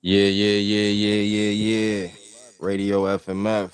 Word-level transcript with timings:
Yeah, 0.00 0.26
yeah, 0.26 0.58
yeah, 0.58 0.90
yeah, 0.90 1.22
yeah, 1.22 1.50
yeah. 1.50 2.10
Radio 2.60 3.06
FMF. 3.18 3.72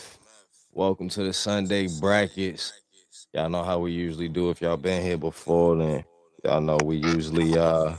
Welcome 0.73 1.11
to 1.11 1.23
the 1.23 1.35
Sunday 1.35 1.87
brackets. 2.01 2.73
Y'all 3.35 3.51
know 3.51 3.63
how 3.63 3.79
we 3.79 3.93
usually 3.93 4.31
do. 4.31 4.49
If 4.49 4.63
y'all 4.63 4.79
been 4.79 5.03
here 5.03 5.19
before, 5.19 5.77
then 5.77 6.03
y'all 6.43 6.63
know 6.63 6.79
we 6.83 6.97
usually 6.97 7.59
uh 7.59 7.93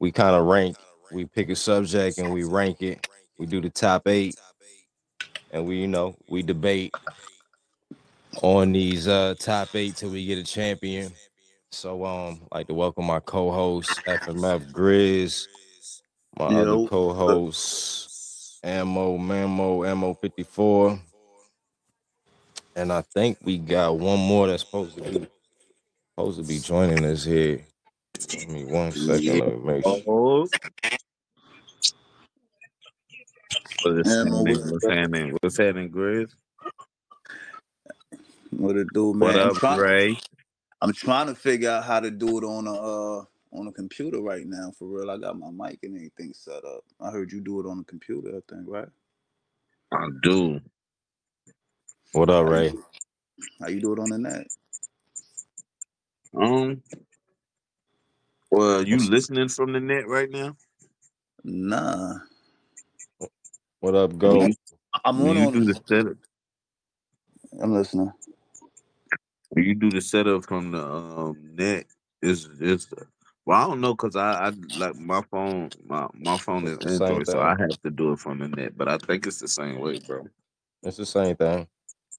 we 0.00 0.10
kind 0.10 0.34
of 0.34 0.46
rank. 0.46 0.76
We 1.12 1.26
pick 1.26 1.48
a 1.48 1.54
subject 1.54 2.18
and 2.18 2.32
we 2.32 2.42
rank 2.42 2.82
it. 2.82 3.06
We 3.38 3.46
do 3.46 3.60
the 3.60 3.70
top 3.70 4.08
eight, 4.08 4.34
and 5.52 5.66
we 5.66 5.76
you 5.80 5.86
know 5.86 6.16
we 6.28 6.42
debate 6.42 6.92
on 8.42 8.72
these 8.72 9.06
uh 9.06 9.36
top 9.38 9.68
eight 9.76 9.94
till 9.94 10.10
we 10.10 10.26
get 10.26 10.38
a 10.38 10.44
champion. 10.44 11.12
So 11.70 12.04
um, 12.04 12.40
like 12.52 12.66
to 12.68 12.74
welcome 12.74 13.04
my 13.04 13.20
co-host 13.20 14.04
FMF 14.06 14.72
Grizz, 14.72 15.46
my 16.38 16.46
other 16.46 16.86
co-host 16.88 18.60
Ammo 18.62 19.16
Mammo 19.16 19.88
Ammo 19.88 20.14
54. 20.14 20.98
And 22.74 22.92
I 22.92 23.00
think 23.00 23.38
we 23.42 23.58
got 23.58 23.98
one 23.98 24.18
more 24.18 24.48
that's 24.48 24.62
supposed 24.64 24.96
to 24.96 25.02
be 25.02 25.26
supposed 26.10 26.38
to 26.38 26.44
be 26.46 26.58
joining 26.58 27.04
us 27.04 27.24
here. 27.24 27.60
Give 28.28 28.48
me 28.48 28.64
one 28.64 28.92
second. 28.92 29.38
Let 29.38 29.64
me 29.64 29.74
make 29.74 29.84
sure. 29.84 30.46
What's 33.82 34.08
happening? 34.08 34.44
what's 34.44 34.70
What's 34.70 34.86
happening? 34.86 35.36
What's 35.40 35.58
happening, 35.58 35.90
Grizz? 35.90 36.30
What 38.50 38.76
it 38.76 38.88
do, 38.92 39.12
man? 39.12 39.20
What 39.20 39.38
I'm 39.38 39.50
up, 39.50 39.56
trying, 39.56 39.78
Ray? 39.78 40.18
I'm 40.82 40.92
trying 40.92 41.26
to 41.28 41.34
figure 41.34 41.70
out 41.70 41.84
how 41.84 42.00
to 42.00 42.10
do 42.10 42.38
it 42.38 42.44
on 42.44 42.66
a 42.66 42.74
uh, 42.74 43.24
on 43.56 43.68
a 43.68 43.72
computer 43.72 44.20
right 44.22 44.46
now. 44.46 44.72
For 44.78 44.86
real, 44.88 45.10
I 45.10 45.18
got 45.18 45.38
my 45.38 45.50
mic 45.50 45.80
and 45.84 45.96
everything 45.96 46.34
set 46.34 46.64
up. 46.64 46.84
I 47.00 47.10
heard 47.10 47.32
you 47.32 47.40
do 47.42 47.60
it 47.60 47.66
on 47.70 47.78
the 47.78 47.84
computer. 47.84 48.30
I 48.30 48.40
think, 48.54 48.66
right? 48.68 48.88
I 49.92 50.08
do. 50.22 50.60
What 52.12 52.30
up, 52.30 52.46
Ray? 52.46 52.74
how 53.60 53.68
you 53.68 53.80
do 53.80 53.92
it 53.94 54.00
on 54.00 54.10
the 54.10 54.18
net? 54.18 54.48
Um. 56.36 56.82
Well, 58.50 58.86
you 58.86 59.08
listening 59.10 59.48
from 59.50 59.72
the 59.74 59.80
net 59.80 60.08
right 60.08 60.30
now? 60.30 60.56
Nah, 61.44 62.16
What 63.80 63.94
up, 63.96 64.18
Go? 64.18 64.50
I'm 65.04 65.22
on 65.22 65.38
you 65.38 65.46
on. 65.46 65.52
do 65.52 65.64
the 65.64 65.74
setup, 65.88 66.16
I'm 67.62 67.74
listening. 67.74 68.12
when 69.50 69.64
you 69.64 69.74
do 69.74 69.90
the 69.90 70.00
setup 70.02 70.46
from 70.46 70.72
the 70.72 70.84
um, 70.84 71.36
net, 71.56 71.86
is 72.22 72.48
is 72.60 72.88
well, 73.46 73.62
I 73.62 73.68
don't 73.68 73.82
know 73.82 73.94
because 73.94 74.16
I, 74.16 74.48
I 74.48 74.52
like 74.74 74.96
my 74.96 75.22
phone. 75.30 75.72
My 75.86 76.08
my 76.14 76.38
phone 76.38 76.66
is 76.68 76.78
the 76.80 76.90
same 76.90 76.94
Android, 76.94 77.28
so 77.28 77.40
I 77.40 77.56
have 77.58 77.80
to 77.84 77.90
do 77.90 78.12
it 78.14 78.20
from 78.20 78.40
the 78.40 78.48
net. 78.48 78.76
But 78.78 78.88
I 78.88 78.98
think 78.98 79.26
it's 79.26 79.40
the 79.40 79.48
same 79.48 79.80
way, 79.80 80.00
bro. 80.00 80.28
It's 80.84 80.98
the 80.98 81.06
same 81.06 81.36
thing. 81.36 81.68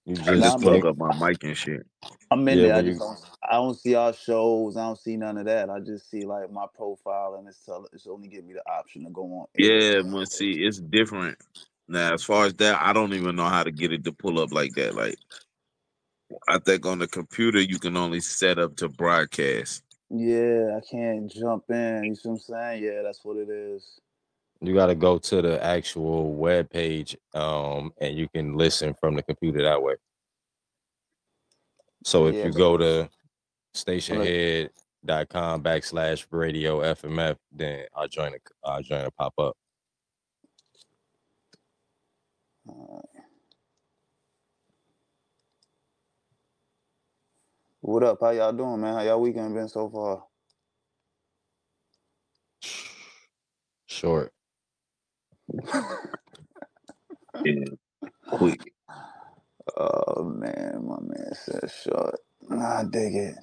You 0.06 0.18
I 0.28 0.34
just 0.34 0.42
Nah, 0.42 0.56
just 0.56 0.56
I'm, 0.56 0.62
plug 0.62 0.86
up 0.86 0.98
my 0.98 1.14
mic 1.14 1.44
and 1.44 1.58
shit. 1.58 1.86
I'm 2.32 2.48
in 2.50 2.62
yeah, 2.62 2.64
there. 2.64 2.76
I 2.76 2.82
just 2.82 3.00
don't. 3.00 3.20
I 3.50 3.54
don't 3.56 3.80
see 3.80 3.96
our 3.96 4.14
shows. 4.14 4.78
I 4.78 4.84
don't 4.86 5.00
see 5.00 5.18
none 5.18 5.38
of 5.38 5.46
that. 5.46 5.70
I 5.70 5.80
just 5.80 6.10
see 6.12 6.26
like 6.26 6.52
my 6.52 6.66
profile, 6.76 7.36
and 7.40 7.48
it's 7.48 7.64
tell, 7.66 7.88
it's 7.94 8.08
only 8.08 8.28
give 8.28 8.46
me 8.46 8.54
the 8.54 8.64
option 8.72 9.06
to 9.06 9.12
go 9.12 9.24
on. 9.24 9.48
air. 9.56 9.64
Yeah, 9.68 10.02
well, 10.02 10.26
see, 10.26 10.54
it's 10.66 10.80
different. 10.80 11.38
Now, 11.88 12.14
as 12.14 12.24
far 12.24 12.46
as 12.46 12.56
that, 12.56 12.82
I 12.82 12.94
don't 12.94 13.14
even 13.14 13.36
know 13.36 13.46
how 13.46 13.64
to 13.64 13.72
get 13.72 13.94
it 13.94 14.04
to 14.06 14.14
pull 14.14 14.40
up 14.40 14.54
like 14.54 14.74
that. 14.76 14.96
Like, 14.96 15.18
I 16.50 16.60
think 16.60 16.86
on 16.86 17.00
the 17.00 17.08
computer, 17.08 17.62
you 17.62 17.80
can 17.80 17.98
only 17.98 18.22
set 18.22 18.60
up 18.60 18.78
to 18.78 18.90
broadcast. 18.90 19.84
Yeah, 20.10 20.78
I 20.78 20.82
can't 20.90 21.30
jump 21.32 21.66
in. 21.70 22.04
You 22.06 22.16
see 22.16 22.30
what 22.30 22.36
I'm 22.36 22.40
saying? 22.40 22.84
Yeah, 22.84 23.02
that's 23.04 23.24
what 23.26 23.38
it 23.38 23.50
is. 23.50 24.00
you 24.62 24.74
got 24.74 24.88
to 24.88 24.96
go 24.96 25.18
to 25.18 25.42
the 25.42 25.64
actual 25.64 26.34
web 26.34 26.70
page, 26.70 27.18
um, 27.34 27.92
and 28.00 28.18
you 28.18 28.28
can 28.30 28.56
listen 28.58 28.94
from 28.94 29.16
the 29.16 29.24
computer 29.24 29.62
that 29.64 29.82
way. 29.82 29.96
So 32.06 32.28
if 32.28 32.36
Yeah, 32.36 32.46
you 32.46 32.52
go 32.54 32.78
to 32.78 33.10
stationhead.com 33.76 35.64
backslash 35.64 36.26
radio 36.32 36.80
FMF, 36.82 37.38
then 37.52 37.86
our 37.94 38.08
join 38.08 38.34
our 38.64 38.82
join 38.82 39.06
a 39.06 39.12
pop 39.12 39.34
up. 39.40 39.56
uh, 42.70 43.02
what 47.88 48.04
up? 48.04 48.18
How 48.20 48.32
y'all 48.32 48.52
doing, 48.52 48.82
man? 48.82 48.96
How 48.96 49.02
y'all 49.02 49.22
weekend 49.22 49.56
been 49.56 49.70
so 49.70 49.90
far? 49.90 50.22
Short. 53.86 54.34
Yeah, 57.46 57.66
quick. 58.32 58.74
Oh 59.78 60.24
man, 60.26 60.86
my 60.86 60.98
man 61.00 61.32
said 61.34 61.72
short. 61.72 62.20
Nah, 62.50 62.82
I 62.82 62.84
dig 62.84 63.16
it. 63.16 63.36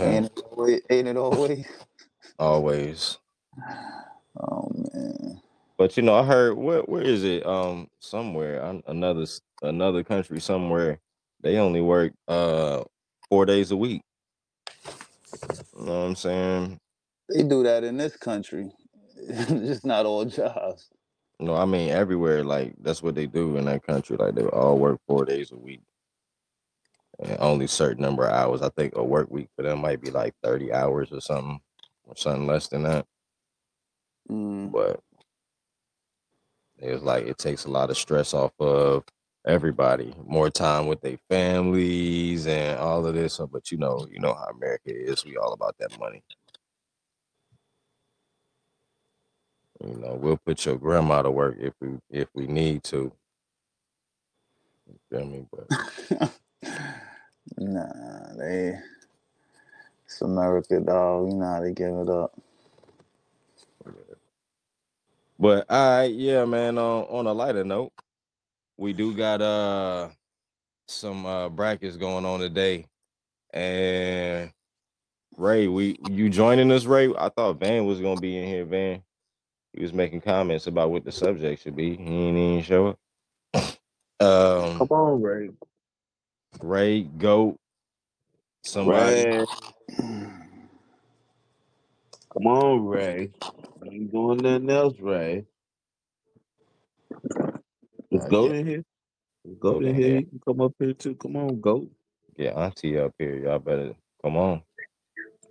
Ain't 0.00 0.26
it 0.26 0.40
always? 0.52 0.80
Ain't 0.88 1.08
it 1.08 1.16
always? 1.16 1.66
Always. 2.38 3.18
Oh 4.40 4.70
man. 4.94 5.40
But 5.76 5.96
you 5.96 6.04
know, 6.04 6.14
I 6.14 6.24
heard 6.24 6.56
where 6.56 6.82
where 6.82 7.02
is 7.02 7.24
it? 7.24 7.44
Um, 7.44 7.88
somewhere 7.98 8.80
another 8.86 9.26
another 9.60 10.04
country 10.04 10.40
somewhere. 10.40 11.00
They 11.42 11.58
only 11.58 11.80
work 11.80 12.12
uh 12.28 12.84
four 13.30 13.46
days 13.46 13.70
a 13.70 13.76
week. 13.76 14.02
You 15.78 15.86
know 15.86 16.00
what 16.00 16.08
I'm 16.08 16.16
saying? 16.16 16.78
They 17.28 17.42
do 17.42 17.62
that 17.62 17.84
in 17.84 17.96
this 17.96 18.16
country. 18.16 18.70
Just 19.28 19.86
not 19.86 20.04
all 20.04 20.24
jobs. 20.24 20.90
No, 21.38 21.54
I 21.54 21.64
mean 21.64 21.90
everywhere. 21.90 22.44
Like 22.44 22.74
that's 22.80 23.02
what 23.02 23.14
they 23.14 23.26
do 23.26 23.56
in 23.56 23.64
that 23.66 23.86
country. 23.86 24.16
Like 24.16 24.34
they 24.34 24.44
all 24.44 24.78
work 24.78 25.00
four 25.06 25.24
days 25.24 25.52
a 25.52 25.56
week, 25.56 25.80
and 27.18 27.38
only 27.40 27.66
certain 27.66 28.02
number 28.02 28.26
of 28.26 28.32
hours. 28.32 28.62
I 28.62 28.68
think 28.70 28.94
a 28.96 29.02
work 29.02 29.30
week 29.30 29.48
for 29.56 29.62
them 29.62 29.80
might 29.80 30.02
be 30.02 30.10
like 30.10 30.34
thirty 30.42 30.72
hours 30.72 31.10
or 31.12 31.20
something, 31.20 31.60
or 32.04 32.16
something 32.16 32.46
less 32.46 32.66
than 32.66 32.82
that. 32.82 33.06
Mm. 34.30 34.70
But 34.70 35.00
it's 36.78 37.02
like 37.02 37.26
it 37.26 37.38
takes 37.38 37.64
a 37.64 37.70
lot 37.70 37.90
of 37.90 37.96
stress 37.96 38.34
off 38.34 38.52
of 38.58 39.04
everybody, 39.46 40.14
more 40.26 40.50
time 40.50 40.86
with 40.88 41.00
their 41.02 41.18
families 41.30 42.46
and 42.46 42.78
all 42.78 43.06
of 43.06 43.14
this. 43.14 43.40
Uh, 43.40 43.46
but 43.46 43.70
you 43.72 43.78
know, 43.78 44.06
you 44.10 44.20
know 44.20 44.34
how 44.34 44.46
America 44.46 44.90
is. 44.94 45.24
We 45.24 45.36
all 45.36 45.52
about 45.52 45.76
that 45.80 45.98
money. 46.00 46.22
You 49.84 49.96
know, 49.96 50.14
we'll 50.20 50.38
put 50.38 50.66
your 50.66 50.76
grandma 50.78 51.22
to 51.22 51.30
work 51.30 51.56
if 51.60 51.74
we 51.80 51.98
if 52.10 52.28
we 52.34 52.46
need 52.46 52.84
to. 52.84 53.12
You 54.88 54.98
feel 55.10 55.26
me? 55.26 55.46
But 55.52 55.68
nah, 57.58 58.34
they. 58.38 58.78
It's 60.06 60.22
America, 60.22 60.80
dog. 60.80 61.30
You 61.30 61.36
know 61.38 61.46
how 61.46 61.60
they 61.62 61.72
give 61.72 61.94
it 61.94 62.10
up. 62.10 62.32
but 65.38 65.70
I 65.70 66.04
yeah, 66.04 66.44
man. 66.46 66.78
On 66.78 67.04
on 67.04 67.26
a 67.26 67.32
lighter 67.32 67.64
note, 67.64 67.92
we 68.80 68.94
do 68.94 69.14
got 69.14 69.42
uh 69.42 70.08
some 70.88 71.26
uh 71.26 71.50
brackets 71.50 71.96
going 71.98 72.24
on 72.24 72.40
today, 72.40 72.86
and 73.52 74.50
Ray, 75.36 75.68
we 75.68 75.98
you 76.08 76.30
joining 76.30 76.72
us, 76.72 76.86
Ray? 76.86 77.12
I 77.16 77.28
thought 77.28 77.60
Van 77.60 77.84
was 77.84 78.00
gonna 78.00 78.20
be 78.20 78.38
in 78.38 78.48
here, 78.48 78.64
Van. 78.64 79.02
He 79.74 79.82
was 79.82 79.92
making 79.92 80.22
comments 80.22 80.66
about 80.66 80.90
what 80.90 81.04
the 81.04 81.12
subject 81.12 81.62
should 81.62 81.76
be. 81.76 81.94
He 81.94 82.02
ain't 82.02 82.36
even 82.38 82.62
show 82.62 82.86
up. 82.88 82.98
Um, 84.22 84.76
Come 84.76 84.88
on, 84.90 85.22
Ray. 85.22 85.48
Ray, 86.60 87.04
go. 87.04 87.56
somebody. 88.62 89.24
Ray. 89.24 89.46
Come 92.34 92.46
on, 92.46 92.84
Ray. 92.84 93.30
You 93.82 93.90
ain't 93.90 94.12
doing 94.12 94.38
nothing 94.42 94.68
else, 94.68 95.00
Ray. 95.00 95.46
Go 98.28 98.48
get, 98.48 98.56
in 98.56 98.66
here. 98.66 98.84
Go 99.58 99.78
in 99.78 99.88
in 99.88 99.94
here. 99.94 100.06
here. 100.06 100.18
You 100.20 100.26
can 100.26 100.40
come 100.46 100.60
up 100.60 100.72
here 100.78 100.92
too. 100.92 101.14
Come 101.14 101.36
on, 101.36 101.60
go. 101.60 101.86
get 102.36 102.56
Auntie 102.56 102.98
up 102.98 103.14
here. 103.18 103.36
Y'all 103.36 103.58
better 103.58 103.94
come 104.22 104.36
on. 104.36 104.62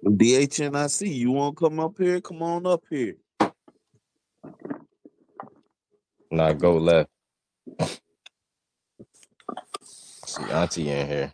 DHNIC, 0.03 1.13
you 1.13 1.31
want 1.31 1.57
to 1.57 1.65
come 1.65 1.79
up 1.79 1.97
here? 1.97 2.21
Come 2.21 2.41
on 2.41 2.65
up 2.65 2.83
here. 2.89 3.15
Not 6.31 6.57
go 6.57 6.77
left. 6.77 7.09
See 9.83 10.43
Auntie 10.51 10.89
in 10.89 11.07
here. 11.07 11.33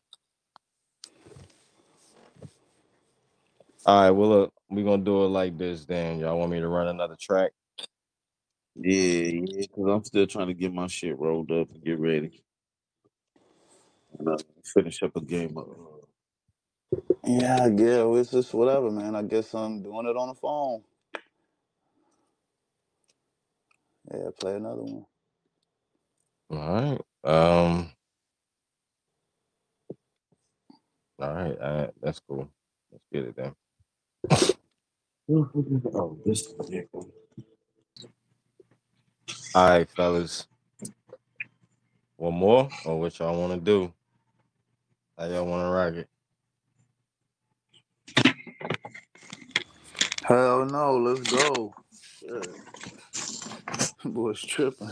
All 3.86 4.02
right, 4.02 4.10
well 4.10 4.30
look, 4.30 4.54
we're 4.70 4.84
gonna 4.84 5.04
do 5.04 5.26
it 5.26 5.28
like 5.28 5.58
this 5.58 5.86
then. 5.86 6.20
Y'all 6.20 6.40
want 6.40 6.50
me 6.50 6.60
to 6.60 6.68
run 6.68 6.88
another 6.88 7.16
track? 7.20 7.52
Yeah, 8.76 9.42
yeah, 9.46 9.62
because 9.62 9.88
I'm 9.88 10.04
still 10.06 10.28
trying 10.28 10.48
to 10.48 10.56
get 10.56 10.74
my 10.74 10.88
shit 10.88 11.20
rolled 11.20 11.52
up 11.52 11.72
and 11.72 11.84
get 11.84 12.00
ready. 12.00 12.44
And, 14.20 14.30
uh, 14.30 14.38
finish 14.66 15.04
up 15.04 15.16
a 15.18 15.22
game 15.22 15.58
of 15.58 15.68
Yeah, 17.26 17.66
I 17.66 17.70
guess 17.70 18.06
it's 18.18 18.32
just 18.32 18.54
whatever, 18.54 18.92
man. 18.92 19.16
I 19.16 19.24
guess 19.24 19.54
I'm 19.56 19.84
doing 19.84 20.08
it 20.08 20.18
on 20.18 20.30
the 20.30 20.36
phone. 20.36 20.84
Yeah, 24.14 24.30
play 24.40 24.56
another 24.56 24.84
one. 24.84 25.06
All 26.52 26.58
right. 26.60 27.02
Um. 27.24 27.92
All 31.20 31.34
right. 31.36 31.58
All 31.62 31.78
right. 31.80 31.92
That's 32.02 32.20
cool. 32.28 32.50
Let's 32.92 33.06
get 33.14 33.26
it 33.26 33.36
then. 33.38 33.54
oh, 35.32 36.20
this. 36.26 36.54
All 39.56 39.70
right, 39.70 39.90
fellas. 39.92 40.48
One 42.18 42.36
more, 42.36 42.70
or 42.86 43.00
what 43.00 43.20
y'all 43.20 43.40
want 43.40 43.54
to 43.54 43.60
do? 43.60 43.94
How 45.18 45.28
y'all 45.28 45.46
want 45.46 45.64
to 45.66 45.70
rock 45.70 45.94
it? 45.96 46.10
Hell 50.24 50.66
no, 50.66 50.98
let's 50.98 51.24
go. 51.24 51.76
Shit. 52.20 52.50
Boy's 54.06 54.42
tripping. 54.42 54.92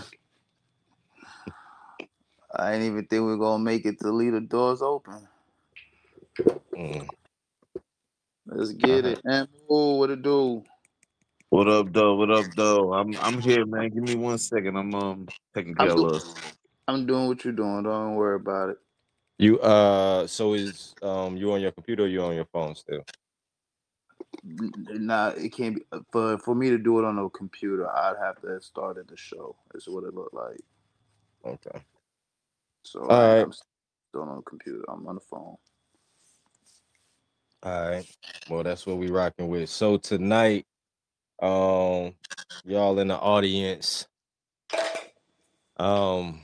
I 2.56 2.74
ain't 2.74 2.83
even 2.83 3.06
think 3.07 3.25
we 3.25 3.33
are 3.33 3.38
gonna 3.38 3.63
make 3.63 3.86
it 3.86 4.00
to 4.01 4.12
leave 4.12 4.33
the 4.33 4.42
doors 4.42 4.81
open. 4.81 5.27
Mm. 6.77 7.10
Let's 8.48 8.74
get 8.74 9.06
Alright. 9.06 9.07
it. 9.07 9.21
And 9.25 9.48
oh, 9.69 9.98
what 9.98 10.12
it 10.12 10.21
do? 10.24 10.63
What 11.53 11.67
up, 11.67 11.94
though? 11.94 12.15
What 12.15 12.31
up, 12.31 12.47
though? 12.55 12.95
I'm 12.95 13.15
I'm 13.19 13.39
here, 13.39 13.63
man. 13.67 13.89
Give 13.89 14.01
me 14.01 14.15
one 14.15 14.39
second. 14.39 14.75
I'm 14.75 14.95
um 14.95 15.27
taking 15.53 15.75
care 15.75 15.89
I'm, 15.89 15.91
of 15.91 15.97
do- 15.97 16.01
love. 16.01 16.23
I'm 16.88 17.05
doing 17.05 17.27
what 17.27 17.45
you're 17.45 17.53
doing. 17.53 17.83
Don't 17.83 18.15
worry 18.15 18.38
about 18.38 18.71
it. 18.71 18.77
You 19.38 19.59
uh, 19.59 20.25
so 20.25 20.55
is 20.55 20.95
um, 21.03 21.38
you 21.38 21.51
on 21.53 21.61
your 21.61 21.71
computer? 21.71 22.05
or 22.05 22.07
You 22.07 22.23
on 22.23 22.33
your 22.33 22.47
phone 22.51 22.73
still? 22.73 23.05
N- 24.44 24.71
Nah, 25.05 25.27
it 25.38 25.50
can't 25.53 25.75
be 25.75 25.83
for 26.11 26.39
for 26.39 26.55
me 26.55 26.71
to 26.71 26.79
do 26.79 26.97
it 26.97 27.05
on 27.05 27.19
a 27.19 27.29
computer. 27.29 27.88
I'd 27.88 28.17
have 28.19 28.41
to 28.41 28.47
have 28.47 28.63
started 28.63 29.07
the 29.07 29.15
show. 29.15 29.55
Is 29.75 29.88
what 29.88 30.05
it 30.05 30.15
looked 30.15 30.33
like. 30.33 30.59
Okay. 31.45 31.83
So 32.81 33.05
All 33.07 33.21
I, 33.21 33.35
right. 33.35 33.44
I'm 33.44 33.53
still 33.53 34.23
on 34.23 34.38
the 34.38 34.41
computer. 34.41 34.85
I'm 34.89 35.05
on 35.07 35.13
the 35.13 35.21
phone. 35.21 35.57
All 37.61 37.89
right. 37.91 38.07
Well, 38.50 38.63
that's 38.63 38.88
what 38.88 38.97
we 38.97 39.11
rocking 39.11 39.50
with. 39.50 39.69
So 39.69 39.97
tonight, 39.97 40.65
um, 41.44 42.16
y'all 42.63 42.98
in 43.00 43.10
the 43.10 43.18
audience, 43.18 44.07
um, 45.78 46.40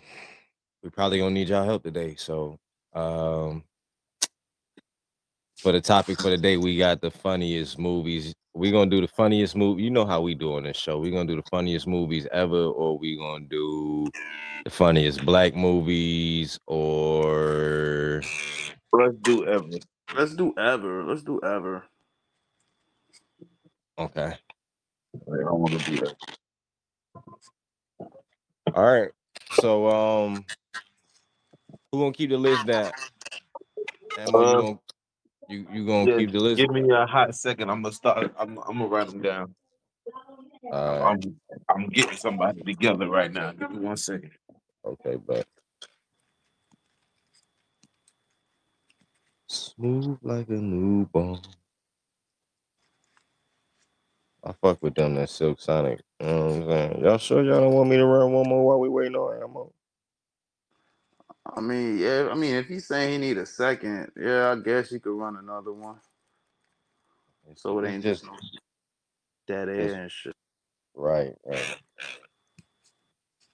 we 0.83 0.89
probably 0.89 1.19
gonna 1.19 1.31
need 1.31 1.47
y'all 1.47 1.63
help 1.63 1.83
today. 1.83 2.15
So, 2.17 2.59
um, 2.93 3.63
for 5.55 5.71
the 5.71 5.79
topic 5.79 6.19
for 6.19 6.29
the 6.29 6.37
day, 6.37 6.57
we 6.57 6.77
got 6.77 6.99
the 6.99 7.11
funniest 7.11 7.79
movies. 7.79 8.33
we 8.53 8.71
gonna 8.71 8.89
do 8.91 8.99
the 8.99 9.07
funniest 9.07 9.55
movie. 9.55 9.83
You 9.83 9.89
know 9.89 10.05
how 10.05 10.19
we 10.19 10.35
do 10.35 10.55
on 10.55 10.63
this 10.63 10.75
show. 10.75 10.99
we 10.99 11.11
gonna 11.11 11.25
do 11.29 11.37
the 11.37 11.49
funniest 11.49 11.87
movies 11.87 12.27
ever, 12.33 12.65
or 12.65 12.97
we 12.97 13.17
gonna 13.17 13.45
do 13.45 14.05
the 14.65 14.69
funniest 14.69 15.25
black 15.25 15.55
movies, 15.55 16.59
or 16.67 18.21
Let's 18.91 19.15
do 19.21 19.45
ever. 19.45 19.65
Let's 20.13 20.35
do 20.35 20.53
ever. 20.57 21.03
Let's 21.05 21.23
do 21.23 21.39
ever. 21.41 21.83
okay. 23.97 24.35
I 25.15 25.37
don't 25.43 25.59
want 25.59 25.73
to 25.83 25.91
do 25.91 25.97
that. 25.99 26.15
All 28.75 28.83
right. 28.85 29.11
So 29.51 29.87
um 29.89 30.45
who 31.91 31.99
gonna 32.01 32.13
keep 32.13 32.31
the 32.31 32.37
list 32.37 32.65
down? 32.65 32.93
You 34.17 34.23
Uh, 34.33 34.53
gonna 34.55 34.79
you 35.47 35.67
you 35.71 35.85
gonna 35.85 36.07
yeah, 36.07 36.15
keep 36.17 36.31
the 36.31 36.39
list? 36.39 36.65
Give 36.65 36.71
me 36.71 36.83
a 36.91 37.05
hot 37.07 37.35
second. 37.35 37.69
I'm 37.71 37.83
gonna 37.83 37.93
start. 37.95 38.33
I'm 38.39 38.59
I'm 38.59 38.79
gonna 38.79 38.87
write 38.87 39.07
them 39.07 39.21
down. 39.21 39.55
Uh, 40.71 41.11
I'm 41.11 41.19
I'm 41.69 41.87
getting 41.89 42.17
somebody 42.17 42.63
together 42.63 43.09
right 43.09 43.31
now. 43.31 43.51
Give 43.53 43.71
me 43.71 43.79
one 43.79 43.97
second. 43.97 44.31
okay, 44.85 45.17
but 45.17 45.47
smooth 49.49 50.19
like 50.23 50.49
a 50.49 50.53
newborn. 50.53 51.41
I 54.43 54.53
fuck 54.53 54.81
with 54.81 54.95
them 54.95 55.15
that 55.15 55.29
Silk 55.29 55.59
Sonic. 55.59 56.01
You 56.19 56.27
know 56.27 56.45
what 56.45 56.51
I'm 56.51 56.65
saying? 56.69 57.03
Y'all 57.03 57.17
sure 57.17 57.43
y'all 57.43 57.61
don't 57.61 57.73
want 57.73 57.89
me 57.89 57.97
to 57.97 58.05
run 58.05 58.31
one 58.31 58.47
more 58.47 58.65
while 58.65 58.79
we 58.79 58.89
waiting 58.89 59.15
on 59.15 59.43
ammo? 59.43 59.73
I 61.55 61.61
mean, 61.61 61.97
yeah. 61.97 62.29
I 62.31 62.35
mean, 62.35 62.55
if 62.55 62.67
he's 62.67 62.87
saying 62.87 63.11
he 63.11 63.17
need 63.17 63.37
a 63.37 63.45
second, 63.45 64.11
yeah, 64.19 64.51
I 64.51 64.55
guess 64.55 64.91
you 64.91 64.99
could 64.99 65.17
run 65.17 65.37
another 65.37 65.73
one. 65.73 65.97
So 67.55 67.79
it 67.79 67.87
ain't 67.87 68.03
just 68.03 68.21
just 68.21 68.25
no 68.25 68.37
dead 69.47 69.69
air 69.69 70.03
and 70.03 70.11
shit. 70.11 70.35
right, 70.95 71.33
right. 71.45 71.65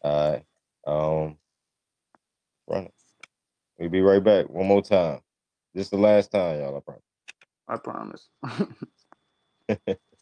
All 0.03 0.31
right. 0.31 0.45
Um 0.85 1.37
run 2.67 2.83
it. 2.85 2.93
We'll 3.79 3.89
be 3.89 4.01
right 4.01 4.23
back 4.23 4.49
one 4.49 4.67
more 4.67 4.81
time. 4.81 5.21
This 5.73 5.87
is 5.87 5.91
the 5.91 5.97
last 5.97 6.31
time, 6.31 6.59
y'all, 6.59 6.77
I 6.77 6.79
promise. 6.81 7.03
I 7.67 7.77
promise. 7.77 8.29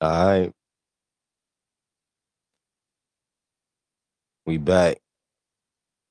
All 0.00 0.26
right. 0.26 0.52
We 4.46 4.56
back. 4.56 4.96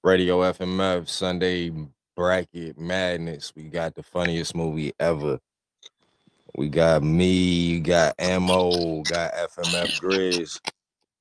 Radio 0.03 0.41
FMF 0.41 1.09
Sunday 1.09 1.71
bracket 2.15 2.77
madness. 2.77 3.51
We 3.55 3.63
got 3.63 3.95
the 3.95 4.03
funniest 4.03 4.55
movie 4.55 4.93
ever. 4.99 5.39
We 6.55 6.69
got 6.69 7.01
me, 7.01 7.31
you 7.31 7.79
got 7.79 8.13
Ammo, 8.19 9.01
got 9.03 9.33
FMF 9.33 9.99
Grizz. 9.99 10.59
If 10.65 10.71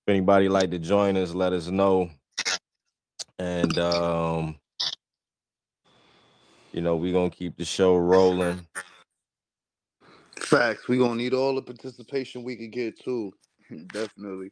anybody 0.09 0.51
like 0.51 0.71
to 0.71 0.79
join 0.79 1.17
us, 1.17 1.33
let 1.33 1.55
us 1.55 1.69
know. 1.69 2.11
And 3.39 3.79
um, 3.79 4.57
you 6.73 6.83
know, 6.83 6.97
we 6.97 7.13
gonna 7.13 7.31
keep 7.31 7.57
the 7.57 7.65
show 7.65 7.97
rolling. 7.97 8.67
Facts. 10.49 10.89
We 10.89 10.97
gonna 10.97 11.17
need 11.17 11.35
all 11.35 11.55
the 11.55 11.61
participation 11.61 12.43
we 12.43 12.57
can 12.57 12.71
get 12.71 12.99
too. 12.99 13.33
Definitely. 13.93 14.51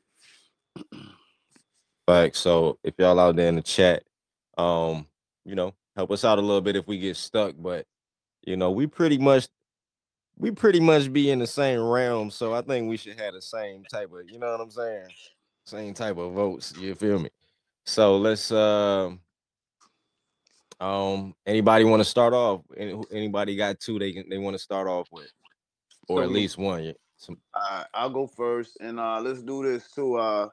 Fact. 2.06 2.36
So 2.36 2.78
if 2.84 2.92
y'all 2.98 3.18
out 3.18 3.36
there 3.36 3.48
in 3.48 3.56
the 3.56 3.62
chat, 3.62 4.02
um, 4.58 5.06
you 5.46 5.54
know, 5.54 5.72
help 5.96 6.10
us 6.10 6.22
out 6.22 6.38
a 6.38 6.42
little 6.42 6.60
bit 6.60 6.76
if 6.76 6.86
we 6.86 6.98
get 6.98 7.16
stuck. 7.16 7.54
But 7.58 7.86
you 8.42 8.58
know, 8.58 8.72
we 8.72 8.86
pretty 8.86 9.16
much 9.16 9.48
we 10.38 10.50
pretty 10.50 10.80
much 10.80 11.10
be 11.10 11.30
in 11.30 11.38
the 11.38 11.46
same 11.46 11.80
realm. 11.80 12.30
So 12.30 12.52
I 12.52 12.60
think 12.60 12.90
we 12.90 12.98
should 12.98 13.18
have 13.18 13.32
the 13.32 13.40
same 13.40 13.82
type 13.84 14.12
of, 14.12 14.30
you 14.30 14.38
know 14.38 14.50
what 14.50 14.60
I'm 14.60 14.70
saying? 14.70 15.08
Same 15.64 15.94
type 15.94 16.18
of 16.18 16.32
votes. 16.34 16.74
You 16.78 16.94
feel 16.94 17.18
me? 17.18 17.30
So 17.86 18.18
let's 18.18 18.52
um 18.52 19.20
um 20.78 21.34
anybody 21.46 21.84
want 21.84 22.00
to 22.00 22.04
start 22.04 22.34
off? 22.34 22.60
Anybody 22.76 23.56
got 23.56 23.80
two 23.80 23.98
they 23.98 24.12
can 24.12 24.28
they 24.28 24.36
want 24.36 24.54
to 24.54 24.62
start 24.62 24.88
off 24.88 25.08
with, 25.10 25.32
or 26.08 26.18
So 26.18 26.22
at 26.22 26.30
least 26.30 26.58
one. 26.58 26.84
Yeah. 26.84 26.92
Some, 27.18 27.38
Uh, 27.54 27.84
I'll 27.94 28.10
go 28.10 28.26
first, 28.26 28.76
and 28.80 29.00
uh, 29.00 29.20
let's 29.20 29.42
do 29.42 29.62
this 29.62 29.90
too. 29.90 30.16
Uh, 30.16 30.48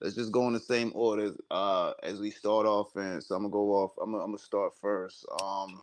let's 0.00 0.16
just 0.16 0.32
go 0.32 0.46
in 0.48 0.54
the 0.54 0.60
same 0.60 0.92
order 0.94 1.32
uh, 1.50 1.92
as 2.02 2.20
we 2.20 2.30
start 2.30 2.66
off. 2.66 2.94
And 2.96 3.22
so 3.22 3.34
I'm 3.34 3.42
gonna 3.42 3.52
go 3.52 3.72
off. 3.72 3.92
I'm 4.02 4.12
gonna, 4.12 4.24
I'm 4.24 4.30
gonna 4.30 4.38
start 4.38 4.72
first. 4.80 5.26
Um, 5.42 5.82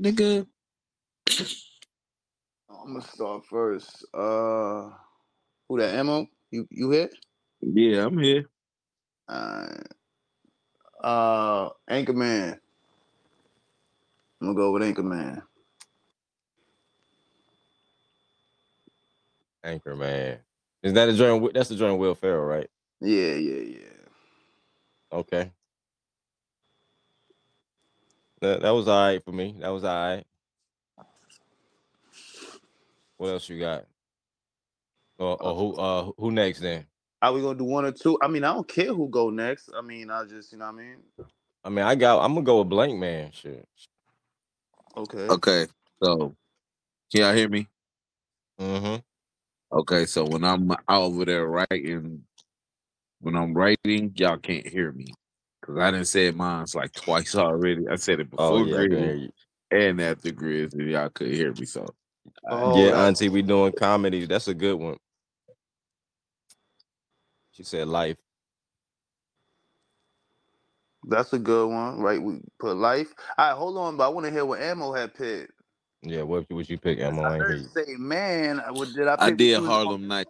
Nigga. 0.00 0.46
I'm 2.70 2.94
gonna 2.94 3.02
start 3.02 3.44
first. 3.46 4.06
Uh, 4.14 4.90
who 5.68 5.78
that? 5.78 5.98
Emo? 5.98 6.26
You 6.50 6.66
you 6.70 6.90
here? 6.90 7.10
Yeah, 7.60 8.06
I'm 8.06 8.18
here. 8.18 8.48
Uh, 9.28 9.66
uh, 11.02 11.68
Anchorman. 11.90 12.58
I'm 14.40 14.54
gonna 14.54 14.54
go 14.54 14.72
with 14.72 14.82
Anchorman. 14.82 15.42
Anchor 19.68 19.94
man. 19.94 20.38
Is 20.82 20.92
that 20.94 21.08
a 21.08 21.12
joint? 21.12 21.54
That's 21.54 21.68
the 21.68 21.76
joint 21.76 21.98
Will 21.98 22.14
Ferrell, 22.14 22.44
right? 22.44 22.68
Yeah, 23.00 23.34
yeah, 23.34 23.62
yeah. 23.62 23.78
Okay. 25.12 25.50
That, 28.40 28.62
that 28.62 28.70
was 28.70 28.88
all 28.88 29.06
right 29.06 29.24
for 29.24 29.32
me. 29.32 29.56
That 29.60 29.70
was 29.70 29.84
all 29.84 29.94
right. 29.94 30.24
What 33.16 33.28
else 33.28 33.48
you 33.48 33.58
got? 33.58 33.84
Or, 35.18 35.40
or 35.42 35.54
who 35.56 35.74
uh 35.76 36.10
who 36.18 36.30
next 36.30 36.60
then? 36.60 36.86
Are 37.20 37.32
we 37.32 37.40
gonna 37.40 37.58
do 37.58 37.64
one 37.64 37.84
or 37.84 37.92
two? 37.92 38.16
I 38.22 38.28
mean, 38.28 38.44
I 38.44 38.54
don't 38.54 38.68
care 38.68 38.94
who 38.94 39.08
go 39.08 39.30
next. 39.30 39.70
I 39.76 39.80
mean, 39.82 40.10
I 40.10 40.24
just 40.24 40.52
you 40.52 40.58
know 40.58 40.66
what 40.66 40.74
I 40.74 40.78
mean. 40.78 40.96
I 41.64 41.68
mean, 41.70 41.84
I 41.84 41.96
got. 41.96 42.24
I'm 42.24 42.34
gonna 42.34 42.46
go 42.46 42.60
with 42.60 42.70
Blankman. 42.70 43.34
Shit. 43.34 43.66
Okay. 44.96 45.26
Okay, 45.26 45.66
so 46.02 46.34
can 47.12 47.22
y'all 47.22 47.34
hear 47.34 47.48
me? 47.48 47.68
Mm-hmm. 48.60 48.96
Okay, 49.72 50.06
so 50.06 50.24
when 50.26 50.44
I'm 50.44 50.70
out 50.72 50.80
over 50.88 51.24
there 51.26 51.46
writing, 51.46 52.24
when 53.20 53.36
I'm 53.36 53.54
writing, 53.54 54.12
y'all 54.16 54.38
can't 54.38 54.66
hear 54.66 54.92
me. 54.92 55.06
Cause 55.64 55.78
I 55.78 55.90
didn't 55.92 56.06
say 56.08 56.30
mine's 56.32 56.74
like 56.74 56.92
twice 56.94 57.34
already. 57.36 57.88
I 57.88 57.96
said 57.96 58.20
it 58.20 58.30
Oh 58.38 58.56
before 58.56 58.58
yeah, 58.58 58.80
I 58.80 58.86
can 58.86 58.98
hear 58.98 59.14
Grizzly 59.14 59.16
you. 59.16 59.30
and 59.70 60.00
after 60.00 60.32
Grizzly. 60.32 60.92
Y'all 60.92 61.10
couldn't 61.10 61.34
hear 61.34 61.52
me, 61.54 61.66
so 61.66 61.86
Oh, 62.48 62.72
yeah, 62.72 62.92
that- 62.92 63.08
Auntie, 63.08 63.28
we 63.30 63.42
doing 63.42 63.72
comedy. 63.72 64.26
That's 64.26 64.48
a 64.48 64.54
good 64.54 64.76
one. 64.76 64.98
She 67.52 67.64
said 67.64 67.88
life. 67.88 68.18
That's 71.08 71.32
a 71.32 71.38
good 71.38 71.68
one, 71.68 72.00
right? 72.00 72.22
We 72.22 72.40
put 72.60 72.76
life. 72.76 73.14
All 73.38 73.48
right, 73.50 73.56
hold 73.58 73.78
on, 73.78 73.96
but 73.96 74.06
I 74.06 74.08
want 74.08 74.26
to 74.26 74.32
hear 74.32 74.44
what 74.44 74.60
Ammo 74.60 74.92
had 74.92 75.14
picked. 75.14 75.52
Yeah, 76.02 76.22
what 76.22 76.50
would 76.50 76.68
you 76.70 76.78
pick, 76.78 76.98
Emma? 77.00 77.22
I 77.22 77.28
I 77.28 77.36
ain't 77.38 77.48
hear 77.48 77.50
heard 77.50 77.58
you. 77.58 77.70
you 77.76 77.84
say, 77.86 77.96
man, 77.98 78.60
I- 78.60 78.72
what 78.72 78.94
did 78.94 79.08
I 79.08 79.16
pick? 79.16 79.22
I 79.22 79.30
did 79.30 79.60
Harlem 79.60 80.08
Night. 80.08 80.28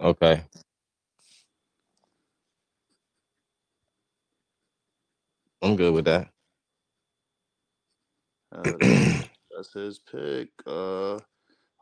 Okay. 0.00 0.42
I'm 5.62 5.76
good 5.76 5.94
with 5.94 6.06
that. 6.06 6.30
Uh, 8.52 8.78
that's, 8.80 9.10
that's 9.56 9.72
his 9.74 10.00
pick. 10.00 10.50
Uh, 10.66 11.20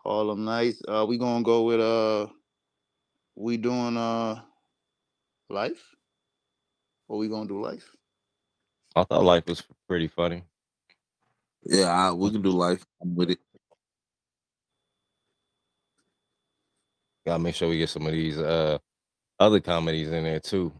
Harlem 0.04 0.44
Nights. 0.44 0.82
Uh, 0.88 1.06
we 1.08 1.18
gonna 1.18 1.44
go 1.44 1.64
with 1.64 1.80
uh, 1.80 2.28
we 3.36 3.56
doing 3.58 3.96
uh, 3.96 4.40
life, 5.50 5.82
or 7.08 7.18
we 7.18 7.28
gonna 7.28 7.48
do 7.48 7.60
life? 7.62 7.88
I 8.96 9.04
thought 9.04 9.24
life 9.24 9.44
was 9.46 9.62
pretty 9.88 10.08
funny. 10.08 10.44
Yeah, 11.66 11.86
I, 11.86 12.12
we 12.12 12.30
can 12.30 12.42
do 12.42 12.50
life. 12.50 12.84
I'm 13.02 13.14
with 13.14 13.30
it. 13.30 13.38
Gotta 17.26 17.42
make 17.42 17.54
sure 17.54 17.68
we 17.70 17.78
get 17.78 17.88
some 17.88 18.06
of 18.06 18.12
these 18.12 18.38
uh 18.38 18.78
other 19.40 19.60
comedies 19.60 20.10
in 20.10 20.24
there 20.24 20.40
too. 20.40 20.72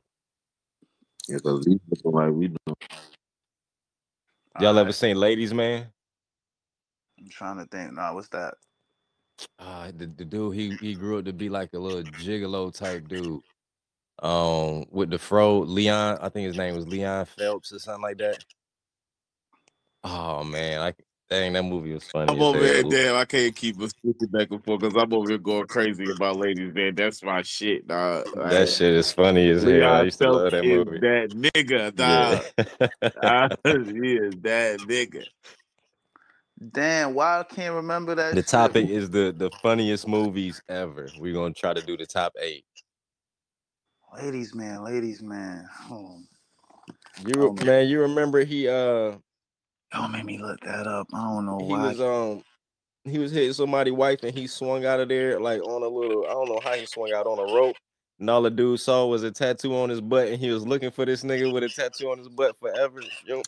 Yeah, 1.26 1.38
cause 1.38 1.64
these 1.64 1.78
people 1.88 2.12
like 2.12 2.32
we 2.32 2.48
know. 2.48 2.74
Y'all 4.60 4.78
ever 4.78 4.80
Alright, 4.80 4.94
seen 4.94 5.16
Ladies 5.16 5.54
Man? 5.54 5.86
I'm 7.18 7.28
trying 7.30 7.58
to 7.58 7.64
think. 7.64 7.94
Nah, 7.94 8.12
what's 8.12 8.28
that? 8.28 8.54
Uh 9.58 9.90
the, 9.96 10.06
the 10.06 10.24
dude 10.24 10.54
he 10.54 10.76
he 10.76 10.94
grew 10.94 11.18
up 11.18 11.24
to 11.24 11.32
be 11.32 11.48
like 11.48 11.72
a 11.72 11.78
little 11.78 12.02
gigolo 12.02 12.72
type 12.72 13.08
dude. 13.08 13.40
Um 14.22 14.84
with 14.90 15.08
the 15.10 15.18
fro 15.18 15.60
Leon, 15.60 16.18
I 16.20 16.28
think 16.28 16.46
his 16.46 16.58
name 16.58 16.76
was 16.76 16.86
Leon 16.86 17.24
Phelps 17.24 17.72
or 17.72 17.78
something 17.78 18.02
like 18.02 18.18
that. 18.18 18.44
Oh 20.04 20.44
man, 20.44 20.80
I 20.80 20.92
dang 21.30 21.54
that 21.54 21.62
movie 21.62 21.94
was 21.94 22.04
funny. 22.04 22.30
I'm 22.30 22.36
as 22.36 22.42
over 22.42 22.58
here, 22.58 22.82
damn. 22.82 23.16
I 23.16 23.24
can't 23.24 23.56
keep 23.56 23.80
us 23.80 23.90
switching 24.02 24.28
back 24.28 24.50
and 24.50 24.62
forth 24.62 24.80
because 24.80 24.96
I'm 25.02 25.12
over 25.14 25.30
here 25.30 25.38
going 25.38 25.66
crazy 25.66 26.04
about 26.10 26.36
ladies, 26.36 26.74
man. 26.74 26.94
That's 26.94 27.22
my 27.22 27.40
shit, 27.42 27.88
dog. 27.88 28.26
That 28.36 28.68
shit 28.68 28.92
is 28.92 29.10
funny 29.12 29.48
as 29.48 29.62
hell. 29.62 29.72
I 29.72 29.76
Leon 29.76 30.04
used 30.04 30.18
to 30.18 30.30
love 30.30 30.50
Phelps 30.50 30.52
that 30.52 30.64
is 30.64 30.86
movie. 30.86 30.98
that 30.98 31.30
nigga, 31.54 31.94
dog. 31.94 32.44
Yeah. 33.22 33.48
he 34.02 34.12
is 34.16 34.34
that 34.42 34.80
nigga. 34.80 35.24
Damn, 36.72 37.14
why 37.14 37.40
I 37.40 37.42
can't 37.44 37.74
remember 37.74 38.14
that. 38.14 38.34
the 38.34 38.40
shit? 38.42 38.46
topic 38.48 38.88
is 38.88 39.10
the 39.10 39.34
the 39.36 39.50
funniest 39.62 40.06
movies 40.06 40.62
ever. 40.68 41.08
We're 41.18 41.32
gonna 41.34 41.54
try 41.54 41.72
to 41.74 41.82
do 41.82 41.96
the 41.96 42.06
top 42.06 42.34
eight. 42.40 42.64
Ladies, 44.16 44.54
man, 44.54 44.84
ladies, 44.84 45.22
man. 45.22 45.66
Oh, 45.90 46.18
You 47.26 47.32
Oh, 47.38 47.48
re- 47.52 47.64
man, 47.64 47.88
you 47.88 48.00
remember 48.02 48.44
he 48.44 48.68
uh 48.68 49.16
y'all 49.94 50.08
make 50.08 50.24
me 50.24 50.38
look 50.38 50.60
that 50.60 50.86
up. 50.86 51.06
I 51.14 51.22
don't 51.22 51.46
know 51.46 51.58
he 51.58 51.66
why. 51.66 51.88
was 51.88 52.00
um 52.00 52.42
he 53.04 53.18
was 53.18 53.32
hitting 53.32 53.52
somebody's 53.52 53.94
wife 53.94 54.20
and 54.22 54.36
he 54.36 54.46
swung 54.46 54.84
out 54.84 55.00
of 55.00 55.08
there 55.08 55.38
like 55.40 55.62
on 55.62 55.82
a 55.82 55.88
little 55.88 56.26
I 56.26 56.30
don't 56.30 56.48
know 56.48 56.60
how 56.62 56.74
he 56.74 56.86
swung 56.86 57.12
out 57.12 57.26
on 57.26 57.38
a 57.38 57.54
rope. 57.54 57.76
And 58.20 58.30
all 58.30 58.42
the 58.42 58.50
dude 58.50 58.80
saw 58.80 59.06
was 59.06 59.24
a 59.24 59.30
tattoo 59.32 59.76
on 59.76 59.90
his 59.90 60.00
butt, 60.00 60.28
and 60.28 60.38
he 60.38 60.50
was 60.50 60.64
looking 60.64 60.92
for 60.92 61.04
this 61.04 61.24
nigga 61.24 61.52
with 61.52 61.64
a 61.64 61.68
tattoo 61.68 62.10
on 62.10 62.18
his 62.18 62.28
butt 62.28 62.56
forever. 62.60 63.02
Yo, 63.26 63.42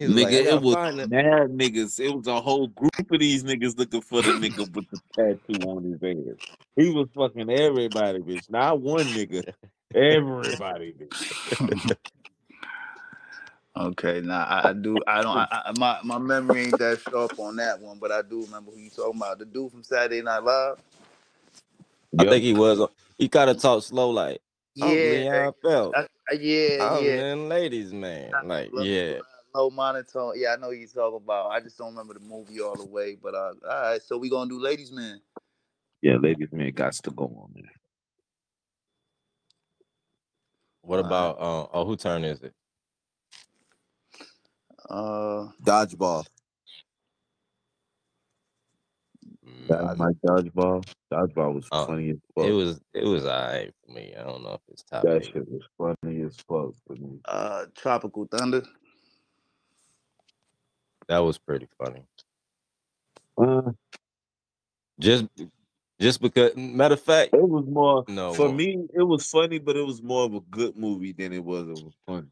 Nigga, 0.00 0.22
like, 0.22 0.32
it 0.32 0.62
was 0.62 0.76
mad 1.08 1.50
niggas. 1.50 1.98
It 2.00 2.10
was 2.14 2.26
a 2.26 2.40
whole 2.40 2.68
group 2.68 3.10
of 3.10 3.18
these 3.18 3.44
niggas 3.44 3.76
looking 3.76 4.00
for 4.00 4.22
the 4.22 4.30
nigga 4.30 4.72
with 4.74 4.86
the 4.90 5.00
tattoo 5.14 5.60
on 5.68 5.82
his 5.84 6.02
ass. 6.02 6.36
He 6.76 6.90
was 6.90 7.08
fucking 7.14 7.50
everybody, 7.50 8.20
bitch. 8.20 8.48
Not 8.48 8.80
one 8.80 9.12
nigga. 9.12 9.52
Everybody, 9.94 10.94
bitch. 10.94 11.96
Okay, 13.76 14.20
now 14.20 14.44
I, 14.44 14.70
I 14.70 14.72
do. 14.74 15.02
I 15.06 15.22
don't. 15.22 15.36
I, 15.36 15.62
I, 15.66 15.72
my 15.78 15.98
my 16.04 16.18
memory 16.18 16.62
ain't 16.62 16.78
that 16.78 17.00
sharp 17.00 17.38
on 17.38 17.56
that 17.56 17.80
one, 17.80 17.98
but 17.98 18.12
I 18.12 18.22
do 18.22 18.44
remember 18.44 18.70
who 18.72 18.78
you 18.78 18.90
talking 18.90 19.20
about. 19.20 19.38
The 19.38 19.46
dude 19.46 19.72
from 19.72 19.82
Saturday 19.84 20.22
Night 20.22 20.44
Live. 20.44 20.76
I 22.18 22.24
think 22.24 22.44
he 22.44 22.54
was. 22.54 22.88
He 23.18 23.28
kind 23.28 23.50
of 23.50 23.60
talked 23.60 23.84
slow, 23.86 24.10
like 24.10 24.40
I'm 24.80 25.02
Yeah, 25.02 25.08
Leon 25.08 25.54
Phelps. 25.62 25.96
I- 25.96 26.08
I- 26.30 26.34
yeah, 26.34 26.78
I'm 26.78 27.08
yeah. 27.08 27.20
in 27.20 27.48
ladies, 27.48 27.92
man. 27.92 28.36
Like, 28.42 28.72
Low- 28.72 28.84
yeah. 28.84 29.20
Low 29.54 29.70
monotone. 29.70 30.34
Yeah, 30.36 30.54
I 30.54 30.56
know 30.56 30.70
you 30.70 30.86
talking 30.88 31.18
about. 31.24 31.50
I 31.50 31.60
just 31.60 31.78
don't 31.78 31.90
remember 31.90 32.14
the 32.14 32.20
movie 32.20 32.60
all 32.60 32.76
the 32.76 32.84
way. 32.84 33.16
But 33.22 33.34
uh, 33.34 33.52
all 33.64 33.82
right, 33.82 34.02
so 34.02 34.18
we 34.18 34.30
gonna 34.30 34.50
do 34.50 34.60
Ladies 34.60 34.92
Man. 34.92 35.20
Yeah, 36.02 36.16
ladies 36.16 36.48
man 36.52 36.72
got 36.72 36.92
to 36.94 37.10
go 37.10 37.24
on 37.24 37.52
there. 37.54 37.72
What 40.82 41.00
Alright. 41.00 41.00
about 41.00 41.38
uh 41.40 41.66
oh 41.72 41.86
who 41.86 41.96
turn 41.96 42.24
is 42.24 42.42
it? 42.42 42.54
Uh, 44.90 45.46
Dodgeball. 45.62 46.26
That 49.68 49.96
my 49.96 50.10
dodgeball. 50.26 50.84
Dodgeball 51.12 51.54
was 51.54 51.68
Oh, 51.70 51.86
funny 51.86 52.10
as 52.10 52.16
fuck. 52.34 52.44
It 52.44 52.50
was 52.52 52.80
it 52.92 53.04
was 53.04 53.24
alright 53.24 53.72
for 53.86 53.92
me. 53.92 54.14
I 54.18 54.24
don't 54.24 54.42
know 54.42 54.54
if 54.54 54.60
it's 54.68 54.82
top 54.82 55.04
that 55.04 55.22
eight. 55.22 55.26
shit 55.32 55.46
was 55.48 55.62
funny 55.78 56.22
as 56.22 56.36
fuck 56.48 56.74
for 56.86 56.94
me. 56.96 57.20
uh, 57.26 57.66
Tropical 57.76 58.26
Thunder. 58.26 58.62
That 61.08 61.18
was 61.18 61.38
pretty 61.38 61.68
funny. 61.78 62.02
Uh, 63.38 63.70
Just 64.98 65.26
just 66.00 66.20
because 66.20 66.56
matter 66.56 66.94
of 66.94 67.00
fact, 67.00 67.32
it 67.34 67.48
was 67.48 67.64
more 67.66 68.04
no 68.08 68.34
for 68.34 68.52
me. 68.52 68.86
It 68.92 69.02
was 69.02 69.28
funny, 69.28 69.58
but 69.58 69.76
it 69.76 69.86
was 69.86 70.02
more 70.02 70.24
of 70.24 70.34
a 70.34 70.40
good 70.40 70.76
movie 70.76 71.12
than 71.12 71.32
it 71.32 71.44
was. 71.44 71.68
It 71.68 71.84
was 71.84 71.94
funny. 72.06 72.26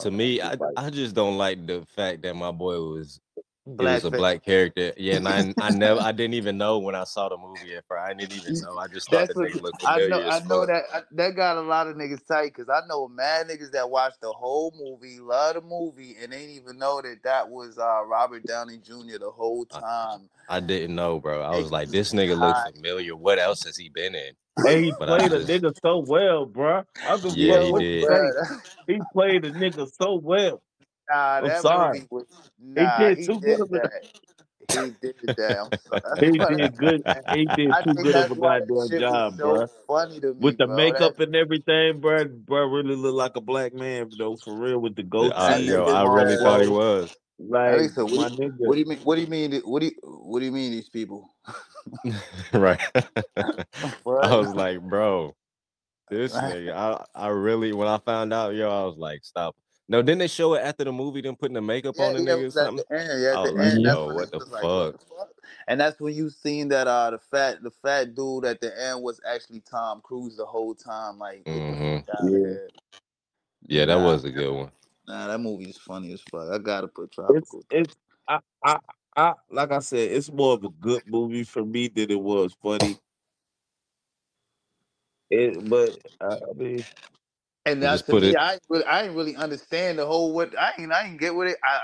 To 0.00 0.10
me, 0.10 0.40
I 0.40 0.56
just 0.56 0.72
I 0.76 0.90
just 0.90 1.14
don't 1.14 1.38
like 1.38 1.66
the 1.66 1.84
fact 1.94 2.22
that 2.22 2.34
my 2.34 2.50
boy 2.50 2.80
was 2.80 3.20
he 3.64 3.84
was 3.84 4.04
a 4.04 4.10
black 4.10 4.44
character. 4.44 4.92
Yeah, 4.96 5.16
and 5.16 5.28
I 5.28 5.54
I 5.58 5.70
never 5.70 6.00
I 6.02 6.12
didn't 6.12 6.34
even 6.34 6.58
know 6.58 6.78
when 6.78 6.94
I 6.94 7.04
saw 7.04 7.28
the 7.28 7.36
movie 7.36 7.74
at 7.74 7.84
first. 7.86 8.00
I 8.00 8.12
didn't 8.12 8.32
even 8.32 8.60
know. 8.60 8.76
I 8.76 8.88
just 8.88 9.08
thought 9.08 9.28
That's 9.28 9.34
the 9.34 9.46
nigga 9.46 9.62
looked 9.62 9.84
I 9.84 9.94
familiar 9.94 10.08
know. 10.08 10.28
I 10.28 10.38
know 10.40 10.66
that 10.66 10.82
I, 10.92 11.00
that 11.12 11.36
got 11.36 11.56
a 11.56 11.60
lot 11.60 11.86
of 11.86 11.96
niggas 11.96 12.26
tight 12.26 12.54
because 12.54 12.68
I 12.68 12.80
know 12.88 13.06
mad 13.08 13.46
niggas 13.46 13.70
that 13.72 13.88
watched 13.88 14.20
the 14.20 14.32
whole 14.32 14.74
movie, 14.76 15.20
love 15.20 15.54
the 15.54 15.60
movie, 15.60 16.16
and 16.20 16.32
ain't 16.32 16.50
even 16.50 16.78
know 16.78 17.00
that 17.00 17.22
that 17.24 17.48
was 17.48 17.78
uh, 17.78 18.04
Robert 18.04 18.44
Downey 18.46 18.78
Jr. 18.78 19.18
the 19.20 19.30
whole 19.30 19.64
time. 19.66 20.28
I 20.48 20.60
didn't 20.60 20.96
know, 20.96 21.20
bro. 21.20 21.40
I 21.40 21.56
was 21.56 21.70
like, 21.70 21.90
this 21.90 22.12
nigga 22.12 22.38
looks 22.38 22.60
familiar. 22.74 23.14
What 23.14 23.38
else 23.38 23.64
has 23.64 23.76
he 23.76 23.88
been 23.88 24.14
in? 24.14 24.32
Hey, 24.64 24.82
he 24.84 24.92
But 24.98 25.08
played 25.08 25.32
a 25.32 25.44
just- 25.44 25.48
nigga 25.48 25.74
so 25.82 25.98
well, 26.06 26.46
bruh. 26.46 26.84
I 27.08 27.16
could 27.16 27.36
Yeah, 27.36 27.62
he 27.62 27.72
did. 27.78 28.06
say. 28.06 28.30
He 28.86 29.00
played 29.12 29.44
a 29.44 29.52
nigga 29.52 29.90
so 30.00 30.14
well. 30.16 30.62
nah, 31.10 31.16
I'm 31.16 31.48
that 31.48 31.62
sorry. 31.62 31.98
movie 32.00 32.06
was 32.10 32.24
nah. 32.60 32.98
did 32.98 33.18
He 33.18 33.26
too 33.26 33.40
did 33.40 33.42
good 33.42 33.60
of 33.62 33.68
a- 33.72 33.78
that. 33.78 34.02
He 34.70 34.94
did 35.02 35.36
that. 35.36 35.58
I'm. 35.58 36.18
He 36.32 36.38
did 36.56 36.76
good. 36.76 37.02
He 37.34 37.44
did 37.46 37.72
too 37.84 37.94
good 37.94 38.14
of 38.16 38.30
a 38.30 38.34
goddamn 38.36 39.00
job, 39.00 39.32
was 39.32 39.38
so 39.38 39.44
bruh. 39.44 39.68
funny 39.86 40.20
to 40.20 40.28
me, 40.28 40.40
With 40.40 40.58
the 40.58 40.66
bro. 40.66 40.76
makeup 40.76 41.16
That, 41.16 41.26
and 41.28 41.36
everything, 41.36 42.00
bruh, 42.00 42.44
bruh 42.44 42.72
really 42.72 42.94
looked 42.96 43.16
like 43.16 43.36
a 43.36 43.40
black 43.40 43.74
man, 43.74 44.10
though, 44.18 44.36
for 44.36 44.54
real, 44.54 44.78
with 44.78 44.94
the 44.96 45.02
I, 45.02 45.06
goatee. 45.06 45.64
yo, 45.64 45.84
I 45.84 46.04
really 46.14 46.36
thought 46.36 46.60
he 46.62 46.68
was. 46.68 47.14
I 47.40 47.44
Like, 47.44 47.78
think 47.80 47.92
so. 47.92 48.04
What, 48.06 48.36
do 48.36 48.42
you- 48.44 48.52
what 48.58 48.74
do 48.74 48.80
you 48.80 48.86
mean? 48.86 48.98
What 49.04 49.14
do 49.16 49.20
you 49.22 49.26
mean? 49.26 49.60
What 49.64 49.80
do 49.80 49.86
you 49.86 49.92
What 50.02 50.38
do 50.40 50.44
you 50.46 50.52
mean? 50.52 50.70
These 50.72 50.88
people? 50.88 51.34
right. 52.52 52.80
I 52.94 54.36
was 54.36 54.54
like, 54.54 54.80
bro, 54.80 55.34
this 56.10 56.34
nigga. 56.34 56.72
I, 56.72 57.04
I 57.14 57.28
really 57.28 57.72
when 57.72 57.88
I 57.88 57.98
found 57.98 58.32
out, 58.32 58.54
yo, 58.54 58.68
I 58.70 58.84
was 58.84 58.96
like, 58.96 59.24
stop. 59.24 59.56
No, 59.88 60.00
didn't 60.00 60.20
they 60.20 60.28
show 60.28 60.54
it 60.54 60.60
after 60.60 60.84
the 60.84 60.92
movie? 60.92 61.20
Them 61.20 61.36
putting 61.36 61.54
the 61.54 61.60
makeup 61.60 61.96
Yeah, 61.98 62.04
on 62.06 62.12
the 62.14 62.22
yeah, 62.22 62.32
it 62.34 62.38
nigga 62.38 62.46
or 62.46 62.50
something? 62.50 62.84
the 62.88 62.96
end. 62.96 63.22
Yeah, 63.22 63.34
I 63.36 63.42
was 63.42 63.52
like, 63.54 63.66
end. 63.66 63.82
Yo, 63.82 64.14
what 64.14 64.30
the 64.30 64.38
was 64.38 64.48
like, 64.50 64.62
what 64.62 64.92
fuck? 64.92 65.00
the 65.00 65.06
fuck? 65.16 65.28
And 65.68 65.80
that's 65.80 66.00
when 66.00 66.14
you 66.14 66.30
seen 66.30 66.68
that 66.68 66.86
uh 66.86 67.10
the 67.10 67.18
fat 67.18 67.62
the 67.62 67.70
fat 67.70 68.14
dude 68.14 68.44
at 68.44 68.60
the 68.60 68.72
end 68.80 69.02
was 69.02 69.20
actually 69.28 69.60
Tom 69.68 70.00
Cruise 70.02 70.36
the 70.36 70.46
whole 70.46 70.74
time. 70.74 71.18
Like, 71.18 71.44
get 71.44 71.54
the 71.54 71.60
Mhm. 71.60 72.06
fuck 72.06 72.14
out 72.20 72.26
of 72.26 72.32
Yeah. 72.32 72.56
Yeah, 73.66 73.84
that 73.86 73.96
Nah, 73.98 74.04
was 74.04 74.24
a 74.24 74.30
good 74.30 74.52
one. 74.54 74.70
Nah, 75.08 75.28
that 75.28 75.40
movie 75.40 75.70
is 75.70 75.78
funny 75.78 76.12
as 76.12 76.22
fuck. 76.22 76.50
I 76.52 76.58
gotta 76.58 76.88
put 76.88 77.12
It's 77.28 77.50
Tropical. 77.50 77.64
it's 77.70 77.96
I, 78.28 78.40
I 78.64 78.78
I 79.16 79.34
like 79.50 79.72
I 79.72 79.80
said, 79.80 80.12
it's 80.12 80.32
more 80.32 80.54
of 80.54 80.64
a 80.64 80.70
good 80.70 81.02
movie 81.06 81.44
for 81.44 81.64
me 81.64 81.88
than 81.88 82.10
it 82.10 82.20
was 82.20 82.54
funny. 82.62 82.98
It, 85.30 85.68
but 85.68 85.98
uh, 86.20 86.38
I 86.50 86.54
mean, 86.54 86.86
And 87.64 87.80
that's 87.80 87.92
now 87.92 87.94
just 87.94 88.06
to 88.06 88.14
me, 88.14 88.34
it. 88.34 88.36
I 88.36 88.54
ain't 88.54 88.62
really, 88.68 88.84
I 88.84 89.04
ain't 89.04 89.16
really 89.16 89.36
understand 89.36 89.98
the 89.98 90.06
whole 90.06 90.32
what 90.32 90.58
I 90.58 90.72
ain't, 90.78 90.92
I 90.92 91.06
ain't 91.06 91.20
get 91.20 91.34
with 91.34 91.48
it. 91.48 91.58
I, 91.64 91.80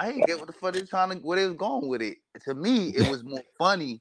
I, 0.00 0.06
I 0.06 0.10
ain't 0.10 0.26
get 0.26 0.38
what 0.38 0.46
the 0.46 0.54
fuck 0.54 0.74
they 0.74 0.82
trying 0.82 1.10
to, 1.10 1.16
where 1.18 1.38
they 1.38 1.46
was 1.46 1.56
going 1.56 1.88
with 1.88 2.00
it. 2.00 2.18
To 2.44 2.54
me, 2.54 2.94
it 2.96 3.02
was 3.02 3.22
more 3.24 3.42
funny 3.58 4.00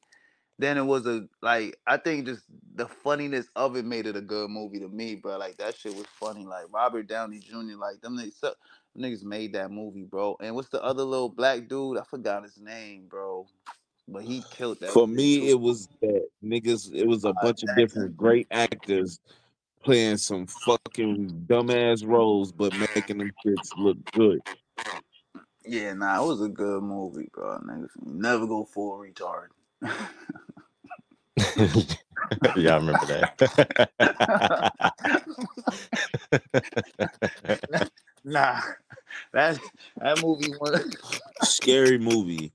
then 0.59 0.77
it 0.77 0.83
was 0.83 1.05
a 1.05 1.27
like 1.41 1.77
I 1.85 1.97
think 1.97 2.25
just 2.25 2.43
the 2.75 2.87
funniness 2.87 3.47
of 3.55 3.75
it 3.75 3.85
made 3.85 4.07
it 4.07 4.15
a 4.15 4.21
good 4.21 4.49
movie 4.49 4.79
to 4.79 4.87
me, 4.87 5.15
bro. 5.15 5.37
Like 5.37 5.57
that 5.57 5.77
shit 5.77 5.95
was 5.95 6.05
funny. 6.19 6.45
Like 6.45 6.65
Robert 6.71 7.07
Downey 7.07 7.39
Jr. 7.39 7.77
Like 7.77 8.01
them 8.01 8.17
niggas, 8.17 8.39
them 8.39 8.53
niggas 8.97 9.23
made 9.23 9.53
that 9.53 9.71
movie, 9.71 10.03
bro. 10.03 10.37
And 10.41 10.55
what's 10.55 10.69
the 10.69 10.83
other 10.83 11.03
little 11.03 11.29
black 11.29 11.67
dude? 11.67 11.97
I 11.97 12.03
forgot 12.03 12.43
his 12.43 12.59
name, 12.59 13.05
bro. 13.07 13.47
But 14.07 14.23
he 14.23 14.43
killed 14.51 14.79
that. 14.79 14.91
For 14.91 15.07
me, 15.07 15.41
too. 15.41 15.47
it 15.47 15.59
was 15.59 15.89
that 16.01 16.27
niggas. 16.43 16.93
It 16.93 17.05
was 17.05 17.25
a 17.25 17.29
uh, 17.29 17.33
bunch 17.41 17.63
of 17.63 17.75
different 17.75 18.15
great 18.15 18.47
actors 18.51 19.19
playing 19.83 20.17
some 20.17 20.47
fucking 20.47 21.45
dumbass 21.47 22.05
roles, 22.05 22.51
but 22.51 22.73
making 22.95 23.19
them 23.19 23.31
shits 23.45 23.69
look 23.77 23.97
good. 24.13 24.39
yeah, 25.65 25.93
nah, 25.93 26.23
it 26.23 26.27
was 26.27 26.41
a 26.41 26.47
good 26.47 26.81
movie, 26.81 27.29
bro. 27.33 27.59
Niggas 27.59 27.89
never 28.05 28.47
go 28.47 28.65
full 28.65 28.97
retard. 28.97 29.47
yeah, 32.55 32.73
I 32.73 32.77
remember 32.77 33.05
that. 33.05 34.83
nah, 38.23 38.59
that 39.33 39.59
that 40.01 40.19
movie 40.19 40.51
was 40.59 40.81
Scary 41.43 41.97
movie. 41.97 42.51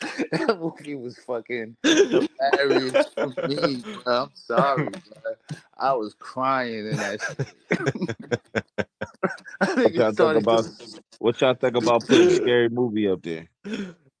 that 0.32 0.58
movie 0.60 0.94
was 0.96 1.16
fucking 1.18 1.76
hilarious 1.84 3.06
for 3.14 3.34
me. 3.46 3.84
Bro. 4.04 4.14
I'm 4.14 4.30
sorry, 4.34 4.88
bro. 4.88 5.34
I 5.78 5.92
was 5.92 6.14
crying 6.14 6.86
in 6.88 6.96
that 6.96 7.20
shit. 7.20 7.48
I 9.60 9.66
What 9.74 9.94
y'all 9.94 10.12
think 10.12 10.36
about? 10.36 10.64
to- 10.64 11.02
What 11.18 11.40
y'all 11.40 11.54
think 11.54 11.76
about 11.76 12.06
putting 12.06 12.30
scary 12.30 12.68
movie 12.68 13.08
up 13.08 13.22
there? 13.22 13.48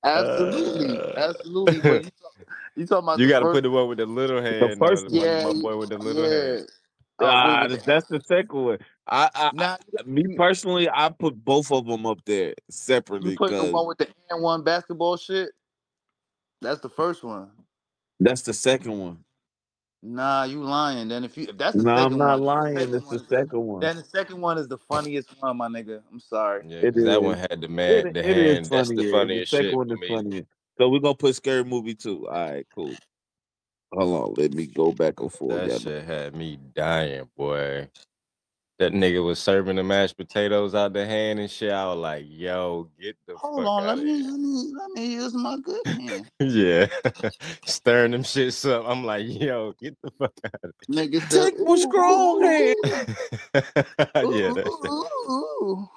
Absolutely, 0.04 0.98
Uh, 0.98 1.12
absolutely. 1.16 1.80
But 1.80 2.04
you, 2.04 2.10
talk, 2.10 2.34
you 2.76 2.86
talking 2.86 3.04
about 3.04 3.18
you 3.20 3.28
got 3.28 3.40
to 3.40 3.46
put 3.52 3.62
the 3.62 3.70
one 3.70 3.88
with 3.88 3.98
the 3.98 4.06
little 4.06 4.42
hand. 4.42 4.62
The 4.62 4.76
first 4.76 5.06
the 5.06 5.16
one- 5.18 5.26
yeah, 5.26 5.44
my 5.46 5.52
boy 5.60 5.76
with 5.76 5.88
the 5.90 5.98
little 5.98 6.24
yeah. 6.24 6.30
hand. 6.30 6.66
Uh, 7.18 7.24
Ah, 7.24 7.62
wait, 7.62 7.70
wait, 7.72 7.84
that's 7.84 8.08
the 8.08 8.20
second 8.26 8.64
one. 8.64 8.78
I, 9.06 9.30
I, 9.34 9.50
Nah, 9.54 9.76
I- 9.98 10.02
me 10.04 10.34
personally, 10.36 10.88
I 10.92 11.08
put 11.10 11.34
both 11.44 11.70
of 11.70 11.86
them 11.86 12.04
up 12.06 12.18
there 12.24 12.54
separately 12.70 13.32
you 13.32 13.36
put 13.36 13.50
the 13.50 13.70
one 13.70 13.86
with 13.86 13.98
the 13.98 14.08
and 14.30 14.42
one 14.42 14.62
basketball 14.64 15.16
shit. 15.16 15.50
That's 16.62 16.80
the 16.80 16.88
first 16.88 17.22
one. 17.22 17.50
that's 18.20 18.42
the 18.42 18.52
second 18.52 18.98
one. 18.98 19.18
Nah, 20.02 20.44
you 20.44 20.62
lying. 20.62 21.08
Then 21.08 21.22
if 21.24 21.36
you 21.36 21.46
if 21.48 21.56
that's 21.56 21.76
the 21.76 21.84
No, 21.84 21.92
I'm 21.92 22.18
not 22.18 22.40
one, 22.40 22.42
lying. 22.42 22.76
second 22.78 22.94
It's 22.94 23.08
the 23.10 23.18
second 23.28 23.66
one. 23.66 23.80
Then 23.80 23.96
the 23.96 24.04
second 24.04 24.40
one 24.40 24.58
is 24.58 24.66
the 24.66 24.78
funniest 24.78 25.28
one, 25.40 25.56
my 25.56 25.68
nigga. 25.68 26.02
I'm 26.12 26.18
sorry. 26.20 26.64
Yeah, 26.66 26.78
It 26.78 26.94
'cause 26.94 27.04
that 27.04 27.22
is. 27.22 27.26
one 27.28 27.38
had 27.38 27.60
the 27.60 27.68
It, 27.68 27.68
man, 27.68 28.12
the 28.12 28.20
it 28.20 28.36
is 28.38 28.54
hand. 28.56 28.66
That's 28.66 28.88
the 28.88 28.96
funnier. 28.96 29.10
funniest 29.12 29.50
second 29.50 29.66
shit 29.68 29.76
one 29.76 29.90
is 29.92 30.00
me. 30.00 30.08
funnier. 30.08 30.46
So 30.78 30.88
we're 30.88 31.00
gonna 31.00 31.14
put 31.14 31.36
scary 31.36 31.64
movie 31.64 31.94
too. 31.94 32.26
All 32.28 32.50
right, 32.50 32.66
cool. 32.74 32.96
Hold 33.92 34.22
on, 34.30 34.34
let 34.42 34.52
me 34.54 34.66
go 34.66 34.90
back 34.92 35.20
and 35.20 35.32
forth. 35.32 35.60
That 35.62 35.70
y'all 35.70 35.78
know. 35.78 35.78
shit 35.78 36.04
had 36.04 36.34
me 36.34 36.58
dying, 36.74 37.28
boy. 37.36 37.88
That 38.82 38.94
nigga 38.94 39.24
was 39.24 39.38
serving 39.38 39.76
the 39.76 39.84
mashed 39.84 40.16
potatoes 40.16 40.74
out 40.74 40.92
the 40.92 41.06
hand 41.06 41.38
and 41.38 41.48
shit. 41.48 41.70
I 41.70 41.86
was 41.86 41.98
like, 41.98 42.24
yo, 42.28 42.90
get 43.00 43.16
the 43.28 43.36
Hold 43.36 43.58
fuck 43.62 43.68
on, 43.68 43.84
out 43.84 43.86
let 43.86 43.98
of 43.98 44.04
me 44.04 44.10
here. 44.10 44.24
let 44.24 44.40
me 44.40 44.72
let 44.76 44.90
me 44.90 45.06
use 45.14 45.34
my 45.34 45.56
good 45.62 45.86
hand. 45.86 46.28
yeah. 46.40 46.86
Stirring 47.64 48.10
them 48.10 48.24
shits 48.24 48.68
up. 48.68 48.84
I'm 48.88 49.04
like, 49.04 49.24
yo, 49.28 49.72
get 49.80 49.96
the 50.02 50.10
fuck 50.18 50.32
out 50.46 50.72
Nigga 50.90 51.22
said, 51.30 51.52
Take 51.52 51.60
my 51.60 51.76
strong 51.76 52.42
hand. 52.42 52.76
yeah, 53.54 54.50
that 54.50 54.72
shit, 54.82 54.90
ooh, 54.90 55.88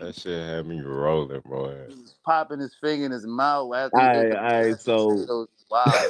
that 0.00 0.16
shit 0.16 0.44
had 0.48 0.66
me 0.66 0.80
rolling, 0.80 1.42
boy. 1.44 1.76
He 1.86 1.94
was 1.94 2.16
popping 2.26 2.58
his 2.58 2.74
finger 2.74 3.06
in 3.06 3.12
his 3.12 3.26
mouth 3.28 3.72
after 3.72 4.00
All 4.00 4.02
he 4.02 4.10
ate 4.14 4.30
right, 4.30 4.30
the 4.30 4.38
all 4.38 4.62
right. 4.62 4.80
So 4.80 5.08
potatoes. 5.10 5.48
Wow. 5.70 6.08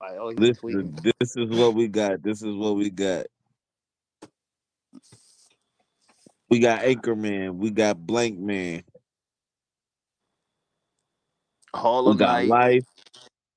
like, 0.00 0.16
oh, 0.20 0.30
he's 0.30 0.52
tweaking. 0.52 0.92
listen, 0.92 1.14
this 1.20 1.36
is 1.36 1.50
what 1.50 1.74
we 1.74 1.88
got. 1.88 2.22
This 2.22 2.42
is 2.42 2.54
what 2.56 2.76
we 2.76 2.90
got. 2.90 3.26
We 6.48 6.58
got 6.60 6.82
Anchorman. 6.82 7.56
We 7.56 7.70
got 7.70 7.98
Blankman. 7.98 8.84
Harlem 11.74 12.14
We 12.16 12.18
got 12.18 12.32
Night. 12.32 12.48
Life. 12.48 12.84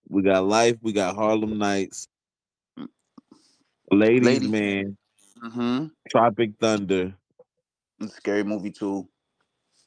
We 0.09 0.21
got 0.23 0.45
Life. 0.45 0.77
We 0.81 0.91
got 0.93 1.15
Harlem 1.15 1.57
Nights. 1.57 2.07
Ladies, 3.91 4.25
Ladies- 4.25 4.49
Man. 4.49 4.97
Mm-hmm. 5.43 5.85
Tropic 6.09 6.51
Thunder. 6.59 7.13
Scary 8.07 8.43
movie 8.43 8.71
too. 8.71 9.07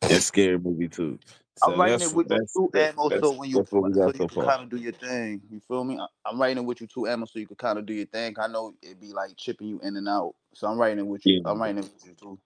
And 0.02 0.22
Scary 0.22 0.58
Movie 0.58 0.88
too. 0.88 1.18
I'm 1.62 1.78
writing 1.78 2.00
it 2.00 2.14
with 2.14 2.26
you 2.26 2.28
that's- 2.30 2.52
two 2.52 2.70
that's- 2.72 2.94
ammo, 2.94 3.08
so 3.20 3.32
when 3.38 3.50
you 3.50 3.56
that's 3.56 3.70
so 3.70 3.86
you 3.86 3.94
so 3.94 4.26
can 4.28 4.44
kind 4.44 4.62
of 4.62 4.68
do 4.70 4.76
your 4.76 4.92
thing. 4.92 5.40
You 5.50 5.60
feel 5.68 5.84
me? 5.84 5.98
I- 5.98 6.28
I'm 6.28 6.40
writing 6.40 6.58
it 6.58 6.66
with 6.66 6.80
you 6.80 6.86
two 6.86 7.06
ammo, 7.06 7.26
so 7.26 7.38
you 7.38 7.46
can 7.46 7.56
kind 7.56 7.78
of 7.78 7.86
do 7.86 7.92
your 7.92 8.06
thing. 8.06 8.34
I 8.38 8.48
know 8.48 8.74
it'd 8.82 9.00
be 9.00 9.12
like 9.12 9.36
chipping 9.36 9.68
you 9.68 9.78
in 9.82 9.96
and 9.96 10.08
out, 10.08 10.34
so 10.54 10.66
I'm 10.66 10.78
writing 10.78 10.98
it 11.00 11.06
with 11.06 11.24
you. 11.26 11.42
Yeah. 11.44 11.50
I'm 11.50 11.60
writing 11.60 11.78
it 11.78 11.90
with 11.92 12.06
you 12.06 12.14
too. 12.14 12.38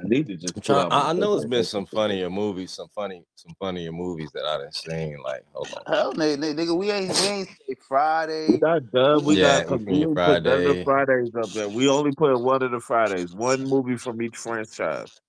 I 0.00 0.04
need 0.08 0.28
to 0.28 0.36
just 0.36 0.56
I'm 0.56 0.62
put 0.62 0.76
trying, 0.76 0.86
out 0.86 0.90
I, 0.90 1.10
I 1.10 1.14
know 1.14 1.34
it's 1.34 1.46
been 1.46 1.64
some 1.64 1.86
funnier 1.86 2.30
movies, 2.30 2.72
some 2.72 2.88
funny, 2.94 3.24
some 3.36 3.54
funnier 3.60 3.92
movies 3.92 4.32
that 4.34 4.44
I 4.46 4.58
done 4.58 4.72
seen. 4.72 5.18
Like, 5.24 5.44
hold 5.52 5.72
on. 5.76 5.84
Hell, 5.86 6.14
nigga, 6.14 6.38
nigga, 6.54 6.76
we 6.76 6.90
ain't 6.90 7.18
we 7.18 7.28
ain't 7.28 7.48
say 7.48 7.76
Friday. 7.88 8.52
We 8.52 8.58
got 8.58 8.90
dub. 8.92 9.24
We 9.24 9.36
Yeah, 9.36 9.38
got 9.38 9.66
cause 9.66 9.80
we 9.86 9.86
we 9.86 9.98
can 9.98 10.08
only 10.08 10.36
put 10.36 10.42
Friday. 10.42 10.64
the 10.64 10.76
Fridays 10.84 11.32
up 11.40 11.52
there. 11.54 11.68
We 11.68 11.88
only 11.88 12.12
put 12.12 12.38
one 12.38 12.62
of 12.62 12.72
the 12.72 12.80
Fridays, 12.80 13.34
one 13.34 13.64
movie 13.64 13.96
from 13.98 14.22
each 14.22 14.36
franchise. 14.36 15.20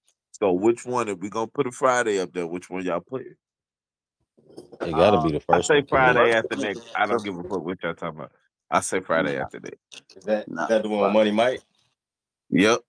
So 0.42 0.54
which 0.54 0.86
one? 0.86 1.10
If 1.10 1.20
we 1.20 1.30
gonna 1.30 1.48
put 1.48 1.68
a 1.68 1.72
Friday 1.72 2.20
up 2.20 2.34
there, 2.34 2.48
which 2.48 2.70
one 2.70 2.86
y'all 2.86 3.02
put? 3.02 3.24
It 4.84 4.96
got 4.96 5.12
to 5.12 5.18
Uh, 5.18 5.20
be 5.20 5.32
the 5.34 5.40
first. 5.40 5.50
I 5.52 5.60
first 5.72 5.72
say 5.82 5.84
one. 5.90 5.90
Friday 5.90 6.34
after 6.34 6.58
next. 6.58 6.82
I 6.96 7.08
don't 7.08 7.24
give 7.24 7.38
a 7.38 7.44
fuck 7.44 7.64
what 7.66 7.84
y'all 7.84 7.96
talking 7.96 8.20
about. 8.20 8.34
I 8.72 8.82
say 8.82 9.02
Friday 9.02 9.38
Nah. 9.38 9.42
after 9.42 9.60
that. 9.62 9.80
Is 10.16 10.26
that 10.26 10.48
Nah, 10.48 10.68
that 10.68 10.84
the 10.84 10.90
one 10.90 11.04
with 11.04 11.14
Money 11.14 11.32
Mike? 11.32 11.62
Yep. 12.52 12.82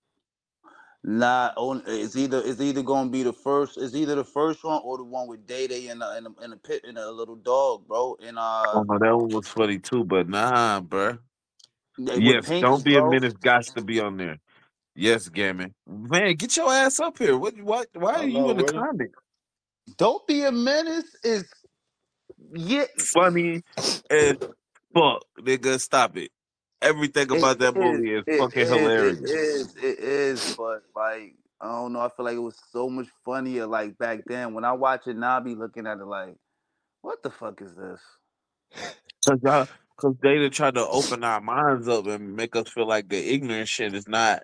Nah, 1.05 1.51
on 1.57 1.83
it's 1.87 2.15
either 2.15 2.41
it's 2.45 2.61
either 2.61 2.83
gonna 2.83 3.11
be 3.11 3.25
the 3.25 3.33
first. 3.33 3.77
It's 3.77 3.95
either 3.95 4.15
the 4.15 4.25
first 4.25 4.63
one 4.63 4.81
or 4.85 4.99
the 4.99 5.05
one 5.05 5.27
with 5.27 5.47
Day 5.47 5.67
Day 5.67 5.89
and 5.89 6.01
a, 6.01 6.11
and 6.13 6.27
a, 6.29 6.31
and 6.43 6.53
a 6.53 6.57
pit 6.57 6.83
and 6.87 6.97
a 6.97 7.11
little 7.11 7.35
dog, 7.35 7.89
bro. 7.89 8.17
And 8.25 8.39
uh, 8.39 8.63
Oh 8.75 8.85
no, 8.85 8.99
that 8.99 9.17
one 9.17 9.29
was 9.31 9.49
funny 9.49 9.81
too, 9.81 10.05
but 10.05 10.29
nah, 10.29 10.81
bruh. 10.81 11.19
with 11.99 12.23
Yes, 12.23 12.47
Pinky, 12.47 12.61
don't 12.61 12.85
be 12.85 12.97
a 12.97 13.05
menace. 13.05 13.33
Got 13.33 13.65
to 13.65 13.83
be 13.83 13.99
on 13.99 14.17
there. 14.17 14.39
Yes, 14.95 15.29
Gammon. 15.29 15.75
Man, 15.89 16.37
get 16.37 16.57
your 16.57 16.73
ass 16.73 17.01
up 17.01 17.19
here. 17.19 17.37
What? 17.37 17.61
What? 17.61 17.89
Why 17.95 18.13
I 18.13 18.19
are 18.21 18.27
you 18.27 18.51
in 18.51 18.57
the 18.59 18.65
brother. 18.65 18.79
comments? 18.79 19.15
Don't 19.97 20.25
be 20.29 20.45
a 20.45 20.53
menace 20.53 21.17
is 21.25 21.45
yeah. 22.55 22.85
Funny 22.99 23.63
as 23.77 24.37
fuck, 24.95 25.25
nigga. 25.41 25.81
Stop 25.81 26.17
it. 26.17 26.31
Everything 26.83 27.31
It 27.31 27.39
about 27.39 27.59
that 27.61 27.77
is, 27.77 27.83
movie 27.83 28.15
is 28.15 28.25
it 28.27 28.39
fucking 28.39 28.63
is, 28.63 28.69
hilarious. 28.69 29.21
It 29.21 29.31
is, 29.31 29.77
it 29.77 29.99
is, 30.01 30.57
but 30.57 30.83
like 30.95 31.35
I 31.61 31.69
don't 31.69 31.93
know. 31.93 32.01
I 32.01 32.09
feel 32.09 32.25
like 32.25 32.35
it 32.37 32.41
was 32.41 32.59
so 32.73 32.89
much 32.91 33.07
funnier 33.25 33.67
like 33.67 33.97
back 33.99 34.23
then. 34.27 34.53
When 34.55 34.65
I 34.65 34.73
watch 34.73 35.07
it 35.07 35.17
now, 35.17 35.37
I 35.37 35.41
be 35.41 35.55
looking 35.55 35.87
at 35.87 35.99
it 35.99 36.05
like, 36.07 36.35
what 37.03 37.23
the 37.23 37.31
fuck 37.31 37.63
is 37.63 37.75
this? 37.75 38.01
Cause 39.27 39.39
y'all, 39.43 39.69
cause 39.97 40.15
they 40.23 40.39
done 40.39 40.51
tried 40.51 40.75
to 40.75 40.87
open 40.87 41.23
our 41.23 41.41
minds 41.41 41.87
up 41.89 42.07
and 42.07 42.35
make 42.35 42.57
us 42.57 42.69
feel 42.69 42.87
like 42.89 43.09
the 43.09 43.35
ignorant 43.35 43.69
shit 43.69 43.95
is 43.95 44.09
not 44.09 44.43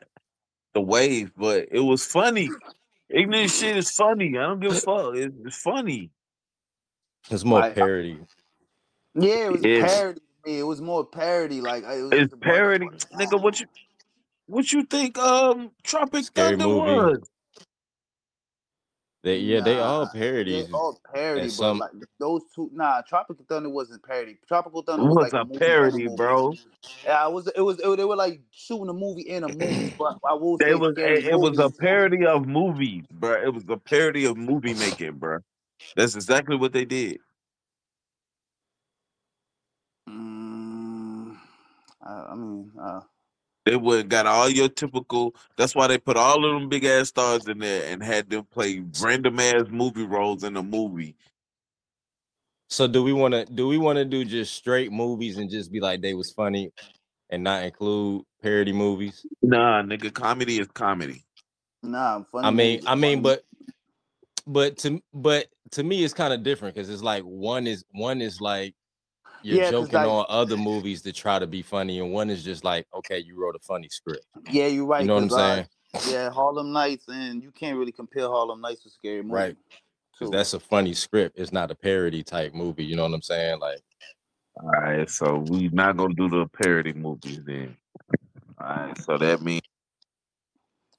the 0.74 0.80
wave, 0.80 1.32
but 1.36 1.68
it 1.72 1.80
was 1.80 2.04
funny. 2.06 2.50
Ignorant 3.10 3.50
shit 3.50 3.76
is 3.76 3.90
funny. 3.90 4.38
I 4.38 4.42
don't 4.42 4.60
give 4.60 4.72
a 4.72 4.74
fuck. 4.76 5.16
It's, 5.16 5.34
it's 5.44 5.56
funny. 5.56 6.10
It's 7.30 7.44
more 7.44 7.60
Like, 7.60 7.74
parody. 7.74 8.18
Yeah, 9.14 9.46
it 9.46 9.52
was 9.52 9.64
It 9.64 9.70
is. 9.70 9.84
parody 9.84 10.20
to 10.20 10.20
me. 10.20 10.27
It 10.48 10.62
was 10.62 10.80
more 10.80 11.04
parody. 11.04 11.60
Like 11.60 11.84
it 11.84 12.02
was 12.02 12.12
It's 12.12 12.20
just 12.22 12.32
a 12.32 12.36
bunch 12.36 12.42
parody, 12.54 12.86
nigga. 13.14 13.42
What 13.42 13.60
you, 13.60 13.66
what 14.46 14.72
you 14.72 14.82
think? 14.84 15.18
Um, 15.18 15.70
Tropic 15.82 16.24
Scary 16.24 16.50
Thunder 16.56 16.66
movie. 16.66 16.80
was. 16.92 17.30
They 19.24 19.38
yeah, 19.40 19.60
they 19.60 19.78
all 19.78 20.06
parodies. 20.08 20.66
They 20.68 20.72
all 20.72 20.98
parody, 21.12 21.40
and 21.42 21.50
but 21.50 21.54
some- 21.54 21.78
like 21.78 21.90
those 22.20 22.42
two, 22.54 22.70
nah. 22.72 23.02
Tropical 23.02 23.44
Thunder 23.48 23.68
wasn't 23.68 24.02
parody. 24.04 24.38
Tropical 24.46 24.80
It 24.80 24.86
Thunder 24.86 25.04
was, 25.06 25.16
was 25.16 25.32
like 25.32 25.42
a 25.42 25.44
movie 25.44 25.58
parody, 25.58 26.04
movie. 26.04 26.16
bro. 26.16 26.54
Yeah, 27.04 27.26
it 27.26 27.32
was. 27.32 27.48
It 27.48 27.60
was. 27.60 27.80
It, 27.80 27.96
they 27.96 28.04
were 28.04 28.16
like 28.16 28.40
shooting 28.52 28.88
a 28.88 28.92
movie 28.94 29.22
in 29.22 29.42
a 29.44 29.48
movie. 29.48 29.92
But 29.98 30.18
I 30.24 30.34
will 30.34 30.56
say, 30.58 30.70
It 30.70 30.78
was 30.78 30.94
it, 30.96 31.24
it 31.26 31.38
was 31.38 31.58
a 31.58 31.68
parody 31.68 32.24
of 32.24 32.46
movies, 32.46 33.04
bro. 33.10 33.42
It 33.42 33.52
was 33.52 33.64
a 33.68 33.76
parody 33.76 34.24
of 34.24 34.36
movie 34.36 34.74
making, 34.74 35.14
bro. 35.18 35.40
That's 35.96 36.14
exactly 36.14 36.56
what 36.56 36.72
they 36.72 36.84
did. 36.84 37.18
I, 42.08 42.32
I 42.32 42.34
mean, 42.34 42.72
uh, 42.82 43.00
They 43.66 43.76
would 43.76 43.98
have 43.98 44.08
got 44.08 44.26
all 44.26 44.48
your 44.48 44.68
typical. 44.70 45.34
That's 45.56 45.74
why 45.74 45.86
they 45.88 45.98
put 45.98 46.16
all 46.16 46.44
of 46.44 46.60
them 46.60 46.68
big 46.70 46.84
ass 46.84 47.08
stars 47.08 47.46
in 47.48 47.58
there 47.58 47.92
and 47.92 48.02
had 48.02 48.30
them 48.30 48.44
play 48.44 48.82
random 49.02 49.38
ass 49.40 49.64
movie 49.70 50.06
roles 50.06 50.44
in 50.44 50.56
a 50.56 50.62
movie. 50.62 51.16
So 52.70 52.86
do 52.86 53.02
we 53.02 53.12
want 53.12 53.34
to 53.34 53.44
do 53.46 53.68
we 53.68 53.78
want 53.78 53.96
to 53.98 54.04
do 54.04 54.24
just 54.24 54.54
straight 54.54 54.92
movies 54.92 55.38
and 55.38 55.50
just 55.50 55.72
be 55.72 55.80
like 55.80 56.00
they 56.02 56.14
was 56.14 56.32
funny 56.32 56.70
and 57.30 57.44
not 57.44 57.62
include 57.62 58.24
parody 58.42 58.72
movies? 58.72 59.24
Nah, 59.42 59.82
nigga, 59.82 60.12
comedy 60.12 60.60
is 60.60 60.68
comedy. 60.68 61.24
nah. 61.82 62.22
Funny 62.32 62.46
I 62.46 62.50
mean, 62.50 62.72
movies, 62.76 62.84
I 62.86 62.94
mean, 62.94 63.22
funny- 63.22 63.22
but 63.22 63.44
but 64.46 64.76
to 64.78 65.02
but 65.12 65.46
to 65.72 65.82
me 65.82 66.02
it's 66.04 66.14
kind 66.14 66.32
of 66.32 66.42
different 66.42 66.74
because 66.74 66.88
it's 66.90 67.02
like 67.02 67.22
one 67.22 67.66
is 67.66 67.84
one 67.92 68.22
is 68.22 68.40
like 68.40 68.74
you're 69.42 69.56
Yeah, 69.58 69.62
'cause, 69.64 69.70
joking 69.88 69.92
like- 69.94 70.08
on 70.08 70.26
other 70.28 70.56
movies 70.56 71.02
to 71.02 71.12
try 71.12 71.38
to 71.38 71.46
be 71.46 71.62
funny, 71.62 72.00
and 72.00 72.12
one 72.12 72.30
is 72.30 72.42
just 72.44 72.64
like, 72.64 72.86
okay, 72.94 73.18
you 73.18 73.36
wrote 73.36 73.54
a 73.56 73.60
funny 73.60 73.88
script. 73.88 74.26
Yeah, 74.50 74.66
you're 74.66 74.86
right. 74.86 75.02
You 75.02 75.06
know 75.08 75.14
what 75.14 75.22
I'm 75.24 75.28
'cause, 75.28 75.66
saying? 76.02 76.14
yeah, 76.14 76.30
Harlem 76.30 76.72
Nights, 76.72 77.06
and 77.08 77.42
you 77.42 77.50
can't 77.52 77.78
really 77.78 77.92
compare 77.92 78.28
Harlem 78.28 78.60
Nights 78.60 78.82
to 78.84 78.90
Scary 78.90 79.22
Movie. 79.22 79.34
Right. 79.34 79.56
Because 80.12 80.30
too. 80.32 80.36
that's 80.36 80.52
a 80.54 80.60
funny 80.60 80.94
script. 80.94 81.38
It's 81.38 81.52
not 81.52 81.70
a 81.70 81.74
parody 81.76 82.22
type 82.24 82.52
movie. 82.52 82.84
You 82.84 82.96
know 82.96 83.04
what 83.04 83.14
I'm 83.14 83.22
saying? 83.22 83.60
Like, 83.60 83.80
All 84.60 84.68
right, 84.70 85.08
so 85.08 85.36
we 85.48 85.68
not 85.68 85.96
gonna 85.96 86.14
do 86.14 86.28
the 86.28 86.46
parody 86.48 86.92
movies 86.92 87.44
then. 87.44 87.76
All 88.60 88.66
right, 88.66 88.98
so 88.98 89.16
that 89.16 89.40
means 89.42 89.62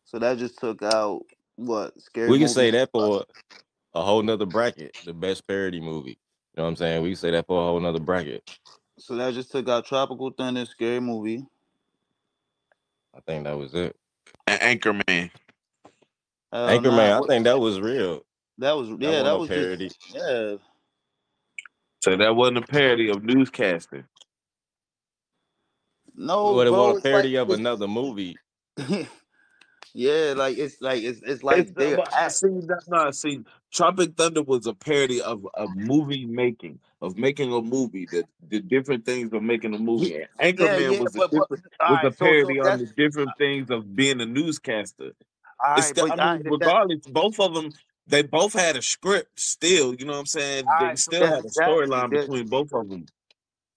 So 0.05 0.17
that 0.19 0.37
just 0.37 0.57
took 0.59 0.81
out 0.81 1.23
what 1.57 1.99
Scary 2.01 2.29
we 2.29 2.37
can 2.37 2.43
Movie. 2.43 2.53
say 2.53 2.71
that 2.71 2.89
for 2.93 3.25
a 3.93 4.01
whole 4.01 4.23
nother 4.23 4.45
bracket, 4.45 4.95
the 5.03 5.13
best 5.13 5.45
parody 5.45 5.81
movie. 5.81 6.17
You 6.59 6.63
know 6.63 6.65
what 6.65 6.71
I'm 6.71 6.75
saying? 6.75 7.03
We 7.03 7.15
say 7.15 7.31
that 7.31 7.47
for 7.47 7.57
a 7.57 7.67
whole 7.67 7.79
nother 7.79 8.01
bracket. 8.01 8.43
So 8.97 9.15
that 9.15 9.33
just 9.33 9.49
took 9.49 9.69
out 9.69 9.85
Tropical 9.85 10.29
Thunder, 10.29 10.65
Scary 10.65 10.99
Movie. 10.99 11.45
I 13.15 13.21
think 13.21 13.45
that 13.45 13.57
was 13.57 13.73
it. 13.73 13.95
and 14.45 14.59
Anchorman. 14.59 15.31
Hell 16.51 16.67
Anchorman, 16.67 16.97
nah, 16.97 17.23
I 17.23 17.27
think 17.27 17.45
that 17.45 17.57
was 17.57 17.79
real. 17.79 18.25
that 18.57 18.73
was 18.73 18.89
yeah, 18.89 18.95
wasn't 18.95 19.25
that 19.25 19.35
a 19.35 19.37
was 19.37 19.47
parody. 19.47 19.87
Just, 19.87 20.13
yeah. 20.13 20.55
So 22.03 22.17
that 22.17 22.35
wasn't 22.35 22.57
a 22.57 22.61
parody 22.63 23.09
of 23.09 23.19
newscasting. 23.19 24.03
No, 26.13 26.55
but 26.55 26.67
it 26.67 26.71
bro, 26.71 26.89
was 26.89 26.97
a 26.97 27.01
parody 27.01 27.37
like, 27.37 27.47
of 27.47 27.57
another 27.57 27.87
movie. 27.87 28.35
yeah, 29.93 30.33
like 30.35 30.57
it's 30.57 30.81
like 30.81 31.03
it's 31.03 31.21
it's 31.23 31.43
like 31.43 31.59
It's- 31.59 31.73
they 31.75 31.95
but 31.95 32.13
I 32.13 32.27
see 32.29 32.47
that 32.47 32.83
no, 32.87 33.11
see, 33.11 33.41
Tropic 33.71 34.15
Thunder 34.15 34.41
was 34.43 34.67
a 34.67 34.73
parody 34.73 35.21
of 35.21 35.47
of 35.55 35.75
movie 35.75 36.25
making, 36.25 36.79
of 37.01 37.17
making 37.17 37.51
a 37.53 37.61
movie, 37.61 38.05
the 38.11 38.23
the 38.49 38.59
different 38.59 39.05
things 39.05 39.33
of 39.33 39.41
making 39.43 39.73
a 39.75 39.79
movie. 39.79 40.09
Yeah, 40.39 40.51
Anchorman 40.51 40.93
yeah, 40.93 40.99
was 40.99 41.15
a 41.15 41.19
but- 41.19 41.31
but- 41.31 41.49
different 41.49 41.63
all 41.79 41.89
was 41.91 41.97
right, 42.03 42.05
a 42.05 42.11
so- 42.11 42.17
so 42.17 42.25
parody 42.25 42.59
on 42.59 42.79
the 42.79 42.85
different 42.85 43.29
things 43.37 43.69
of 43.69 43.95
being 43.95 44.21
a 44.21 44.25
newscaster. 44.25 45.11
right, 45.63 45.83
still, 45.83 46.07
but, 46.07 46.19
I 46.19 46.23
mean, 46.23 46.27
right, 46.27 46.39
if 46.39 46.43
that- 46.45 46.51
regardless, 46.51 47.07
both 47.07 47.39
of 47.39 47.53
them, 47.53 47.71
they 48.07 48.23
both 48.23 48.53
had 48.53 48.75
a 48.75 48.81
script. 48.81 49.39
Still, 49.39 49.93
you 49.95 50.05
know 50.05 50.13
what 50.13 50.19
I'm 50.19 50.25
saying? 50.25 50.65
They 50.79 50.85
right, 50.85 50.97
so 50.99 51.11
still 51.11 51.27
had 51.27 51.45
a 51.45 51.49
storyline 51.49 52.09
between 52.09 52.47
both 52.47 52.73
of 52.73 52.89
them. 52.89 53.05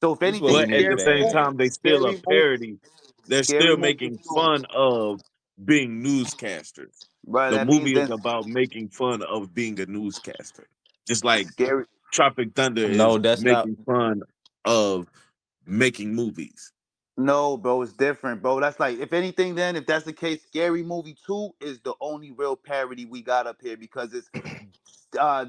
so 0.00 0.12
if 0.14 0.22
anything, 0.22 0.48
But 0.52 0.70
at 0.72 0.96
the 0.96 1.02
same 1.04 1.30
time, 1.32 1.56
they 1.56 1.68
still 1.68 2.06
a 2.06 2.14
parody. 2.14 2.78
They're 3.26 3.42
still 3.44 3.76
making 3.76 4.18
fun 4.18 4.64
of 4.74 5.20
being 5.64 6.02
newscasters. 6.02 7.06
right, 7.26 7.50
the 7.50 7.64
movie 7.64 7.94
is 7.98 8.10
about 8.10 8.46
making 8.46 8.88
fun 8.88 9.22
of 9.22 9.54
being 9.54 9.78
a 9.80 9.86
newscaster. 9.86 10.66
Just 11.06 11.24
like 11.24 11.48
Scary. 11.48 11.84
Tropic 12.12 12.54
Thunder 12.54 12.88
No, 12.88 13.16
is 13.16 13.22
that's 13.22 13.42
not- 13.42 13.66
making 13.66 13.84
fun 13.84 14.22
of 14.64 15.06
making 15.66 16.14
movies. 16.14 16.72
No, 17.18 17.56
bro, 17.58 17.82
it's 17.82 17.92
different, 17.92 18.40
bro. 18.40 18.58
That's 18.60 18.80
like, 18.80 18.98
if 18.98 19.12
anything, 19.12 19.54
then 19.54 19.76
if 19.76 19.86
that's 19.86 20.04
the 20.06 20.14
case, 20.14 20.40
Scary 20.46 20.82
Movie 20.82 21.14
Two 21.26 21.50
is 21.60 21.78
the 21.80 21.92
only 22.00 22.30
real 22.30 22.56
parody 22.56 23.04
we 23.04 23.20
got 23.20 23.46
up 23.46 23.58
here 23.62 23.76
because 23.76 24.14
it's 24.14 24.30
uh 25.18 25.44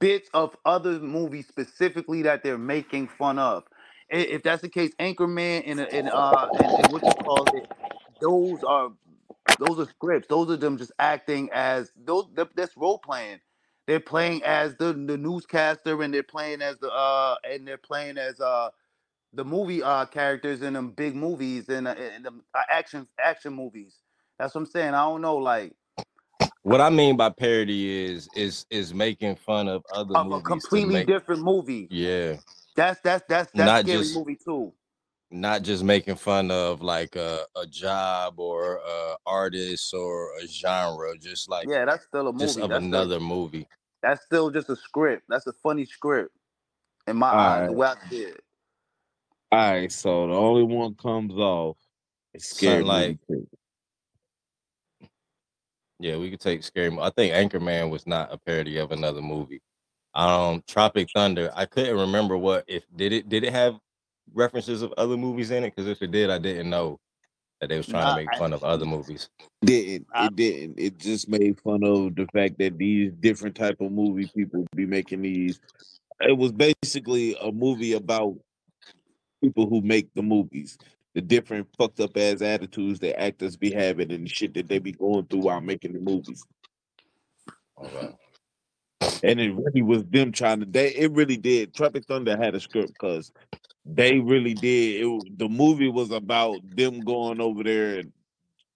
bits 0.00 0.28
of 0.34 0.56
other 0.64 0.98
movies 0.98 1.46
specifically 1.46 2.22
that 2.22 2.42
they're 2.42 2.58
making 2.58 3.06
fun 3.06 3.38
of. 3.38 3.62
If 4.10 4.42
that's 4.42 4.62
the 4.62 4.68
case, 4.68 4.90
Anchorman 4.98 5.62
and 5.64 5.78
and 5.80 6.08
uh 6.10 6.48
and, 6.54 6.66
and 6.66 6.92
what 6.92 7.04
you 7.04 7.12
call 7.24 7.44
it, 7.56 7.66
those 8.24 8.62
are 8.64 8.90
those 9.58 9.78
are 9.78 9.88
scripts. 9.90 10.28
Those 10.28 10.50
are 10.50 10.56
them 10.56 10.78
just 10.78 10.92
acting 10.98 11.50
as 11.52 11.92
those. 11.96 12.26
that- 12.34 12.56
That's 12.56 12.76
role 12.76 12.98
playing. 12.98 13.40
They're 13.86 14.00
playing 14.00 14.42
as 14.44 14.74
the 14.76 14.92
the 14.94 15.18
newscaster 15.18 16.00
and 16.02 16.12
they're 16.14 16.22
playing 16.22 16.62
as 16.62 16.76
the 16.78 16.90
uh 16.90 17.36
and 17.50 17.66
they're 17.68 17.76
playing 17.78 18.16
as 18.18 18.40
uh 18.40 18.70
the 19.34 19.44
movie 19.44 19.82
uh 19.82 20.06
characters 20.06 20.62
in 20.62 20.72
them 20.74 20.90
big 20.92 21.14
movies 21.14 21.68
and 21.68 21.86
uh, 21.88 21.94
in 22.16 22.22
them 22.22 22.42
uh, 22.54 22.62
action 22.70 23.06
action 23.22 23.52
movies. 23.52 23.96
That's 24.38 24.54
what 24.54 24.62
I'm 24.62 24.66
saying. 24.66 24.94
I 24.94 25.04
don't 25.04 25.20
know, 25.20 25.36
like 25.36 25.74
What 26.62 26.80
I 26.80 26.88
mean 26.90 27.16
by 27.16 27.28
parody 27.30 28.06
is 28.06 28.28
is 28.34 28.64
is 28.70 28.94
making 28.94 29.36
fun 29.36 29.68
of 29.68 29.84
other 29.92 30.16
of 30.16 30.32
a 30.32 30.40
completely 30.40 30.94
make- 30.94 31.06
different 31.06 31.42
movie. 31.42 31.86
Yeah. 31.90 32.36
That's 32.76 33.00
that's 33.02 33.24
that's 33.28 33.50
that's 33.52 33.66
Not 33.66 33.84
scary 33.84 33.98
just- 33.98 34.16
movie 34.16 34.36
too. 34.42 34.72
Not 35.34 35.62
just 35.62 35.84
making 35.84 36.16
fun 36.16 36.50
of 36.50 36.82
like 36.82 37.16
a, 37.16 37.40
a 37.56 37.66
job 37.66 38.40
or 38.40 38.76
a 38.86 39.16
artist 39.26 39.92
or 39.94 40.30
a 40.42 40.46
genre, 40.46 41.16
just 41.18 41.48
like 41.50 41.68
Yeah, 41.68 41.84
that's 41.84 42.04
still 42.04 42.28
a 42.28 42.32
movie. 42.32 42.46
just 42.46 42.58
of 42.60 42.70
that's 42.70 42.84
another 42.84 43.16
Still, 43.16 43.28
movie. 43.28 43.68
that's 44.02 44.24
still 44.24 44.50
just 44.50 44.70
a 44.70 44.76
script. 44.76 45.24
That's 45.28 45.46
a 45.46 45.52
funny 45.62 45.86
script 45.86 46.32
in 47.06 47.16
my 47.16 47.30
All 47.32 47.36
eyes. 47.38 47.66
The 47.66 47.72
right. 47.72 47.76
way 47.76 47.88
I 47.88 47.94
see 48.10 48.22
it. 48.22 48.40
All 49.52 49.72
right, 49.72 49.92
so 49.92 50.26
the 50.28 50.34
only 50.34 50.62
one 50.64 50.94
comes 50.94 51.34
off 51.34 51.76
is 52.34 52.44
scary 52.46 52.82
like-. 52.84 53.18
Yeah, 56.00 56.16
we 56.16 56.30
could 56.30 56.40
take 56.40 56.62
scary. 56.64 56.96
I 57.00 57.10
think 57.10 57.34
Anchorman 57.34 57.90
was 57.90 58.06
not 58.06 58.32
a 58.32 58.38
parody 58.38 58.78
of 58.78 58.92
another 58.92 59.22
movie. 59.22 59.62
Um, 60.14 60.62
Tropic 60.68 61.08
Thunder. 61.14 61.50
I 61.54 61.66
couldn't 61.66 61.96
remember 61.96 62.36
what 62.36 62.64
if 62.68 62.84
did 62.94 63.12
it 63.12 63.28
did 63.28 63.44
it 63.44 63.52
have 63.52 63.78
references 64.32 64.82
of 64.82 64.92
other 64.96 65.16
movies 65.16 65.50
in 65.50 65.64
it? 65.64 65.74
Because 65.74 65.88
if 65.90 66.02
it 66.02 66.10
did, 66.10 66.30
I 66.30 66.38
didn't 66.38 66.70
know 66.70 66.98
that 67.60 67.68
they 67.68 67.76
was 67.76 67.86
trying 67.86 68.04
Nah, 68.04 68.14
to 68.16 68.20
make 68.22 68.28
I- 68.34 68.38
fun 68.38 68.52
of 68.52 68.64
other 68.64 68.86
movies. 68.86 69.28
Didn't 69.64 70.06
I- 70.14 70.26
it 70.26 70.36
didn't. 70.36 70.78
It 70.78 70.98
just 70.98 71.28
made 71.28 71.60
fun 71.60 71.84
of 71.84 72.14
the 72.16 72.26
fact 72.32 72.58
that 72.58 72.78
these 72.78 73.12
different 73.20 73.54
type 73.56 73.80
of 73.80 73.92
movie 73.92 74.30
people 74.34 74.66
be 74.74 74.86
making 74.86 75.22
these. 75.22 75.60
It 76.20 76.36
was 76.36 76.52
basically 76.52 77.36
a 77.40 77.50
movie 77.50 77.92
about 77.94 78.36
people 79.42 79.68
who 79.68 79.80
make 79.82 80.12
the 80.14 80.22
movies. 80.22 80.78
The 81.14 81.20
different 81.20 81.68
fucked 81.78 82.00
up 82.00 82.16
ass 82.16 82.42
attitudes 82.42 82.98
that 83.00 83.20
actors 83.20 83.56
be 83.56 83.70
having 83.70 84.10
and 84.12 84.24
the 84.26 84.28
shit 84.28 84.54
that 84.54 84.68
they 84.68 84.78
be 84.80 84.92
going 84.92 85.26
through 85.26 85.40
while 85.42 85.60
making 85.60 85.92
the 85.92 86.00
movies. 86.00 86.42
Okay. 87.82 88.14
And 89.22 89.40
it 89.40 89.52
really 89.54 89.82
was 89.82 90.04
them 90.04 90.32
trying 90.32 90.60
to 90.60 90.66
they 90.66 90.88
it 90.94 91.10
really 91.12 91.36
did 91.36 91.74
tropic 91.74 92.04
thunder 92.06 92.36
had 92.36 92.54
a 92.54 92.60
script 92.60 92.92
because 92.92 93.32
they 93.86 94.18
really 94.18 94.54
did 94.54 95.04
it, 95.04 95.38
the 95.38 95.48
movie 95.48 95.88
was 95.88 96.10
about 96.10 96.58
them 96.76 97.00
going 97.00 97.40
over 97.40 97.62
there 97.62 97.98
and 98.00 98.12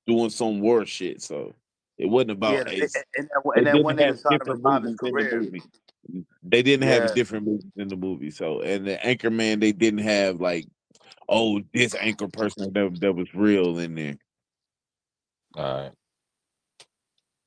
doing 0.06 0.30
some 0.30 0.60
war 0.60 0.84
shit 0.86 1.22
so 1.22 1.54
it 1.98 2.06
wasn't 2.06 2.30
about 2.30 2.54
yeah, 2.54 2.84
Ace. 2.84 2.94
and, 2.94 3.04
and, 3.16 3.28
They 3.54 3.58
and 3.58 3.66
then 3.66 3.72
didn't 3.74 3.84
one 3.84 3.96
nigga 3.96 4.06
have 4.06 4.22
trying 4.22 4.38
to 4.38 4.44
different 4.44 4.84
his 4.84 4.96
movies 5.00 5.00
in 5.02 5.28
the 5.28 5.36
movie. 5.36 6.26
they 6.42 6.62
didn't 6.62 6.88
have 6.88 7.14
different 7.14 7.46
movies 7.46 7.72
in 7.76 7.88
the 7.88 7.96
movie 7.96 8.30
so 8.30 8.60
and 8.60 8.86
the 8.86 8.96
anchorman 8.98 9.60
they 9.60 9.72
didn't 9.72 10.00
have 10.00 10.40
like 10.40 10.66
oh 11.28 11.60
this 11.74 11.94
anchor 12.00 12.28
person 12.28 12.72
that, 12.72 13.00
that 13.00 13.12
was 13.12 13.32
real 13.34 13.78
in 13.78 13.94
there 13.94 14.16
All 15.56 15.82
right. 15.82 15.92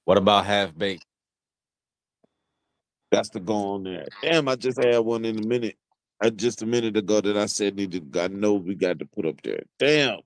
What 0.05 0.17
about 0.17 0.45
Half 0.45 0.75
Baked? 0.75 1.05
That's 3.11 3.29
the 3.31 3.41
go 3.41 3.73
on 3.75 3.83
there. 3.83 4.07
Damn, 4.23 4.47
I 4.49 4.55
just 4.57 4.83
had 4.83 4.99
one 4.99 5.25
in 5.25 5.39
a 5.39 5.47
minute. 5.47 5.77
Uh, 6.23 6.31
just 6.31 6.61
a 6.63 6.67
minute 6.67 6.97
ago 6.97 7.21
that 7.21 7.37
I 7.37 7.47
said 7.47 7.75
needed. 7.77 8.15
I 8.17 8.27
know 8.29 8.55
we 8.55 8.75
got 8.75 8.99
to 8.99 9.05
put 9.05 9.25
up 9.25 9.41
there. 9.43 9.63
Damn. 9.79 10.19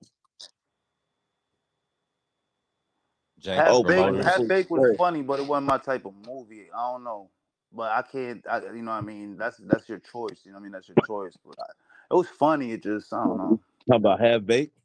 James 3.40 3.58
Half 3.58 3.68
Oh, 3.68 3.84
Baked, 3.84 3.84
Promoter? 3.84 4.12
Promoter. 4.12 4.22
Half 4.22 4.48
Baked 4.48 4.70
was 4.70 4.82
funny, 4.98 5.22
but 5.22 5.40
it 5.40 5.46
wasn't 5.46 5.68
my 5.68 5.78
type 5.78 6.06
of 6.06 6.14
movie. 6.26 6.68
I 6.74 6.92
don't 6.92 7.04
know, 7.04 7.30
but 7.72 7.92
I 7.92 8.02
can't. 8.02 8.44
I, 8.50 8.60
you 8.74 8.82
know, 8.82 8.92
what 8.92 8.98
I 8.98 9.00
mean, 9.02 9.36
that's 9.38 9.58
that's 9.58 9.88
your 9.88 9.98
choice. 10.00 10.42
You 10.44 10.52
know, 10.52 10.56
what 10.56 10.60
I 10.60 10.64
mean, 10.64 10.72
that's 10.72 10.88
your 10.88 10.98
choice. 11.06 11.36
But 11.44 11.56
I, 11.60 11.66
it 12.12 12.16
was 12.16 12.28
funny. 12.28 12.72
It 12.72 12.82
just, 12.84 13.12
I 13.12 13.24
don't 13.24 13.38
know. 13.38 13.60
How 13.90 13.96
about 13.96 14.20
half 14.20 14.44
baked? 14.44 14.76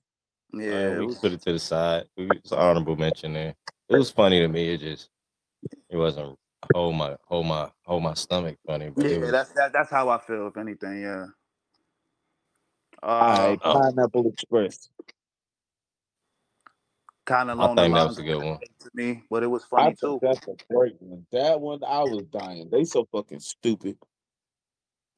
Yeah, 0.54 0.90
Uh, 0.90 0.96
we 1.00 1.06
was, 1.08 1.20
put 1.20 1.34
it 1.34 1.42
to 1.44 1.54
the 1.54 1.60
side. 1.60 2.06
We- 2.18 2.38
It's 2.38 2.52
an 2.52 2.60
honorable 2.60 2.96
mention 2.98 3.34
there. 3.34 3.56
It 3.90 3.98
was 3.98 4.12
funny 4.12 4.40
to 4.42 4.48
me. 4.48 4.74
It 4.74 4.80
just 4.80 5.10
it 5.90 5.98
wasn't 5.98 6.38
hold 6.74 6.96
my 6.96 7.16
hold 7.26 7.46
my 7.48 7.70
hold 7.86 8.04
my 8.04 8.14
stomach 8.14 8.58
funny, 8.66 8.90
but 8.90 9.10
yeah. 9.10 9.18
was 9.18 9.32
That's 9.32 9.52
that, 9.52 9.74
that's 9.74 9.90
how 9.90 10.10
I 10.10 10.20
feel. 10.20 10.48
If 10.48 10.58
anything, 10.58 11.02
yeah. 11.02 11.26
Uh, 13.04 13.06
All 13.06 13.50
right, 13.50 13.60
oh. 13.64 13.80
Pineapple 13.80 14.28
Express. 14.28 14.90
kind 17.26 17.50
of 17.50 17.60
I 17.60 17.74
think 17.74 17.96
that 17.96 18.08
was 18.08 18.20
a 18.20 18.24
good 18.24 18.44
one. 18.44 18.60
To 18.80 18.90
me, 18.94 19.24
but 19.30 19.44
it 19.44 19.48
was 19.48 19.64
I 19.64 19.68
funny 19.70 19.96
think 19.96 20.00
too. 20.00 20.20
that's 20.22 20.48
a 20.48 20.56
great 20.74 20.96
one. 21.00 21.26
That 21.32 21.60
one, 21.60 21.80
I 21.84 22.00
was 22.00 22.24
dying. 22.32 22.70
They 22.72 22.84
so 22.86 23.08
fucking 23.12 23.40
stupid. 23.40 23.98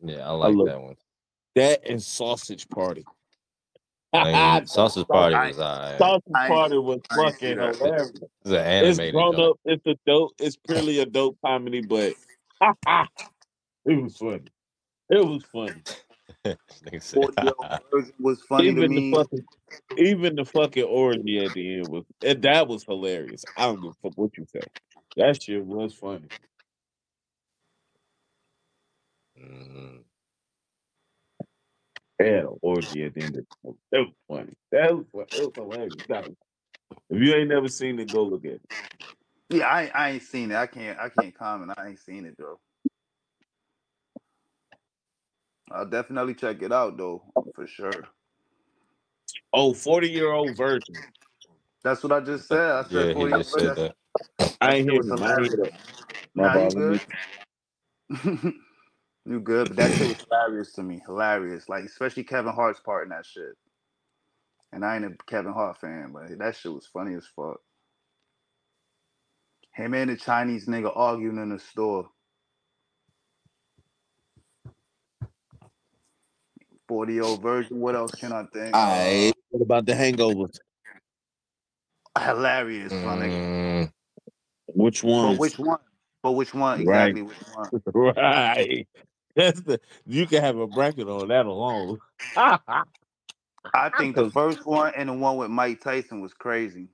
Yeah, 0.02 0.28
I 0.28 0.32
like 0.32 0.56
look- 0.56 0.68
that 0.68 0.82
one. 0.82 0.96
That 1.56 1.88
and 1.88 2.02
Sausage 2.02 2.68
Party. 2.70 3.06
I 4.14 4.58
mean, 4.60 4.68
Sausage 4.68 5.08
Party 5.08 5.36
was 5.36 5.60
alright. 5.60 5.98
Sausage 5.98 6.24
Party 6.34 6.78
was 6.78 7.00
fucking 7.16 7.58
hilarious. 7.58 8.12
It's 8.46 8.52
an 8.52 8.86
It's 9.06 9.12
grown 9.12 9.34
joint. 9.36 9.50
up. 9.50 9.60
It's 9.66 9.86
a 9.88 9.96
dope. 10.06 10.32
It's 10.40 10.56
purely 10.68 11.00
a 11.00 11.06
dope 11.06 11.38
comedy, 11.44 11.82
but 11.82 12.14
it 12.86 14.02
was 14.04 14.18
funny. 14.18 14.42
It 15.10 15.26
was 15.26 15.44
funny. 15.52 15.82
Nigga 16.46 17.02
said, 17.02 17.16
40 17.16 17.44
year 17.44 17.54
old 17.60 17.80
version 17.92 18.14
was 18.20 18.42
funny 18.42 18.64
to 18.66 18.70
even 18.72 18.90
me. 18.92 19.12
the 19.12 19.18
fucking, 19.18 19.46
even 19.98 20.36
the 20.36 20.46
fucking 20.46 20.84
orgy 20.84 21.46
at 21.46 21.54
the 21.54 21.76
end 21.78 21.88
was 21.88 22.04
and 22.26 22.42
that 22.44 22.68
was 22.68 22.84
hilarious. 22.84 23.44
I 23.58 23.64
don't 23.66 23.82
give 23.82 23.92
a 23.92 23.94
fuck 24.10 24.18
what 24.18 24.38
you 24.38 24.46
say. 24.52 24.62
That 25.18 25.42
shit 25.42 25.66
was 25.66 25.94
funny. 25.94 26.28
Had 32.26 32.44
an 32.46 32.58
orgy 32.62 33.04
at 33.06 33.14
the 33.14 33.22
end 33.24 33.38
of 33.38 33.46
the. 33.64 33.74
That 33.92 34.00
was 34.02 34.14
funny. 34.28 34.54
That 34.72 34.96
was, 34.96 35.06
that 35.14 35.28
was 35.34 35.52
hilarious. 35.56 35.94
That 36.10 36.28
was- 36.28 36.36
if 37.10 37.22
you 37.22 37.34
ain't 37.36 37.50
never 37.50 37.68
seen 37.70 38.00
it, 38.00 38.12
go 38.12 38.24
look 38.24 38.46
at 38.46 38.54
it. 38.54 38.62
Yeah, 39.50 39.68
I 39.68 39.92
I 39.94 40.10
ain't 40.12 40.24
seen 40.24 40.52
it. 40.52 40.56
I 40.58 40.68
can't 40.68 41.00
I 41.00 41.10
can't 41.10 41.38
comment. 41.38 41.72
I 41.78 41.90
ain't 41.90 42.00
seen 42.00 42.26
it 42.26 42.36
though. 42.38 42.60
I'll 45.72 45.86
definitely 45.88 46.34
check 46.36 46.62
it 46.62 46.72
out 46.72 46.98
though, 46.98 47.24
for 47.56 47.68
sure. 47.68 48.08
Oh, 49.52 49.74
40 49.74 50.10
year 50.10 50.32
old 50.32 50.56
virgin. 50.56 50.96
That's 51.84 52.02
what 52.04 52.12
I 52.12 52.20
just 52.22 52.48
said. 52.48 52.60
I 52.72 52.84
said 52.84 53.08
Yeah, 53.08 53.14
40 53.14 53.34
just 53.34 53.52
said 53.54 53.76
that. 53.76 53.96
I 54.62 54.76
ain't 54.76 54.86
shit 54.86 54.92
hear 54.92 54.98
was 55.04 55.08
him. 55.08 55.24
I 55.24 55.30
ain't 55.32 55.40
hear 55.42 55.58
that. 55.58 55.74
My 56.36 56.48
Nah, 56.48 56.54
bad, 56.54 56.74
let 56.74 56.76
me- 56.76 57.00
good. 58.10 58.54
you 59.26 59.40
good, 59.40 59.70
but 59.70 59.78
that 59.78 59.94
shit 59.94 60.08
was 60.08 60.18
hilarious 60.30 60.74
to 60.74 60.84
me. 60.84 61.02
Hilarious. 61.06 61.70
Like 61.70 61.86
especially 61.86 62.24
Kevin 62.24 62.54
Hart's 62.54 62.80
part 62.82 63.06
in 63.06 63.10
that 63.12 63.26
shit. 63.26 63.56
And 64.74 64.86
I 64.86 64.96
ain't 64.98 65.06
a 65.06 65.12
Kevin 65.28 65.54
Hart 65.54 65.80
fan, 65.80 66.12
but 66.14 66.38
that 66.40 66.56
shit 66.56 66.74
was 66.74 66.88
funny 66.88 67.16
as 67.16 67.28
fuck. 67.36 67.60
Him 69.74 69.94
and 69.96 70.10
the 70.12 70.18
Chinese 70.18 70.68
nigga 70.68 70.92
arguing 70.96 71.38
in 71.38 71.50
the 71.50 71.60
store. 71.60 72.10
40 76.88 77.14
year 77.14 77.24
old 77.24 77.42
virgin. 77.42 77.80
What 77.80 77.96
else 77.96 78.16
can 78.16 78.34
I 78.34 78.46
think? 78.54 78.76
Aight. 78.76 79.34
What 79.52 79.64
about 79.64 79.86
the 79.86 79.94
hangovers? 79.94 80.58
Uh, 82.16 82.26
hilarious, 82.36 83.02
my. 83.04 83.32
Mm, 83.32 83.92
Which 84.68 85.04
But 85.22 85.34
one? 85.34 85.38
which 85.38 85.60
one? 85.60 85.80
But 86.24 86.34
which 86.34 86.54
one 86.54 86.80
Right. 86.80 86.82
exactly? 86.82 87.22
Which 87.24 87.40
one? 87.48 87.72
right. 87.94 88.88
That's 89.38 89.62
the 89.62 89.80
you 90.06 90.28
can 90.28 90.42
have 90.44 90.58
a 90.58 90.68
bracket 90.68 91.08
on 91.08 91.30
that 91.30 91.46
alone. 91.46 92.00
I 92.36 93.90
think 93.98 94.16
the 94.16 94.30
first 94.32 94.66
one 94.66 94.94
and 94.96 95.10
the 95.10 95.14
one 95.14 95.38
with 95.38 95.50
Mike 95.50 95.82
Tyson 95.82 96.22
was 96.22 96.34
crazy. 96.34 96.90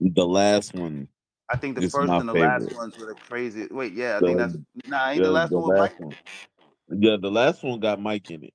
the 0.00 0.26
last 0.26 0.74
one. 0.74 1.08
I 1.50 1.56
think 1.56 1.76
the 1.76 1.82
first 1.82 2.12
and 2.12 2.28
the 2.28 2.34
last 2.34 2.74
ones 2.74 2.98
were 2.98 3.06
the 3.06 3.14
crazy. 3.14 3.68
Wait, 3.70 3.92
yeah, 3.92 4.18
I 4.18 4.20
The- 4.20 4.26
think 4.26 4.38
that's 4.38 4.56
nah. 4.86 5.10
Ain't 5.10 5.22
the, 5.22 5.28
the 5.28 5.32
last 5.32 5.50
the 5.50 5.58
one 5.58 5.68
with 5.68 5.78
last 5.78 5.92
Mike? 5.92 6.00
one. 6.00 6.16
Yeah, 6.90 7.16
the 7.20 7.30
last 7.30 7.62
one 7.62 7.80
got 7.80 8.00
Mike 8.00 8.30
in 8.30 8.44
it. 8.44 8.54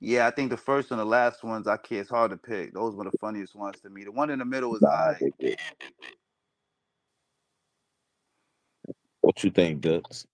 Yeah, 0.00 0.26
I 0.26 0.30
think 0.30 0.50
the 0.50 0.56
first 0.56 0.90
and 0.90 1.00
the 1.00 1.04
last 1.04 1.44
ones. 1.44 1.66
I 1.68 1.76
can't. 1.76 2.02
It's 2.02 2.10
hard 2.10 2.30
to 2.32 2.36
pick. 2.36 2.74
Those 2.74 2.94
were 2.96 3.04
the 3.04 3.12
funniest 3.20 3.54
ones 3.54 3.80
to 3.82 3.90
me. 3.90 4.04
The 4.04 4.12
one 4.12 4.30
in 4.30 4.38
the 4.40 4.44
middle 4.44 4.70
was 4.70 4.84
alright. 4.84 5.22
What 9.22 9.42
you 9.44 9.50
think, 9.50 9.80
Dux? 9.82 10.26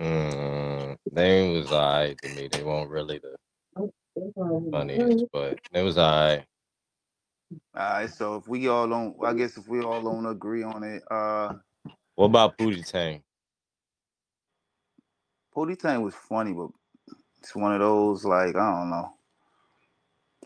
Mm, 0.00 0.96
they 1.12 1.52
was 1.52 1.72
alright 1.72 2.18
to 2.22 2.28
me. 2.30 2.48
They 2.48 2.62
weren't 2.62 2.90
really 2.90 3.20
the 3.20 3.36
funniest, 4.72 5.26
but 5.32 5.60
it 5.72 5.82
was 5.82 5.98
alright. 5.98 6.44
Alright, 7.76 8.10
so 8.10 8.36
if 8.36 8.48
we 8.48 8.68
all 8.68 8.88
don't, 8.88 9.16
I 9.24 9.34
guess 9.34 9.56
if 9.56 9.68
we 9.68 9.82
all 9.82 10.02
don't 10.02 10.26
agree 10.26 10.62
on 10.64 10.82
it, 10.84 11.02
uh, 11.10 11.54
What 12.16 12.26
about 12.26 12.58
Pootie 12.58 12.86
Tang? 12.86 13.22
Pootie 15.56 15.78
Tang 15.78 16.02
was 16.02 16.14
funny, 16.14 16.52
but 16.52 16.70
it's 17.40 17.54
one 17.56 17.72
of 17.74 17.80
those 17.80 18.24
like 18.24 18.56
I 18.56 18.80
don't 18.80 18.90
know. 18.90 19.14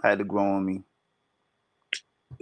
Had 0.03 0.19
to 0.19 0.25
grow 0.25 0.45
on 0.45 0.67
me. 0.67 0.83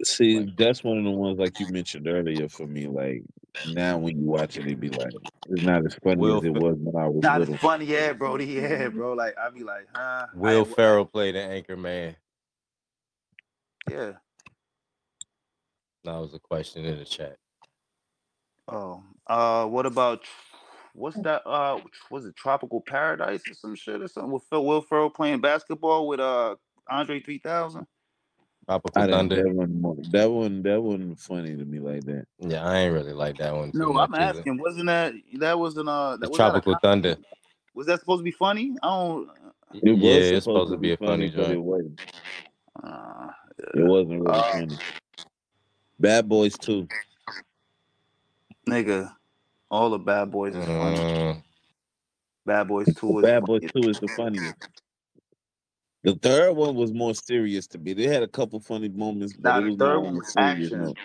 See, 0.05 0.53
that's 0.57 0.85
one 0.85 0.99
of 0.99 1.05
the 1.05 1.11
ones 1.11 1.39
like 1.39 1.61
you 1.61 1.69
mentioned 1.69 2.09
earlier 2.09 2.49
for 2.49 2.67
me. 2.67 2.87
Like 2.89 3.23
now, 3.69 3.99
when 3.99 4.19
you 4.19 4.27
watch 4.27 4.57
it, 4.57 4.67
it 4.67 4.81
be 4.81 4.89
like 4.89 5.13
it's 5.49 5.63
not 5.63 5.85
as 5.85 5.95
funny 6.03 6.17
Will 6.17 6.39
as 6.39 6.45
it 6.45 6.55
was 6.55 6.77
when 6.79 6.97
I 6.97 7.09
was 7.09 7.23
Not 7.23 7.41
little. 7.41 7.55
as 7.55 7.61
funny, 7.61 7.85
yeah, 7.85 8.13
Brody. 8.13 8.45
Yeah, 8.47 8.89
bro. 8.89 9.13
Like 9.13 9.35
I 9.39 9.51
be 9.51 9.63
like, 9.63 9.87
huh? 9.95 10.27
Will 10.35 10.63
I, 10.63 10.75
Ferrell 10.75 11.05
played 11.05 11.37
an 11.37 11.51
anchor 11.51 11.77
man. 11.77 12.17
Yeah. 13.91 14.13
That 16.05 16.19
was 16.19 16.35
a 16.35 16.39
question 16.39 16.85
in 16.85 16.99
the 16.99 17.05
chat. 17.05 17.37
Oh, 18.69 19.03
uh, 19.27 19.67
what 19.67 19.87
about 19.87 20.25
what's 20.95 21.19
that? 21.21 21.47
Uh, 21.47 21.81
was 22.11 22.25
it 22.25 22.35
Tropical 22.37 22.81
Paradise 22.81 23.43
or 23.49 23.55
some 23.55 23.75
shit 23.75 24.03
or 24.03 24.09
something 24.09 24.33
with 24.33 24.45
Phil 24.51 24.65
Will 24.65 24.81
Ferrell 24.83 25.11
playing 25.11 25.41
basketball 25.41 26.09
with 26.09 26.21
uh 26.21 26.57
Andre 26.91 27.21
three 27.21 27.39
thousand? 27.39 27.87
Tropical 28.67 29.03
I 29.03 29.07
Thunder. 29.09 29.37
that 29.37 29.55
one, 29.55 30.07
that 30.13 30.31
one, 30.31 30.63
that 30.63 30.81
wasn't 30.81 31.19
funny 31.19 31.57
to 31.57 31.65
me 31.65 31.81
like 31.81 32.05
that. 32.05 32.27
Yeah, 32.39 32.65
I 32.65 32.79
ain't 32.79 32.95
really 32.95 33.13
like 33.13 33.39
that 33.39 33.55
one 33.55 33.71
No. 33.75 33.99
I'm 33.99 34.15
either. 34.15 34.39
asking. 34.39 34.59
Wasn't 34.59 34.87
that 34.87 35.15
that 35.39 35.59
wasn't 35.59 35.89
uh 35.89 36.17
that 36.17 36.29
It's 36.29 36.31
was 36.31 36.39
that 36.39 36.47
a 36.49 36.51
Tropical 36.61 36.75
comedy? 36.81 37.09
Thunder. 37.11 37.23
Was 37.75 37.87
that 37.87 38.01
supposed 38.01 38.21
to 38.21 38.25
be 38.25 38.31
funny? 38.31 38.75
I 38.83 38.89
don't. 38.89 39.29
It 39.75 39.97
yeah, 39.99 40.15
was 40.17 40.31
it's 40.31 40.45
supposed 40.45 40.73
to 40.73 40.79
be 40.79 40.93
a 40.93 40.97
funny 40.97 41.31
but 41.31 41.51
it 41.51 41.57
wasn't. 41.63 42.01
Uh, 42.83 43.29
It 43.75 43.83
wasn't 43.85 44.23
really 44.23 44.39
Uh, 44.39 44.53
funny. 44.53 44.79
Bad 45.99 46.29
Boys 46.29 46.57
too. 46.59 46.87
nigga, 48.69 49.13
all 49.71 49.91
the 49.91 49.99
Bad 49.99 50.31
Boys 50.31 50.55
is 50.55 50.65
funny. 50.67 50.97
Mm, 50.99 51.43
Bad 52.45 52.69
Boys 52.69 52.95
Two 52.95 53.19
is 53.19 53.23
Bad 53.23 53.45
Boys 53.45 53.63
funny. 53.63 53.73
Two 53.85 53.89
is 53.91 53.99
the 54.01 54.09
funniest. 54.09 54.55
The 56.05 56.15
third 56.17 56.55
one 56.55 56.77
was 56.77 56.93
more 56.93 57.15
serious 57.15 57.67
to 57.69 57.79
me. 57.79 57.95
They 57.95 58.05
had 58.09 58.23
a 58.23 58.29
couple 58.29 58.61
funny 58.61 58.89
moments, 58.89 59.35
but 59.35 59.45
Nah, 59.45 59.61
the 59.61 59.73
third 59.79 60.01
one 60.01 60.15
on 60.15 60.19
a 60.19 60.23
was 60.23 60.25
serious 60.25 60.73
action. 60.73 60.79
note. 60.79 60.99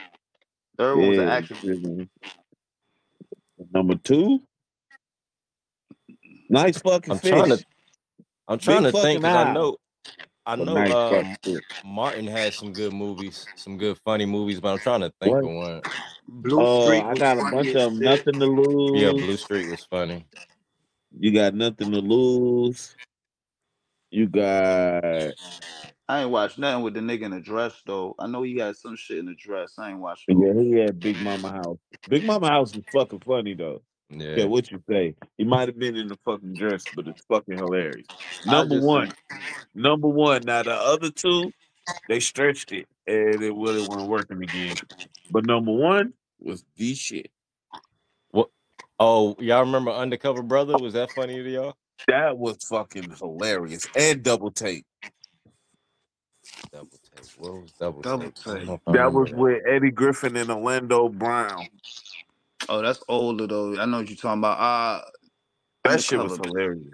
Third 0.77 0.97
one 0.97 1.07
was 1.09 1.19
action. 1.19 1.57
Number 3.73 3.95
two, 3.95 4.41
nice 6.49 6.79
fucking 6.79 7.13
I'm 7.13 7.19
fish. 7.19 7.33
trying 7.33 7.49
to 7.49 7.63
I'm 8.47 8.59
trying 8.59 8.83
Big 8.83 8.85
to 8.85 8.93
think 8.93 9.21
because 9.21 9.35
I 9.35 9.45
know 9.45 9.77
I 10.45 10.55
A 10.57 10.65
know 10.65 10.65
nice 10.65 10.91
um, 10.91 11.11
fucking 11.11 11.37
fish. 11.43 11.63
Martin 11.83 12.27
has 12.27 12.57
some 12.57 12.73
good 12.73 12.93
movies, 12.93 13.49
some 13.55 13.77
good 13.77 13.97
funny 14.05 14.25
movies, 14.25 14.59
but 14.61 14.73
I'm 14.73 14.79
trying 14.79 15.01
to 15.01 15.13
think 15.21 15.39
What? 15.39 15.43
of 15.43 15.51
one. 15.51 15.83
Blue 16.27 16.65
Oh, 16.65 16.67
Street 16.67 17.07
I 17.09 17.15
got 17.15 17.39
a 17.39 17.45
bunch 17.45 17.75
of 17.75 17.93
them. 17.93 18.03
Nothing 18.03 18.39
to 18.39 18.47
lose. 18.47 19.01
Yeah, 19.01 19.13
Blue 19.13 19.37
Streak 19.37 19.67
was 19.67 19.85
funny. 19.89 20.27
You 21.19 21.33
got 21.33 21.55
nothing 21.55 21.91
to 21.91 21.99
lose. 21.99 22.95
You 24.09 24.27
got 24.27 25.33
I 26.09 26.21
ain't 26.21 26.29
watched 26.29 26.57
nothing 26.57 26.83
with 26.83 26.93
the 26.93 27.01
nigga 27.01 27.23
in 27.23 27.31
the 27.31 27.41
dress 27.41 27.81
though. 27.85 28.15
I 28.17 28.27
know 28.27 28.43
he 28.43 28.53
got 28.55 28.77
some 28.77 28.95
shit 28.95 29.17
in 29.17 29.25
the 29.25 29.35
dress. 29.35 29.73
I 29.77 29.89
ain't 29.89 29.99
watched 29.99 30.25
those. 30.27 30.37
yeah, 30.41 30.61
he 30.61 30.71
had 30.71 31.01
Big 31.01 31.21
Mama 31.21 31.51
House. 31.51 31.77
Big 32.07 32.23
Mama 32.23 32.47
House 32.47 32.73
is 32.73 32.83
fucking 32.93 33.19
funny 33.25 33.53
though. 33.53 33.81
Yeah, 34.09 34.35
Yeah. 34.37 34.45
what 34.45 34.71
you 34.71 34.81
say? 34.89 35.15
He 35.37 35.43
might 35.43 35.67
have 35.67 35.77
been 35.77 35.97
in 35.97 36.07
the 36.07 36.17
fucking 36.23 36.53
dress, 36.55 36.85
but 36.95 37.07
it's 37.07 37.21
fucking 37.27 37.57
hilarious. 37.57 38.07
Number 38.45 38.75
just 38.75 38.87
one, 38.87 39.13
number 39.75 40.07
one. 40.07 40.45
Now 40.45 40.63
the 40.63 40.71
other 40.73 41.11
two, 41.11 41.51
they 42.07 42.21
stretched 42.21 42.71
it 42.71 42.87
and 43.05 43.43
it 43.43 43.53
really 43.53 43.81
wasn't 43.81 44.07
working 44.09 44.41
again. 44.41 44.75
But 45.29 45.43
number 45.43 45.73
one 45.73 46.13
was 46.39 46.63
the 46.77 46.95
shit. 46.95 47.29
What? 48.31 48.49
Oh, 48.97 49.35
y'all 49.39 49.65
remember 49.65 49.91
Undercover 49.91 50.41
Brother? 50.41 50.77
Was 50.79 50.93
that 50.93 51.11
funny 51.13 51.43
to 51.43 51.49
y'all? 51.49 51.75
That 52.07 52.37
was 52.37 52.57
fucking 52.63 53.11
hilarious 53.11 53.87
and 53.95 54.23
double 54.23 54.51
take. 54.51 54.85
Double 56.71 56.87
take. 57.15 57.25
What 57.37 57.53
was 57.61 57.71
double, 57.73 58.01
tape? 58.01 58.03
Double 58.03 58.31
take? 58.31 58.47
I 58.47 58.53
don't 58.53 58.59
take. 58.59 58.67
know 58.87 58.93
That 58.93 59.13
was 59.13 59.31
with 59.33 59.63
Eddie 59.67 59.91
Griffin 59.91 60.35
and 60.37 60.49
Orlando 60.49 61.09
Brown. 61.09 61.67
Oh, 62.69 62.81
that's 62.81 63.03
older 63.07 63.47
though. 63.47 63.79
I 63.79 63.85
know 63.85 63.97
what 63.99 64.09
you're 64.09 64.17
talking 64.17 64.39
about. 64.39 64.59
Uh 64.59 65.01
That 65.83 66.01
shit 66.01 66.19
was 66.19 66.33
Undercover. 66.33 66.57
hilarious. 66.59 66.93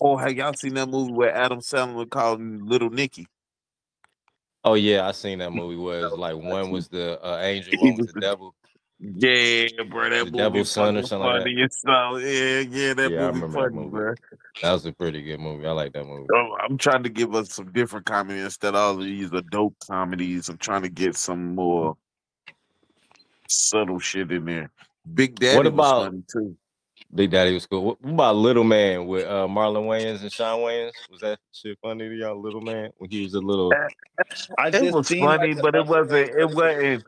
Oh, 0.00 0.16
have 0.16 0.32
y'all 0.32 0.52
seen 0.54 0.74
that 0.74 0.88
movie 0.88 1.12
where 1.12 1.34
Adam 1.34 1.58
Sandler 1.60 2.08
called 2.08 2.40
Little 2.40 2.90
Nicky? 2.90 3.26
Oh 4.64 4.74
yeah, 4.74 5.08
I 5.08 5.12
seen 5.12 5.38
that 5.40 5.50
movie 5.52 5.76
where 5.76 6.06
it's 6.06 6.16
like 6.16 6.36
one 6.36 6.70
was 6.70 6.88
the 6.88 7.20
uh, 7.24 7.38
angel, 7.40 7.72
He 7.72 7.78
one 7.78 7.90
was 7.96 7.98
was 7.98 8.06
the 8.08 8.12
the- 8.14 8.20
devil. 8.20 8.54
Yeah, 9.04 9.66
bro, 9.90 10.10
that 10.10 10.10
The 10.10 10.24
movie 10.26 10.36
Devil's 10.38 10.70
Son 10.70 10.96
or 10.96 11.02
something 11.02 11.26
like 11.28 11.42
funny 11.42 11.60
and 11.60 11.72
stuff. 11.72 12.20
Yeah, 12.22 12.60
yeah, 12.60 12.94
that 12.94 13.10
Yeah, 13.10 13.30
movie 13.32 13.40
remember 13.40 13.46
that 13.48 13.52
funny, 13.54 13.74
movie. 13.76 13.90
bro. 13.90 14.14
That 14.62 14.72
was 14.72 14.86
a 14.86 14.92
pretty 14.92 15.22
good 15.22 15.40
movie. 15.40 15.66
I 15.66 15.72
like 15.72 15.92
that 15.94 16.06
movie. 16.06 16.28
Oh, 16.32 16.56
I'm 16.62 16.78
trying 16.78 17.02
to 17.02 17.08
give 17.08 17.34
us 17.34 17.52
some 17.52 17.72
different 17.72 18.06
comedy 18.06 18.38
instead 18.38 18.68
of 18.70 18.74
all 18.76 18.92
of 18.92 19.00
these 19.04 19.32
adult 19.32 19.74
comedies. 19.84 20.48
I'm 20.48 20.56
trying 20.58 20.82
to 20.82 20.88
get 20.88 21.16
some 21.16 21.56
more 21.56 21.96
subtle 23.48 23.98
shit 23.98 24.30
in 24.30 24.44
there. 24.44 24.70
Big 25.14 25.34
Daddy 25.38 25.56
What 25.56 25.64
was 25.66 25.74
about- 25.74 26.04
funny 26.06 26.22
too. 26.32 26.56
Big 27.14 27.30
Daddy 27.30 27.52
was 27.52 27.66
cool. 27.66 27.84
What 27.84 28.00
what 28.02 28.12
about 28.12 28.36
Little 28.36 28.64
Man 28.64 29.06
with 29.06 29.26
uh, 29.26 29.46
Marlon 29.46 29.84
Wayans 29.86 30.22
and 30.22 30.32
Shawn 30.32 30.60
Wayans? 30.60 30.92
Was 31.10 31.20
that 31.20 31.38
shit 31.52 31.76
funny 31.82 32.08
to 32.08 32.14
y'all, 32.14 32.40
Little 32.40 32.62
Man? 32.62 32.90
When 32.96 33.10
he 33.10 33.24
was 33.24 33.34
a 33.34 33.40
little 33.40 33.70
I 34.58 34.68
It 34.68 34.70
just 34.72 34.94
was 34.96 35.08
funny, 35.08 35.52
like, 35.54 35.60
but 35.62 35.74
it 35.74 35.84
wasn't. 35.86 36.30
It 36.30 36.48
wasn't. 36.54 37.04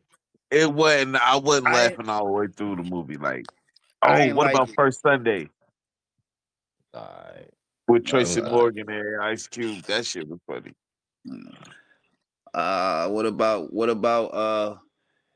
It 0.55 0.73
wasn't. 0.73 1.17
I 1.17 1.37
wasn't 1.37 1.69
I- 1.69 1.73
laughing 1.89 2.09
all 2.09 2.27
the 2.27 2.33
way 2.33 2.47
through 2.47 2.77
the 2.77 2.83
movie. 2.85 3.17
Like, 3.17 3.47
I 4.03 4.31
oh, 4.31 4.35
what 4.35 4.47
like 4.47 4.55
about 4.55 4.69
it. 4.71 4.75
First 4.75 5.01
Sunday 5.03 5.49
Alright. 6.95 7.51
with 7.89 8.05
Tracy 8.05 8.41
uh, 8.41 8.51
Morgan 8.51 8.89
and 8.91 9.23
Ice 9.23 9.47
Cube? 9.49 9.83
That 9.85 10.07
shit 10.07 10.29
was 10.29 10.39
funny. 10.47 10.73
Uh, 12.53 13.09
what 13.09 13.27
about 13.27 13.73
what 13.73 13.89
about 13.91 14.27
uh, 14.27 14.77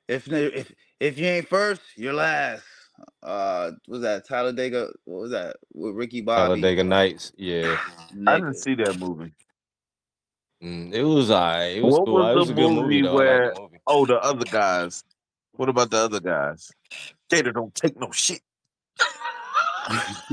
if 0.06 0.30
if 0.30 0.72
if 1.00 1.18
you 1.18 1.26
ain't 1.26 1.48
first, 1.48 1.80
you're 1.96 2.12
last. 2.12 2.62
Uh, 3.22 3.72
was 3.86 4.02
that 4.02 4.24
Talladega? 4.24 4.90
What 5.04 5.22
was 5.22 5.30
that 5.30 5.56
with 5.72 5.94
Ricky 5.94 6.20
Bobby? 6.20 6.60
Talladega 6.60 6.84
Nights. 6.84 7.32
Yeah. 7.36 7.76
I 8.26 8.34
didn't 8.36 8.54
see 8.56 8.74
that 8.76 8.98
movie. 8.98 9.32
Mm, 10.62 10.92
it 10.92 11.04
was 11.04 11.30
alright. 11.30 11.76
It 11.76 11.84
was 11.84 11.94
What 11.94 12.06
cool. 12.06 12.14
was 12.14 12.34
it 12.34 12.38
was 12.38 12.48
the 12.48 12.52
a 12.52 12.56
good 12.56 12.70
movie 12.72 12.82
movie 12.82 13.02
though. 13.02 13.14
Where- 13.14 13.46
like 13.54 13.60
movie. 13.60 13.78
Oh, 13.86 14.06
the 14.06 14.18
other 14.20 14.44
guys. 14.44 15.04
What 15.58 15.68
about 15.68 15.90
the 15.90 15.96
other 15.96 16.20
guys? 16.20 16.70
Gator 17.28 17.50
don't 17.50 17.74
take 17.74 17.98
no 17.98 18.12
shit. 18.12 18.40
I 19.88 20.24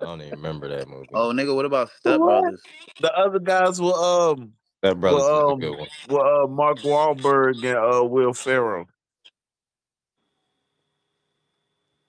don't 0.00 0.20
even 0.20 0.32
remember 0.32 0.66
that 0.66 0.88
movie. 0.88 1.06
Oh, 1.14 1.30
nigga, 1.30 1.54
what 1.54 1.66
about 1.66 1.88
Step 1.92 2.18
Brothers? 2.18 2.60
The 3.00 3.16
other 3.16 3.38
guys 3.38 3.80
were 3.80 3.94
um 3.94 4.54
that 4.82 4.98
Brothers 4.98 5.22
well, 5.22 5.46
was 5.46 5.52
um, 5.52 5.58
a 5.58 5.60
good 5.60 5.78
one. 5.78 5.88
were 6.08 6.42
uh, 6.42 6.46
Mark 6.48 6.78
Wahlberg 6.78 7.64
and 7.64 7.94
uh, 7.94 8.04
Will 8.04 8.32
Ferrell. 8.32 8.86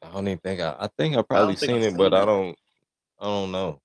I 0.01 0.11
don't 0.11 0.27
even 0.27 0.39
think 0.39 0.61
I. 0.61 0.75
I 0.79 0.89
think 0.97 1.15
I 1.15 1.21
probably 1.21 1.57
think 1.57 1.69
seen 1.73 1.83
I've 1.83 1.93
it, 1.93 1.97
but 1.97 2.11
seen 2.11 2.21
I 2.21 2.25
don't. 2.25 2.57
I 3.19 3.25
don't 3.25 3.51
know. 3.51 3.79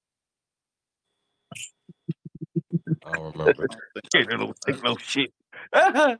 I 3.05 3.13
don't 3.13 3.37
remember. 3.37 3.69
Gator 4.15 4.39
don't 4.39 4.59
take 4.67 4.83
no 4.83 4.97
shit. 4.97 5.31
That 5.73 6.19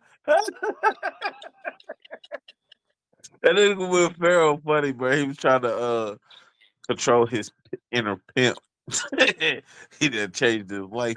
nigga 3.45 3.89
Will 3.89 4.11
Ferrell 4.11 4.61
funny, 4.65 4.93
bro. 4.93 5.17
He 5.17 5.25
was 5.25 5.37
trying 5.37 5.63
to 5.63 5.77
uh 5.77 6.17
control 6.87 7.27
his 7.27 7.51
inner 7.91 8.21
pimp. 8.35 8.59
he 9.19 10.09
didn't 10.09 10.35
change 10.35 10.71
his 10.71 10.81
life. 10.81 11.17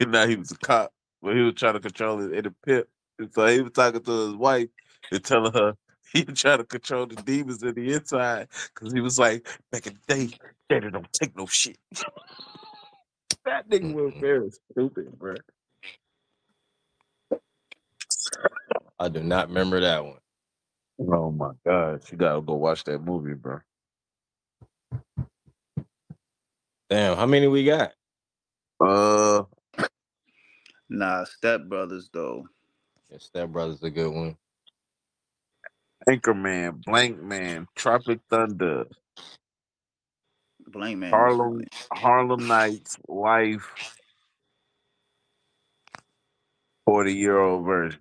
And 0.00 0.12
now 0.12 0.26
he 0.26 0.36
was 0.36 0.50
a 0.50 0.56
cop, 0.56 0.92
but 1.22 1.36
he 1.36 1.42
was 1.42 1.54
trying 1.54 1.74
to 1.74 1.80
control 1.80 2.18
his 2.18 2.32
inner 2.32 2.54
pimp. 2.64 2.86
And 3.18 3.32
so 3.32 3.46
he 3.46 3.60
was 3.60 3.72
talking 3.72 4.02
to 4.02 4.26
his 4.26 4.34
wife 4.36 4.68
and 5.10 5.24
telling 5.24 5.52
her 5.52 5.76
he 6.12 6.24
was 6.24 6.40
trying 6.40 6.58
to 6.58 6.64
control 6.64 7.06
the 7.06 7.16
demons 7.16 7.62
in 7.62 7.74
the 7.74 7.92
inside 7.94 8.48
because 8.74 8.92
he 8.92 9.00
was 9.00 9.18
like, 9.18 9.48
back 9.70 9.86
in 9.86 9.98
the 10.06 10.14
day, 10.14 10.30
Gator 10.68 10.90
don't 10.90 11.12
take 11.12 11.36
no 11.36 11.46
shit. 11.46 11.78
that 13.44 13.68
nigga 13.68 13.94
Will. 13.94 14.10
Ferrell 14.10 14.48
is 14.48 14.60
stupid, 14.72 15.18
bro. 15.18 15.34
I 18.98 19.08
do 19.08 19.22
not 19.22 19.48
remember 19.48 19.80
that 19.80 20.04
one. 20.04 20.18
Oh 21.00 21.30
my 21.30 21.52
gosh, 21.66 22.02
you 22.12 22.18
gotta 22.18 22.40
go 22.40 22.54
watch 22.54 22.84
that 22.84 23.00
movie, 23.00 23.34
bro. 23.34 23.60
Damn, 26.90 27.16
how 27.16 27.26
many 27.26 27.48
we 27.48 27.64
got? 27.64 27.92
Uh, 28.80 29.44
Nah, 30.90 31.24
Step 31.24 31.62
Brothers 31.68 32.10
though. 32.12 32.46
Yeah, 33.10 33.18
Step 33.20 33.48
Brothers 33.50 33.82
a 33.82 33.90
good 33.90 34.12
one. 34.12 34.36
Anchorman, 36.08 36.84
Blankman, 36.84 37.66
Tropic 37.76 38.20
Thunder, 38.30 38.86
Blankman. 40.68 41.10
Harlem. 41.12 41.64
Harlem 41.92 42.46
Nights, 42.46 42.98
Life, 43.08 43.68
forty 46.86 47.14
year 47.14 47.38
old 47.38 47.64
version. 47.66 48.00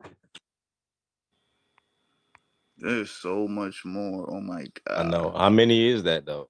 There's 2.82 3.12
so 3.12 3.48
much 3.48 3.86
more. 3.86 4.28
Oh 4.34 4.41
my 4.41 4.65
god. 4.88 5.06
I 5.08 5.10
know. 5.10 5.32
How 5.32 5.50
many 5.50 5.88
is 5.88 6.04
that 6.04 6.26
though? 6.26 6.50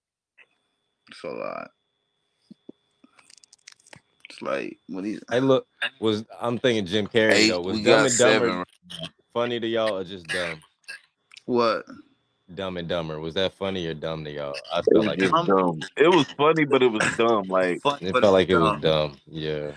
It's 1.10 1.24
a 1.24 1.28
lot. 1.30 1.72
It's 4.30 4.42
like 4.42 4.78
what 4.88 5.04
these 5.04 5.22
Hey, 5.30 5.42
look, 5.42 5.68
was 6.00 6.26
I'm 6.42 6.58
thinking 6.58 6.86
Jim 6.86 7.08
Carrey 7.08 7.34
Eight, 7.34 7.50
though. 7.50 7.62
Was 7.62 7.82
Dumb 7.82 8.06
and 8.06 8.18
Dumber 8.18 8.58
seven. 8.58 8.64
funny 9.34 9.60
to 9.60 9.68
y'all 9.68 9.98
or 9.98 10.04
just 10.06 10.32
dumb? 10.32 10.62
what? 11.46 11.86
Dumb 12.56 12.78
and 12.78 12.88
Dumber 12.88 13.20
was 13.20 13.34
that 13.36 13.54
funny 13.54 13.88
or 13.88 13.94
dumb 13.94 14.24
to 14.26 14.32
y'all? 14.32 14.62
I 14.72 14.82
It 14.88 14.94
felt 14.94 15.06
was 15.06 15.06
like 15.06 15.20
it, 15.22 15.32
Um, 15.34 15.46
dumb. 15.46 15.88
It 15.98 16.08
was 16.10 16.28
funny, 16.38 16.66
but 16.66 16.84
it 16.84 16.92
was 16.92 17.04
dumb. 17.18 17.50
Like 17.50 17.84
Funny, 17.84 18.08
it 18.10 18.18
felt 18.20 18.34
it's 18.34 18.34
like 18.34 18.50
it 18.50 18.58
was 18.58 18.74
dumb. 18.74 18.82
dumb. 18.82 19.18
Yeah, 19.28 19.72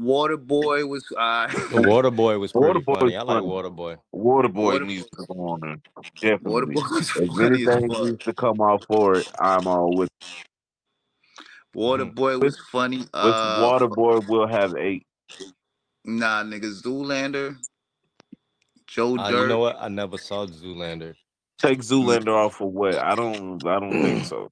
Water 0.00 0.36
Boy 0.36 0.86
was 0.86 1.04
uh, 1.16 1.46
the 1.72 1.82
Water 1.86 2.10
Boy 2.10 2.38
was 2.38 2.52
pretty 2.52 2.80
Waterboy 2.80 2.84
funny. 3.00 3.04
was 3.04 3.14
I 3.14 3.18
like 3.22 3.26
funny. 3.36 3.46
Water 3.46 3.70
Boy. 3.70 3.96
Waterboy 4.14 4.54
Water- 4.54 4.84
needs 4.84 5.04
to 5.10 5.26
go 5.28 5.34
on 5.48 5.60
there. 5.60 5.76
Water 5.96 6.10
Definitely. 6.20 6.74
Boy 6.74 6.82
was 6.90 7.08
If 7.16 7.28
funny 7.28 7.66
anything 7.66 7.88
needs 8.04 8.24
to 8.24 8.32
come 8.34 8.60
out 8.60 8.84
for 8.86 9.16
it, 9.16 9.30
I'm 9.40 9.66
all 9.66 9.96
with. 9.96 10.08
Water 11.74 12.06
Mhm. 12.06 12.14
Boy 12.14 12.38
was 12.38 12.58
funny. 12.72 12.98
Which 12.98 13.08
Uh, 13.12 13.60
Waterboy 13.62 14.26
will 14.28 14.46
have 14.46 14.74
eight. 14.76 15.06
nah, 16.04 16.42
nigga, 16.42 16.72
Zoolander. 16.82 17.56
Joe 18.86 19.16
Uh, 19.18 19.30
Dirt. 19.30 19.42
you 19.42 19.48
know 19.48 19.58
what? 19.58 19.76
I 19.80 19.88
never 19.88 20.16
saw 20.16 20.46
Zoolander. 20.46 21.14
Take 21.58 21.80
Zoolander 21.80 22.28
off 22.34 22.54
for 22.56 22.70
what? 22.70 22.94
I 22.96 23.14
don't. 23.14 23.64
I 23.66 23.80
don't 23.80 23.90
think 24.02 24.24
so. 24.32 24.50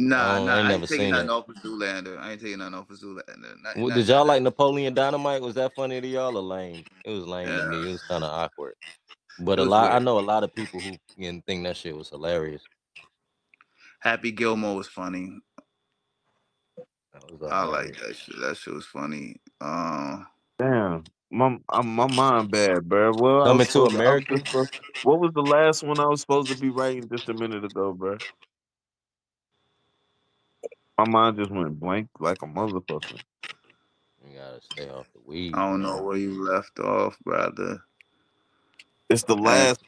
Nah, 0.00 0.38
Oh, 0.38 0.44
nah, 0.46 0.52
I 0.52 0.56
I 0.56 0.58
ain't 0.60 0.70
ain't, 0.70 0.80
never 0.80 0.86
taking 0.86 1.10
nothing 1.10 1.26
that. 1.26 1.32
off 1.32 1.48
of 1.48 1.56
Zoolander. 1.56 2.18
I 2.18 2.32
ain't 2.32 2.40
taking 2.40 2.58
nothing 2.58 2.74
off 2.74 2.90
of 2.90 2.98
Zoolander. 2.98 3.62
Not, 3.62 3.76
Well, 3.76 3.88
not- 3.88 3.94
Did 3.96 4.08
y'all 4.08 4.24
like 4.24 4.42
Napoleon 4.42 4.94
Dynamite? 4.94 5.42
Was 5.42 5.54
that 5.56 5.74
funny 5.74 6.00
to 6.00 6.06
y'all 6.06 6.36
or 6.36 6.42
lame? 6.42 6.84
It 7.04 7.10
was 7.10 7.26
lame 7.26 7.48
to 7.48 7.62
me. 7.68 7.88
It 7.88 7.92
was 7.92 8.02
kind 8.04 8.24
of 8.24 8.30
awkward. 8.30 8.74
But 9.38 9.58
a 9.58 9.62
was 9.62 9.70
lot, 9.70 9.92
I 9.92 9.98
know 9.98 10.18
a 10.18 10.20
lot 10.20 10.42
of 10.42 10.54
people 10.54 10.80
who 10.80 10.96
can 11.16 11.42
think 11.42 11.64
that 11.64 11.76
shit 11.76 11.96
was 11.96 12.08
hilarious. 12.08 12.62
Happy 14.00 14.32
Gilmore 14.32 14.76
was 14.76 14.88
funny. 14.88 15.38
Was 17.28 17.50
I 17.52 17.64
like 17.64 17.96
that 17.98 18.16
shit. 18.16 18.36
That 18.40 18.56
shit 18.56 18.72
was 18.74 18.86
funny. 18.86 19.36
Uh, 19.60 20.24
Damn, 20.58 21.04
my 21.30 21.58
I'm, 21.68 21.94
my 21.94 22.06
mind 22.06 22.50
bad, 22.50 22.88
bro. 22.88 23.12
Well, 23.12 23.44
Coming 23.44 23.66
to 23.66 23.72
supposed 23.72 23.92
was 23.94 24.00
America? 24.00 24.38
just 24.38 24.70
what 25.02 25.20
was 25.20 25.32
the 25.34 25.42
last 25.42 25.82
one 25.82 26.00
I 26.00 26.06
was 26.06 26.20
supposed 26.20 26.48
to 26.50 26.54
be 26.54 26.70
writing 26.70 27.08
just 27.10 27.28
a 27.28 27.34
minute 27.34 27.64
ago, 27.64 27.92
bro? 27.92 28.18
My 31.00 31.06
mind 31.06 31.38
just 31.38 31.50
went 31.50 31.80
blank 31.80 32.08
like 32.20 32.42
a 32.42 32.46
motherfucker. 32.46 33.20
You 34.24 34.38
gotta 34.38 34.60
stay 34.62 34.90
off 34.90 35.06
the 35.14 35.20
weed. 35.24 35.54
I 35.54 35.68
don't 35.70 35.82
know 35.82 36.02
where 36.02 36.18
you 36.18 36.44
left 36.44 36.78
off, 36.80 37.18
brother. 37.24 37.82
It's 39.10 39.24
the 39.24 39.36
last. 39.36 39.80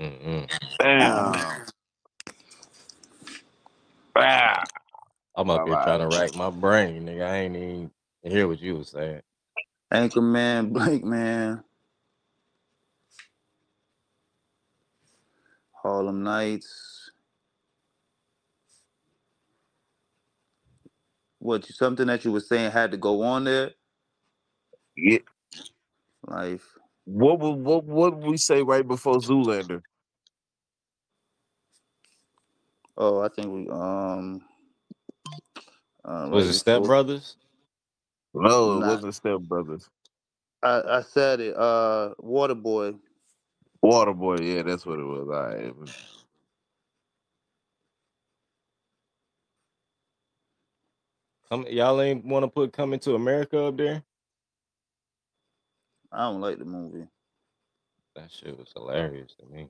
Mm-mm. 0.00 0.48
Damn. 0.78 1.34
Ah. 4.16 4.64
I'm 5.36 5.50
up 5.50 5.66
here 5.66 5.76
trying 5.76 6.00
to 6.00 6.08
rack 6.08 6.34
my 6.34 6.50
brain, 6.50 7.06
nigga. 7.06 7.26
I 7.26 7.36
ain't 7.38 7.56
even 7.56 7.90
hear 8.22 8.48
what 8.48 8.60
you 8.60 8.76
was 8.76 8.90
saying. 8.90 9.22
Anchor 9.90 10.22
man, 10.22 10.72
Blankman, 10.74 11.64
Harlem 15.82 16.22
Nights. 16.24 17.10
What 21.40 21.64
something 21.66 22.06
that 22.08 22.24
you 22.24 22.32
were 22.32 22.40
saying 22.40 22.72
had 22.72 22.92
to 22.92 22.98
go 22.98 23.22
on 23.22 23.44
there? 23.44 23.72
Yeah. 24.96 25.18
Life. 26.26 26.66
What 27.06 27.40
would 27.40 27.56
what 27.56 27.84
what 27.84 28.16
would 28.16 28.30
we 28.30 28.36
say 28.38 28.62
right 28.62 28.86
before 28.86 29.18
Zoolander? 29.18 29.82
Oh, 32.96 33.20
I 33.20 33.28
think 33.28 33.52
we 33.52 33.68
um. 33.70 34.42
Uh, 36.04 36.28
Was 36.30 36.46
right 36.46 36.48
it 36.48 36.54
Step 36.54 36.84
Brothers? 36.84 37.36
No, 38.34 38.78
it 38.78 38.80
Nah. 38.80 38.86
wasn't 38.86 39.14
Step 39.14 39.40
Brothers. 39.40 39.88
I, 40.62 40.82
I 40.98 41.02
said 41.02 41.40
it. 41.40 41.56
Uh, 41.56 42.14
Waterboy. 42.22 42.98
Waterboy, 43.84 44.56
yeah, 44.56 44.62
that's 44.62 44.86
what 44.86 44.98
it 44.98 45.04
was. 45.04 45.28
All 45.28 45.28
right. 45.28 45.74
Come, 51.50 51.66
y'all 51.68 52.00
ain't 52.00 52.24
want 52.24 52.44
to 52.44 52.48
put 52.48 52.72
Coming 52.72 53.00
to 53.00 53.14
America 53.14 53.64
up 53.64 53.76
there? 53.76 54.02
I 56.12 56.20
don't 56.24 56.40
like 56.40 56.58
the 56.58 56.64
movie, 56.64 57.06
That 58.16 58.30
shit 58.30 58.58
was 58.58 58.72
hilarious 58.74 59.34
to 59.40 59.46
me. 59.46 59.68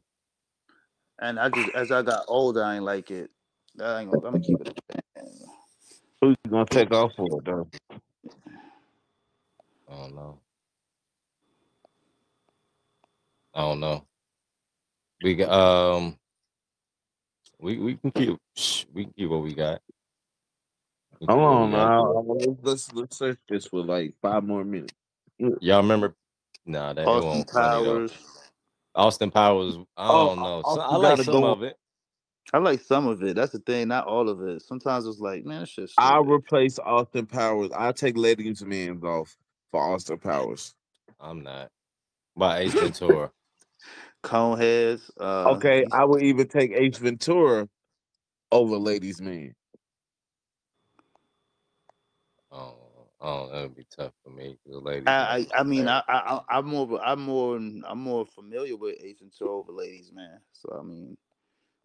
and 1.20 1.38
I 1.40 1.48
just 1.50 1.70
as 1.70 1.92
I 1.92 2.02
got 2.02 2.24
older, 2.28 2.64
I 2.64 2.76
ain't 2.76 2.84
like 2.84 3.10
it. 3.10 3.30
I 3.80 4.00
ain't 4.00 4.10
gonna, 4.10 4.26
I'm 4.26 4.32
gonna 4.34 4.40
keep 4.40 4.60
it. 4.60 4.68
a 4.68 4.92
band. 4.92 5.28
Who's 6.20 6.36
gonna 6.50 6.66
take 6.66 6.92
off 6.92 7.12
for 7.16 7.38
it 7.38 7.44
though? 7.46 7.68
I 9.90 9.96
don't 9.96 10.14
know. 10.14 10.38
I 13.54 13.62
don't 13.62 13.80
know. 13.80 14.04
We 15.22 15.36
got 15.36 15.50
um. 15.50 16.16
We 17.60 17.78
we 17.78 17.96
can 17.96 18.10
keep 18.12 18.38
shh, 18.56 18.84
we 18.92 19.04
can 19.04 19.12
keep 19.14 19.30
what 19.30 19.42
we 19.42 19.54
got. 19.54 19.80
We 21.20 21.26
can 21.26 21.28
Hold 21.28 21.40
keep 21.40 21.48
what 21.48 21.60
on 21.62 21.70
we 21.70 21.72
got. 21.72 21.92
now. 21.96 22.56
Let's 22.62 22.92
let's 22.92 23.16
search 23.18 23.38
this 23.48 23.66
for 23.66 23.84
like 23.84 24.14
five 24.22 24.44
more 24.44 24.64
minutes. 24.64 24.94
Y'all 25.60 25.82
remember? 25.82 26.14
Nah, 26.66 26.92
that 26.94 27.02
it 27.02 27.06
Austin 27.08 27.22
won't 27.22 27.50
funny 27.50 27.68
though. 27.82 27.82
Powers. 27.84 28.12
Austin 28.94 29.30
Powers. 29.30 29.76
I 29.96 30.08
Oh, 30.08 30.28
don't 30.28 30.42
know. 30.42 30.62
So, 30.62 30.80
I 30.80 30.96
like 30.96 31.18
gotta 31.18 31.24
some 31.24 31.42
go- 31.42 31.52
of 31.52 31.62
it. 31.62 31.76
I 32.52 32.58
like 32.58 32.80
some 32.80 33.06
of 33.06 33.22
it. 33.22 33.36
That's 33.36 33.52
the 33.52 33.60
thing, 33.60 33.88
not 33.88 34.06
all 34.06 34.28
of 34.28 34.42
it. 34.42 34.62
Sometimes 34.62 35.06
it's 35.06 35.20
like, 35.20 35.44
man, 35.44 35.62
it's 35.62 35.74
just. 35.74 35.94
I'll 35.98 36.22
stupid. 36.22 36.34
replace 36.34 36.78
Austin 36.80 37.26
Powers. 37.26 37.70
I'll 37.74 37.92
take 37.92 38.16
Ladies 38.16 38.64
Man's 38.64 39.04
off 39.04 39.36
for 39.70 39.82
Austin 39.82 40.18
Powers. 40.18 40.74
I'm 41.20 41.42
not. 41.42 41.70
By 42.36 42.60
Ace 42.60 42.74
Ventura. 42.74 43.30
Coneheads. 44.22 45.10
Uh, 45.18 45.50
Okay, 45.56 45.84
I 45.92 46.04
would 46.04 46.22
even 46.22 46.48
take 46.48 46.72
Ace 46.72 46.98
Ventura 46.98 47.68
over 48.52 48.76
Ladies 48.76 49.20
Man. 49.20 49.54
Oh, 52.52 52.76
oh, 53.20 53.48
that 53.50 53.62
would 53.62 53.76
be 53.76 53.86
tough 53.96 54.12
for 54.24 54.30
me. 54.30 54.58
'cause 54.64 54.72
the 54.74 54.80
ladies. 54.80 55.08
I, 55.08 55.46
I, 55.54 55.60
I 55.60 55.62
mean, 55.62 55.88
I, 55.88 56.02
I, 56.08 56.36
I- 56.48 56.58
I'm 56.58 56.66
more, 56.66 57.00
I'm 57.04 57.20
more, 57.20 57.56
I'm 57.56 57.98
more 57.98 58.26
familiar 58.26 58.76
with 58.76 58.96
Ace 59.00 59.18
Ventura 59.20 59.52
over 59.52 59.72
Ladies 59.72 60.10
Man. 60.12 60.40
So 60.52 60.76
I 60.78 60.82
mean, 60.82 61.16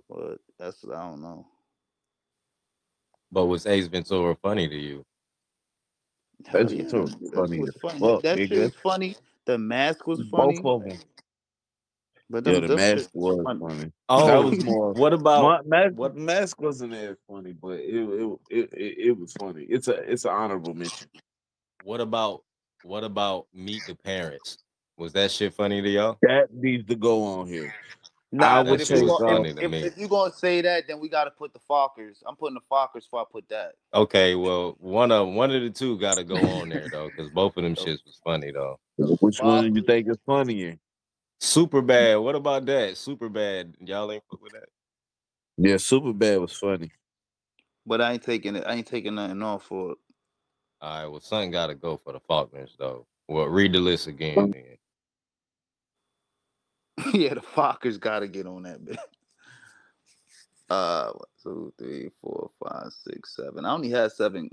but 0.09 0.39
that's 0.59 0.83
I 0.85 1.09
don't 1.09 1.21
know. 1.21 1.47
But 3.31 3.45
was 3.45 3.65
Ace 3.65 3.87
Ventura 3.87 4.35
funny 4.41 4.67
to 4.67 4.75
you? 4.75 5.05
Hell 6.45 6.61
Ace 6.65 6.71
yeah, 6.71 6.77
Ventura 6.83 7.05
that, 7.05 7.19
was 7.21 7.31
funny 7.33 7.57
shit 7.57 7.61
was 7.61 7.75
funny. 7.81 7.99
fuck, 7.99 8.23
that 8.23 8.37
shit 8.39 8.51
was 8.59 8.75
funny. 8.83 9.15
The 9.45 9.57
mask 9.57 10.07
was 10.07 10.21
Both 10.21 10.57
funny. 10.57 10.61
of 10.65 10.83
them. 10.83 10.99
But 12.29 12.45
Yeah, 12.47 12.59
the 12.59 12.67
them 12.67 12.75
mask 12.77 13.09
was 13.13 13.43
funny. 13.43 13.59
funny. 13.59 13.91
Oh, 14.09 14.25
that 14.27 14.35
Oh, 14.37 14.49
was 14.49 14.63
more. 14.65 14.93
what 14.93 15.13
about 15.13 15.67
Ma- 15.67 15.77
mask, 15.83 15.95
what- 15.95 16.15
mask 16.15 16.61
wasn't 16.61 16.93
as 16.93 17.17
funny, 17.27 17.53
but 17.53 17.79
it 17.79 17.95
it, 17.95 18.39
it 18.49 18.69
it 18.73 18.97
it 19.07 19.19
was 19.19 19.33
funny. 19.33 19.63
It's 19.63 19.87
a 19.87 19.93
it's 20.11 20.25
an 20.25 20.31
honorable 20.31 20.73
mention. 20.73 21.07
what 21.83 22.01
about 22.01 22.43
what 22.83 23.03
about 23.03 23.47
Meet 23.53 23.85
the 23.85 23.95
Parents? 23.95 24.57
Was 24.97 25.13
that 25.13 25.29
shit 25.31 25.53
funny 25.53 25.81
to 25.81 25.89
y'all? 25.89 26.17
That 26.23 26.53
needs 26.53 26.87
to 26.87 26.95
go 26.95 27.23
on 27.23 27.47
here. 27.47 27.73
I 28.33 28.37
Nah, 28.37 28.57
would 28.63 28.67
but 28.69 28.81
if 28.81 28.89
you 28.89 29.07
so. 29.07 29.17
gonna, 29.19 29.25
funny 29.35 29.49
if, 29.49 29.55
to 29.57 29.63
if, 29.65 29.71
me. 29.71 29.77
if 29.79 29.97
you 29.97 30.07
gonna 30.07 30.33
say 30.33 30.61
that, 30.61 30.85
then 30.87 30.99
we 30.99 31.09
gotta 31.09 31.31
put 31.31 31.53
the 31.53 31.59
Fockers. 31.69 32.21
I'm 32.27 32.35
putting 32.35 32.55
the 32.55 32.61
Fockers 32.71 33.03
before 33.03 33.21
I 33.21 33.23
put 33.31 33.47
that. 33.49 33.73
Okay, 33.93 34.35
well, 34.35 34.75
one 34.79 35.11
of 35.11 35.27
one 35.29 35.51
of 35.51 35.61
the 35.61 35.69
two 35.69 35.97
got 35.99 36.15
to 36.15 36.23
go 36.23 36.37
on 36.37 36.69
there 36.69 36.89
though, 36.89 37.09
because 37.09 37.29
both 37.29 37.55
of 37.55 37.63
them 37.63 37.75
oh. 37.79 37.81
shits 37.85 38.03
was 38.05 38.19
funny 38.23 38.51
though. 38.51 38.77
Which 38.97 39.39
one 39.41 39.71
do 39.71 39.79
you 39.79 39.85
think 39.85 40.09
is 40.09 40.17
funnier? 40.25 40.77
Super 41.45 41.81
bad. 41.81 42.15
What 42.17 42.35
about 42.35 42.65
that? 42.65 42.97
Super 42.97 43.29
bad. 43.29 43.75
Y'all 43.79 44.11
ain't 44.11 44.23
fuck 44.29 44.41
with 44.41 44.53
that. 44.53 44.67
Yeah, 45.57 45.77
Super 45.77 46.11
Bad 46.11 46.41
was 46.41 46.51
funny. 46.51 46.91
But 47.85 48.01
I 48.01 48.13
ain't 48.13 48.23
taking 48.23 48.55
it. 48.55 48.63
I 48.65 48.73
ain't 48.73 48.87
taking 48.87 49.15
nothing 49.15 49.43
off 49.43 49.63
for 49.63 49.91
it. 49.91 49.97
All 50.81 51.01
right, 51.03 51.05
well, 51.07 51.21
something 51.21 51.51
got 51.51 51.67
to 51.67 51.75
go 51.75 52.01
for 52.03 52.13
the 52.13 52.19
Fockers 52.19 52.71
though. 52.77 53.05
Well, 53.27 53.45
read 53.45 53.73
the 53.73 53.79
list 53.79 54.07
again. 54.07 54.53
Then. 56.97 57.13
yeah, 57.13 57.35
the 57.35 57.41
Fockers 57.41 57.99
gotta 57.99 58.27
get 58.27 58.47
on 58.47 58.63
that 58.63 58.83
bit. 58.83 58.97
Uh, 60.67 61.11
one, 61.11 61.25
two, 61.43 61.71
three, 61.77 62.09
four, 62.19 62.49
five, 62.59 62.91
six, 62.91 63.35
seven. 63.35 63.65
I 63.65 63.71
only 63.71 63.91
had 63.91 64.11
seven. 64.11 64.49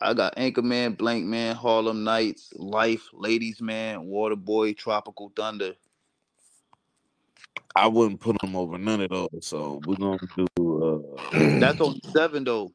I 0.00 0.14
got 0.14 0.36
Anchorman, 0.36 0.96
Blankman, 0.96 1.54
Harlem 1.54 2.04
Nights, 2.04 2.52
Life, 2.56 3.08
Ladies 3.12 3.60
Man, 3.60 4.06
Waterboy, 4.06 4.76
Tropical 4.76 5.32
Thunder. 5.34 5.74
I 7.74 7.86
wouldn't 7.88 8.20
put 8.20 8.40
them 8.40 8.56
over 8.56 8.78
none 8.78 9.02
of 9.02 9.10
those. 9.10 9.28
So 9.40 9.80
we're 9.84 9.96
gonna 9.96 10.18
do. 10.36 10.46
Uh, 10.58 11.58
That's 11.58 11.80
only 11.80 12.00
seven 12.14 12.44
though. 12.44 12.72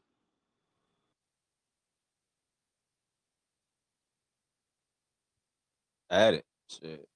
Add 6.10 6.34
it. 6.34 6.44
Shit. 6.68 7.06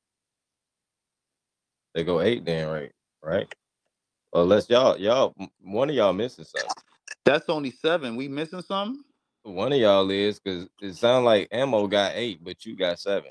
They 1.94 2.04
go 2.04 2.20
eight 2.20 2.44
then, 2.44 2.68
right? 2.68 2.92
Right. 3.22 3.54
Unless 4.32 4.68
y'all, 4.68 4.98
y'all, 4.98 5.34
one 5.60 5.88
of 5.90 5.96
y'all 5.96 6.12
missing 6.12 6.44
something. 6.44 6.70
That's 7.24 7.48
only 7.48 7.70
seven. 7.70 8.16
We 8.16 8.28
missing 8.28 8.62
something? 8.62 9.02
One 9.46 9.72
of 9.72 9.78
y'all 9.78 10.10
is 10.10 10.40
because 10.40 10.68
it 10.82 10.94
sounds 10.96 11.24
like 11.24 11.48
Ammo 11.52 11.86
got 11.86 12.12
eight, 12.16 12.42
but 12.42 12.66
you 12.66 12.76
got 12.76 12.98
seven. 12.98 13.30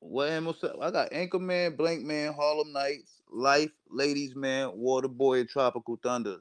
What 0.00 0.30
am 0.30 0.48
I 0.48 0.52
say? 0.52 0.70
I 0.80 0.90
got 0.90 1.10
Anchorman, 1.12 1.76
Blankman, 1.76 2.34
Harlem 2.34 2.72
Nights, 2.72 3.20
Life, 3.30 3.72
Ladies 3.90 4.34
Man, 4.34 4.70
Waterboy, 4.70 5.40
and 5.40 5.48
Tropical 5.48 5.98
Thunder. 6.02 6.38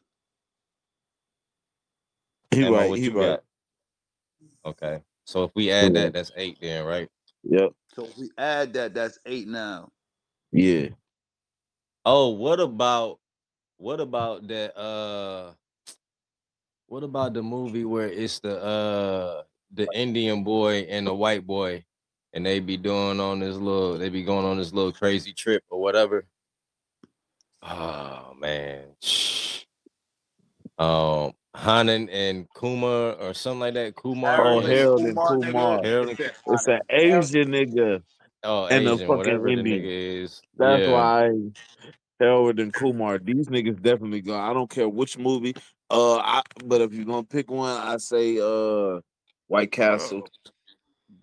he 2.51 2.63
Ammo, 2.63 2.71
right. 2.71 2.89
what 2.89 2.99
He 2.99 3.09
you 3.09 3.11
right. 3.11 3.39
got? 3.39 3.43
Okay. 4.65 5.01
So 5.25 5.43
if 5.43 5.51
we 5.55 5.71
add 5.71 5.93
that, 5.95 6.13
that's 6.13 6.31
eight 6.37 6.57
then, 6.61 6.85
right? 6.85 7.09
Yep. 7.43 7.71
So 7.95 8.05
if 8.05 8.17
we 8.17 8.31
add 8.37 8.73
that, 8.73 8.93
that's 8.93 9.19
eight 9.25 9.47
now. 9.47 9.91
Yeah. 10.51 10.89
Oh, 12.05 12.29
what 12.29 12.59
about 12.59 13.19
what 13.77 13.99
about 13.99 14.47
that 14.47 14.77
uh 14.79 15.53
what 16.87 17.03
about 17.03 17.33
the 17.33 17.43
movie 17.43 17.85
where 17.85 18.07
it's 18.07 18.39
the 18.39 18.61
uh 18.63 19.43
the 19.73 19.87
Indian 19.93 20.43
boy 20.43 20.87
and 20.89 21.05
the 21.07 21.13
white 21.13 21.45
boy 21.45 21.83
and 22.33 22.45
they 22.45 22.59
be 22.59 22.77
doing 22.77 23.19
on 23.19 23.39
this 23.39 23.55
little 23.57 23.97
they 23.97 24.09
be 24.09 24.23
going 24.23 24.45
on 24.45 24.57
this 24.57 24.73
little 24.73 24.91
crazy 24.93 25.33
trip 25.33 25.63
or 25.69 25.79
whatever. 25.81 26.25
Oh 27.63 28.33
man. 28.39 28.83
Um 30.77 31.33
Hanan 31.55 32.07
and 32.09 32.47
Kumar 32.53 33.13
or 33.13 33.33
something 33.33 33.61
like 33.61 33.73
that. 33.73 33.95
Kumar. 33.95 34.45
Oh, 34.45 34.59
and- 34.59 34.67
Harold 34.67 35.01
and 35.01 35.17
nigga. 35.17 35.43
Kumar. 35.45 35.83
Harold 35.83 36.09
It 36.09 36.19
and- 36.19 36.31
It's 36.53 36.67
an 36.67 36.79
Asian 36.89 37.47
nigga. 37.49 38.03
Oh, 38.43 38.65
And 38.67 38.85
the 38.85 38.93
Asian, 38.93 39.07
fucking 39.07 39.17
whatever 39.17 39.43
the 39.47 39.53
Indian. 39.53 39.81
nigga 39.81 40.23
is. 40.23 40.41
That's 40.55 40.83
yeah. 40.83 40.91
why 40.93 41.31
Harold 42.19 42.59
and 42.59 42.71
Kumar. 42.71 43.17
These 43.17 43.47
niggas 43.47 43.81
definitely 43.81 44.21
go. 44.21 44.37
I 44.39 44.53
don't 44.53 44.69
care 44.69 44.87
which 44.87 45.17
movie. 45.17 45.55
Uh, 45.89 46.17
I, 46.17 46.41
but 46.65 46.81
if 46.81 46.93
you're 46.93 47.05
gonna 47.05 47.23
pick 47.23 47.49
one, 47.49 47.77
I 47.77 47.97
say 47.97 48.39
uh, 48.39 48.99
White 49.47 49.71
Castle. 49.71 50.27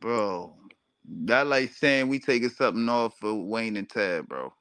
Bro, 0.00 0.54
that 1.24 1.46
like 1.46 1.72
saying 1.72 2.08
we 2.08 2.18
taking 2.18 2.48
something 2.48 2.88
off 2.88 3.18
for 3.18 3.34
Wayne 3.34 3.76
and 3.76 3.88
Ted, 3.88 4.26
bro. 4.26 4.52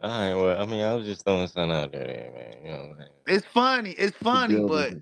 All 0.00 0.10
right, 0.10 0.34
well, 0.34 0.62
I 0.62 0.66
mean, 0.66 0.84
I 0.84 0.94
was 0.94 1.06
just 1.06 1.24
throwing 1.24 1.48
something 1.48 1.72
out 1.72 1.92
there, 1.92 2.06
there, 2.06 2.30
man. 2.32 2.56
You 2.64 2.70
know 2.70 2.78
what 2.78 2.90
I'm 2.90 2.96
saying? 2.98 3.10
It's 3.26 3.46
funny. 3.46 3.90
It's 3.92 4.16
funny, 4.16 4.54
Yeah, 4.54 4.64
but 4.66 4.94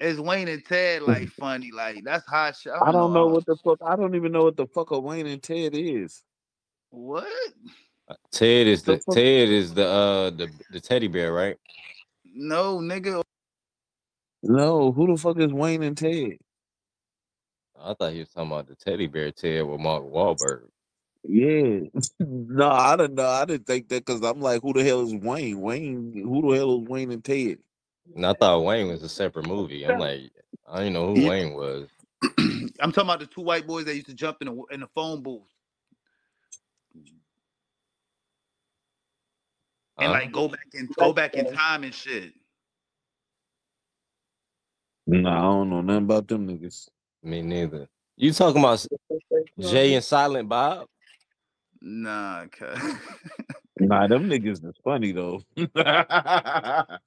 it's 0.00 0.20
Wayne 0.20 0.48
and 0.48 0.64
Ted 0.64 1.02
like 1.02 1.28
funny. 1.40 1.70
Like 1.72 2.04
that's 2.04 2.26
hot 2.26 2.56
shit. 2.56 2.72
I 2.72 2.92
don't 2.92 3.12
know 3.12 3.26
what 3.26 3.46
the 3.46 3.56
fuck. 3.56 3.78
I 3.84 3.96
don't 3.96 4.14
even 4.14 4.32
know 4.32 4.44
what 4.44 4.56
the 4.56 4.66
fuck 4.66 4.90
a 4.90 4.98
Wayne 4.98 5.26
and 5.26 5.42
Ted 5.42 5.74
is. 5.74 6.22
what. 6.90 7.26
Ted 8.32 8.66
is 8.66 8.82
The 8.82 8.96
the 9.06 9.14
Ted 9.14 9.48
is 9.48 9.74
the 9.74 9.86
uh 9.86 10.30
the 10.30 10.50
the 10.70 10.80
teddy 10.80 11.08
bear, 11.08 11.32
right? 11.32 11.56
No, 12.24 12.78
nigga. 12.78 13.22
No, 14.42 14.92
who 14.92 15.08
the 15.08 15.16
fuck 15.20 15.38
is 15.38 15.52
Wayne 15.52 15.82
and 15.82 15.96
Ted? 15.96 16.38
I 17.80 17.94
thought 17.94 18.12
he 18.12 18.20
was 18.20 18.28
talking 18.30 18.50
about 18.50 18.68
the 18.68 18.76
teddy 18.76 19.06
bear 19.06 19.30
Ted 19.32 19.64
with 19.66 19.80
Mark 19.80 20.04
Wahlberg. 20.04 20.68
Yeah, 21.24 21.80
no, 22.20 22.70
I 22.70 22.96
don't 22.96 23.14
know. 23.14 23.26
I 23.26 23.44
didn't 23.44 23.66
think 23.66 23.88
that 23.88 24.04
because 24.06 24.22
I'm 24.22 24.40
like, 24.40 24.62
who 24.62 24.72
the 24.72 24.84
hell 24.84 25.02
is 25.02 25.14
Wayne? 25.14 25.60
Wayne, 25.60 26.12
who 26.14 26.50
the 26.50 26.56
hell 26.56 26.80
is 26.80 26.88
Wayne 26.88 27.10
and 27.10 27.24
Ted? 27.24 27.58
And 28.14 28.24
I 28.24 28.32
thought 28.32 28.64
Wayne 28.64 28.88
was 28.88 29.02
a 29.02 29.08
separate 29.08 29.46
movie. 29.46 29.84
I'm 29.84 29.98
like, 29.98 30.30
I 30.66 30.78
didn't 30.78 30.94
know 30.94 31.14
who 31.14 31.20
Yeah. 31.20 31.28
Wayne 31.28 31.54
was. 31.54 31.88
I'm 32.80 32.92
talking 32.92 33.02
about 33.10 33.20
the 33.20 33.26
two 33.26 33.42
white 33.42 33.66
boys 33.66 33.84
that 33.86 33.94
used 33.94 34.06
to 34.08 34.14
jump 34.14 34.38
in 34.40 34.46
the 34.48 34.62
in 34.70 34.80
the 34.80 34.88
phone 34.94 35.22
booth 35.22 35.42
and 39.98 40.12
like 40.12 40.32
go 40.32 40.48
back 40.48 40.66
and 40.74 40.88
go 40.96 41.12
back 41.12 41.34
in 41.34 41.52
time 41.52 41.84
and 41.84 41.94
shit. 41.94 42.32
No, 45.06 45.30
I 45.30 45.40
don't 45.40 45.70
know 45.70 45.80
nothing 45.80 46.04
about 46.04 46.28
them 46.28 46.46
niggas. 46.46 46.88
Me 47.22 47.42
neither. 47.42 47.88
You 48.16 48.32
talking 48.32 48.60
about 48.60 48.86
Jay 49.58 49.94
and 49.94 50.04
Silent 50.04 50.48
Bob? 50.48 50.86
Nah, 51.80 52.46
cuz. 52.46 52.78
Nah, 53.80 54.08
them 54.08 54.28
niggas 54.28 54.64
is 54.66 54.74
funny 54.82 55.12
though. 55.12 55.40
I 55.56 55.68
I 55.76 56.98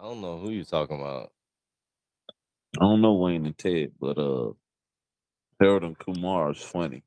don't 0.00 0.22
know 0.22 0.38
who 0.38 0.50
you 0.50 0.64
talking 0.64 0.98
about. 0.98 1.30
I 2.78 2.84
don't 2.84 3.02
know 3.02 3.14
Wayne 3.14 3.44
and 3.44 3.58
Ted, 3.58 3.92
but 4.00 4.16
uh, 4.16 4.52
Harold 5.60 5.84
and 5.84 5.98
Kumar 5.98 6.52
is 6.52 6.62
funny. 6.62 7.02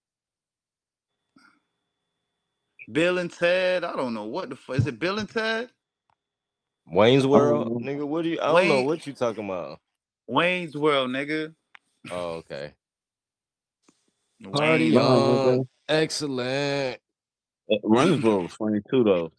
Bill 2.91 3.17
and 3.19 3.31
Ted. 3.31 3.83
I 3.83 3.95
don't 3.95 4.13
know 4.13 4.25
what 4.25 4.49
the 4.49 4.55
fuck 4.55 4.77
is 4.77 4.87
it. 4.87 4.99
Bill 4.99 5.19
and 5.19 5.29
Ted. 5.29 5.69
Wayne's 6.87 7.27
World, 7.27 7.67
Um, 7.67 7.83
nigga. 7.83 8.05
What 8.07 8.23
do 8.23 8.29
you? 8.29 8.39
I 8.41 8.47
don't 8.47 8.67
know 8.67 8.83
what 8.83 9.05
you 9.07 9.13
talking 9.13 9.45
about. 9.45 9.79
Wayne's 10.27 10.75
World, 10.75 11.09
nigga. 11.11 11.53
Oh, 12.11 12.43
okay. 12.43 12.73
Party 14.53 14.95
World. 14.95 15.59
on. 15.61 15.69
Excellent. 15.89 16.99
Rainsboro 17.83 18.43
was 18.43 18.53
funny 18.53 18.81
too 18.89 19.03
though. 19.03 19.31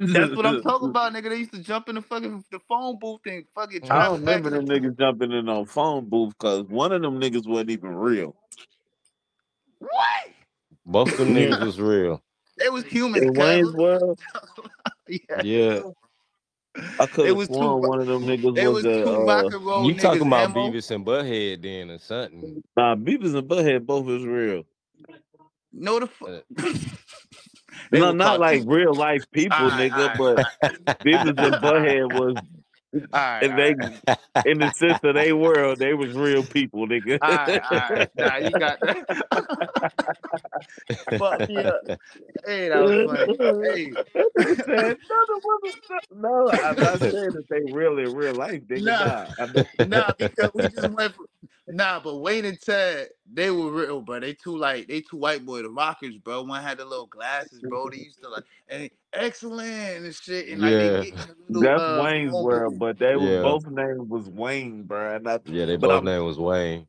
That's 0.00 0.34
what 0.34 0.46
I'm 0.46 0.62
talking 0.62 0.88
about, 0.90 1.12
nigga. 1.12 1.30
They 1.30 1.36
used 1.38 1.52
to 1.52 1.62
jump 1.62 1.88
in 1.88 1.96
the 1.96 2.02
fucking 2.02 2.44
the 2.50 2.60
phone 2.68 2.98
booth 2.98 3.20
and 3.26 3.44
fucking. 3.54 3.90
I 3.90 4.06
don't 4.06 4.20
remember 4.20 4.50
them 4.50 4.66
niggas 4.66 4.98
jumping 4.98 5.32
in 5.32 5.48
on 5.48 5.66
phone 5.66 6.08
booth 6.08 6.34
because 6.38 6.64
one 6.64 6.92
of 6.92 7.02
them 7.02 7.20
niggas 7.20 7.46
wasn't 7.46 7.70
even 7.70 7.94
real. 7.94 8.34
What? 9.78 9.92
Both 10.86 11.12
of 11.12 11.18
them 11.18 11.28
niggas 11.34 11.64
was 11.64 11.80
real. 11.80 12.22
It 12.58 12.72
was 12.72 12.84
humans. 12.84 13.24
In 13.24 13.34
cuz. 13.34 13.38
Wayne's 13.38 13.72
World, 13.72 14.18
yeah. 15.08 15.42
Yeah. 15.42 15.80
I 16.98 17.06
could 17.06 17.26
It 17.26 17.28
have 17.28 17.36
was 17.36 17.48
two. 17.48 17.54
one 17.76 18.00
of 18.00 18.06
them 18.06 18.24
niggas 18.24 18.58
It 18.58 18.66
was 18.68 18.84
was 18.84 18.84
a 18.84 19.04
two 19.04 19.10
uh, 19.10 19.24
rock 19.24 19.52
and 19.52 19.64
roll 19.66 19.84
You 19.90 19.94
talking 19.94 20.26
about 20.26 20.50
Emo. 20.50 20.70
Beavis 20.70 20.90
and 20.90 21.06
Butthead 21.06 21.62
then 21.62 21.90
or 21.90 21.98
something? 21.98 22.62
nah 22.76 22.96
Beavis 22.96 23.34
and 23.36 23.48
Butthead 23.48 23.86
both 23.86 24.08
is 24.08 24.24
real. 24.24 24.64
No, 25.72 26.00
the 26.00 26.06
fu- 26.08 26.26
Uh, 26.26 26.40
no, 27.92 28.12
not 28.12 28.40
like 28.40 28.60
cartoon- 28.64 28.68
real 28.68 28.94
life 28.94 29.24
people, 29.32 29.56
Alright, 29.56 29.92
nigga, 29.92 30.18
alright, 30.18 30.46
but 30.62 30.98
Beavis 31.04 31.28
and 31.28 31.56
Butthead 31.62 32.10
was 32.10 32.36
Alright, 33.12 33.42
and 33.42 33.58
they 33.58 33.74
alright. 33.74 34.46
in 34.46 34.58
the 34.58 34.70
sense 34.72 35.00
of 35.02 35.14
they 35.14 35.32
world, 35.32 35.78
they 35.78 35.94
was 35.94 36.12
real 36.14 36.44
people, 36.44 36.86
nigga. 36.86 37.18
Alright, 37.20 37.62
alright. 37.70 38.10
Nah, 38.16 38.36
you 38.36 38.50
got 38.50 38.78
Fuck 41.18 41.48
yeah. 41.48 41.70
Hey, 42.46 42.68
that 42.68 42.82
was 42.82 43.10
funny. 43.10 43.64
Hey. 43.64 43.90
No, 43.94 44.02
the 45.26 45.40
woman- 45.44 45.72
no, 46.16 46.48
I'm 46.50 46.76
not 46.76 46.98
saying 47.00 47.30
that 47.32 47.48
they 47.48 47.62
real 47.72 47.98
in 47.98 48.14
real 48.14 48.34
life, 48.34 48.62
nigga. 48.62 48.84
Nah. 48.84 49.26
Nah, 49.38 49.46
nah, 49.86 50.12
because 50.18 50.50
we 50.54 50.62
just 50.68 50.90
went. 50.90 51.14
For, 51.14 51.24
nah, 51.68 52.00
but 52.00 52.16
Wayne 52.18 52.44
and 52.44 52.60
Ted, 52.60 53.08
they 53.32 53.50
were 53.50 53.70
real, 53.70 54.00
bro. 54.00 54.20
They 54.20 54.34
two 54.34 54.56
like 54.56 54.86
they 54.88 55.00
two 55.00 55.16
white 55.16 55.44
boy, 55.46 55.62
the 55.62 55.70
rockers, 55.70 56.16
bro. 56.18 56.42
One 56.42 56.62
had 56.62 56.78
the 56.78 56.84
little 56.84 57.06
glasses, 57.06 57.60
bro. 57.68 57.88
They 57.90 57.98
used 57.98 58.22
to 58.22 58.28
like, 58.28 58.44
and 58.68 58.90
excellent 59.12 60.04
and 60.04 60.14
shit, 60.14 60.48
and 60.48 60.60
like 60.62 60.72
Yeah. 60.72 60.78
they 60.78 61.10
get 61.10 61.14
in 61.14 61.16
the 61.16 61.36
little, 61.48 61.62
That's 61.62 61.80
uh, 61.82 62.00
Wayne's 62.04 62.32
phone 62.32 62.44
world, 62.44 62.78
but 62.78 62.98
they 62.98 63.16
was 63.16 63.28
Yeah. 63.30 63.42
both 63.42 63.66
name 63.66 64.08
was 64.08 64.28
Wayne, 64.28 64.82
bro. 64.84 65.16
And 65.16 65.28
I, 65.28 65.40
yeah, 65.46 65.64
they 65.66 65.76
both 65.76 65.90
I'm- 65.92 66.04
name 66.04 66.24
was 66.24 66.38
Wayne. 66.38 66.86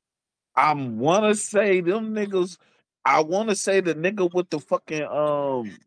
I 0.55 0.73
wanna 0.73 1.35
say 1.35 1.81
them 1.81 2.15
niggas. 2.15 2.57
I 3.03 3.21
wanna 3.21 3.55
say 3.55 3.81
the 3.81 3.93
nigga 3.93 4.33
with 4.33 4.49
the 4.49 4.59
fucking 4.59 5.03
um, 5.03 5.77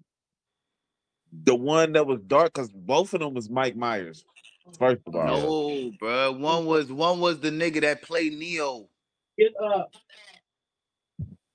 the 1.45 1.55
one 1.55 1.93
that 1.93 2.07
was 2.07 2.21
dark, 2.23 2.53
cause 2.55 2.71
both 2.73 3.13
of 3.15 3.21
them 3.21 3.35
was 3.35 3.51
Mike 3.51 3.77
Myers. 3.77 4.25
First 4.79 5.03
of 5.07 5.17
all, 5.17 5.55
No, 5.55 5.93
bro. 6.01 6.33
One 6.33 6.67
was 6.67 6.93
one 6.93 7.21
was 7.21 7.41
the 7.41 7.51
nigga 7.51 7.83
that 7.83 8.03
played 8.03 8.35
Neo. 8.35 8.89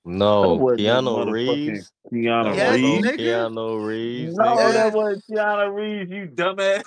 No, 0.04 0.42
That 0.42 0.54
wasn't 0.58 0.82
Keanu 0.82 1.08
motherfucking 1.08 1.30
Reeves. 1.30 1.92
Keanu 2.12 2.56
Yes, 2.56 2.80
Reeves. 2.80 3.12
nigga. 3.12 3.18
Keanu 3.18 3.86
Reeves. 3.86 4.38
No, 4.38 4.40
nigga. 4.40 4.72
that 4.72 4.92
wasn't 4.92 5.24
Keanu 5.30 5.74
Reeves. 5.74 6.10
You 6.10 6.28
dumbass. 6.28 6.84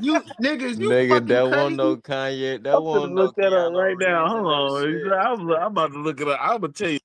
You 0.00 0.22
niggas, 0.42 0.80
you 0.80 0.94
Nigga, 0.94 1.08
fucking 1.08 1.28
that 1.28 1.48
crazy. 1.48 1.50
one 1.50 1.76
no 1.76 1.96
Kanye. 1.96 2.62
That 2.62 2.78
I'm 2.78 2.82
one 2.82 3.12
gonna 3.12 3.14
no 3.14 3.32
look 3.32 3.36
that 3.36 3.52
up 3.54 3.72
Keanu 3.72 3.74
right 3.74 3.98
now. 3.98 4.28
Hold 4.28 4.46
on. 4.46 4.82
that 4.84 5.02
shit. 5.04 5.12
I'm, 5.12 5.50
I'm 5.50 5.72
about 5.72 5.92
to 5.92 5.98
look 6.00 6.20
it 6.20 6.28
up. 6.28 6.38
I'm 6.42 6.60
gonna 6.60 6.72
tell 6.72 6.90
you. 6.90 7.00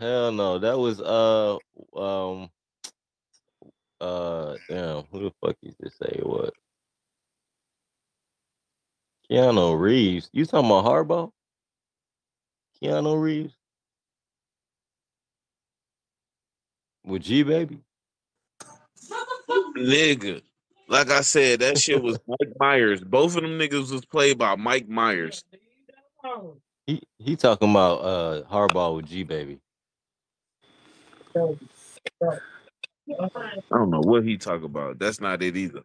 Hell 0.00 0.32
no, 0.32 0.58
that 0.58 0.78
was 0.78 1.00
uh 1.00 1.56
um 1.96 2.50
uh 4.04 4.56
damn 4.68 5.04
who 5.10 5.24
the 5.24 5.32
fuck 5.40 5.56
you 5.62 5.72
just 5.82 5.98
say 5.98 6.20
what? 6.22 6.52
Keanu 9.30 9.78
Reeves. 9.78 10.28
You 10.32 10.44
talking 10.44 10.70
about 10.70 10.84
Hardball? 10.84 11.30
Keanu 12.82 13.20
Reeves 13.20 13.54
with 17.04 17.22
G 17.22 17.42
baby. 17.42 17.80
Nigga. 19.76 20.42
Like 20.86 21.10
I 21.10 21.22
said, 21.22 21.60
that 21.60 21.78
shit 21.78 22.02
was 22.02 22.18
Mike 22.26 22.52
Myers. 22.60 23.02
Both 23.02 23.36
of 23.36 23.42
them 23.42 23.58
niggas 23.58 23.90
was 23.90 24.04
played 24.04 24.36
by 24.36 24.54
Mike 24.56 24.86
Myers. 24.86 25.42
He 26.86 27.02
he 27.18 27.36
talking 27.36 27.70
about 27.70 27.96
uh 28.00 28.42
Hardball 28.42 28.96
with 28.96 29.06
G 29.06 29.22
baby. 29.22 29.60
I 33.10 33.60
don't 33.76 33.90
know 33.90 34.00
what 34.00 34.24
he 34.24 34.36
talk 34.36 34.62
about. 34.62 34.98
That's 34.98 35.20
not 35.20 35.42
it 35.42 35.56
either. 35.56 35.82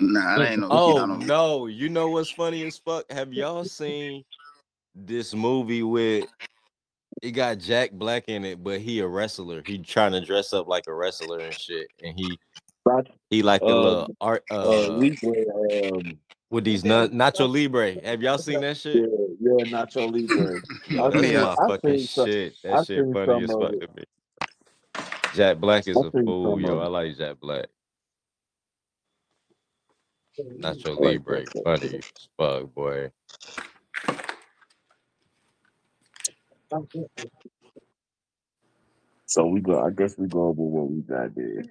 Nah, 0.00 0.38
that 0.38 0.50
ain't 0.52 0.60
no 0.60 0.68
Oh 0.70 0.94
Keanu 0.94 1.16
Reeves. 1.16 1.26
no, 1.26 1.66
you 1.66 1.88
know 1.88 2.10
what's 2.10 2.30
funny 2.30 2.64
as 2.66 2.78
fuck? 2.78 3.10
Have 3.10 3.32
y'all 3.32 3.64
seen 3.64 4.24
this 4.94 5.34
movie 5.34 5.82
with 5.82 6.26
it 7.22 7.30
got 7.32 7.58
Jack 7.58 7.92
Black 7.92 8.24
in 8.28 8.44
it, 8.44 8.62
but 8.62 8.80
he 8.80 9.00
a 9.00 9.06
wrestler. 9.06 9.62
He 9.64 9.78
trying 9.78 10.12
to 10.12 10.20
dress 10.20 10.52
up 10.52 10.68
like 10.68 10.84
a 10.86 10.94
wrestler 10.94 11.38
and 11.40 11.54
shit. 11.58 11.88
And 12.02 12.18
he 12.18 12.38
he 13.30 13.42
like 13.42 13.62
a 13.62 13.66
Uh, 13.66 13.74
little 13.82 14.16
art 14.20 14.44
Uh, 14.50 14.86
uh 14.86 14.88
Libre, 14.90 15.44
um, 15.92 16.18
with 16.50 16.64
these 16.64 16.84
na- 16.84 17.08
Nacho 17.08 17.50
Libre. 17.50 17.94
Have 18.04 18.22
y'all 18.22 18.38
seen 18.38 18.60
that 18.60 18.76
shit? 18.76 18.96
yeah, 19.40 19.64
Nacho 19.64 20.12
Libre. 20.12 20.60
Yo, 20.88 21.04
I 21.06 21.10
that's 21.10 21.24
seen- 21.26 21.34
my 21.40 21.50
I 21.52 21.68
fucking 21.68 21.98
seen 21.98 22.06
some- 22.06 22.26
shit. 22.26 22.54
I 22.64 22.68
That 22.68 22.86
shit 22.86 23.04
seen 23.04 23.12
funny 23.14 23.26
some 23.26 23.44
as 23.44 23.50
of 23.50 23.60
fuck 23.62 23.72
it. 23.72 23.80
to 23.80 23.88
me. 23.96 24.04
Jack 25.36 25.58
Black 25.58 25.88
is 25.88 26.00
I 26.00 26.02
a 26.02 26.12
fool, 26.24 26.60
yo. 26.60 26.80
I 26.80 26.88
like 26.88 27.18
Jack 27.18 27.40
Black. 27.40 27.66
Nacho 30.62 31.00
I 31.02 31.02
Libre, 31.02 31.46
funny 31.64 31.86
as 31.98 32.28
fuck, 32.38 32.74
boy. 32.74 33.10
So 39.26 39.46
we 39.46 39.60
go. 39.60 39.82
I 39.84 39.90
guess 39.90 40.16
we 40.18 40.28
go 40.28 40.46
over 40.48 40.62
what 40.62 40.90
we 40.90 41.02
got 41.02 41.34
there. 41.36 41.64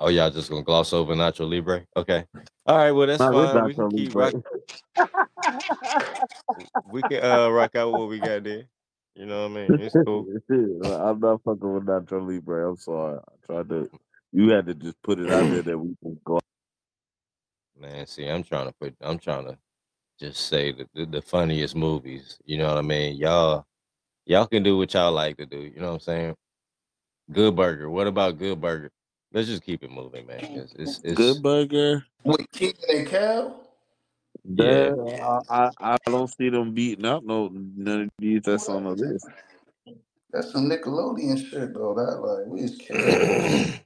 Oh, 0.00 0.08
y'all 0.10 0.30
just 0.30 0.50
gonna 0.50 0.62
gloss 0.62 0.92
over 0.92 1.14
Nacho 1.14 1.48
Libre? 1.50 1.86
Okay. 1.96 2.26
All 2.66 2.76
right. 2.78 2.92
Well, 2.92 3.06
that's 3.08 3.24
Nah, 3.24 3.26
fine. 3.26 3.64
We 3.64 3.74
Nacho 3.74 3.76
can 3.76 3.88
keep 3.88 4.14
Libre. 4.14 4.14
rock. 4.14 4.34
We 6.84 7.04
can 7.04 7.24
uh 7.24 7.50
rock 7.50 7.76
out 7.76 7.92
what 7.92 8.08
we 8.10 8.20
got 8.20 8.44
there. 8.44 8.64
You 9.14 9.26
know 9.26 9.48
what 9.48 9.58
I 9.58 9.68
mean? 9.68 9.80
It's 9.80 9.96
cool. 10.06 10.26
I'm 10.50 11.20
not 11.20 11.42
fucking 11.44 11.72
with 11.72 11.86
Nacho 11.86 12.26
Libre. 12.26 12.70
I'm 12.70 12.76
sorry. 12.76 13.18
I 13.18 13.46
tried 13.46 13.68
to. 13.68 13.90
You 14.32 14.50
had 14.50 14.66
to 14.66 14.74
just 14.74 15.00
put 15.02 15.18
it 15.18 15.30
out 15.30 15.50
there 15.50 15.62
that 15.62 15.78
we 15.78 15.94
can 16.02 16.18
go. 16.24 16.40
Man, 17.78 18.06
see, 18.06 18.26
I'm 18.26 18.42
trying 18.42 18.68
to 18.68 18.74
put. 18.80 18.94
I'm 19.02 19.18
trying 19.18 19.46
to 19.46 19.58
just 20.18 20.46
say 20.46 20.72
the, 20.72 20.88
the, 20.94 21.04
the 21.04 21.22
funniest 21.22 21.76
movies. 21.76 22.38
You 22.44 22.58
know 22.58 22.68
what 22.68 22.78
I 22.78 22.82
mean? 22.82 23.16
Y'all, 23.16 23.66
y'all 24.24 24.46
can 24.46 24.62
do 24.62 24.78
what 24.78 24.94
y'all 24.94 25.12
like 25.12 25.36
to 25.36 25.46
do. 25.46 25.58
You 25.58 25.80
know 25.80 25.88
what 25.88 25.94
I'm 25.94 26.00
saying? 26.00 26.34
Good 27.30 27.54
Burger. 27.54 27.90
What 27.90 28.06
about 28.06 28.38
Good 28.38 28.60
Burger? 28.60 28.90
Let's 29.32 29.48
just 29.48 29.62
keep 29.62 29.82
it 29.82 29.90
moving, 29.90 30.26
man. 30.26 30.40
It's, 30.40 30.72
it's, 30.74 31.00
it's 31.04 31.14
Good 31.14 31.42
Burger. 31.42 32.04
With 32.24 32.50
Kenan 32.52 32.74
and 32.88 33.06
Kel? 33.06 33.61
Yeah. 34.44 34.90
That, 34.90 34.98
uh, 34.98 35.40
I, 35.48 35.70
I 35.80 35.96
I 36.06 36.10
don't 36.10 36.32
see 36.36 36.48
them 36.48 36.74
beating 36.74 37.04
up 37.04 37.24
no 37.24 37.48
none 37.52 38.02
of 38.02 38.08
these 38.18 38.42
that's 38.42 38.68
on 38.68 38.84
the 38.84 38.90
list. 38.90 39.28
That's 40.32 40.50
some 40.52 40.68
Nickelodeon 40.68 41.38
shit 41.48 41.74
though. 41.74 41.94
That 41.94 42.20
like 42.20 42.46
we 42.46 42.62
was 42.62 42.76
kids. 42.78 43.80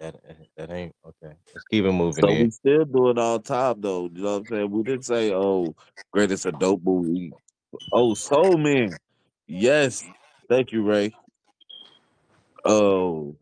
that 0.00 0.16
that 0.56 0.70
ain't 0.70 0.94
okay. 1.06 1.34
Let's 1.54 1.64
keep 1.70 1.84
it 1.84 1.92
moving. 1.92 2.22
So 2.24 2.28
Then. 2.28 2.44
we 2.44 2.50
still 2.50 2.84
do 2.84 3.10
it 3.10 3.18
all 3.18 3.38
time 3.38 3.80
though. 3.80 4.10
You 4.12 4.22
know 4.22 4.32
what 4.32 4.38
I'm 4.40 4.46
saying? 4.46 4.70
We 4.70 4.82
didn't 4.82 5.04
say, 5.04 5.32
oh, 5.32 5.74
greatest 6.12 6.46
adult 6.46 6.80
movie. 6.82 7.32
Oh, 7.92 8.14
Soul 8.14 8.56
Man. 8.58 8.96
Yes. 9.46 10.04
Thank 10.48 10.72
you, 10.72 10.82
Ray. 10.82 11.14
Oh, 12.64 13.36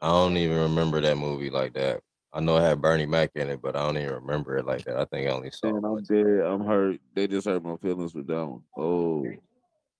I 0.00 0.08
don't 0.08 0.36
even 0.36 0.58
remember 0.58 1.00
that 1.00 1.16
movie 1.16 1.50
like 1.50 1.74
that. 1.74 2.00
I 2.34 2.40
know 2.40 2.56
it 2.56 2.62
had 2.62 2.82
Bernie 2.82 3.06
Mac 3.06 3.30
in 3.36 3.48
it, 3.48 3.62
but 3.62 3.76
I 3.76 3.82
don't 3.84 3.96
even 3.96 4.12
remember 4.14 4.56
it 4.56 4.66
like 4.66 4.84
that. 4.86 4.96
I 4.96 5.04
think 5.04 5.28
I 5.28 5.30
only 5.30 5.52
saw. 5.52 5.72
man, 5.72 5.84
I'm 5.84 5.98
it 5.98 6.08
dead. 6.08 6.44
I'm 6.44 6.64
hurt. 6.66 6.98
They 7.14 7.28
just 7.28 7.46
hurt 7.46 7.62
my 7.62 7.76
feelings 7.76 8.12
with 8.12 8.26
that 8.26 8.44
one. 8.44 8.62
Oh. 8.76 9.24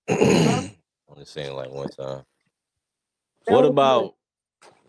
once. 0.09 0.70
only 1.09 1.24
seen 1.24 1.47
it 1.47 1.53
like 1.53 1.70
one 1.70 1.89
time. 1.89 2.24
What 3.47 3.64
about 3.64 4.16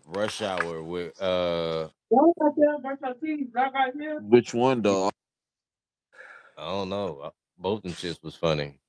Rush 0.06 0.42
Hour 0.42 0.82
with 0.82 1.20
uh? 1.22 1.88
Which 4.22 4.52
one 4.52 4.82
though? 4.82 5.10
I 6.58 6.64
don't 6.70 6.88
know. 6.88 7.20
Uh, 7.24 7.30
Both 7.58 7.82
them 7.82 7.92
shits 7.92 8.22
was 8.24 8.34
funny. 8.34 8.80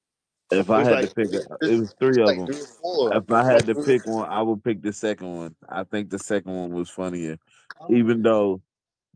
If 0.49 0.69
I 0.69 0.83
had 0.83 0.91
like- 0.93 1.09
to 1.09 1.15
pick, 1.15 1.33
a, 1.33 1.37
it's 1.37 1.47
it 1.61 1.79
was 1.79 1.95
three 1.99 2.21
of 2.21 2.27
like 2.27 2.37
them. 2.37 2.47
three 2.47 2.61
four. 2.81 3.15
If 3.15 3.29
I 3.31 3.43
had 3.43 3.65
to 3.65 3.75
pick 3.75 4.07
one, 4.07 4.29
I 4.29 4.41
would 4.41 4.63
pick 4.63 4.81
the 4.81 4.93
second 4.93 5.35
one. 5.35 5.55
I 5.67 5.83
think 5.83 6.09
the 6.09 6.19
second 6.19 6.55
one 6.55 6.71
was 6.71 6.89
funnier, 6.89 7.37
Oh. 7.79 7.93
even 7.93 8.21
though 8.21 8.61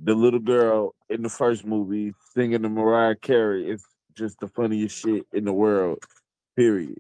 the 0.03 0.13
little 0.13 0.39
girl 0.39 0.95
in 1.09 1.21
the 1.21 1.29
first 1.29 1.65
movie 1.65 2.13
singing 2.33 2.61
the 2.61 2.69
Mariah 2.69 3.15
Carey 3.15 3.69
is 3.69 3.83
just 4.15 4.39
the 4.39 4.47
funniest 4.47 4.97
shit 4.97 5.25
in 5.33 5.45
the 5.45 5.53
world. 5.53 5.99
Period. 6.55 6.99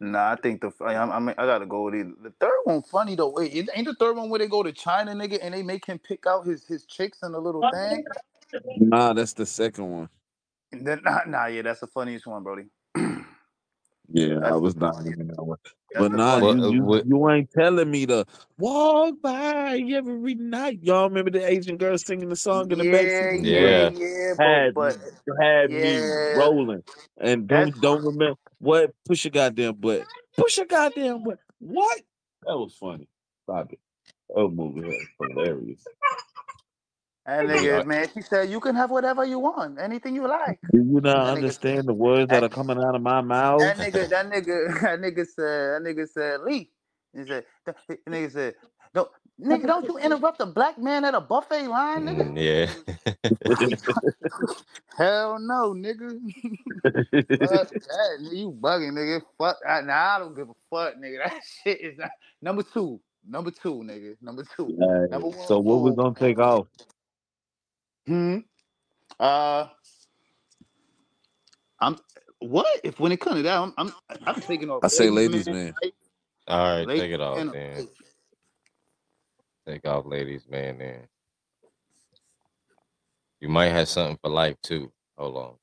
Nah, 0.00 0.32
I 0.32 0.36
think 0.36 0.60
the 0.60 0.70
I, 0.80 0.96
I 0.96 1.18
mean 1.18 1.34
I 1.38 1.46
gotta 1.46 1.66
go 1.66 1.84
with 1.84 1.94
it. 1.94 2.06
The 2.22 2.32
third 2.40 2.58
one 2.64 2.82
funny 2.82 3.14
though. 3.14 3.30
Wait, 3.30 3.54
ain't 3.54 3.70
ain't 3.74 3.86
the 3.86 3.94
third 3.94 4.16
one 4.16 4.28
where 4.28 4.38
they 4.38 4.48
go 4.48 4.62
to 4.62 4.72
China, 4.72 5.12
nigga, 5.12 5.38
and 5.40 5.54
they 5.54 5.62
make 5.62 5.86
him 5.86 5.98
pick 5.98 6.26
out 6.26 6.46
his 6.46 6.66
his 6.66 6.84
chicks 6.84 7.22
and 7.22 7.34
a 7.34 7.38
little 7.38 7.62
thing? 7.72 8.04
Nah, 8.78 9.12
that's 9.12 9.32
the 9.32 9.46
second 9.46 9.90
one. 9.90 10.08
Then, 10.72 11.00
nah, 11.04 11.20
nah, 11.26 11.46
yeah, 11.46 11.62
that's 11.62 11.80
the 11.80 11.86
funniest 11.86 12.26
one, 12.26 12.42
Brody. 12.42 12.64
Yeah, 14.12 14.40
I 14.44 14.52
was 14.52 14.74
the 14.74 14.80
not 14.80 14.96
funniest- 14.96 15.18
in 15.18 15.28
that 15.28 15.42
one. 15.42 15.56
That's 15.94 16.02
But 16.02 16.10
the 16.10 16.16
nah, 16.18 16.40
Well, 16.40 16.56
you, 16.56 16.64
uh, 16.64 16.70
you, 16.70 16.82
what- 16.82 17.06
you 17.06 17.30
ain't 17.30 17.50
telling 17.52 17.88
me 17.88 18.04
to 18.06 18.24
walk 18.58 19.14
by 19.22 19.80
every 19.92 20.34
night. 20.34 20.80
Y'all 20.82 21.08
remember 21.08 21.30
the 21.30 21.48
Asian 21.48 21.76
girl 21.76 21.96
singing 21.98 22.28
the 22.28 22.34
song 22.36 22.70
in 22.72 22.78
the 22.78 22.84
yeah, 22.84 22.92
backseat? 22.92 23.44
yeah, 23.44 23.60
Yeah. 23.60 23.90
yeah, 23.90 24.34
Had 24.38 24.74
but, 24.74 24.98
but 25.26 25.36
had 25.40 25.70
me 25.70 26.00
rolling. 26.36 26.82
And 27.18 27.46
don't 27.46 27.80
don't 27.80 28.04
remember 28.04 28.34
what 28.58 28.92
push 29.06 29.24
your 29.24 29.30
goddamn 29.30 29.74
butt. 29.76 30.02
Push 30.36 30.56
your 30.56 30.66
goddamn 30.66 31.22
butt. 31.22 31.38
What? 31.60 32.00
That 32.44 32.58
was 32.58 32.74
funny. 32.74 33.06
Stop 33.44 33.72
it. 33.72 33.78
Oh, 34.34 34.48
movie 34.48 34.88
is 34.88 35.06
hilarious. 35.20 35.84
And 37.26 37.48
nigga, 37.48 37.86
man, 37.86 38.06
she 38.12 38.20
said 38.20 38.50
you 38.50 38.60
can 38.60 38.74
have 38.76 38.90
whatever 38.90 39.24
you 39.24 39.38
want, 39.38 39.78
anything 39.80 40.14
you 40.14 40.28
like. 40.28 40.58
Do 40.72 40.78
you 40.78 41.00
not 41.00 41.02
That 41.02 41.16
nigga- 41.16 41.36
understand 41.36 41.86
the 41.88 41.94
words 41.94 42.28
that 42.30 42.42
are 42.42 42.48
coming 42.50 42.76
out 42.78 42.94
of 42.94 43.00
my 43.02 43.22
mouth? 43.22 43.60
That 43.60 43.78
nigga, 43.78 44.08
that 44.10 44.30
nigga, 44.30 44.80
that 44.82 45.00
nigga 45.00 45.26
said, 45.26 45.36
that 45.72 45.82
nigga 45.82 46.08
said, 46.08 46.40
Lee. 46.42 46.70
He 47.16 47.24
said, 47.26 47.44
that 47.64 47.76
that 47.88 48.04
nigga 48.06 48.30
said, 48.32 48.54
no, 48.94 49.08
nigga, 49.40 49.66
don't 49.66 49.86
you 49.86 49.96
interrupt 49.98 50.40
a 50.42 50.46
black 50.46 50.78
man 50.78 51.04
at 51.04 51.14
a 51.14 51.20
buffet 51.20 51.66
line, 51.68 52.04
nigga. 52.06 52.28
Mm, 52.28 52.36
yeah. 52.36 52.68
Hell 54.98 55.38
no, 55.40 55.72
nigga. 55.74 56.10
Fuck 57.48 57.70
that. 57.70 58.28
You 58.32 58.52
bugging, 58.52 58.92
nigga. 58.92 59.22
Fuck. 59.38 59.56
I, 59.66 59.80
nah, 59.80 60.16
I 60.16 60.18
don't 60.18 60.36
give 60.36 60.48
a 60.50 60.54
fuck, 60.70 60.94
nigga. 60.96 61.24
That 61.24 61.40
shit 61.62 61.80
is 61.80 61.98
not 61.98 62.10
number 62.42 62.62
two. 62.62 63.00
Number 63.26 63.50
two, 63.50 63.76
nigga. 63.84 64.16
Number 64.20 64.44
two. 64.56 64.76
Alright, 64.80 65.10
Number 65.10 65.28
one, 65.28 65.46
so 65.48 65.58
what 65.58 65.80
we 65.80 65.90
fool. 65.90 65.96
gonna 66.12 66.14
take 66.14 66.38
off? 66.38 66.66
Hmm. 68.06 68.38
Uh. 69.20 69.68
I'm. 71.80 71.96
What 72.40 72.66
if 72.84 73.00
when 73.00 73.12
it 73.12 73.20
comes 73.20 73.36
to 73.36 73.42
that, 73.44 73.58
I'm 73.60 73.74
I'm, 73.78 73.92
I'm 74.26 74.34
thinking 74.36 74.70
of. 74.70 74.82
I 74.82 74.88
say 74.88 75.10
ladies, 75.10 75.48
man. 75.48 75.76
right? 75.82 75.94
All 76.48 76.78
right, 76.78 76.88
Ladies 76.88 77.04
take 77.04 77.12
it 77.12 77.20
off 77.20 77.44
man, 77.44 77.52
then. 77.52 77.84
Take 79.66 79.86
off, 79.86 80.06
ladies, 80.06 80.46
man. 80.50 80.78
Then 80.78 81.08
you 83.40 83.48
might 83.48 83.70
have 83.70 83.88
something 83.88 84.18
for 84.22 84.30
life 84.30 84.56
too. 84.62 84.92
Hold 85.18 85.36
on, 85.36 85.54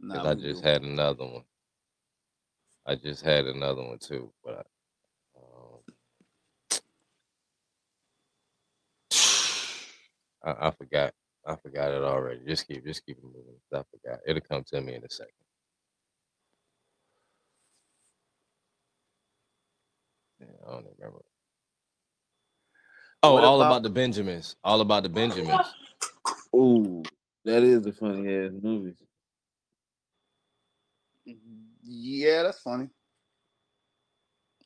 Nah, 0.00 0.14
because 0.14 0.30
I 0.30 0.34
we 0.34 0.42
just 0.42 0.62
good. 0.62 0.64
had 0.64 0.82
another 0.82 1.24
one. 1.26 1.44
I 2.86 2.96
just 2.96 3.24
had 3.24 3.46
another 3.46 3.82
one 3.84 3.98
too, 3.98 4.32
but 4.44 4.66
I, 5.36 5.40
um, 5.40 5.80
I, 10.44 10.68
I 10.68 10.70
forgot. 10.72 11.14
I 11.48 11.56
forgot 11.56 11.90
it 11.90 12.02
already. 12.02 12.40
Just 12.46 12.68
keep, 12.68 12.84
just 12.84 13.04
keep 13.06 13.16
it 13.16 13.24
moving. 13.24 13.56
I 13.72 13.82
forgot. 13.90 14.20
It'll 14.26 14.42
come 14.42 14.62
to 14.64 14.80
me 14.82 14.94
in 14.96 15.02
a 15.04 15.08
second. 15.08 15.32
Yeah, 20.40 20.46
I 20.66 20.70
don't 20.72 20.86
remember. 20.98 21.22
Oh, 23.22 23.34
What 23.34 23.44
all 23.44 23.60
about- 23.62 23.72
about 23.72 23.82
the 23.82 23.90
Benjamins. 23.90 24.56
All 24.62 24.80
about 24.80 25.02
the 25.02 25.08
Benjamins. 25.08 25.66
Ooh, 26.54 27.02
that 27.44 27.62
is 27.62 27.86
a 27.86 27.92
funny 27.92 28.32
ass 28.34 28.52
movie. 28.62 28.94
Yeah, 31.82 32.42
that's 32.44 32.60
funny. 32.60 32.88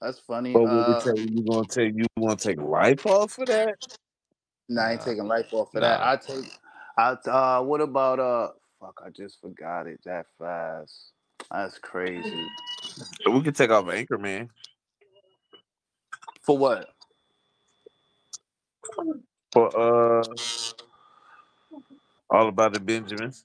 That's 0.00 0.18
funny. 0.18 0.52
But 0.52 0.62
what 0.62 0.70
Uh, 0.70 0.86
we 0.88 1.00
tell 1.04 1.16
you, 1.18 1.28
you 1.36 1.44
gonna 1.44 1.66
take 1.68 1.94
you 1.94 2.04
want 2.16 2.40
to 2.40 2.48
take 2.48 2.58
life 2.60 3.06
off 3.06 3.32
for 3.32 3.46
that? 3.46 3.76
nah, 4.68 4.82
I 4.82 4.90
ain't 4.92 5.00
Nah. 5.00 5.04
taking 5.04 5.24
life 5.28 5.52
off 5.54 5.70
for 5.72 5.80
that. 5.80 6.00
I 6.02 6.16
take. 6.16 6.44
I 6.96 7.12
uh, 7.12 7.62
what 7.62 7.80
about 7.80 8.20
uh? 8.20 8.48
Fuck, 8.80 9.02
I 9.06 9.10
just 9.10 9.40
forgot 9.40 9.86
it 9.86 10.00
that 10.04 10.26
fast. 10.38 11.12
That's 11.50 11.78
crazy. 11.78 12.46
We 13.26 13.42
could 13.42 13.54
take 13.54 13.70
off 13.70 13.88
anchor, 13.88 14.18
man. 14.18 14.50
For 16.42 16.58
what? 16.58 16.88
For 19.52 19.68
uh, 19.68 20.24
all 22.30 22.48
about 22.48 22.74
the 22.74 22.80
Benjamins. 22.80 23.44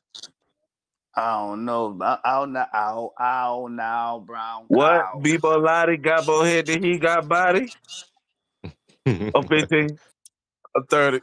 I 1.16 1.40
don't 1.40 1.66
know. 1.66 1.98
I'll 2.24 2.48
now, 2.48 2.68
I'll, 2.74 3.14
I'll 3.18 3.68
now, 3.70 4.24
Brown. 4.26 4.66
What? 4.68 5.08
Cow. 5.14 5.22
Bebo 5.22 5.62
Lottie 5.62 5.98
got 5.98 6.26
more 6.28 6.46
head 6.46 6.68
than 6.68 6.84
he 6.84 6.98
got 6.98 7.28
body. 7.28 7.72
I'm 9.06 9.48
15. 9.48 10.00
I'm 10.76 10.86
30. 10.86 11.22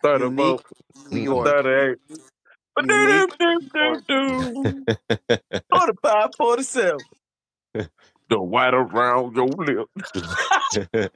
Start 0.00 0.20
them 0.20 0.40
up. 0.40 0.60
Start 1.10 1.66
it. 1.66 2.00
Do, 2.80 2.86
do, 2.86 3.26
do, 3.38 4.00
do, 4.06 4.84
The 8.28 8.40
white 8.40 8.74
around 8.74 9.34
your 9.34 9.46
lip. 9.46 9.88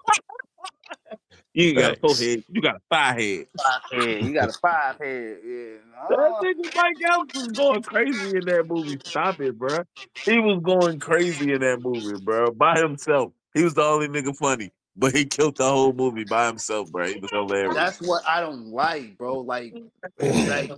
you 1.55 1.75
got 1.75 1.93
a 1.93 1.97
four 1.97 2.15
head. 2.17 2.45
You 2.49 2.63
got 2.63 2.77
a 2.77 2.81
five 2.89 3.19
head. 3.19 3.47
Five 3.57 3.83
head. 3.93 4.25
You 4.25 4.33
got 4.33 4.49
a 4.49 4.53
five 4.53 4.99
head. 4.99 5.37
Yeah. 5.45 5.77
That 6.09 6.19
uh-huh. 6.19 6.43
nigga 6.43 6.75
Mike 6.75 6.97
Epps 7.05 7.35
was 7.35 7.49
going 7.49 7.83
crazy 7.83 8.37
in 8.37 8.45
that 8.47 8.67
movie. 8.67 8.99
Stop 9.05 9.41
it, 9.41 9.59
bro. 9.59 9.85
He 10.25 10.39
was 10.39 10.61
going 10.63 10.99
crazy 11.01 11.53
in 11.53 11.61
that 11.61 11.81
movie, 11.81 12.19
bro. 12.25 12.51
By 12.51 12.79
himself. 12.79 13.33
He 13.55 13.63
was 13.63 13.75
the 13.75 13.83
only 13.83 14.09
nigga 14.09 14.35
funny. 14.37 14.73
But 14.97 15.15
he 15.15 15.25
killed 15.25 15.57
the 15.57 15.65
whole 15.65 15.93
movie 15.93 16.25
by 16.25 16.47
himself, 16.47 16.91
bro. 16.93 17.07
He 17.07 17.19
was 17.19 17.31
hilarious. 17.31 17.75
that's 17.75 18.01
what 18.01 18.23
I 18.29 18.41
don't 18.41 18.67
like, 18.67 19.17
bro. 19.17 19.41
Like, 19.41 19.75
like, 20.21 20.71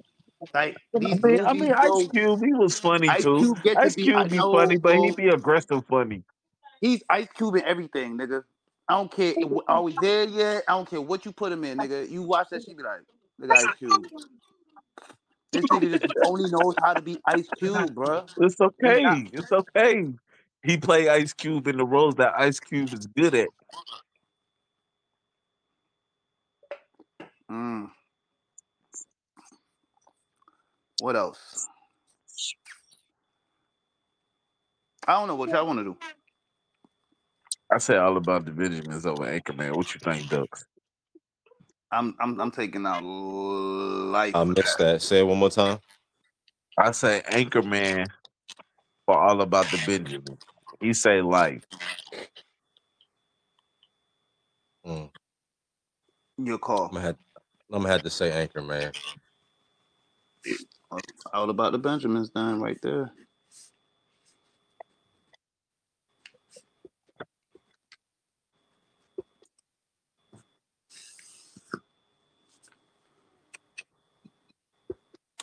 like 0.54 0.76
I 0.94 0.98
mean, 0.98 1.18
I 1.44 1.52
movies, 1.52 1.60
mean, 1.60 1.72
bro, 1.72 2.00
Ice 2.00 2.08
Cube, 2.08 2.40
he 2.44 2.52
was 2.52 2.78
funny 2.78 3.08
Ice 3.08 3.22
too. 3.22 3.38
Cube 3.38 3.62
get 3.62 3.74
to 3.74 3.80
Ice 3.80 3.96
be- 3.96 4.04
Cube 4.04 4.16
I 4.16 4.28
be 4.28 4.36
know, 4.36 4.52
funny, 4.52 4.76
but 4.78 4.94
he 4.94 5.10
bro. 5.10 5.16
be 5.16 5.28
aggressive 5.30 5.84
funny. 5.86 6.22
He's 6.80 7.02
Ice 7.10 7.28
Cube 7.34 7.56
in 7.56 7.64
everything, 7.64 8.16
nigga. 8.18 8.44
I 8.88 8.96
don't 8.96 9.10
care. 9.10 9.34
Are 9.66 9.82
we 9.82 9.96
there 9.98 10.24
yet? 10.24 10.64
I 10.68 10.72
don't 10.72 10.88
care 10.88 11.00
what 11.00 11.24
you 11.24 11.32
put 11.32 11.50
him 11.50 11.64
in, 11.64 11.78
nigga. 11.78 12.08
You 12.08 12.22
watch 12.22 12.48
that 12.50 12.62
shit, 12.62 12.76
be 12.76 12.82
like, 12.82 13.00
look 13.38 13.50
at 13.50 13.56
Ice 13.56 13.76
Cube. 13.78 14.06
This 15.50 15.64
nigga 15.64 15.90
just 16.00 16.14
only 16.26 16.50
knows 16.50 16.74
how 16.82 16.94
to 16.94 17.02
be 17.02 17.18
Ice 17.26 17.48
Cube, 17.58 17.94
bro. 17.94 18.26
It's 18.38 18.60
okay. 18.60 19.26
It's 19.32 19.50
okay. 19.50 20.08
He 20.62 20.76
play 20.76 21.08
Ice 21.08 21.32
Cube 21.32 21.66
in 21.68 21.78
the 21.78 21.84
roles 21.84 22.16
that 22.16 22.34
Ice 22.36 22.60
Cube 22.60 22.92
is 22.92 23.06
good 23.06 23.34
at. 23.34 23.48
Mm. 27.54 27.90
What 30.98 31.16
else? 31.16 31.68
I 35.08 35.14
don't 35.14 35.28
know 35.28 35.36
what 35.36 35.50
y'all 35.52 35.66
want 35.66 35.80
to 35.80 35.84
do. 35.84 35.96
I 37.72 37.78
say 37.78 37.96
all 37.96 38.16
about 38.16 38.46
the 38.46 38.52
Benjamins 38.52 39.06
over 39.06 39.24
Anchorman. 39.26 39.74
What 39.74 39.94
you 39.94 40.00
think, 40.00 40.28
Ducks? 40.28 40.66
I'm 41.92 42.14
I'm 42.20 42.40
I'm 42.40 42.50
taking 42.50 42.86
out 42.86 43.02
life. 43.04 44.34
I 44.34 44.44
for 44.44 44.46
missed 44.46 44.78
that. 44.78 45.02
Say 45.02 45.20
it 45.20 45.26
one 45.26 45.38
more 45.38 45.50
time. 45.50 45.78
I 46.78 46.92
say 46.92 47.22
Anchorman 47.30 48.10
for 49.06 49.18
all 49.18 49.40
about 49.42 49.70
the 49.70 49.78
Benjamin. 49.78 50.38
He 50.80 50.94
say 50.94 51.22
life. 51.22 51.66
Mm, 54.86 55.10
Your 56.38 56.58
call. 56.58 56.92
I'm 56.92 56.96
gonna 56.96 57.06
have, 57.06 57.16
I'm 57.72 57.82
gonna 57.82 57.92
have 57.92 58.02
to 58.04 58.10
say 58.10 58.32
Anchor 58.32 58.62
Man. 58.62 58.92
All 61.34 61.50
about 61.50 61.72
the 61.72 61.78
Benjamins, 61.78 62.30
done 62.30 62.60
right 62.60 62.78
there. 62.82 63.12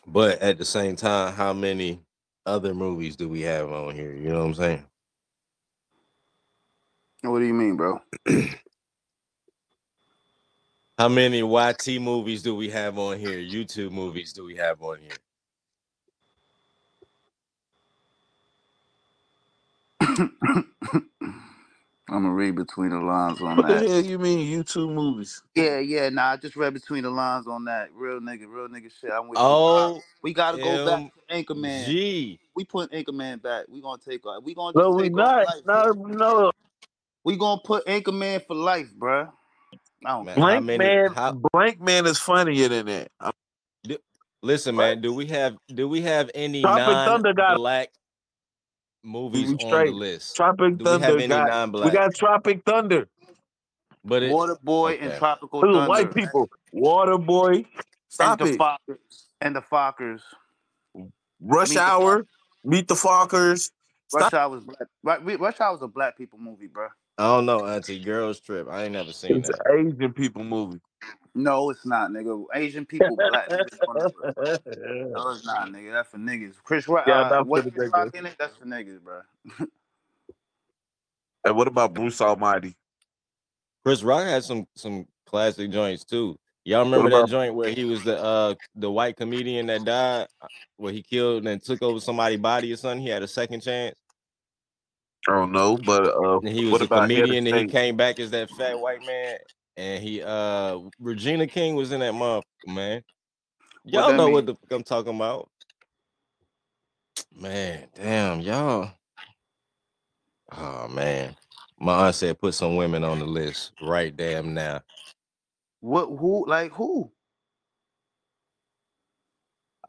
But 0.08 0.42
at 0.42 0.58
the 0.58 0.66
same 0.66 0.96
time, 0.98 1.34
how 1.34 1.54
many 1.54 2.02
other 2.46 2.74
movies 2.74 3.16
do 3.16 3.30
we 3.30 3.42
have 3.42 3.72
on 3.72 3.96
here? 3.96 4.14
You 4.14 4.30
know 4.30 4.40
what 4.40 4.46
I'm 4.48 4.54
saying? 4.56 4.86
What 7.24 7.40
do 7.40 7.46
you 7.46 7.54
mean, 7.54 7.78
bro? 7.78 8.02
How 11.02 11.10
many 11.10 11.40
YT 11.42 12.00
movies 12.00 12.44
do 12.44 12.56
we 12.56 12.70
have 12.70 13.00
on 13.00 13.18
here? 13.20 13.40
YouTube 13.40 13.92
movies 13.92 14.34
do 14.34 14.46
we 14.46 14.56
have 14.58 14.84
on 14.84 15.00
here? 15.00 15.18
I'm 22.10 22.24
gonna 22.24 22.34
read 22.34 22.56
between 22.56 22.92
the 22.92 23.00
lines 23.00 23.42
on 23.42 23.58
What 23.58 23.68
the 23.68 23.80
that. 23.80 23.88
hell 23.88 24.02
you 24.02 24.20
mean 24.20 24.48
YouTube 24.64 24.94
movies? 24.94 25.44
Yeah, 25.56 25.80
yeah, 25.80 26.10
nah, 26.10 26.32
I 26.32 26.38
just 26.38 26.56
read 26.56 26.74
between 26.74 27.04
the 27.04 27.12
lines 27.12 27.48
on 27.48 27.66
that. 27.66 27.90
Real 27.94 28.20
nigga, 28.22 28.48
real 28.48 28.70
nigga 28.70 28.92
shit. 28.92 29.12
I'm 29.12 29.28
with 29.30 29.42
you. 29.48 29.58
Oh, 29.68 30.02
we 30.24 30.34
gotta 30.34 30.60
go 30.60 30.80
back 30.80 31.04
M- 31.04 31.12
to 31.14 31.36
Anchorman. 31.36 31.86
G. 31.86 32.40
We 32.56 32.66
put 32.66 32.92
Anchorman 32.92 33.42
back. 33.42 33.66
We 33.70 33.82
gonna 33.82 34.02
take 34.08 34.26
off. 34.26 34.44
We 34.44 34.56
gonna 34.56 34.76
just 34.76 34.78
No, 34.78 34.92
we 34.92 35.10
not. 35.10 35.48
life. 35.48 35.64
No, 35.66 35.94
bro. 35.96 35.96
no. 35.96 36.52
We 37.24 37.38
gonna 37.38 37.62
put 37.66 37.86
Anchorman 37.88 38.46
for 38.48 38.56
life, 38.56 38.90
bruh. 38.98 39.32
Oh, 40.04 40.08
I 40.08 40.12
don't 40.12 40.26
Man, 40.26 40.36
Blank 40.36 40.66
many- 40.66 40.78
man. 40.84 41.14
how- 41.14 41.34
Blankman 41.34 42.06
is 42.08 42.18
funnier 42.18 42.68
than 42.68 42.86
that. 42.88 43.12
Uh, 43.20 43.26
I'm- 43.26 43.98
Listen, 44.44 44.76
man, 44.76 45.02
do 45.02 45.14
we 45.14 45.28
have 45.28 45.56
do 45.68 45.88
we 45.88 46.02
have 46.02 46.32
any 46.34 46.62
Tropic 46.64 46.86
Thunder 46.88 47.32
got- 47.34 47.50
non-black 47.50 47.90
movies 49.04 49.50
We 49.50 49.72
on 49.72 49.86
the 49.86 49.92
list? 49.92 50.36
Tropic 50.36 50.78
Do 50.80 50.84
we 50.84 50.90
have 50.90 51.02
Thunder 51.02 51.18
any 51.20 51.28
got. 51.28 51.72
We 51.86 51.92
got 51.92 52.16
Tropic 52.16 52.64
Thunder. 52.66 53.08
but 54.04 54.24
it, 54.24 54.32
Water 54.32 54.58
Boy 54.64 54.94
and. 55.00 55.14
Tropical 55.20 55.62
Those 55.62 55.76
Thunder. 55.76 55.90
white 55.90 56.14
people. 56.16 56.50
Water 56.74 57.20
boy. 57.20 57.66
Stop 58.10 58.42
and 58.42 58.50
the 58.50 58.54
it. 58.56 58.60
Fockers. 58.60 58.98
And 59.42 59.56
the 59.56 59.62
Fockers. 59.62 60.22
Rush 61.40 61.70
Meet 61.70 61.76
the 61.76 61.82
Hour. 61.82 62.26
Meet 62.64 62.88
the 62.88 62.96
Fockers. 62.96 63.70
Rush 64.12 64.34
Hour 64.34 64.50
was 64.50 64.64
black. 64.64 65.20
Rush 65.40 65.62
Hour 65.62 65.74
was 65.74 65.82
a 65.84 65.88
black 65.88 66.18
people 66.18 66.40
movie, 66.40 66.66
bro. 66.68 66.88
I 67.22 67.26
don't 67.36 67.46
know, 67.46 67.68
Auntie. 67.68 68.00
Girls 68.00 68.40
Trip. 68.40 68.68
I 68.68 68.86
ain't 68.86 68.94
never 68.94 69.14
seen 69.14 69.38
It's 69.38 69.50
that. 69.50 69.60
an 69.70 69.94
Asian 69.94 70.12
people 70.12 70.44
movie. 70.44 70.80
No, 71.36 71.70
it's 71.70 71.86
not, 71.86 72.10
nigga. 72.10 72.44
Asian 72.56 72.84
people, 72.84 73.16
black 73.16 73.48
niggas. 73.48 73.78
No, 75.14 75.30
it's 75.30 75.46
not, 75.46 75.70
nigga. 75.70 75.92
That's 75.94 76.10
for 76.10 76.18
niggas. 76.18 76.56
Chris 76.64 76.88
Rock. 76.88 77.06
Yeah, 77.06 77.20
uh, 77.22 77.30
that's 77.30 77.46
what 77.48 77.64
for 77.64 77.70
the 77.70 77.76
Chris 77.76 77.92
niggas. 77.92 78.16
In 78.16 78.26
it? 78.26 78.36
That's 78.40 78.56
for 78.58 78.66
niggas, 78.66 79.02
bro. 79.02 79.22
and 81.46 81.56
what 81.56 81.68
about 81.68 81.94
Bruce 81.94 82.20
Almighty? 82.22 82.76
Chris 83.86 84.02
Rock 84.02 84.24
had 84.26 84.44
some 84.44 84.66
some 84.76 85.06
classic 85.28 85.70
joints 85.72 86.04
too. 86.04 86.38
Y'all 86.66 86.84
remember 86.84 87.08
about- 87.08 87.26
that 87.28 87.32
joint 87.32 87.54
where 87.54 87.70
he 87.70 87.86
was 87.86 88.04
the 88.04 88.20
uh 88.22 88.56
the 88.76 88.90
white 88.92 89.16
comedian 89.16 89.68
that 89.68 89.84
died, 89.86 90.28
uh, 90.42 90.48
where 90.78 90.92
he 90.92 91.02
killed 91.04 91.46
and 91.48 91.62
took 91.64 91.82
over 91.84 92.00
somebody's 92.00 92.40
body 92.40 92.74
or 92.74 92.78
something? 92.78 93.02
He 93.02 93.10
had 93.10 93.24
a 93.24 93.28
second 93.28 93.62
chance. 93.62 93.96
I 95.28 95.34
don't 95.34 95.52
know, 95.52 95.78
but 95.78 96.04
uh, 96.06 96.40
he 96.42 96.66
was 96.66 96.74
what 96.74 96.82
a 96.82 96.88
comedian 96.88 97.48
and 97.48 97.56
he 97.56 97.68
came 97.68 97.96
back 97.96 98.20
as 98.20 98.32
that 98.32 98.50
fat 98.50 98.80
white 98.80 99.06
man. 99.06 99.38
And 99.78 100.04
he 100.04 100.22
uh 100.22 100.80
Regina 101.00 101.48
King 101.48 101.76
was 101.76 101.92
in 101.92 102.00
that 102.00 102.14
motherfucker, 102.14 102.44
man. 102.68 103.04
Y'all 103.86 104.10
that 104.10 104.18
know 104.18 104.26
mean? 104.26 104.34
what 104.34 104.46
the 104.46 104.56
fuck 104.56 104.72
I'm 104.72 104.84
talking 104.84 105.16
about. 105.16 105.50
Man, 107.36 107.88
damn, 107.96 108.42
y'all. 108.42 108.92
Oh 110.58 110.88
man. 110.88 111.36
My 111.80 112.08
aunt 112.08 112.16
said 112.16 112.40
put 112.40 112.54
some 112.54 112.76
women 112.76 113.04
on 113.04 113.20
the 113.20 113.26
list 113.26 113.72
right 113.82 114.16
damn 114.16 114.54
now. 114.54 114.82
What? 115.80 116.06
Who? 116.06 116.46
Like 116.48 116.72
who? 116.74 117.12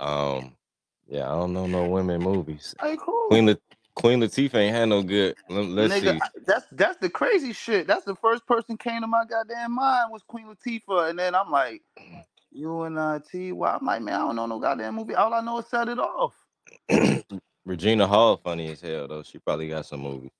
Um, 0.00 0.56
yeah, 1.06 1.26
I 1.26 1.32
don't 1.32 1.52
know 1.52 1.66
no 1.66 1.86
women 1.86 2.22
movies. 2.22 2.74
Like 2.82 3.00
who? 3.00 3.28
Queen 3.28 3.56
Queen 3.96 4.20
Latifah 4.20 4.56
ain't 4.56 4.76
had 4.76 4.86
no 4.90 5.02
good. 5.02 5.36
Let, 5.48 5.66
let's 5.66 5.94
Nigga, 5.94 5.96
see. 5.96 6.22
I- 6.22 6.28
that's 6.46 6.66
that's 6.72 6.98
the 6.98 7.10
crazy 7.10 7.52
shit. 7.52 7.86
That's 7.86 8.04
the 8.04 8.16
first 8.16 8.46
person 8.46 8.76
came 8.78 9.02
to 9.02 9.06
my 9.08 9.24
goddamn 9.28 9.72
mind 9.74 10.12
was 10.12 10.22
Queen 10.22 10.46
Latifah, 10.46 11.10
and 11.10 11.18
then 11.18 11.34
I'm 11.34 11.50
like, 11.50 11.82
you 12.52 12.82
and 12.82 12.98
uh 12.98 13.20
T. 13.20 13.52
Well, 13.52 13.78
I'm 13.80 13.86
like, 13.86 14.02
man, 14.02 14.14
I 14.14 14.18
don't 14.18 14.36
know 14.36 14.46
no 14.46 14.60
goddamn 14.60 14.96
movie. 14.96 15.14
All 15.16 15.34
I 15.34 15.40
know 15.42 15.58
is 15.58 15.66
set 15.68 15.88
it 15.88 15.98
off. 15.98 16.34
Regina 17.66 18.06
Hall 18.06 18.38
funny 18.38 18.70
as 18.72 18.80
hell 18.82 19.08
though. 19.08 19.22
She 19.22 19.38
probably 19.38 19.68
got 19.68 19.86
some 19.86 20.00
movies. 20.00 20.30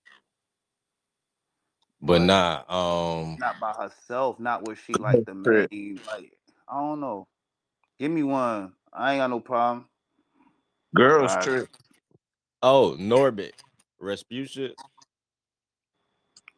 But 2.03 2.20
But- 2.20 2.22
nah, 2.22 2.62
um 2.68 3.38
Not 3.38 3.61
by 3.61 3.72
herself, 3.72 4.40
not 4.40 4.64
where 4.64 4.76
she 4.76 4.98
like 4.98 5.24
the 5.26 5.34
Shit. 5.46 5.70
main. 5.70 6.00
Like 6.07 6.32
I 6.68 6.78
don't 6.80 7.00
know. 7.00 7.28
Give 8.00 8.11
me 8.12 8.22
one. 8.24 8.74
I 8.92 9.14
ain't 9.14 9.20
got 9.20 9.30
no 9.30 9.40
problem. 9.40 9.86
Girls 10.94 11.36
Alright. 11.36 11.36
Trip. 11.36 11.68
Oh 12.62 12.96
Norbit. 12.98 13.52
Rasputia. 14.00 14.70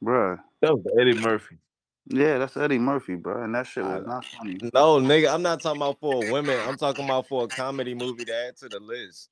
Bruh. 0.02 0.38
That 0.60 0.74
was 0.74 0.84
Eddie 1.00 1.14
Murphy. 1.14 1.56
Yeah, 2.08 2.36
that's 2.38 2.56
Eddie 2.56 2.78
Murphy, 2.78 3.14
bro, 3.14 3.42
and 3.44 3.54
that 3.54 3.66
shit 3.66 3.82
was 3.84 4.04
not 4.06 4.26
funny. 4.26 4.58
No, 4.74 4.98
nigga, 4.98 5.32
I'm 5.32 5.40
not 5.40 5.62
talking 5.62 5.80
about 5.80 5.98
for 6.00 6.30
women. 6.30 6.58
I'm 6.68 6.76
talking 6.76 7.06
about 7.06 7.26
for 7.26 7.44
a 7.44 7.48
comedy 7.48 7.94
movie 7.94 8.26
to 8.26 8.34
add 8.34 8.56
to 8.58 8.68
the 8.68 8.78
list. 8.78 9.30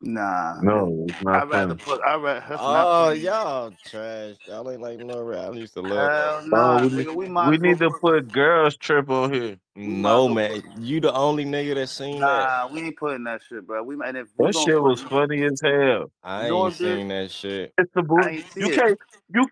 Nah. 0.00 0.60
No, 0.62 1.06
it's 1.08 1.20
not 1.22 1.42
I'd 1.42 1.48
rather 1.50 1.74
funny. 1.74 1.80
put. 1.84 2.00
I 2.06 2.14
rather. 2.16 2.40
That's 2.48 2.62
not 2.62 2.86
Oh, 2.86 3.10
y'all 3.10 3.72
trash. 3.84 4.36
Y'all 4.46 4.70
ain't 4.70 4.80
like 4.80 4.98
Norbit. 5.00 5.50
I 5.50 5.52
used 5.56 5.74
to 5.74 5.80
love 5.80 5.90
Hell 6.10 6.40
that. 6.42 6.48
nah, 6.48 6.78
Oh, 6.78 6.86
we 6.86 6.88
nigga. 7.04 7.14
We, 7.16 7.24
need, 7.24 7.32
might 7.32 7.50
we 7.50 7.58
need 7.58 7.78
to 7.80 7.90
put 7.90 8.30
Girls 8.30 8.76
Trip 8.76 9.10
on 9.10 9.32
here. 9.32 9.58
No, 9.74 10.28
man. 10.28 10.62
You 10.78 11.00
the 11.00 11.12
only 11.12 11.44
nigga 11.44 11.74
that 11.74 11.88
seen 11.88 12.20
that. 12.20 12.26
Nah, 12.26 12.68
we 12.72 12.82
ain't 12.82 12.96
putting 12.96 13.24
that 13.24 13.40
shit, 13.48 13.66
bro. 13.66 13.82
We 13.82 13.96
and 14.04 14.16
if 14.16 14.28
we 14.38 14.46
That 14.46 14.54
shit 14.54 14.74
put- 14.76 14.82
was 14.82 15.02
funny 15.02 15.42
as 15.44 15.60
hell. 15.60 16.12
I 16.22 16.44
ain't 16.46 16.52
Norbit. 16.54 16.72
seen 16.74 17.08
that 17.08 17.30
shit. 17.32 17.72
It's 17.76 17.90
the 17.92 18.00
I 18.00 18.04
booty. 18.04 18.44
You 18.56 18.68
it. 18.68 18.74
can't. 18.76 18.98
You 19.34 19.48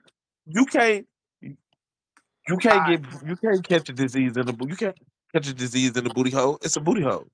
you 0.47 0.65
can't. 0.67 1.07
You 2.49 2.57
can't 2.59 2.83
I- 2.89 2.97
get. 2.97 3.05
You 3.27 3.37
can't 3.37 3.67
catch 3.69 3.89
a 3.89 3.93
disease 3.93 4.37
in 4.37 4.47
the 4.47 4.53
booty. 4.53 4.71
You 4.73 4.77
can't 4.77 4.97
catch 5.35 5.49
a 5.49 5.55
disease 5.55 5.97
in 5.97 6.05
the 6.05 6.11
booty 6.11 6.31
hole. 6.31 6.59
It's 6.63 6.77
a 6.77 6.81
booty 6.81 7.03
hole. 7.03 7.27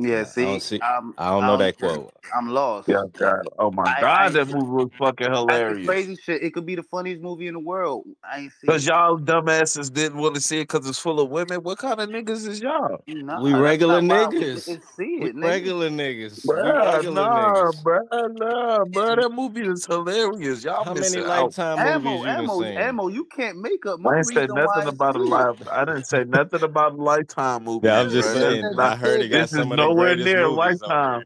Yeah, 0.00 0.20
I 0.20 0.24
see, 0.24 0.44
don't 0.44 0.62
see- 0.62 0.80
I'm, 0.80 0.96
um, 1.08 1.14
I 1.18 1.30
don't 1.30 1.42
know 1.46 1.56
that 1.56 1.78
quote. 1.78 2.12
I'm 2.34 2.48
lost. 2.50 2.88
Yeah. 2.88 3.02
God. 3.18 3.40
Oh 3.58 3.70
my 3.70 3.82
I- 3.82 4.00
god, 4.00 4.20
I 4.20 4.28
that 4.28 4.38
ain't- 4.40 4.54
movie 4.54 4.66
was 4.84 4.90
fucking 4.98 5.32
hilarious. 5.32 5.86
crazy 5.86 6.14
shit. 6.16 6.42
It 6.42 6.54
could 6.54 6.66
be 6.66 6.74
the 6.76 6.82
funniest 6.84 7.22
movie 7.22 7.46
in 7.48 7.54
the 7.54 7.60
world. 7.60 8.04
I 8.22 8.40
ain't 8.40 8.52
seen. 8.52 8.68
Cause 8.68 8.86
y'all 8.86 9.18
dumbasses 9.18 9.92
didn't 9.92 10.18
want 10.18 10.34
to 10.36 10.40
see 10.40 10.58
it 10.60 10.68
because 10.68 10.88
it's 10.88 10.98
full 10.98 11.18
of 11.20 11.30
women. 11.30 11.62
What 11.62 11.78
kind 11.78 11.98
of 12.00 12.08
niggas 12.10 12.46
is 12.46 12.60
y'all? 12.60 13.02
Nah, 13.08 13.40
We 13.42 13.54
regular 13.54 14.00
not 14.02 14.32
why 14.32 14.38
we 14.38 14.44
niggas. 14.44 14.60
see 14.96 15.18
We 15.20 15.30
it, 15.30 15.36
regular 15.36 15.88
niggas. 15.90 16.46
Bruh, 16.46 16.94
regular 16.94 17.14
nah, 17.14 17.54
niggas. 17.72 17.82
bruh, 17.82 18.38
nah, 18.38 18.84
bruh. 18.84 19.20
That 19.22 19.30
movie 19.32 19.62
is 19.66 19.86
hilarious. 19.86 20.62
Y'all 20.64 20.84
How 20.84 20.90
many 20.92 21.00
missing 21.00 21.22
out. 21.22 21.28
lifetime 21.44 21.78
Ammo, 21.78 22.10
movies 22.10 22.20
you 22.20 22.26
done 22.26 22.38
ammo, 22.44 22.60
seen? 22.62 22.76
ammo. 22.78 23.08
You 23.08 23.24
can't 23.24 23.58
make 23.58 23.84
up. 23.86 23.98
I 24.00 24.02
My 24.02 24.12
didn't 24.16 24.26
say 24.26 24.46
nothing 24.48 24.88
about 24.88 25.16
a 25.16 25.18
see 25.18 25.24
it. 25.24 25.28
live. 25.28 25.68
I 25.72 25.84
didn't 25.86 26.04
say 26.06 26.24
nothing 26.24 26.62
about 26.62 26.92
a 26.92 26.96
lifetime 27.02 27.64
movie. 27.64 27.86
Yeah, 27.88 28.00
I'm 28.00 28.10
just 28.10 28.32
saying. 28.32 28.64
I 28.78 28.94
heard 28.96 29.20
it 29.22 29.28
got 29.28 29.48
some 29.48 29.72
of 29.72 29.78
the 29.78 29.87
nowhere 29.88 30.14
greatest 30.16 30.26
near 30.26 30.48
movies 30.48 30.50
on 30.50 30.56
Lifetime. 30.56 31.24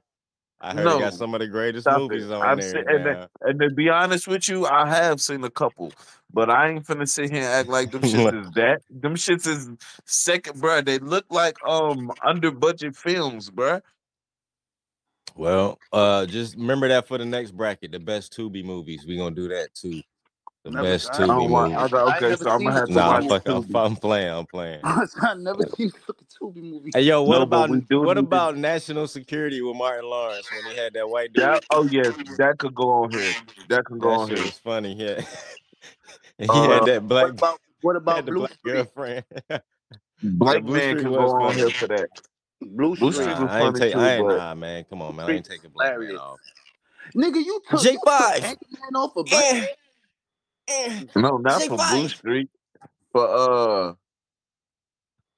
I 0.64 0.74
heard 0.74 0.84
No. 0.84 0.96
it 0.98 1.00
got 1.00 1.14
some 1.14 1.34
of 1.34 1.40
the 1.40 1.48
greatest 1.48 1.84
Stop 1.84 1.98
movies 1.98 2.24
it. 2.26 2.32
on 2.32 2.42
I've 2.42 2.60
there. 2.60 2.70
seen, 2.70 2.84
and, 2.88 3.04
now. 3.04 3.12
to, 3.14 3.28
and 3.42 3.60
to 3.60 3.70
be 3.70 3.88
honest 3.88 4.28
with 4.28 4.48
you, 4.48 4.64
I 4.66 4.88
have 4.88 5.20
seen 5.20 5.42
a 5.42 5.50
couple, 5.50 5.92
but 6.32 6.48
I 6.50 6.68
ain't 6.70 6.86
finna 6.86 7.08
sit 7.08 7.30
here 7.30 7.42
and 7.42 7.46
act 7.52 7.68
like 7.68 7.90
them 7.90 8.02
shits 8.02 8.40
is 8.46 8.50
that. 8.52 8.80
Them 8.88 9.16
shits 9.16 9.46
is 9.48 9.68
second, 10.06 10.60
bruh. 10.62 10.84
They 10.84 10.98
look 10.98 11.24
like 11.30 11.56
um 11.66 12.12
under 12.24 12.52
budget 12.52 12.94
films, 12.94 13.50
bruh. 13.50 13.80
Well, 15.34 15.78
uh, 15.92 16.26
just 16.26 16.56
remember 16.56 16.88
that 16.88 17.08
for 17.08 17.16
the 17.18 17.24
next 17.24 17.52
bracket, 17.52 17.90
the 17.90 17.98
best 17.98 18.36
Tubi 18.36 18.64
movies. 18.64 19.06
We 19.06 19.16
gonna 19.16 19.34
do 19.34 19.48
that 19.48 19.74
too. 19.74 20.00
The 20.64 20.70
Never- 20.70 20.82
best 20.84 21.10
I 21.10 21.14
I 21.14 21.16
Tubi 21.16 21.26
don't 21.26 21.50
want. 21.50 21.72
movies. 21.72 21.92
I, 21.92 21.96
I 21.96 22.16
okay, 22.16 22.20
never 22.30 22.36
so 22.44 22.50
I'm 22.50 22.58
gonna 22.62 22.72
have 22.72 22.86
to 22.86 22.92
the 22.94 23.00
Nah, 23.00 23.10
watch 23.12 23.24
Tubi 23.24 23.28
fuck, 23.30 23.48
I'm, 23.48 23.64
Tubi. 23.64 23.86
I'm 23.86 23.96
playing. 23.96 24.32
I'm 24.32 24.46
playing. 24.52 24.80
I 24.84 25.34
never 25.38 25.62
seen 25.76 25.88
the 25.88 25.98
fucking 26.06 26.26
Tubi 26.40 26.62
movie. 26.62 26.90
Hey, 26.94 27.02
yo, 27.02 27.22
what 27.24 27.36
No, 27.38 27.42
about 27.42 27.70
what 27.70 27.74
need 27.78 27.88
to- 27.90 28.08
about 28.18 28.56
National 28.56 29.08
Security 29.08 29.60
with 29.60 29.76
Martin 29.76 30.04
Lawrence 30.08 30.48
when 30.52 30.72
he 30.72 30.78
had 30.80 30.92
that 30.94 31.08
white 31.08 31.32
dude? 31.32 31.44
That, 31.44 31.64
oh 31.72 31.82
yes, 31.90 32.14
that 32.38 32.58
could 32.58 32.74
go 32.76 32.90
on 32.90 33.10
here. 33.10 33.32
That 33.70 33.84
can 33.86 33.98
go 33.98 34.10
that 34.10 34.16
on 34.18 34.28
shit 34.28 34.38
here. 34.38 34.46
It's 34.46 34.58
funny. 34.58 34.92
Yeah, 34.94 35.20
he 36.38 36.46
Uh, 36.48 36.68
had 36.68 36.84
that 36.86 37.08
black. 37.08 37.24
What 37.24 37.30
about 37.32 37.60
what 37.80 37.96
about 37.96 38.24
the 38.26 38.30
Blue 38.30 38.40
black 38.42 38.52
Street? 38.52 38.72
girlfriend. 38.72 39.24
Black 40.24 40.62
Blue 40.62 40.74
man 40.74 40.90
Street 40.90 41.02
can 41.02 41.12
go 41.12 41.18
on 41.30 41.40
funny. 41.50 41.58
here 41.62 41.70
for 41.70 41.88
that. 41.88 42.08
Blue 42.60 42.94
Blue 42.94 43.10
Streak. 43.10 43.28
Street 43.30 43.38
Nah, 43.40 43.42
was 43.42 43.50
I 43.50 43.58
ain't 43.60 43.66
funny 43.74 43.80
take. 43.80 43.92
too, 43.94 43.98
I 43.98 44.10
ain't 44.12 44.28
but- 44.28 44.36
nah, 44.36 44.54
man. 44.54 44.84
Come 44.88 45.02
on, 45.02 45.16
man. 45.16 45.28
I 45.28 45.32
ain't 45.32 45.44
taking 45.44 45.70
black 45.70 45.98
man 45.98 46.16
off. 46.16 46.38
Nigga, 47.16 47.34
you 47.44 47.60
took 47.68 47.80
J5. 47.80 48.56
you 48.70 48.78
off 48.94 49.16
of 49.16 49.26
Black 49.26 49.52
Man? 49.54 49.66
No, 51.16 51.36
not 51.38 51.60
Say 51.60 51.68
for 51.68 51.78
five. 51.78 51.98
Blue 51.98 52.08
Streak, 52.08 52.48
but 53.12 53.28
uh, 53.30 53.94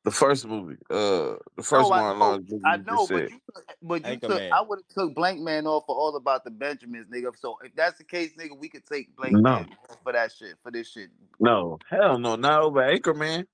the 0.05 0.11
first 0.11 0.47
movie, 0.47 0.77
uh, 0.91 1.35
the 1.57 1.63
first 1.63 1.91
Oh, 1.91 1.93
I 1.93 2.01
Martin 2.01 2.19
know, 2.19 2.25
Lawrence 2.27 2.51
movie 2.51 2.63
I 2.65 2.77
know, 2.77 3.07
but 3.07 3.31
you 3.31 3.41
took, 3.55 3.65
but 3.83 4.07
you 4.07 4.17
took. 4.17 4.31
Anchorman. 4.31 4.53
I 4.53 4.61
would 4.61 4.81
have 4.81 4.95
took 4.95 5.15
Blankman 5.17 5.65
off 5.65 5.85
for 5.87 5.97
all 5.97 6.15
about 6.17 6.45
the 6.45 6.51
Benjamins, 6.51 7.07
nigga. 7.13 7.33
So 7.39 7.57
if 7.65 7.75
that's 7.75 7.99
the 7.99 8.05
case, 8.05 8.33
nigga, 8.39 8.59
we 8.59 8.69
could 8.69 8.85
take 8.87 9.17
Blank 9.17 9.35
No. 9.35 9.41
Man 9.41 9.69
for 10.03 10.13
that 10.13 10.33
shit, 10.33 10.57
for 10.63 10.71
this 10.71 10.91
shit. 10.91 11.09
No, 11.41 11.79
hell 11.89 12.19
no, 12.19 12.37
not 12.37 12.63
over 12.63 12.81
Anchorman. 12.81 13.47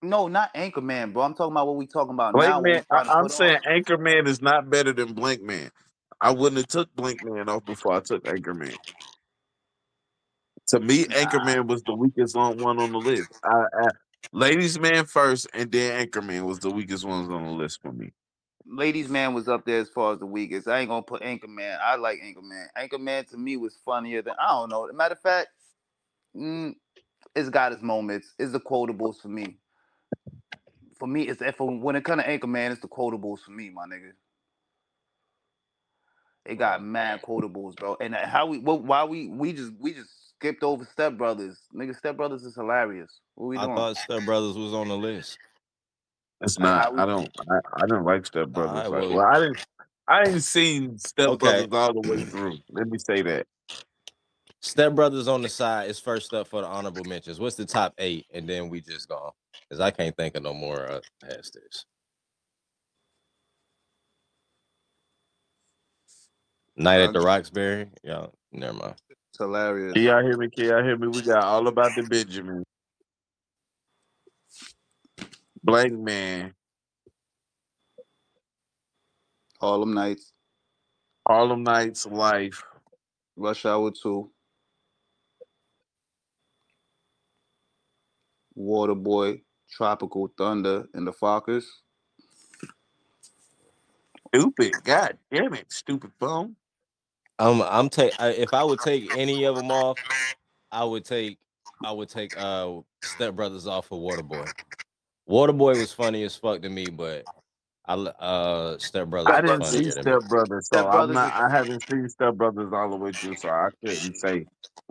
No, 0.00 0.28
not 0.28 0.54
Anchorman, 0.54 1.12
bro. 1.12 1.22
I'm 1.22 1.34
talking 1.34 1.52
about 1.52 1.66
what 1.66 1.76
we 1.76 1.86
talking 1.86 2.14
about 2.14 2.32
Blank 2.32 2.50
now. 2.50 2.60
Man, 2.60 2.84
I, 2.90 3.02
I'm 3.02 3.28
saying 3.28 3.60
on. 3.66 3.82
Anchorman 3.82 4.26
is 4.26 4.40
not 4.40 4.70
better 4.70 4.92
than 4.92 5.14
Blankman. 5.14 5.70
I 6.20 6.30
wouldn't 6.32 6.56
have 6.58 6.68
took 6.68 6.94
Blankman 6.96 7.48
off 7.48 7.64
before 7.64 7.94
I 7.94 8.00
took 8.00 8.24
Anchorman. 8.24 8.76
To 10.68 10.80
me, 10.80 11.04
Nah. 11.04 11.16
Anchorman 11.16 11.66
was 11.66 11.82
the 11.82 11.94
weakest 11.94 12.36
on, 12.36 12.58
one 12.58 12.78
on 12.78 12.92
the 12.92 12.98
list. 12.98 13.28
I, 13.42 13.64
I, 13.82 13.88
Ladies 14.32 14.78
Man 14.78 15.06
first, 15.06 15.46
and 15.54 15.70
then 15.72 16.06
Anchorman 16.06 16.42
was 16.42 16.58
the 16.58 16.70
weakest 16.70 17.04
ones 17.04 17.30
on 17.30 17.44
the 17.44 17.50
list 17.50 17.80
for 17.80 17.92
me. 17.92 18.12
Ladies 18.66 19.08
Man 19.08 19.32
was 19.32 19.48
up 19.48 19.64
there 19.64 19.80
as 19.80 19.88
far 19.88 20.12
as 20.12 20.18
the 20.18 20.26
weakest. 20.26 20.68
I 20.68 20.80
ain't 20.80 20.90
gonna 20.90 21.02
put 21.02 21.22
Anchorman. 21.22 21.78
I 21.80 21.96
like 21.96 22.20
Anchorman. 22.20 22.66
Anchorman 22.76 23.26
to 23.30 23.38
me 23.38 23.56
was 23.56 23.76
funnier 23.82 24.20
than 24.20 24.34
I 24.38 24.48
don't 24.48 24.68
know. 24.68 24.90
Matter 24.92 25.14
of 25.14 25.20
fact, 25.20 25.48
mm, 26.36 26.74
it's 27.34 27.48
got 27.48 27.72
its 27.72 27.82
moments. 27.82 28.34
It's 28.38 28.52
the 28.52 28.60
quotables 28.60 29.22
for 29.22 29.28
me. 29.28 29.56
For 30.98 31.06
me, 31.06 31.28
it's 31.28 31.40
if 31.40 31.58
when 31.60 31.96
it 31.96 32.04
comes 32.04 32.22
to 32.24 32.28
Anchorman, 32.28 32.72
it's 32.72 32.82
the 32.82 32.88
quotables 32.88 33.38
for 33.40 33.52
me, 33.52 33.70
my 33.70 33.84
nigga. 33.84 34.10
It 36.44 36.56
got 36.56 36.82
mad 36.82 37.22
quotables, 37.22 37.76
bro. 37.76 37.96
And 38.00 38.14
how 38.14 38.46
we, 38.46 38.58
what, 38.58 38.82
why 38.82 39.04
we, 39.04 39.28
we 39.28 39.52
just, 39.52 39.72
we 39.78 39.92
just 39.92 40.10
skipped 40.38 40.62
over 40.62 40.84
Step 40.84 41.16
Brothers. 41.18 41.58
Nigga, 41.74 41.96
Step 41.96 42.16
Brothers 42.16 42.44
is 42.44 42.54
hilarious. 42.54 43.20
What 43.34 43.46
we 43.48 43.58
I 43.58 43.64
doing? 43.64 43.76
thought 43.76 43.96
Step 43.96 44.24
Brothers 44.24 44.56
was 44.56 44.72
on 44.72 44.88
the 44.88 44.96
list. 44.96 45.38
It's 46.40 46.58
not. 46.58 46.84
how 46.96 47.02
I 47.02 47.06
don't. 47.06 47.28
I, 47.50 47.54
I 47.76 47.80
didn't 47.82 48.04
like 48.04 48.24
Step 48.24 48.48
Brothers. 48.48 48.84
Alright, 48.86 48.90
like, 48.90 49.10
well- 49.10 49.16
well, 49.16 49.26
I 49.26 49.40
didn't. 49.40 49.66
I 50.06 50.22
ain't 50.26 50.42
seen 50.42 50.96
Step 50.98 51.28
Okay. 51.30 51.66
Brothers 51.66 51.68
all 51.72 52.00
the 52.02 52.08
way 52.08 52.24
through. 52.24 52.58
Let 52.70 52.86
me 52.88 52.98
say 52.98 53.20
that. 53.22 53.46
Step 54.60 54.94
Brothers 54.94 55.28
on 55.28 55.42
the 55.42 55.48
side 55.48 55.90
is 55.90 55.98
first 55.98 56.32
up 56.32 56.48
for 56.48 56.62
the 56.62 56.66
honorable 56.66 57.04
mentions. 57.04 57.38
What's 57.40 57.56
the 57.56 57.66
top 57.66 57.94
eight? 57.98 58.26
And 58.32 58.48
then 58.48 58.68
we 58.68 58.80
just 58.80 59.08
go. 59.08 59.34
Because 59.68 59.80
I 59.80 59.90
can't 59.90 60.16
think 60.16 60.36
of 60.36 60.42
no 60.44 60.54
more 60.54 60.88
uh, 60.90 61.00
past 61.22 61.54
this. 61.54 61.84
Night 66.76 67.00
at 67.00 67.12
the 67.12 67.20
Roxbury. 67.20 67.88
Yeah. 68.02 68.26
Never 68.52 68.72
mind. 68.72 68.94
Hilarious. 69.38 69.94
Can 69.94 70.02
y'all 70.04 70.22
hear 70.22 70.36
me? 70.38 70.50
Can 70.50 70.66
y'all 70.66 70.84
hear 70.84 70.96
me? 70.98 71.08
We 71.08 71.22
got 71.22 71.44
all 71.44 71.68
about 71.68 71.94
the 71.96 72.02
Benjamin. 72.04 72.64
Blankman. 75.66 76.52
Harlem 79.60 79.94
Nights, 79.94 80.32
Harlem 81.26 81.64
Nights 81.64 82.06
Life. 82.06 82.64
Rush 83.36 83.66
Hour 83.66 83.92
2, 83.92 84.30
Waterboy, 88.58 89.42
Tropical 89.70 90.32
Thunder, 90.38 90.86
and 90.94 91.06
the 91.06 91.12
Fockers. 91.12 91.64
Stupid. 94.34 94.74
God 94.84 95.18
damn 95.32 95.54
it, 95.54 95.72
stupid 95.72 96.12
phone. 96.20 96.56
I'm 97.38 97.62
I'm 97.62 97.90
take 97.90 98.14
if 98.20 98.54
I 98.54 98.64
would 98.64 98.80
take 98.80 99.10
any 99.12 99.44
of 99.44 99.56
them 99.56 99.70
off, 99.70 99.98
I 100.72 100.84
would 100.84 101.04
take 101.04 101.38
I 101.84 101.92
would 101.92 102.08
take 102.10 102.34
uh 102.36 102.80
Step 103.04 103.34
Brothers 103.34 103.66
off 103.66 103.92
of 103.92 103.98
Waterboy. 103.98 104.50
Waterboy 105.30 105.78
was 105.78 105.92
funny 105.92 106.24
as 106.24 106.36
fuck 106.36 106.62
to 106.62 106.70
me, 106.70 106.90
but 106.90 107.26
I 107.86 107.94
l- 107.94 108.16
uh 108.18 108.78
Step 108.78 109.08
Brothers 109.08 109.36
I 109.36 109.42
didn't 109.42 109.66
see 109.66 109.90
funnier. 109.90 109.92
Step 109.92 110.22
Brothers, 110.28 110.68
so 110.72 110.78
Step 110.78 110.88
I'm 110.88 111.12
Brothers 111.12 111.12
not. 111.12 111.32
I 111.34 111.50
haven't 111.50 111.84
seen 111.90 112.08
Step 112.08 112.34
Brothers 112.34 112.72
all 112.74 112.90
the 112.90 112.96
way 112.96 113.12
through, 113.20 113.36
so 113.36 113.48
I 113.50 113.70
couldn't 113.84 114.16
say 114.16 114.46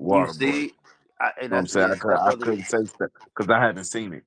You 0.10 0.28
Waterboy. 0.28 0.28
see, 0.28 0.74
I, 1.22 1.32
and 1.41 1.43
You 1.43 1.50
know 1.50 1.58
what 1.58 1.60
I'm 1.60 1.68
saying? 1.68 1.91
I, 1.91 1.95
could, 1.95 2.14
I 2.16 2.32
couldn't 2.41 2.66
say 2.70 2.80
Step 2.86 3.12
because 3.36 3.52
I 3.52 3.60
hadn't 3.62 3.86
seen 3.86 4.14
it. 4.14 4.24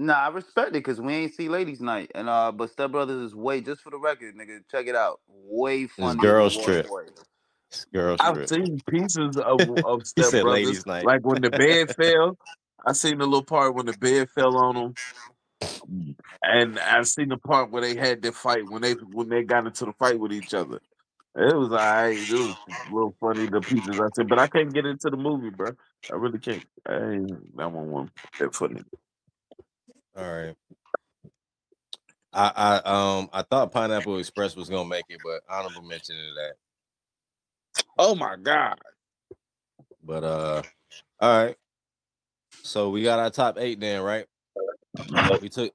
Nah, 0.00 0.14
I 0.14 0.28
respect 0.28 0.68
it 0.70 0.72
because 0.72 0.98
we 0.98 1.12
ain't 1.12 1.34
see 1.34 1.50
Ladies 1.50 1.82
Night, 1.82 2.10
and 2.14 2.26
uh, 2.26 2.50
but 2.52 2.70
Step 2.70 2.90
Brothers 2.90 3.20
is 3.22 3.34
way 3.34 3.60
just 3.60 3.82
for 3.82 3.90
the 3.90 3.98
record, 3.98 4.34
nigga. 4.34 4.60
Check 4.70 4.86
it 4.86 4.96
out, 4.96 5.20
way 5.28 5.88
funnier. 5.88 6.22
girls 6.22 6.56
trip. 6.56 6.86
Waterboy. 6.86 7.10
It's 7.70 7.84
Girls 7.84 8.18
I've 8.18 8.34
trip. 8.36 8.48
seen 8.48 8.80
pieces 8.88 9.36
of 9.36 9.60
of 9.84 10.06
Step 10.06 10.24
said 10.24 10.42
Brothers, 10.42 10.66
ladies' 10.66 10.86
night. 10.86 11.04
like 11.04 11.20
when 11.26 11.42
the 11.42 11.50
bed 11.50 11.94
fell. 11.96 12.38
I 12.86 12.94
seen 12.94 13.18
the 13.18 13.26
little 13.26 13.44
part 13.44 13.74
when 13.74 13.84
the 13.84 13.92
bed 13.92 14.30
fell 14.30 14.56
on 14.56 14.74
them, 14.74 16.14
and 16.42 16.78
I've 16.78 17.06
seen 17.06 17.28
the 17.28 17.36
part 17.36 17.70
where 17.70 17.82
they 17.82 17.94
had 17.94 18.22
the 18.22 18.32
fight 18.32 18.70
when 18.70 18.80
they 18.80 18.92
when 18.92 19.28
they 19.28 19.42
got 19.42 19.66
into 19.66 19.84
the 19.84 19.92
fight 19.92 20.18
with 20.18 20.32
each 20.32 20.54
other. 20.54 20.80
It 21.36 21.54
was 21.54 21.68
alright. 21.68 22.16
It 22.16 22.32
was 22.32 22.56
a 22.70 22.94
little 22.94 23.14
funny 23.20 23.48
the 23.48 23.60
pieces 23.60 24.00
I 24.00 24.08
said, 24.16 24.30
but 24.30 24.38
I 24.38 24.46
can't 24.46 24.72
get 24.72 24.86
into 24.86 25.10
the 25.10 25.18
movie, 25.18 25.50
bro. 25.50 25.72
I 26.10 26.16
really 26.16 26.38
can't. 26.38 26.64
I 26.88 26.94
ain't, 26.94 27.56
that 27.58 27.70
one 27.70 27.90
wasn't 27.90 28.12
that 28.38 28.54
funny. 28.54 28.82
All 30.20 30.30
right. 30.30 30.54
I, 32.32 32.52
I 32.84 33.18
um 33.18 33.30
I 33.32 33.42
thought 33.42 33.72
Pineapple 33.72 34.18
Express 34.18 34.54
was 34.54 34.68
gonna 34.68 34.88
make 34.88 35.06
it, 35.08 35.20
but 35.22 35.40
honorable 35.48 35.82
mention 35.82 36.16
to 36.16 36.34
that. 36.34 36.52
Oh 37.98 38.14
my 38.14 38.36
god! 38.36 38.78
But 40.04 40.24
uh 40.24 40.62
all 41.20 41.44
right. 41.44 41.56
So 42.62 42.90
we 42.90 43.02
got 43.02 43.18
our 43.18 43.30
top 43.30 43.58
eight 43.58 43.80
then, 43.80 44.02
right? 44.02 44.26
We 45.40 45.48
took 45.48 45.72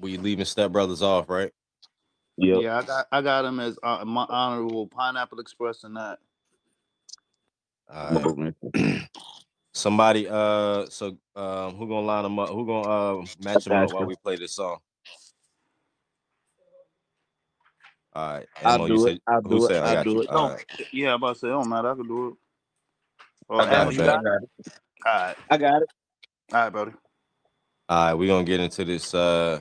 we 0.00 0.16
leaving 0.16 0.44
Step 0.44 0.70
Brothers 0.72 1.02
off, 1.02 1.28
right? 1.28 1.52
Yep. 2.38 2.62
Yeah, 2.62 2.78
I 2.78 2.82
got 2.82 3.06
I 3.12 3.22
got 3.22 3.44
him 3.44 3.60
as 3.60 3.78
uh, 3.82 4.04
my 4.04 4.24
honorable 4.28 4.86
Pineapple 4.86 5.40
Express 5.40 5.84
and 5.84 5.96
that. 5.96 6.18
All 7.92 8.34
right. 8.74 9.02
Somebody 9.78 10.28
uh 10.28 10.86
so 10.90 11.16
um 11.36 11.76
who 11.76 11.86
gonna 11.88 12.06
line 12.06 12.24
them 12.24 12.38
up? 12.40 12.50
Who 12.50 12.66
gonna 12.66 13.22
uh 13.22 13.26
match 13.38 13.64
them 13.64 13.80
up 13.80 13.92
while 13.92 14.06
we 14.06 14.16
play 14.16 14.36
this 14.36 14.54
song? 14.54 14.78
All 18.14 18.32
right. 18.32 18.46
I'll 18.64 18.78
Amo, 18.78 18.86
you 18.86 18.96
do 18.96 18.98
said 18.98 19.16
it. 19.16 19.22
I'll 19.28 19.42
do 19.42 19.66
it. 19.66 19.72
said 19.72 19.82
I 19.82 19.90
I'll 19.90 19.96
got 19.96 20.04
do 20.04 20.12
you? 20.12 20.22
it. 20.22 20.30
All 20.30 20.48
No. 20.48 20.50
right. 20.50 20.66
Yeah, 20.92 21.10
I'm 21.10 21.16
about 21.22 21.34
to 21.34 21.38
say, 21.40 21.48
it 21.48 21.52
don't 21.52 21.68
matter. 21.68 21.90
I 21.92 21.94
can 21.94 22.08
do 22.08 22.28
it. 22.28 22.34
Oh, 23.50 23.60
I 23.60 23.66
got 23.66 23.88
Am, 23.88 23.90
it. 23.90 23.92
you 23.92 24.02
got 24.02 24.24
it? 24.24 24.50
All 25.06 25.12
right, 25.12 25.36
I 25.50 25.56
got 25.58 25.82
it. 25.82 25.88
all 26.52 26.60
right, 26.60 26.72
buddy. 26.72 26.92
All 27.88 28.06
right, 28.06 28.14
we're 28.14 28.28
gonna 28.28 28.44
get 28.44 28.60
into 28.60 28.84
this 28.84 29.14
uh 29.14 29.60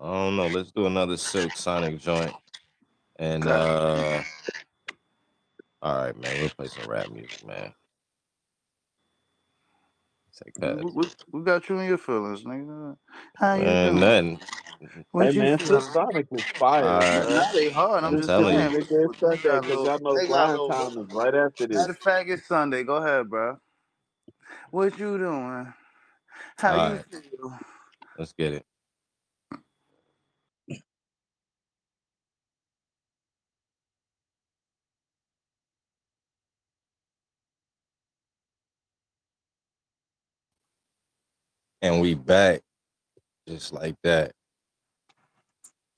I 0.00 0.06
don't 0.12 0.36
know, 0.36 0.48
let's 0.48 0.72
do 0.72 0.86
another 0.86 1.16
Silk 1.16 1.56
Sonic 1.56 1.98
joint. 2.00 2.34
And 3.18 3.48
uh 3.48 4.24
all 5.82 5.96
right, 6.04 6.16
man, 6.18 6.38
we'll 6.38 6.50
play 6.50 6.68
some 6.68 6.86
rap 6.86 7.10
music, 7.10 7.44
man. 7.46 7.74
Take 10.44 10.58
We, 10.58 10.72
that. 10.76 10.86
we, 10.90 11.06
we 11.32 11.42
got 11.44 11.68
you 11.68 11.78
in 11.80 11.88
your 11.88 11.98
feelings, 11.98 12.44
nigga. 12.44 12.96
How 13.36 13.54
you 13.56 13.74
uh, 13.74 13.74
Man, 13.74 13.94
doing? 13.94 14.00
nothing. 14.00 14.40
What 15.12 15.28
Hey 15.28 15.32
you 15.34 15.46
man, 15.46 15.58
feeling? 15.58 15.80
Flip 15.80 15.82
Sonic 15.82 16.26
was 16.30 16.46
fire, 16.58 16.84
All 16.88 17.00
right. 17.00 17.28
bro. 17.28 17.30
Nah, 17.30 17.52
they 17.52 17.70
hard. 17.70 18.04
I'm 18.04 18.16
I'm 18.16 18.18
just 18.18 18.34
telling 18.34 18.58
saying. 18.58 18.58
you. 18.58 18.72
Make 18.72 18.88
that 18.88 19.10
we 19.30 19.36
Sunday 19.38 19.38
got 19.38 19.66
y'all 19.84 20.00
know 20.00 20.18
they 20.18 20.28
got 20.28 20.50
grind 20.50 20.50
little- 20.50 20.74
time 20.74 20.98
is 20.98 21.08
right 21.10 21.34
after 21.34 21.66
this. 21.68 21.78
Matter 21.78 21.92
of 21.92 21.98
fact, 21.98 22.30
it's 22.30 22.46
Sunday. 22.46 22.84
Go 22.84 22.96
ahead, 22.96 23.30
bro. 23.30 23.58
What 24.70 24.98
you 24.98 25.18
doing? 25.18 25.72
How 26.58 26.74
All 26.74 26.76
you 26.76 26.96
right. 26.96 27.06
feel? 27.10 27.58
Let's 28.18 28.32
get 28.34 28.54
it. 28.54 28.66
And 41.82 42.00
we 42.00 42.14
back 42.14 42.62
just 43.46 43.72
like 43.72 43.96
that. 44.04 44.32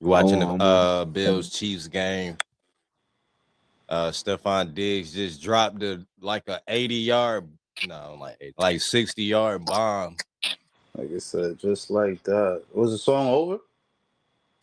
You 0.01 0.09
watching 0.09 0.43
Oh, 0.43 0.57
the 0.57 0.65
uh 0.65 1.05
Bills 1.05 1.51
Chiefs 1.51 1.89
game. 1.89 2.37
Uh 3.89 4.09
Stefon 4.11 4.75
Diggs 4.75 5.13
just 5.13 5.43
dropped 5.43 5.83
a 5.83 6.05
like 6.21 6.49
a 6.49 6.61
80 6.67 6.95
yard, 6.95 7.49
no, 7.87 8.17
like 8.19 8.55
like 8.57 8.81
60 8.81 9.23
yard 9.23 9.67
bomb. 9.67 10.17
Like 10.97 11.13
I 11.13 11.19
said, 11.19 11.59
just 11.59 11.91
like 11.91 12.23
that. 12.23 12.63
Was 12.73 12.93
the 12.93 12.99
song 12.99 13.29
over? 13.29 13.59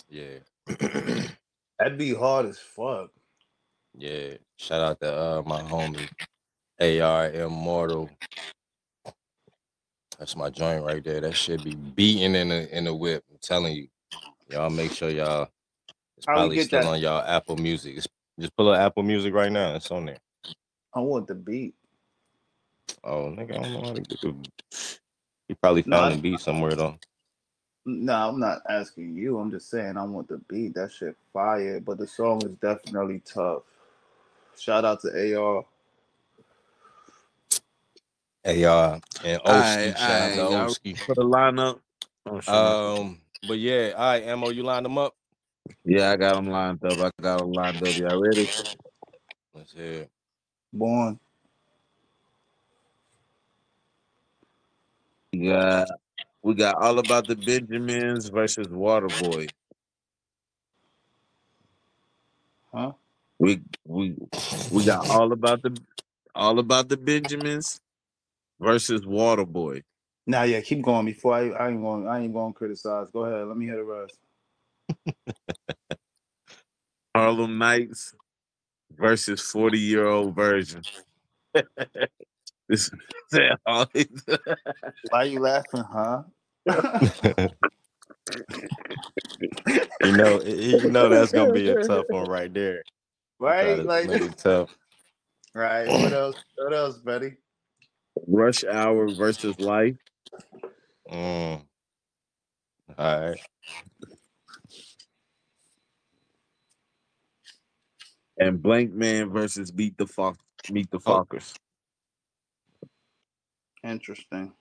Yeah. 0.09 0.39
That'd 1.77 1.97
be 1.97 2.13
hard 2.15 2.47
as 2.47 2.57
fuck. 2.57 3.11
Yeah, 3.97 4.35
shout 4.57 4.81
out 4.81 4.99
to 5.01 5.13
uh 5.15 5.43
my 5.45 5.61
homie 5.61 6.09
AR 6.79 7.29
Immortal. 7.31 8.09
That's 10.21 10.35
my 10.35 10.51
joint 10.51 10.85
right 10.85 11.03
there. 11.03 11.19
That 11.19 11.35
should 11.35 11.63
be 11.63 11.73
beating 11.73 12.35
in 12.35 12.49
the 12.49 12.77
in 12.77 12.83
the 12.83 12.93
whip. 12.93 13.23
I'm 13.31 13.39
telling 13.41 13.75
you, 13.75 13.87
y'all 14.51 14.69
make 14.69 14.91
sure 14.91 15.09
y'all. 15.09 15.49
It's 16.15 16.27
How 16.27 16.33
probably 16.35 16.59
still 16.59 16.81
that? 16.81 16.85
on 16.85 16.99
y'all 16.99 17.23
Apple 17.23 17.57
Music. 17.57 17.97
It's, 17.97 18.07
just 18.39 18.55
pull 18.55 18.69
up 18.69 18.79
Apple 18.79 19.01
Music 19.01 19.33
right 19.33 19.51
now. 19.51 19.73
It's 19.73 19.89
on 19.89 20.05
there. 20.05 20.19
I 20.93 20.99
want 20.99 21.25
the 21.25 21.33
beat. 21.33 21.73
Oh, 23.03 23.33
nigga, 23.35 23.57
I 23.57 23.63
don't 23.63 23.73
know 23.73 23.81
how 23.81 23.93
to 23.95 24.01
get 24.01 24.21
the. 24.21 24.35
He 25.47 25.55
probably 25.55 25.81
found 25.81 26.13
I- 26.13 26.15
the 26.17 26.21
beat 26.21 26.39
somewhere 26.39 26.75
though. 26.75 26.99
No, 27.83 28.13
I'm 28.13 28.39
not 28.39 28.59
asking 28.69 29.15
you. 29.15 29.39
I'm 29.39 29.49
just 29.49 29.71
saying 29.71 29.97
I 29.97 30.03
want 30.03 30.27
the 30.27 30.37
beat. 30.47 30.75
That 30.75 30.91
shit 30.91 31.15
fire. 31.33 31.79
But 31.79 31.97
the 31.97 32.05
song 32.05 32.43
is 32.43 32.51
definitely 32.61 33.23
tough. 33.25 33.63
Shout 34.55 34.85
out 34.85 35.01
to 35.01 35.35
AR. 35.35 35.65
AR 38.45 38.53
and 39.23 39.41
Oski. 39.43 39.45
Alright, 39.45 39.97
shout 39.97 40.09
out 40.09 40.33
to 40.33 40.41
alright, 40.41 40.51
y'all 40.51 40.53
Oski. 40.69 40.93
For 40.95 41.15
the 41.15 41.23
lineup. 41.23 41.79
Oh, 42.25 42.39
shit. 42.39 42.53
Um, 42.53 43.19
but 43.43 43.59
yeah, 43.59 43.93
all 43.95 44.11
right, 44.11 44.37
Mo, 44.37 44.49
you 44.49 44.63
lined 44.63 44.85
them 44.85 44.97
up. 44.97 45.15
yeah, 45.85 46.11
I 46.11 46.15
got 46.15 46.35
them 46.35 46.49
lined 46.49 46.83
up. 46.83 46.99
I 46.99 47.11
got 47.21 47.39
them 47.39 47.53
lined 47.53 47.83
up. 47.83 47.95
Y'all 47.97 48.21
ready? 48.21 48.49
Let's 49.53 49.73
hear. 49.73 50.01
it. 50.01 50.09
Born. 50.73 51.19
We 55.33 55.47
got 55.47 55.87
we 56.41 56.53
got 56.55 56.75
all 56.81 56.99
about 56.99 57.27
the 57.27 57.35
Benjamins 57.35 58.29
versus 58.29 58.67
Waterboy. 58.67 59.49
Huh? 62.73 62.93
We 63.39 63.61
we 63.85 64.15
we 64.71 64.83
got 64.83 65.09
all 65.09 65.31
about 65.31 65.61
the 65.61 65.79
all 66.33 66.59
about 66.59 66.89
the 66.89 66.97
Benjamins 66.97 67.79
versus 68.61 69.01
Waterboy. 69.01 69.83
Now, 70.27 70.43
yeah, 70.43 70.61
keep 70.61 70.83
going 70.83 71.05
before 71.07 71.33
I 71.33 71.49
I 71.49 71.69
ain't 71.69 71.81
going 71.81 72.07
I 72.07 72.19
ain't 72.21 72.33
going 72.33 72.53
to 72.53 72.57
criticize. 72.57 73.09
Go 73.11 73.25
ahead. 73.25 73.47
Let 73.47 73.57
me 73.57 73.65
hear 73.65 73.77
the 73.77 73.83
rest. 73.83 74.17
Harlem 77.15 77.57
Nights 77.57 78.13
versus 78.95 79.41
40 79.41 79.79
year 79.79 80.07
old 80.07 80.35
version. 80.35 80.83
this 82.69 82.91
Why 83.31 85.23
you 85.23 85.39
laughing, 85.39 85.83
huh? 85.83 86.23
you 90.03 90.11
know, 90.11 90.41
you 90.41 90.89
know 90.89 91.09
that's 91.09 91.31
gonna 91.31 91.51
be 91.51 91.69
a 91.69 91.83
tough 91.83 92.05
one 92.09 92.29
right 92.29 92.53
there. 92.53 92.83
Right? 93.39 93.83
Like 93.83 94.37
tough. 94.37 94.73
right. 95.55 95.87
What 95.87 96.13
else? 96.13 96.35
What 96.55 96.73
else, 96.73 96.97
buddy? 96.99 97.37
Rush 98.27 98.63
Hour 98.63 99.09
versus 99.13 99.59
Life. 99.59 99.97
Mm. 101.11 101.63
All 102.97 103.21
right. 103.21 103.39
and 108.37 108.59
Blankman 108.59 109.31
versus 109.31 109.71
Beat 109.71 109.97
the 109.97 110.07
Fox 110.07 110.37
Meet 110.69 110.89
the 110.91 110.99
Oh. 111.05 111.23
Fockers. 111.25 111.53
Interesting. 113.83 114.53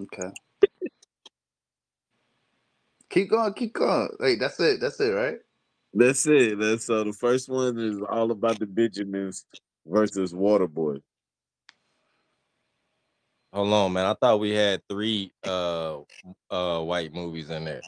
Okay. 0.00 0.30
keep 3.10 3.30
going, 3.30 3.52
keep 3.54 3.74
going. 3.74 4.08
Wait, 4.20 4.38
that's 4.38 4.60
it. 4.60 4.80
That's 4.80 5.00
it, 5.00 5.10
right? 5.10 5.38
That's 5.94 6.26
it. 6.26 6.58
That's 6.58 6.84
so 6.86 7.04
the 7.04 7.12
first 7.12 7.48
one 7.48 7.78
is 7.78 7.98
all 8.08 8.30
about 8.30 8.58
the 8.58 8.66
Benjamins 8.66 9.46
versus 9.86 10.32
Waterboy. 10.32 11.00
Hold 13.52 13.72
on, 13.72 13.92
man. 13.94 14.06
I 14.06 14.14
thought 14.14 14.40
we 14.40 14.50
had 14.52 14.82
three 14.88 15.32
uh 15.44 16.00
uh 16.50 16.80
white 16.82 17.14
movies 17.14 17.50
in 17.50 17.64
there. 17.64 17.84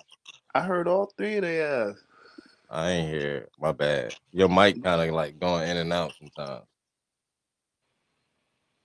I 0.55 0.63
heard 0.63 0.89
all 0.89 1.13
three 1.17 1.37
of 1.37 1.43
their 1.43 1.91
ass. 1.91 1.97
I 2.71 2.91
ain't 2.93 3.11
hear. 3.11 3.49
My 3.59 3.73
bad. 3.73 4.15
Your 4.33 4.49
mic 4.49 4.83
kind 4.83 5.01
of 5.09 5.15
like 5.15 5.39
going 5.39 5.69
in 5.69 5.77
and 5.77 5.93
out 5.93 6.15
sometimes. 6.19 6.65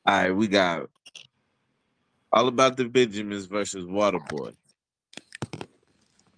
All 0.06 0.14
right, 0.24 0.32
we 0.36 0.48
got 0.48 0.90
all 2.32 2.48
about 2.48 2.78
the 2.78 2.86
Benjamins 2.86 3.46
versus 3.46 3.86
Waterboy. 3.86 4.54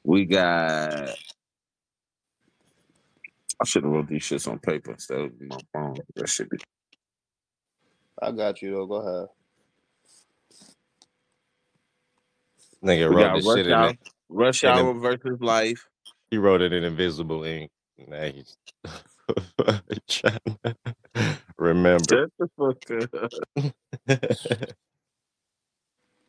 We 0.03 0.25
got. 0.25 1.17
I 3.61 3.65
should 3.65 3.83
have 3.83 3.91
wrote 3.91 4.07
these 4.09 4.23
shits 4.23 4.49
on 4.49 4.59
paper 4.59 4.91
instead 4.91 5.19
of 5.19 5.31
my 5.41 5.59
phone. 5.73 6.03
That 6.15 6.29
should 6.29 6.49
be. 6.49 6.59
I 8.21 8.31
got 8.31 8.61
you 8.61 8.71
though. 8.71 8.87
Go 8.87 8.95
ahead. 8.95 9.27
Nigga 12.83 13.09
We 13.09 13.15
wrote 13.15 13.17
got 13.17 13.33
this 13.33 13.45
Rush 13.45 13.53
shit 13.53 13.67
in 13.67 13.73
Hour, 13.73 13.83
it. 13.83 13.99
Rush 14.29 14.63
in 14.63 14.75
the- 14.75 14.89
Hour 14.89 14.93
versus 14.95 15.39
Life. 15.41 15.87
He 16.31 16.37
wrote 16.37 16.61
it 16.61 16.73
in 16.73 16.83
invisible 16.83 17.43
ink. 17.43 17.71
Now 18.07 18.25
he's 18.25 18.57
trying 20.09 20.39
to 20.65 20.75
remember. 21.57 22.05
Shut 22.09 22.29
the 22.39 22.49
fuck 22.57 22.91
up. 23.23 23.33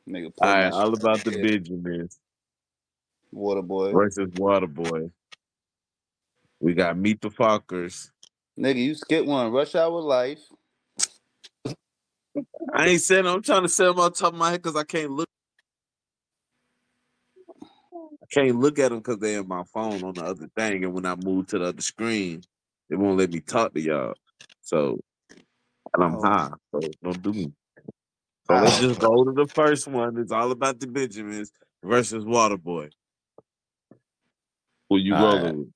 Nigga, 0.09 0.33
All 0.41 0.49
right, 0.49 0.73
all 0.73 0.95
about 0.95 1.25
the 1.25 1.33
shit. 1.33 1.53
Water 3.33 3.63
boy. 3.63 3.93
versus 3.93 4.31
Waterboy. 4.37 5.11
We 6.61 6.75
got 6.75 6.97
Meet 6.99 7.21
the 7.23 7.31
Fockers. 7.31 8.11
Nigga, 8.59 8.77
you 8.77 8.95
skip 8.95 9.27
one. 9.27 9.53
Rush 9.53 9.75
Hour 9.75 10.01
Life. 10.01 10.41
I 12.75 12.89
ain't 12.89 13.03
saying 13.03 13.27
I'm 13.27 13.43
trying 13.43 13.63
to 13.63 13.69
say 13.69 13.87
them 13.87 14.01
on 14.01 14.13
top 14.13 14.33
of 14.35 14.39
my 14.39 14.53
head 14.53 14.63
because 14.63 14.77
I 14.77 14.85
can't 14.85 15.11
look. 15.13 15.29
Can't 18.33 18.61
look 18.61 18.79
at 18.79 18.91
them 18.91 18.99
because 18.99 19.18
they're 19.18 19.41
in 19.41 19.49
my 19.49 19.64
phone 19.74 20.05
on 20.05 20.16
the 20.16 20.22
other 20.22 20.49
thing, 20.57 20.85
and 20.85 20.95
when 20.95 21.07
I 21.07 21.16
move 21.16 21.49
to 21.49 21.59
the 21.59 21.66
other 21.66 21.83
screen, 21.83 22.43
it 22.91 22.97
won't 22.97 23.18
let 23.18 23.31
me 23.31 23.41
talk 23.41 23.74
to 23.74 23.81
y'all. 23.81 24.14
So, 24.62 25.01
and 25.95 26.05
I'm 26.05 26.16
Oh. 26.16 26.22
high, 26.22 26.53
so 26.72 26.95
don't 27.03 27.22
do 27.22 27.33
me. 27.33 27.53
So 28.47 28.57
let's 28.57 28.76
ah. 28.76 28.79
just 28.79 28.99
go 28.99 29.24
to 29.24 29.33
the 29.33 29.49
first 29.49 29.89
one. 29.89 30.18
It's 30.18 30.33
all 30.33 30.51
about 30.53 30.81
the 30.81 30.87
Benjamins 30.89 31.53
versus 31.85 32.24
Waterboy. 32.24 32.91
Who 34.91 34.99
you 34.99 35.14
All 35.14 35.43
right. 35.43 35.55
rolling 35.55 35.72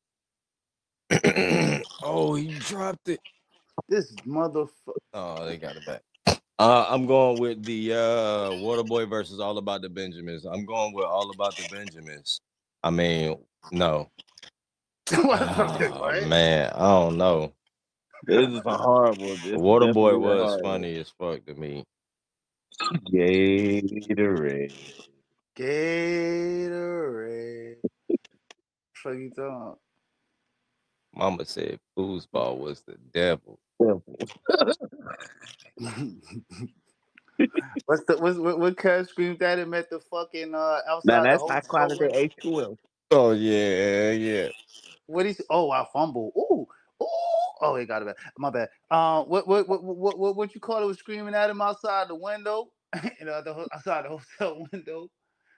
with? 1.10 1.84
oh, 2.02 2.34
he 2.34 2.52
dropped 2.52 3.08
it. 3.08 3.20
This 3.88 4.16
motherfucker. 4.26 4.70
Oh, 5.14 5.46
they 5.46 5.58
got 5.58 5.76
it 5.76 5.84
back. 5.84 6.02
Uh, 6.62 6.86
I'm 6.88 7.06
going 7.06 7.40
with 7.40 7.64
the 7.64 7.92
uh, 7.92 8.50
Waterboy 8.62 9.10
versus 9.10 9.40
All 9.40 9.58
About 9.58 9.82
the 9.82 9.88
Benjamins. 9.88 10.44
I'm 10.44 10.64
going 10.64 10.94
with 10.94 11.06
All 11.06 11.28
About 11.34 11.56
the 11.56 11.66
Benjamins. 11.68 12.40
I 12.84 12.90
mean, 12.90 13.36
no. 13.72 14.08
Oh, 15.12 16.26
man, 16.28 16.70
I 16.72 16.78
don't 16.78 17.18
know. 17.18 17.52
This 18.22 18.48
is 18.48 18.62
a 18.64 18.76
hard 18.76 19.18
one. 19.18 19.30
This 19.30 19.46
is 19.46 19.54
Waterboy 19.54 20.20
was 20.20 20.50
hard 20.50 20.62
funny 20.62 21.00
as 21.00 21.12
fuck 21.18 21.44
to 21.46 21.54
me. 21.56 21.82
Gatorade. 23.10 24.72
Gatorade. 25.56 26.68
Fuck 28.94 29.14
you 29.14 29.30
talking? 29.34 29.80
Mama 31.12 31.44
said 31.44 31.80
foosball 31.98 32.56
was 32.56 32.82
the 32.82 32.94
devil. 33.12 33.58
what's 37.86 38.04
the 38.04 38.16
what's, 38.18 38.38
what 38.38 38.58
what 38.58 38.76
cat 38.76 39.08
screamed 39.08 39.38
that 39.40 39.58
him 39.58 39.74
at 39.74 39.90
the 39.90 39.98
fucking 39.98 40.54
uh 40.54 40.78
outside 40.88 41.16
Now 41.16 41.22
that's 41.22 41.40
hotel 41.42 41.54
high 41.54 41.60
quality 41.60 42.00
room? 42.00 42.12
H2O. 42.12 42.76
Oh 43.10 43.32
yeah, 43.32 44.10
yeah. 44.12 44.48
What 45.06 45.26
is? 45.26 45.42
Oh, 45.50 45.70
I 45.70 45.86
fumble. 45.92 46.32
Ooh, 46.36 46.66
ooh. 47.02 47.06
Oh, 47.60 47.76
he 47.76 47.84
got 47.84 48.02
it 48.02 48.06
back. 48.06 48.16
My 48.38 48.50
bad. 48.50 48.68
Um, 48.90 49.28
what 49.28 49.46
what 49.46 49.68
what 49.68 49.82
what 49.82 50.18
what, 50.18 50.36
what 50.36 50.54
you 50.54 50.60
call 50.60 50.82
it? 50.82 50.86
Was 50.86 50.98
screaming 50.98 51.34
at 51.34 51.50
him 51.50 51.60
outside 51.60 52.08
the 52.08 52.14
window, 52.14 52.68
you 53.20 53.26
know, 53.26 53.42
the, 53.42 53.66
outside 53.72 54.04
the 54.04 54.08
hotel 54.08 54.66
window. 54.72 55.08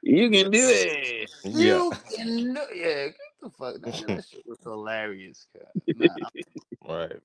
You 0.03 0.29
can 0.31 0.51
do 0.51 0.69
it. 0.69 1.31
Yeah. 1.45 1.51
You 1.51 1.93
can 2.15 2.55
do- 2.55 2.75
yeah. 2.75 3.07
Get 3.07 3.15
the 3.43 3.51
fuck. 3.51 3.81
That, 3.81 4.07
that 4.07 4.25
shit 4.29 4.43
was 4.47 4.59
hilarious. 4.63 5.47
cat. 5.57 5.69
Nah, 5.97 6.29
Right. 6.89 7.21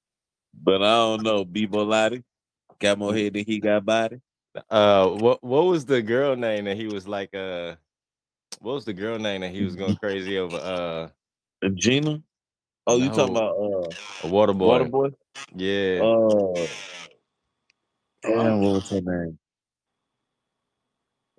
But 0.53 0.81
I 0.81 0.95
don't 0.95 1.23
know. 1.23 1.45
Bebo 1.45 1.85
Lottie 1.85 2.23
got 2.79 2.97
more 2.97 3.13
head 3.13 3.33
than 3.33 3.45
he 3.45 3.59
got 3.59 3.85
body. 3.85 4.21
Uh 4.69 5.07
what 5.09 5.43
what 5.43 5.65
was 5.65 5.85
the 5.85 6.01
girl 6.01 6.35
name 6.35 6.65
that 6.65 6.75
he 6.75 6.87
was 6.87 7.07
like 7.07 7.33
uh 7.35 7.75
what 8.61 8.73
was 8.73 8.85
the 8.85 8.93
girl 8.93 9.19
name 9.19 9.41
that 9.41 9.51
he 9.51 9.63
was 9.63 9.75
going 9.75 9.95
crazy 9.95 10.37
over 10.37 10.57
uh 10.57 11.67
Gina? 11.75 12.21
Oh, 12.87 12.97
you 12.97 13.09
talking 13.09 13.35
about 13.35 13.55
uh 13.57 13.93
a 14.23 14.27
water 14.27 14.53
boy? 14.53 14.79
Waterboy? 14.79 15.13
Yeah. 15.55 16.01
Oh. 16.01 16.67
Damn, 18.23 18.61
what 18.61 18.73
was 18.73 18.89
her 18.89 19.01
name? 19.01 19.37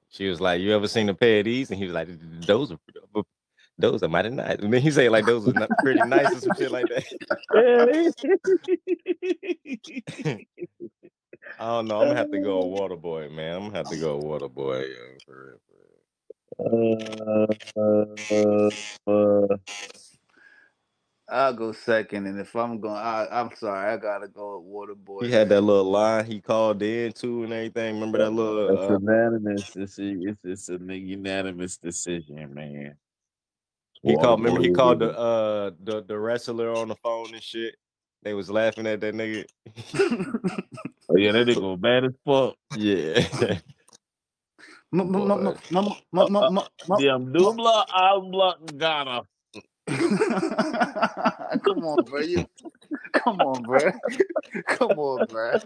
She 0.08 0.28
was 0.28 0.40
like, 0.40 0.60
"You 0.60 0.74
ever 0.74 0.88
seen 0.88 1.08
a 1.08 1.14
pair 1.14 1.40
of 1.40 1.44
these?" 1.44 1.70
And 1.70 1.78
he 1.78 1.84
was 1.84 1.94
like, 1.94 2.08
"Those 2.46 2.72
are 2.72 2.78
those 3.80 4.02
are 4.02 4.08
mighty 4.08 4.30
nice." 4.30 4.58
And 4.58 4.72
then 4.72 4.80
he 4.82 4.90
said, 4.90 5.10
"Like 5.10 5.26
those 5.26 5.46
are 5.48 5.52
not 5.52 5.70
pretty 5.82 6.00
nice 6.06 6.32
and 6.32 6.42
some 6.42 6.54
shit 6.56 6.70
like 6.70 6.86
that." 6.88 7.04
I 11.58 11.66
don't 11.66 11.88
know. 11.88 12.00
I'm 12.00 12.06
gonna 12.08 12.16
have 12.16 12.30
to 12.30 12.40
go 12.40 12.64
water 12.64 12.96
boy, 12.96 13.28
man. 13.28 13.56
I'm 13.56 13.62
gonna 13.66 13.76
have 13.78 13.90
to 13.90 13.98
go 13.98 14.16
water 14.16 14.48
boy. 14.48 14.80
Yeah, 14.80 15.18
for 15.26 15.46
real, 15.46 15.58
for 16.58 17.36
real. 17.36 17.46
uh, 17.76 18.70
uh, 19.10 19.10
uh, 19.10 19.56
I'll 21.30 21.52
go 21.52 21.72
second, 21.72 22.26
and 22.26 22.40
if 22.40 22.56
I'm 22.56 22.80
going, 22.80 22.96
I, 22.96 23.26
I'm 23.30 23.50
sorry, 23.54 23.92
I 23.92 23.96
gotta 23.98 24.26
go 24.26 24.58
with 24.58 24.88
Waterboy. 24.88 25.26
He 25.26 25.30
had 25.30 25.48
that 25.50 25.60
little 25.60 25.84
line 25.84 26.24
he 26.24 26.40
called 26.40 26.82
in 26.82 27.12
too 27.12 27.44
and 27.44 27.52
everything. 27.52 27.94
Remember 27.94 28.18
that 28.18 28.30
little? 28.30 28.68
that's 28.76 28.90
Uh, 28.90 28.94
unanimous. 28.94 29.76
It's 29.76 29.98
a, 29.98 30.10
it's, 30.10 30.40
it's 30.44 30.68
a 30.70 30.78
unanimous 30.78 31.76
decision, 31.76 32.52
man. 32.52 32.96
He 34.02 34.16
called. 34.16 34.40
Remember 34.40 34.62
he 34.62 34.72
called 34.72 35.00
the 35.00 35.16
uh 35.18 35.70
the 35.82 36.02
the 36.02 36.18
wrestler 36.18 36.72
on 36.72 36.88
the 36.88 36.96
phone 36.96 37.32
and 37.32 37.42
shit. 37.42 37.76
They 38.22 38.34
was 38.34 38.50
laughing 38.50 38.86
at 38.86 39.00
that 39.00 39.14
nigga. 39.14 39.46
Oh 41.08 41.16
yeah, 41.16 41.32
that 41.32 41.46
nigga 41.46 41.60
was 41.60 41.80
bad 41.80 42.04
as 42.04 42.12
fuck. 42.24 42.54
yeah. 42.76 43.58
Damn, 46.98 47.32
Dubla, 47.32 47.86
Albla, 47.88 48.78
Ghana. 48.78 49.22
Come 51.64 51.84
on, 51.84 52.04
bro. 52.04 52.20
You, 52.20 52.46
come 53.12 53.40
on, 53.40 53.62
bro. 53.62 53.80
Come 54.68 54.98
on, 54.98 55.26
bro. 55.26 55.58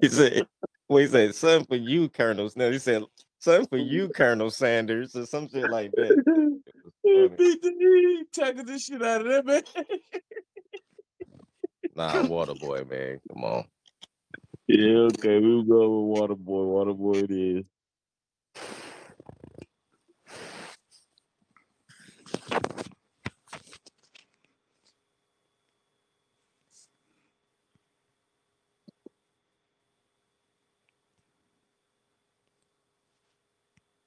He 0.00 0.08
said, 0.08 0.46
"Well, 0.88 0.98
he 0.98 1.06
said, 1.08 1.34
son 1.34 1.64
for 1.64 1.76
you, 1.76 2.08
Colonel." 2.08 2.50
No, 2.56 2.70
he 2.70 2.78
said, 2.78 3.04
"Son 3.38 3.66
for 3.66 3.78
you, 3.78 4.08
Colonel 4.08 4.50
Sanders," 4.50 5.14
or 5.14 5.26
some 5.26 5.48
shit 5.48 5.70
like 5.70 5.92
that. 5.92 6.60
He 7.04 7.28
beat 7.36 7.62
the 7.62 8.26
taking 8.32 8.66
the 8.66 8.78
shit 8.78 9.02
out 9.02 9.26
of 9.26 9.28
that 9.28 9.46
man. 9.46 9.62
Nah, 11.96 12.22
water 12.24 12.54
boy, 12.54 12.84
man. 12.84 13.20
Come 13.32 13.44
on. 13.44 13.64
Yeah, 14.68 15.08
okay, 15.12 15.40
we'll 15.40 15.62
go 15.64 16.00
with 16.00 16.18
water 16.18 16.34
boy. 16.36 16.64
Water 16.64 16.94
boy 16.94 17.18
it 17.20 17.30
is. 17.32 17.64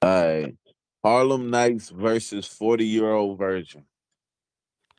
All 0.02 0.10
right. 0.24 0.56
Harlem 1.04 1.50
Nights 1.50 1.90
versus 1.90 2.46
40 2.46 2.84
year 2.86 3.10
old 3.10 3.38
virgin. 3.38 3.84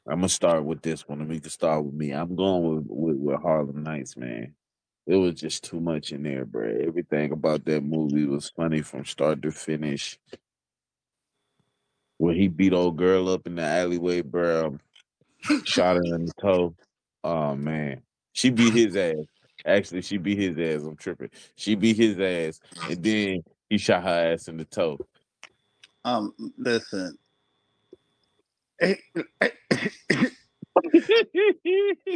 I'm 0.06 0.18
gonna 0.20 0.30
start 0.30 0.66
with 0.66 0.82
this 0.82 1.08
one. 1.08 1.20
Let 1.20 1.30
me 1.30 1.40
just 1.40 1.56
start 1.56 1.86
with 1.86 1.94
me. 1.94 2.12
I'm 2.12 2.36
going 2.36 2.64
with, 2.64 2.86
with, 2.90 3.18
with 3.18 3.42
Harlem 3.42 3.84
Nights, 3.84 4.18
man. 4.18 4.54
It 5.08 5.16
was 5.16 5.36
just 5.36 5.64
too 5.64 5.80
much 5.80 6.12
in 6.12 6.24
there, 6.24 6.46
bro. 6.46 6.68
Everything 6.86 7.32
about 7.32 7.64
that 7.66 7.82
movie 7.84 8.26
was 8.26 8.50
funny 8.50 8.82
from 8.82 9.06
start 9.06 9.42
to 9.44 9.52
finish. 9.52 10.20
When 12.18 12.36
he 12.36 12.48
beat 12.50 12.74
old 12.74 12.98
girl 12.98 13.30
up 13.30 13.48
in 13.48 13.56
the 13.56 13.64
alleyway, 13.64 14.22
bro, 14.22 14.78
shot 15.64 15.96
her 15.98 16.16
in 16.16 16.26
the 16.26 16.34
toe. 16.42 16.76
Oh 17.24 17.56
man. 17.56 18.02
She 18.34 18.50
beat 18.50 18.74
his 18.74 18.96
ass. 18.98 19.26
Actually, 19.66 20.02
she 20.02 20.18
beat 20.18 20.38
his 20.38 20.58
ass. 20.58 20.86
I'm 20.86 20.98
tripping. 20.98 21.30
She 21.56 21.76
beat 21.76 21.96
his 21.96 22.20
ass, 22.20 22.60
and 22.90 23.02
then 23.02 23.44
he 23.70 23.78
shot 23.78 24.04
her 24.04 24.34
ass 24.34 24.50
in 24.50 24.58
the 24.58 24.66
toe. 24.66 25.00
Um, 26.06 26.34
listen. 26.58 27.18
Hey, 28.80 29.00
hey, 29.42 29.52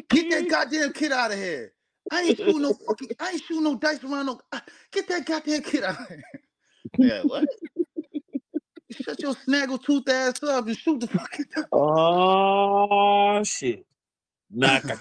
get 0.10 0.30
that 0.30 0.48
goddamn 0.50 0.94
kid 0.94 1.12
out 1.12 1.32
of 1.32 1.38
here. 1.38 1.74
I 2.12 2.22
ain't 2.24 2.38
shooting 2.40 2.62
no 2.64 2.74
fucking. 2.74 3.10
I 3.20 3.32
ain't 3.32 3.44
shooting 3.44 3.64
no 3.64 3.76
dice 3.78 4.04
around 4.04 4.28
no. 4.28 4.40
uh, 4.52 4.60
Get 4.92 5.08
that 5.10 5.26
goddamn 5.26 5.64
kid 5.64 5.84
out 5.84 6.02
of 6.02 6.08
here. 6.10 6.24
Yeah, 6.98 7.24
what? 7.24 7.50
Shut 8.92 9.22
your 9.24 9.36
snaggle 9.36 9.78
tooth 9.80 10.10
ass 10.10 10.44
up 10.44 10.68
and 10.68 10.78
shoot 10.78 11.00
the 11.02 11.08
fucking. 11.08 11.46
Oh 11.74 13.44
shit! 13.44 13.86
Knock. 14.52 14.92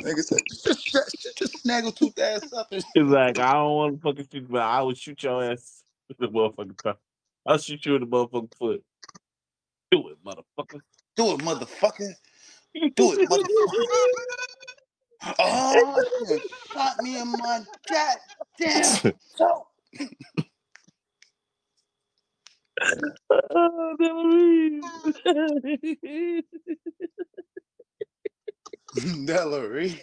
Nigga 0.00 0.22
said, 0.22 0.38
just, 0.64 0.86
just, 0.86 1.36
just, 1.36 1.58
snaggle 1.58 1.92
tooth 1.92 2.18
ass 2.18 2.52
up 2.52 2.68
and 2.70 2.84
He's 2.94 3.04
like, 3.04 3.38
I 3.38 3.52
don't 3.54 3.74
want 3.74 3.94
to 3.96 4.00
fucking 4.00 4.28
shoot, 4.32 4.50
but 4.50 4.62
I 4.62 4.82
will 4.82 4.94
shoot 4.94 5.22
your 5.22 5.42
ass 5.44 5.82
in 6.10 6.16
the 6.18 6.28
motherfucking 6.28 6.76
car. 6.76 6.96
I'll 7.46 7.58
shoot 7.58 7.84
you 7.84 7.96
in 7.96 8.02
the 8.02 8.06
motherfucking 8.06 8.54
foot. 8.58 8.84
Do 9.90 10.08
it, 10.08 10.18
motherfucker. 10.24 10.80
do 11.16 11.32
it, 11.32 11.38
motherfucker. 11.40 12.12
Do 12.94 13.12
it, 13.12 13.28
motherfucker. 13.28 13.74
Oh, 15.38 16.04
shit. 16.28 16.42
shot 16.72 17.02
me 17.02 17.20
in 17.20 17.32
my 17.32 17.62
goddamn 17.88 19.12
toe. 19.38 19.66
Oh, 23.30 23.96
Delarue. 24.00 24.80
Delary. 28.96 30.00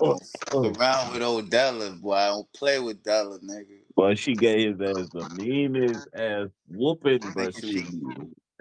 Oh, 0.00 0.20
oh. 0.52 0.78
Around 0.78 1.12
with 1.14 1.22
old 1.22 1.50
Della, 1.50 1.90
boy. 1.92 2.14
I 2.14 2.28
don't 2.28 2.52
play 2.52 2.78
with 2.80 3.02
Della, 3.02 3.38
nigga. 3.40 3.80
Well, 3.96 4.14
she 4.14 4.36
gave 4.36 4.78
his 4.78 4.82
ass 4.82 5.08
the 5.12 5.24
meanest 5.36 6.08
ass 6.14 6.48
whooping, 6.68 7.32
but 7.34 7.54
She, 7.54 7.84
she- 7.84 7.86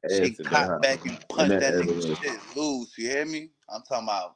She 0.09 0.31
cocked 0.35 0.81
back 0.81 1.05
and 1.05 1.17
punched 1.29 1.59
that 1.59 1.61
that, 1.61 1.75
nigga 1.75 2.17
shit 2.23 2.39
loose. 2.55 2.93
You 2.97 3.09
hear 3.09 3.25
me? 3.25 3.51
I'm 3.69 3.83
talking 3.83 4.07
about 4.07 4.35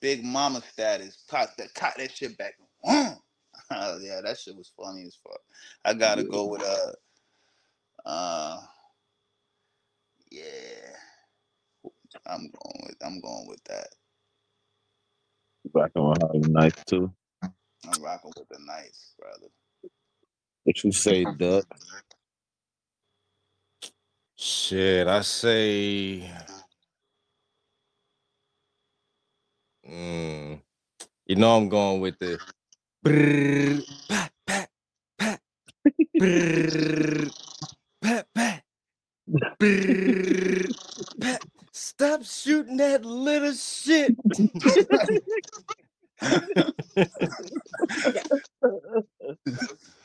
big 0.00 0.24
mama 0.24 0.62
status. 0.72 1.24
Cock 1.30 1.56
that, 1.58 1.74
cock 1.74 1.96
that 1.98 2.12
shit 2.16 2.38
back. 2.38 2.54
Mm. 2.86 3.18
Oh, 3.70 3.98
yeah, 4.02 4.20
that 4.22 4.38
shit 4.38 4.56
was 4.56 4.72
funny 4.76 5.04
as 5.06 5.16
fuck. 5.22 5.40
I 5.84 5.94
gotta 5.94 6.24
go 6.24 6.46
with 6.46 6.62
uh, 6.62 6.92
uh, 8.08 8.60
yeah. 10.30 10.40
I'm 12.26 12.40
going 12.40 12.86
with 12.86 12.96
I'm 13.04 13.20
going 13.20 13.46
with 13.48 13.62
that. 13.64 13.88
Rocking 15.72 16.08
with 16.08 16.22
Harlem 16.22 16.52
Nights 16.52 16.84
too. 16.84 17.12
I'm 17.42 18.02
rocking 18.02 18.32
with 18.36 18.48
the 18.48 18.58
Nights, 18.66 19.14
brother. 19.18 19.52
What 20.64 20.84
you 20.84 20.92
say, 20.92 21.24
Duck? 21.24 21.64
Shit, 24.36 25.06
I 25.06 25.20
say. 25.22 26.30
Mm, 29.88 30.60
you 31.26 31.36
know 31.36 31.56
I'm 31.56 31.68
going 31.68 32.00
with 32.00 32.18
the. 32.18 32.38
Brrr, 33.04 33.82
pat, 34.08 34.32
pat, 34.46 34.70
pat, 35.18 35.40
brrr, 36.20 37.30
pat, 38.02 38.26
pat, 38.34 38.62
brrr, 39.60 40.72
pat. 41.20 41.42
Stop 41.72 42.24
shooting 42.24 42.76
that 42.78 43.04
little 43.04 43.54
shit. 43.54 44.16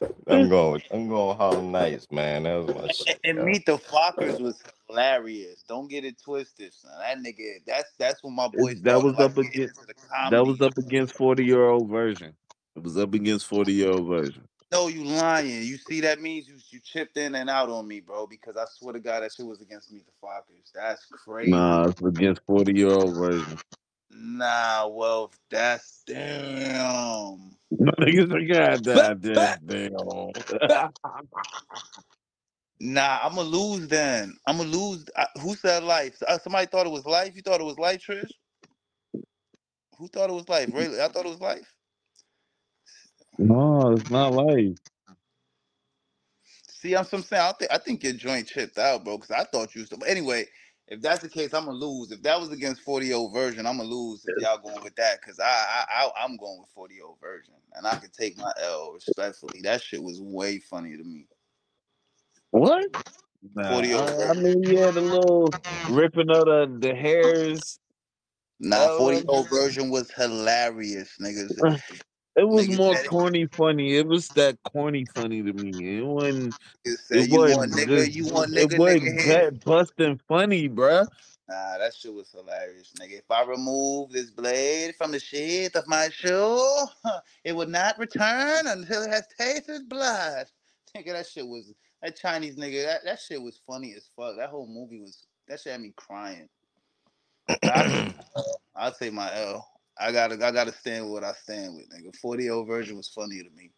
I'm 0.28 0.48
going. 0.48 0.72
With, 0.72 0.82
I'm 0.92 1.08
going 1.08 1.36
Harlem 1.36 1.72
Nights, 1.72 2.06
man. 2.10 2.44
That 2.44 2.64
was 2.64 2.74
my 2.74 2.88
shit. 2.88 3.18
And 3.24 3.38
yo. 3.38 3.44
Meet 3.44 3.66
the 3.66 3.78
Fockers 3.78 4.40
was 4.40 4.62
hilarious. 4.88 5.64
Don't 5.68 5.88
get 5.88 6.04
it 6.04 6.20
twisted, 6.22 6.72
son. 6.72 6.92
That 7.00 7.18
nigga, 7.18 7.60
that's 7.66 7.92
that's 7.98 8.22
when 8.22 8.34
my 8.34 8.48
boy 8.48 8.74
that 8.82 9.02
was 9.02 9.18
up 9.18 9.36
against- 9.36 9.78
into 9.78 9.86
the 9.86 9.94
comedy. 9.94 10.36
That 10.36 10.46
was 10.46 10.60
up 10.60 10.78
against 10.78 11.14
40 11.14 11.44
year 11.44 11.68
old 11.68 11.88
version. 11.88 12.34
It 12.76 12.82
was 12.82 12.96
up 12.96 13.14
against 13.14 13.46
40 13.46 13.72
year 13.72 13.90
old 13.90 14.06
version. 14.06 14.46
No, 14.70 14.88
you 14.88 15.02
lying. 15.02 15.62
You 15.62 15.78
see 15.78 16.02
that 16.02 16.20
means 16.20 16.46
you 16.46 16.56
you 16.70 16.80
chipped 16.80 17.16
in 17.16 17.34
and 17.34 17.48
out 17.48 17.70
on 17.70 17.88
me, 17.88 18.00
bro. 18.00 18.26
Because 18.26 18.56
I 18.56 18.64
swear 18.70 18.92
to 18.92 19.00
God, 19.00 19.22
that 19.22 19.32
shit 19.32 19.46
was 19.46 19.62
against 19.62 19.90
Meet 19.90 20.04
the 20.04 20.12
Fockers. 20.22 20.70
That's 20.74 21.06
crazy. 21.06 21.52
Nah, 21.52 21.88
it's 21.88 22.02
against 22.02 22.42
40 22.46 22.78
year 22.78 22.90
old 22.90 23.16
version. 23.16 23.58
Nah, 24.20 24.88
well, 24.88 25.32
that's 25.50 26.02
damn. 26.06 27.56
Niggas 27.80 28.30
like, 28.32 28.48
God 28.48 28.84
damn, 28.84 29.18
damn, 29.20 29.58
damn. 29.66 30.90
Nah, 32.80 33.18
I'm 33.22 33.34
gonna 33.34 33.48
lose 33.48 33.88
then. 33.88 34.36
I'm 34.46 34.58
gonna 34.58 34.68
lose. 34.68 35.04
I, 35.16 35.26
who 35.40 35.54
said 35.54 35.82
life? 35.82 36.22
Uh, 36.26 36.38
somebody 36.38 36.66
thought 36.66 36.86
it 36.86 36.92
was 36.92 37.06
life. 37.06 37.34
You 37.34 37.42
thought 37.42 37.60
it 37.60 37.64
was 37.64 37.78
life, 37.78 38.02
Trish? 38.08 38.30
Who 39.98 40.08
thought 40.08 40.30
it 40.30 40.34
was 40.34 40.48
life? 40.48 40.70
Really? 40.72 41.00
I 41.02 41.08
thought 41.08 41.26
it 41.26 41.30
was 41.30 41.40
life. 41.40 41.74
no, 43.38 43.92
it's 43.92 44.10
not 44.10 44.32
life. 44.32 44.76
See, 46.68 46.94
I'm 46.94 47.04
some 47.04 47.22
saying. 47.22 47.42
I 47.42 47.52
think 47.52 47.72
I 47.72 47.78
think 47.78 48.04
your 48.04 48.12
joint 48.12 48.46
chipped 48.46 48.78
out, 48.78 49.04
bro. 49.04 49.18
Because 49.18 49.32
I 49.32 49.44
thought 49.44 49.74
you 49.74 49.82
was. 49.82 49.92
Anyway, 50.06 50.46
if 50.88 51.00
that's 51.02 51.22
the 51.22 51.28
case, 51.28 51.54
I'm 51.54 51.66
gonna 51.66 51.76
lose. 51.76 52.10
If 52.12 52.22
that 52.22 52.40
was 52.40 52.50
against 52.50 52.82
40 52.82 53.12
old 53.12 53.32
version, 53.34 53.66
I'm 53.66 53.76
gonna 53.78 53.88
lose. 53.88 54.24
If 54.26 54.38
y'all 54.38 54.58
going 54.58 54.82
with 54.82 54.96
that, 54.96 55.20
because 55.20 55.38
I, 55.40 55.44
I 55.46 55.84
I 56.04 56.24
I'm 56.24 56.36
going 56.36 56.58
with 56.60 56.70
40 56.70 57.00
old 57.02 57.20
version, 57.20 57.54
and 57.74 57.86
I 57.86 57.96
can 57.96 58.10
take 58.10 58.38
my 58.38 58.52
L 58.62 58.92
respectfully. 58.92 59.60
That 59.62 59.82
shit 59.82 60.02
was 60.02 60.20
way 60.20 60.58
funny 60.58 60.96
to 60.96 61.04
me. 61.04 61.26
What? 62.50 62.86
Nah, 63.54 63.68
40 63.74 63.88
year 63.88 63.96
old 63.98 64.10
I, 64.22 64.30
I 64.30 64.34
mean, 64.34 64.62
you 64.64 64.78
had 64.78 64.96
a 64.96 65.00
little 65.00 65.54
ripping 65.88 66.30
of 66.30 66.46
the, 66.46 66.78
the 66.80 66.94
hairs. 66.94 67.78
Nah, 68.60 68.88
Oh, 68.90 68.98
40 68.98 69.26
old 69.28 69.50
version 69.50 69.90
was 69.90 70.10
hilarious, 70.10 71.10
niggas. 71.20 71.52
It 72.38 72.48
was 72.48 72.68
more 72.68 72.94
said 72.94 73.04
it. 73.04 73.08
corny 73.08 73.46
funny. 73.46 73.96
It 73.96 74.06
was 74.06 74.28
that 74.30 74.58
corny 74.62 75.04
funny 75.06 75.42
to 75.42 75.52
me. 75.52 75.98
It 75.98 76.06
wasn't. 76.06 76.54
It 76.84 77.28
you 77.28 77.38
wasn't 77.38 77.72
nigga, 77.74 78.12
you 78.12 78.24
want 78.26 78.56
It 78.56 78.68
nigga, 78.68 78.78
wasn't 78.78 79.02
nigga 79.02 79.24
here. 79.24 79.50
busting 79.50 80.20
funny, 80.28 80.68
bruh. 80.68 81.08
Nah, 81.48 81.78
that 81.78 81.94
shit 81.94 82.12
was 82.14 82.30
hilarious, 82.30 82.92
nigga. 83.00 83.18
If 83.18 83.30
I 83.30 83.42
remove 83.42 84.12
this 84.12 84.30
blade 84.30 84.94
from 84.96 85.12
the 85.12 85.18
sheath 85.18 85.74
of 85.74 85.88
my 85.88 86.10
shoe, 86.10 86.86
it 87.44 87.56
would 87.56 87.70
not 87.70 87.98
return 87.98 88.66
until 88.66 89.02
it 89.02 89.10
has 89.10 89.26
tasted 89.36 89.88
blood. 89.88 90.46
Nigga, 90.96 91.12
that 91.12 91.26
shit 91.26 91.46
was 91.46 91.72
that 92.02 92.16
Chinese 92.16 92.56
nigga. 92.56 92.84
That, 92.84 93.04
that 93.04 93.20
shit 93.20 93.42
was 93.42 93.60
funny 93.66 93.94
as 93.96 94.08
fuck. 94.16 94.36
That 94.38 94.48
whole 94.50 94.66
movie 94.66 95.00
was 95.00 95.26
that 95.48 95.60
shit 95.60 95.72
had 95.72 95.80
me 95.80 95.92
crying. 95.96 96.48
I, 97.64 98.14
I'll 98.76 98.92
take 98.92 99.12
my 99.12 99.34
L. 99.34 99.68
I 100.00 100.12
gotta 100.12 100.34
I 100.44 100.50
gotta 100.52 100.72
stand 100.72 101.04
with 101.04 101.12
what 101.14 101.24
I 101.24 101.32
stand 101.32 101.76
with, 101.76 101.88
nigga. 101.90 102.14
40 102.16 102.50
old 102.50 102.68
version 102.68 102.96
was 102.96 103.08
funny 103.08 103.42
to 103.42 103.50
me. 103.50 103.72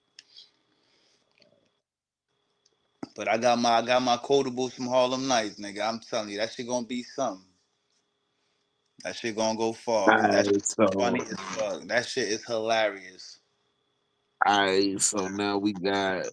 But 3.16 3.28
I 3.28 3.38
got 3.38 3.58
my 3.58 3.70
I 3.78 3.82
got 3.82 4.02
my 4.02 4.16
quotables 4.16 4.72
from 4.72 4.86
Harlem 4.86 5.26
Nights, 5.28 5.56
nigga. 5.60 5.86
I'm 5.86 6.00
telling 6.00 6.30
you, 6.30 6.38
that 6.38 6.52
shit 6.52 6.68
gonna 6.68 6.86
be 6.86 7.02
something. 7.02 7.46
That 9.04 9.16
shit 9.16 9.36
gonna 9.36 9.58
go 9.58 9.72
far. 9.72 10.08
'cause 10.10 10.30
That 10.30 10.46
shit's 10.46 10.74
so 10.74 10.88
funny 10.98 11.20
as 11.22 11.40
fuck. 11.56 11.82
That 11.88 12.06
shit 12.06 12.28
is 12.28 12.44
hilarious. 12.44 13.40
alright, 14.46 15.00
so 15.00 15.28
now 15.28 15.58
we 15.58 15.72
got 15.72 16.26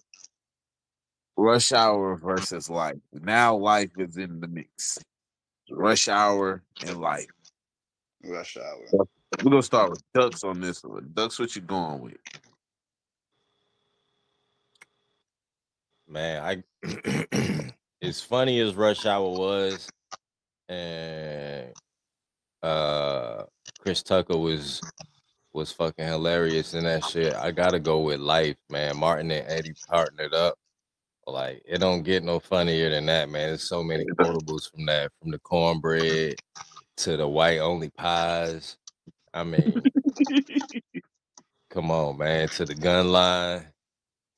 Rush 1.36 1.72
Hour 1.72 2.16
versus 2.16 2.68
Life. 2.68 2.98
Now 3.12 3.56
Life 3.56 3.92
is 3.98 4.16
in 4.16 4.40
the 4.40 4.48
mix. 4.48 4.98
Rush 5.70 6.08
Hour 6.08 6.62
and 6.82 7.00
Life. 7.00 7.28
Rush 8.24 8.56
hour. 8.56 8.88
We're 9.36 9.50
gonna 9.50 9.62
start 9.62 9.90
with 9.90 10.02
Ducks 10.14 10.42
on 10.42 10.60
this 10.60 10.82
one. 10.82 11.10
Ducks, 11.14 11.38
what 11.38 11.54
you 11.54 11.62
going 11.62 12.00
with? 12.00 12.16
Man, 16.08 16.64
I 16.82 17.72
as 18.02 18.22
funny 18.22 18.60
as 18.60 18.74
Rush 18.74 19.04
Hour 19.04 19.28
was, 19.28 19.88
and 20.68 21.72
uh 22.62 23.44
Chris 23.78 24.02
Tucker 24.02 24.38
was 24.38 24.80
was 25.52 25.72
fucking 25.72 26.06
hilarious 26.06 26.72
in 26.72 26.84
that 26.84 27.04
shit. 27.04 27.34
I 27.34 27.50
gotta 27.50 27.78
go 27.78 28.00
with 28.00 28.20
Life, 28.20 28.56
man. 28.70 28.96
Martin 28.96 29.30
and 29.30 29.46
Eddie 29.46 29.74
partnered 29.88 30.32
up. 30.32 30.54
Like 31.26 31.62
it 31.66 31.78
don't 31.78 32.02
get 32.02 32.24
no 32.24 32.40
funnier 32.40 32.88
than 32.88 33.04
that, 33.06 33.28
man. 33.28 33.48
There's 33.48 33.68
so 33.68 33.84
many 33.84 34.06
quotables 34.06 34.70
from 34.70 34.86
that, 34.86 35.12
from 35.20 35.30
the 35.30 35.38
cornbread 35.40 36.36
to 36.98 37.16
the 37.18 37.28
white 37.28 37.58
only 37.58 37.90
pies. 37.90 38.77
I 39.38 39.44
mean, 39.44 39.84
come 41.70 41.90
on, 41.92 42.18
man, 42.18 42.48
to 42.50 42.66
the 42.66 42.74
gun 42.74 43.12
line. 43.12 43.66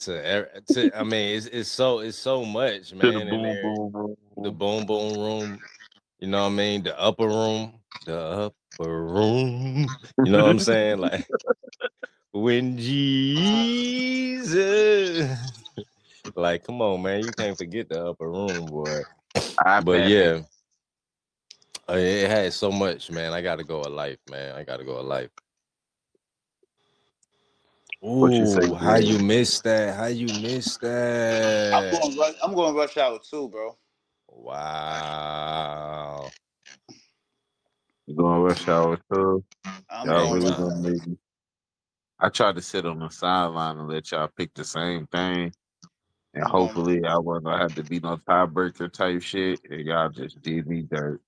to, 0.00 0.62
to 0.74 0.98
I 0.98 1.04
mean, 1.04 1.36
it's 1.36 1.46
it's 1.46 1.68
so 1.70 2.00
it's 2.00 2.18
so 2.18 2.44
much, 2.44 2.94
man. 2.94 3.26
the 3.30 3.36
boom 3.36 3.58
there. 3.58 3.62
boom 3.62 3.92
room. 3.92 4.16
the 4.42 4.50
boom 4.52 4.86
boom 4.86 5.18
room. 5.18 5.60
You 6.20 6.28
know 6.28 6.42
what 6.44 6.48
I 6.52 6.56
mean? 6.56 6.82
The 6.84 6.98
upper 7.00 7.26
room, 7.28 7.74
the 8.06 8.18
upper 8.18 8.52
room. 9.06 9.98
You 10.22 10.32
know 10.32 10.44
what 10.44 10.50
I'm 10.50 10.60
saying? 10.60 10.98
Like 11.00 11.26
when 12.32 12.78
Jesus, 12.78 14.46
like, 16.36 16.64
come 16.64 16.82
on, 16.82 17.02
man, 17.02 17.24
you 17.24 17.32
can't 17.32 17.58
forget 17.58 17.88
the 17.88 18.06
upper 18.06 18.30
room, 18.30 18.70
boy. 18.70 19.02
I 19.64 19.80
But 19.80 20.02
bet. 20.02 20.02
yeah, 20.02 20.40
it 21.94 22.30
had 22.30 22.52
so 22.52 22.70
much, 22.70 23.10
man. 23.10 23.32
I 23.32 23.40
got 23.40 23.56
to 23.56 23.64
go 23.64 23.80
a 23.80 23.90
life, 23.90 24.18
man. 24.30 24.54
I 24.54 24.64
got 24.64 24.78
to 24.78 24.84
go 24.84 25.00
a 25.00 25.02
life. 25.02 25.30
What 28.00 28.32
you 28.32 28.46
say, 28.46 28.66
Ooh, 28.66 28.74
how 28.74 28.96
Greg? 28.96 28.98
you 29.04 29.18
missed 29.18 29.64
that? 29.64 29.94
How 29.94 30.06
you 30.06 30.26
missed 30.40 30.80
I'm 30.80 30.88
that? 30.88 31.92
going. 31.92 32.18
Rush, 32.18 32.34
I'm 32.42 32.54
going 32.54 32.74
rush 32.74 32.96
hour 32.96 33.18
too, 33.18 33.48
bro. 33.48 33.76
Wow. 34.28 36.30
You 38.06 38.16
going 38.16 38.42
rush 38.42 38.66
hour 38.68 38.98
too? 39.12 39.44
I'm 39.90 40.06
Y'all 40.06 40.28
going 40.28 40.34
really 40.34 40.46
rush 40.46 40.58
gonna 40.58 40.76
make 40.76 41.06
me. 41.06 41.18
I 42.18 42.28
tried 42.30 42.56
to 42.56 42.62
sit 42.62 42.86
on 42.86 42.98
the 42.98 43.10
sideline 43.10 43.78
and 43.78 43.88
let 43.88 44.10
y'all 44.12 44.28
pick 44.36 44.52
the 44.54 44.64
same 44.64 45.06
thing. 45.06 45.52
And 46.34 46.44
hopefully 46.44 47.04
I 47.04 47.18
wasn't 47.18 47.46
gonna 47.46 47.62
have 47.62 47.74
to 47.74 47.82
be 47.82 48.00
no 48.00 48.16
tiebreaker 48.16 48.92
type 48.92 49.22
shit. 49.22 49.60
And 49.68 49.86
y'all 49.86 50.10
just 50.10 50.40
did 50.42 50.66
me 50.66 50.82
dirt. 50.82 51.20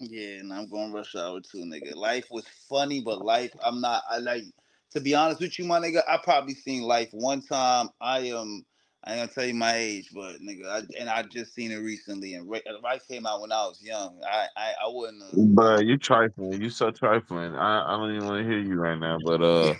Yeah, 0.00 0.38
and 0.38 0.52
I'm 0.52 0.68
going 0.68 0.90
to 0.90 0.96
rush 0.96 1.16
hour 1.16 1.40
too, 1.40 1.58
nigga. 1.58 1.94
Life 1.94 2.26
was 2.30 2.46
funny, 2.68 3.00
but 3.00 3.24
life, 3.24 3.52
I'm 3.64 3.80
not. 3.80 4.02
I 4.10 4.18
like 4.18 4.44
to 4.92 5.00
be 5.00 5.14
honest 5.14 5.40
with 5.40 5.58
you, 5.58 5.64
my 5.64 5.80
nigga. 5.80 6.02
I 6.08 6.18
probably 6.18 6.54
seen 6.54 6.82
life 6.82 7.08
one 7.12 7.42
time. 7.42 7.88
I 8.00 8.20
am. 8.20 8.64
I 9.04 9.12
ain't 9.14 9.20
gonna 9.20 9.32
tell 9.32 9.44
you 9.46 9.54
my 9.54 9.74
age, 9.74 10.10
but 10.12 10.40
nigga, 10.40 10.66
I, 10.68 10.82
and 10.98 11.08
I 11.08 11.22
just 11.22 11.54
seen 11.54 11.70
it 11.70 11.76
recently. 11.76 12.34
And 12.34 12.48
Ra- 12.48 12.58
Life 12.82 13.06
came 13.08 13.26
out 13.26 13.40
when 13.40 13.52
I 13.52 13.64
was 13.66 13.80
young. 13.82 14.20
I 14.24 14.46
I, 14.56 14.72
I 14.84 14.88
wouldn't. 14.88 15.22
have 15.22 15.54
But 15.54 15.86
you 15.86 15.96
trifling. 15.96 16.60
You 16.60 16.70
so 16.70 16.90
trifling. 16.90 17.54
I, 17.54 17.84
I 17.86 17.96
don't 17.96 18.10
even 18.10 18.26
want 18.26 18.44
to 18.44 18.48
hear 18.50 18.60
you 18.60 18.74
right 18.76 18.98
now. 18.98 19.18
But 19.18 19.42
uh, 19.42 19.74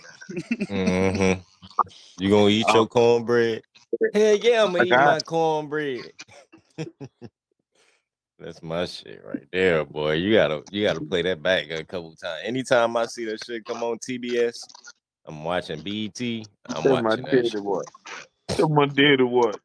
Mm-hmm. 0.69 1.41
You 2.17 2.29
gonna 2.29 2.49
eat 2.49 2.67
um, 2.67 2.75
your 2.75 2.87
cornbread? 2.87 3.63
Hell 4.13 4.35
yeah, 4.35 4.63
I'm 4.63 4.71
gonna 4.71 4.83
I 4.83 4.85
eat 4.85 4.89
got 4.89 5.05
my 5.05 5.19
cornbread. 5.21 6.11
That's 8.39 8.63
my 8.63 8.85
shit 8.85 9.21
right 9.25 9.45
there, 9.51 9.83
boy. 9.83 10.13
You 10.13 10.33
gotta 10.33 10.63
you 10.71 10.83
gotta 10.83 11.01
play 11.01 11.21
that 11.23 11.43
back 11.43 11.69
a 11.71 11.83
couple 11.83 12.15
times. 12.15 12.43
Anytime 12.45 12.95
I 12.95 13.05
see 13.05 13.25
that 13.25 13.43
shit 13.43 13.65
come 13.65 13.83
on 13.83 13.99
TBS, 13.99 14.65
I'm 15.25 15.43
watching 15.43 15.81
BET. 15.81 16.21
I'm 16.67 16.83
Tell 16.83 17.01
my 17.01 17.01
watching 17.01 17.25
that 17.25 17.31
daddy 17.31 17.49
shit. 17.49 17.61
what. 17.61 17.85
Tell 18.47 18.69
my 18.69 18.85
daddy 18.85 19.23
what. 19.23 19.59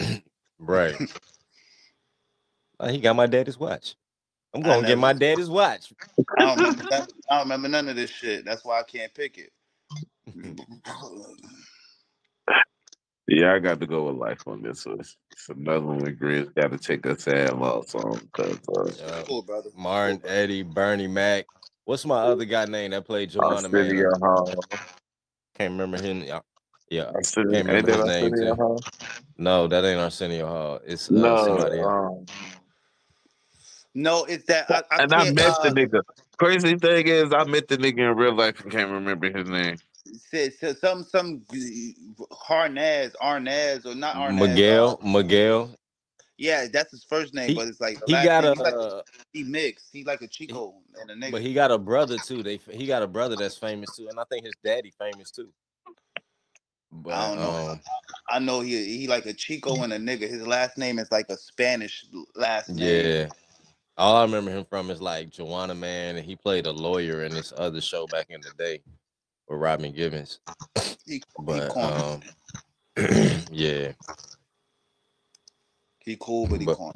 Right. 0.58 0.96
Uh, 2.80 2.88
he 2.88 2.98
got 2.98 3.14
my 3.14 3.26
daddy's 3.26 3.56
watch. 3.56 3.94
I'm 4.52 4.60
I 4.64 4.66
gonna 4.66 4.88
get 4.88 4.98
my 4.98 5.12
daddy's 5.12 5.48
watch. 5.48 5.92
I 6.36 6.42
don't 6.42 6.58
remember. 6.58 6.82
None, 6.90 7.06
I 7.30 7.34
don't 7.36 7.44
remember 7.44 7.68
none 7.68 7.88
of 7.88 7.94
this 7.94 8.10
shit. 8.10 8.44
That's 8.44 8.64
why 8.64 8.80
I 8.80 8.82
can't 8.82 9.14
pick 9.14 9.38
it. 9.38 9.52
Yeah, 13.26 13.54
I 13.54 13.58
got 13.58 13.80
to 13.80 13.86
go 13.86 14.04
with 14.04 14.16
life 14.16 14.46
on 14.46 14.62
this 14.62 14.84
one. 14.84 15.00
It's 15.00 15.16
it's 15.32 15.48
another 15.48 15.80
one 15.86 15.98
with 15.98 16.20
Grizz 16.20 16.54
got 16.54 16.72
to 16.72 16.78
take 16.78 17.06
a 17.06 17.18
sad 17.18 17.56
loss 17.58 17.94
on 17.94 18.18
because 18.18 18.58
uh, 18.68 18.92
Yeah. 18.98 19.22
Cool, 19.26 19.42
brother. 19.42 19.70
Martin, 19.76 20.20
Cool. 20.20 20.30
Eddie, 20.30 20.62
Bernie 20.62 21.06
Mac. 21.06 21.46
What's 21.86 22.04
my 22.04 22.20
other 22.20 22.44
guy 22.44 22.66
name 22.66 22.90
that 22.92 23.06
played 23.06 23.30
Juwanna 23.30 23.70
Mann? 23.70 24.06
Arsenio 24.06 24.10
Hall. 24.20 24.54
Can't 25.56 25.72
remember 25.72 25.98
him. 25.98 26.22
Yeah, 26.24 26.40
yeah. 26.90 27.12
Arsenio, 27.14 27.52
Can't 27.52 27.68
remember 27.68 27.92
his 27.92 28.04
name 28.04 28.34
too. 28.34 28.54
Hall? 28.54 28.84
No, 29.38 29.66
that 29.68 29.84
ain't 29.84 30.00
Arsenio 30.00 30.46
Hall. 30.46 30.80
It's 30.86 31.10
uh 31.10 31.12
No, 31.12 31.36
somebody 31.36 31.80
else. 31.80 31.86
um, 31.86 32.26
No, 33.94 34.24
it's 34.24 34.44
that 34.46 34.70
I, 34.70 34.82
I 34.90 35.02
and 35.02 35.14
I 35.14 35.24
can't. 35.24 35.36
met 35.36 35.54
the 35.62 35.68
Uh, 35.68 35.70
nigga. 35.70 36.02
Crazy 36.38 36.76
thing 36.76 37.06
is, 37.08 37.32
I 37.32 37.44
met 37.44 37.68
the 37.68 37.78
nigga 37.78 38.10
in 38.10 38.16
real 38.16 38.34
life 38.34 38.60
and 38.60 38.72
can't 38.72 38.90
remember 38.90 39.30
his 39.36 39.48
name. 39.48 39.76
Say, 40.18 40.50
say 40.50 40.74
some 40.74 41.04
some 41.04 41.42
Harnaz, 42.32 43.12
Arnaz, 43.22 43.86
or 43.86 43.94
not 43.94 44.16
Arnaz. 44.16 44.40
Uh, 44.40 44.46
Miguel, 44.46 45.00
Miguel. 45.02 45.70
yeah, 46.38 46.66
that's 46.72 46.90
his 46.90 47.04
first 47.04 47.34
name, 47.34 47.48
He 47.48 47.54
but 47.54 47.68
it's 47.68 47.80
like 47.80 47.98
he 48.06 48.12
got 48.12 48.44
name. 48.44 48.52
a 48.52 48.54
He's 48.54 48.60
like 48.60 48.74
uh, 48.74 49.02
he 49.32 49.42
mixed. 49.44 49.88
He 49.92 50.04
like 50.04 50.20
a 50.22 50.26
he, 50.26 50.46
Chico 50.46 50.74
and 51.00 51.10
a 51.10 51.14
nigga. 51.14 51.32
but 51.32 51.42
he 51.42 51.54
got 51.54 51.70
a 51.70 51.78
brother 51.78 52.18
too. 52.18 52.42
They 52.42 52.56
he 52.70 52.86
got 52.86 53.02
a 53.02 53.06
brother 53.06 53.36
that's 53.36 53.56
famous 53.56 53.96
too, 53.96 54.08
and 54.08 54.18
I 54.18 54.24
think 54.30 54.44
his 54.44 54.54
daddy 54.64 54.92
famous 54.98 55.30
too. 55.30 55.48
But, 56.92 57.14
I 57.14 57.28
don't 57.28 57.40
know. 57.40 57.70
um, 57.70 57.80
I 58.28 58.38
know 58.38 58.60
he 58.60 58.98
he 58.98 59.06
like 59.08 59.26
a 59.26 59.32
Chico 59.32 59.82
and 59.82 59.92
a 59.92 59.98
nigga. 59.98 60.28
His 60.28 60.46
last 60.46 60.78
name 60.78 60.98
is 60.98 61.10
like 61.10 61.26
a 61.28 61.36
Spanish 61.36 62.06
last 62.36 62.70
name. 62.70 63.04
yeah. 63.04 63.28
All 63.96 64.16
I 64.16 64.22
remember 64.22 64.50
him 64.50 64.64
from 64.64 64.90
is 64.90 65.00
like 65.00 65.30
Juwanna 65.30 65.76
Mann, 65.78 66.16
and 66.16 66.24
he 66.24 66.34
played 66.34 66.66
a 66.66 66.72
lawyer 66.72 67.22
in 67.24 67.32
this 67.32 67.52
other 67.56 67.80
show 67.80 68.06
back 68.08 68.26
in 68.28 68.40
the 68.40 68.50
day 68.58 68.80
with 69.48 69.60
Robin 69.60 69.92
Givens. 69.92 70.40
He 71.06 71.22
But 71.38 71.80
um, 71.82 72.22
yeah, 73.50 73.92
He 76.00 76.16
cool, 76.20 76.46
but 76.46 76.60
he 76.60 76.66
but 76.66 76.68
corny. 76.68 76.94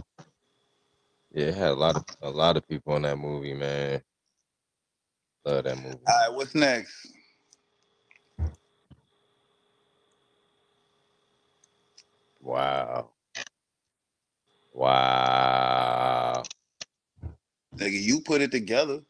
yeah, 1.32 1.46
it 1.46 1.54
had 1.54 1.70
a 1.70 1.74
lot 1.74 1.96
of 1.96 2.04
a 2.22 2.30
lot 2.30 2.56
of 2.56 2.68
people 2.68 2.96
in 2.96 3.02
that 3.02 3.18
movie, 3.18 3.54
man. 3.54 4.02
Love 5.44 5.64
that 5.64 5.76
movie. 5.78 5.98
All 6.08 6.28
right, 6.28 6.34
what's 6.36 6.54
next? 6.54 7.08
Wow, 12.40 13.10
wow. 14.74 16.44
Nigga, 17.76 18.00
you 18.02 18.20
put 18.22 18.42
it 18.42 18.50
together. 18.52 19.00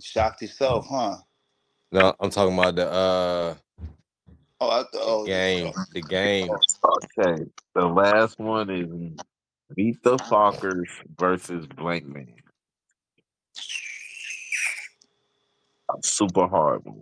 Shocked 0.00 0.42
yourself, 0.42 0.86
huh? 0.88 1.16
No, 1.92 2.14
I'm 2.20 2.30
talking 2.30 2.56
about 2.58 2.76
the 2.76 2.90
uh 2.90 3.54
Oh, 4.62 4.68
I, 4.68 4.82
the 4.92 5.00
oh, 5.00 5.24
the, 5.24 5.30
game, 5.30 5.72
the 5.92 6.02
game. 6.02 6.50
Okay, 6.50 7.44
the 7.74 7.86
last 7.86 8.38
one 8.38 8.68
is 8.68 8.90
Meet 9.76 10.02
the 10.02 10.16
Fockers 10.16 10.88
versus 11.18 11.66
Blankman. 11.66 12.34
Super 16.02 16.46
hard 16.46 16.84
one. 16.84 17.00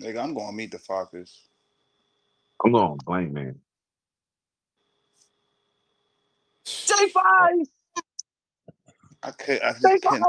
nigga, 0.00 0.22
I'm 0.22 0.34
gonna 0.34 0.52
meet 0.52 0.70
the 0.70 0.78
Fockers. 0.78 1.36
I'm 2.64 2.72
going 2.72 2.98
Blankman. 2.98 3.56
J5. 6.64 7.66
I 9.22 9.30
could, 9.32 9.62
I 9.62 9.72
just 9.72 10.02
couldn't, 10.02 10.26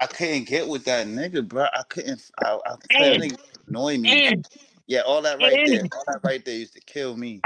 I 0.00 0.06
couldn't 0.06 0.44
get 0.44 0.68
with 0.68 0.84
that 0.84 1.06
nigga, 1.06 1.46
bro. 1.46 1.64
I 1.64 1.82
couldn't. 1.88 2.22
I, 2.38 2.58
I 2.64 2.74
tell 2.90 3.14
you, 3.14 3.18
that 3.18 3.30
nigga 3.30 3.38
annoy 3.68 3.98
me. 3.98 4.42
Yeah, 4.86 5.00
all 5.00 5.22
that 5.22 5.40
right 5.40 5.52
there, 5.66 5.82
all 5.92 6.04
that 6.06 6.20
right 6.24 6.44
there 6.44 6.56
used 6.56 6.74
to 6.74 6.80
kill 6.80 7.16
me. 7.16 7.40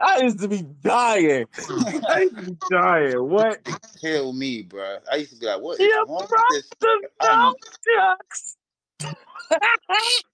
I 0.00 0.20
used 0.22 0.40
to 0.40 0.48
be 0.48 0.62
dying. 0.62 1.46
I 2.08 2.20
used 2.22 2.36
to 2.36 2.42
be 2.42 2.56
dying. 2.70 3.28
What? 3.28 3.60
kill 4.00 4.32
me, 4.32 4.62
bro. 4.62 4.98
I 5.10 5.16
used 5.16 5.34
to 5.34 5.38
be 5.38 5.46
like, 5.46 5.60
what 5.60 5.80
is 5.80 5.86
Yeah, 5.88 6.02
wrong 6.08 6.26
with 6.30 6.46
this? 6.50 6.68
nigga? 6.82 7.08
I'm- 7.20 7.54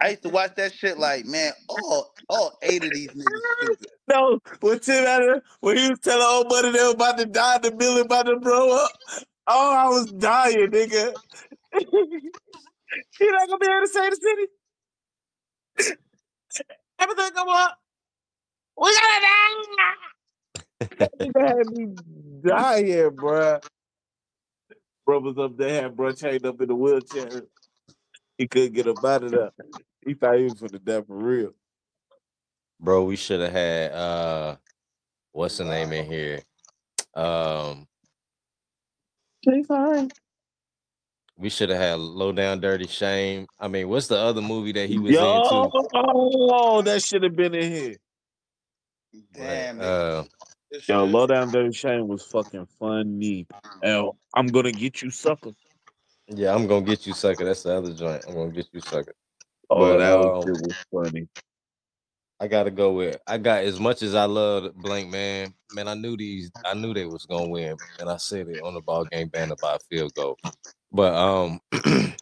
I 0.00 0.10
used 0.10 0.22
to 0.22 0.28
watch 0.28 0.54
that 0.56 0.72
shit 0.74 0.98
like, 0.98 1.24
man, 1.26 1.52
all 1.68 2.12
all 2.28 2.58
eight 2.62 2.84
of 2.84 2.92
these 2.92 3.10
niggas 3.14 3.42
stupid. 3.58 3.88
No, 4.08 4.38
when 4.60 4.80
Tim 4.80 5.04
Allen, 5.06 5.40
when 5.60 5.78
he 5.78 5.88
was 5.90 5.98
telling 6.00 6.22
old 6.22 6.48
buddy 6.48 6.72
they 6.72 6.82
were 6.84 6.92
about 6.92 7.18
to 7.18 7.26
die, 7.26 7.58
the 7.58 7.72
building 7.72 8.04
about 8.04 8.26
to 8.26 8.36
blow 8.38 8.76
up. 8.84 8.90
Oh, 9.46 9.74
I 9.74 9.88
was 9.88 10.12
dying, 10.12 10.70
nigga. 10.70 11.14
He 13.18 13.26
not 13.30 13.48
gonna 13.48 13.58
be 13.58 13.66
able 13.66 13.82
to 13.82 13.88
save 13.88 14.10
the 14.12 14.16
city. 15.78 15.96
Everything 17.00 17.30
come 17.34 17.48
up. 17.48 17.78
We 18.80 18.94
gotta 18.94 19.26
die. 19.26 19.94
That 20.98 21.12
nigga 21.20 21.48
had 21.48 21.66
me 21.68 21.86
dying, 22.46 23.10
bruh. 23.10 23.64
Bro 25.06 25.20
was 25.20 25.38
up 25.38 25.56
there, 25.56 25.82
had 25.82 25.96
bro 25.96 26.12
chained 26.12 26.46
up 26.46 26.60
in 26.60 26.68
the 26.68 26.74
wheelchair. 26.76 27.42
He 28.38 28.48
couldn't 28.48 28.72
get 28.72 28.88
up 28.88 29.04
out 29.04 29.24
of 29.24 29.30
there. 29.30 29.50
He 30.04 30.14
thought 30.14 30.36
he 30.36 30.44
was 30.44 30.58
for 30.58 30.68
the 30.68 30.78
death 30.78 31.06
for 31.06 31.16
real. 31.16 31.50
Bro, 32.80 33.04
we 33.04 33.16
should 33.16 33.40
have 33.40 33.52
had 33.52 33.92
uh 33.92 34.56
what's 35.32 35.58
the 35.58 35.64
name 35.64 35.92
in 35.92 36.04
here? 36.06 36.40
Um 37.14 37.86
J5. 39.46 40.10
we 41.38 41.48
should 41.50 41.68
have 41.70 41.78
had 41.78 41.98
Low 41.98 42.32
Down 42.32 42.60
Dirty 42.60 42.86
Shame. 42.86 43.46
I 43.58 43.68
mean, 43.68 43.88
what's 43.88 44.08
the 44.08 44.18
other 44.18 44.42
movie 44.42 44.72
that 44.72 44.88
he 44.88 44.98
was 44.98 45.10
in 45.10 45.14
Yo, 45.14 45.42
too? 45.42 46.82
that 46.82 47.02
should 47.02 47.22
have 47.22 47.36
been 47.36 47.54
in 47.54 47.72
here. 47.72 47.96
Damn, 49.32 49.78
Right, 49.78 49.86
nigga. 49.86 50.20
uh, 50.20 50.24
Yo, 50.88 51.04
low 51.04 51.26
down 51.26 51.50
dirty 51.52 51.72
shame 51.72 52.08
was 52.08 52.24
fucking 52.24 52.66
funny. 52.80 53.46
L, 53.82 54.16
I'm 54.34 54.46
gonna 54.48 54.72
get 54.72 55.02
you, 55.02 55.10
sucker. 55.10 55.52
Yeah, 56.28 56.54
I'm 56.54 56.66
gonna 56.66 56.84
get 56.84 57.06
you 57.06 57.12
sucker. 57.12 57.44
That's 57.44 57.62
the 57.62 57.76
other 57.76 57.92
joint. 57.92 58.24
I'm 58.26 58.34
gonna 58.34 58.50
get 58.50 58.68
you 58.72 58.80
sucker. 58.80 59.14
Oh, 59.70 59.78
But, 59.78 59.98
that 59.98 60.18
um, 60.18 60.20
was, 60.20 60.44
shit 60.44 60.66
was 60.66 60.74
funny. 60.92 61.28
I 62.40 62.48
gotta 62.48 62.70
go 62.70 62.92
with 62.92 63.18
I 63.26 63.38
got 63.38 63.64
as 63.64 63.78
much 63.78 64.02
as 64.02 64.14
I 64.14 64.24
love 64.24 64.74
Blankman, 64.74 65.52
man. 65.72 65.88
I 65.88 65.94
knew 65.94 66.16
these, 66.16 66.50
I 66.64 66.74
knew 66.74 66.92
they 66.92 67.06
was 67.06 67.26
gonna 67.26 67.48
win, 67.48 67.76
and 68.00 68.10
I 68.10 68.16
said 68.16 68.48
it 68.48 68.62
on 68.62 68.74
the 68.74 68.80
ball 68.80 69.04
game 69.04 69.28
banner 69.28 69.54
by 69.60 69.76
a 69.76 69.78
field 69.78 70.14
goal. 70.14 70.36
But 70.90 71.14
um, 71.14 71.60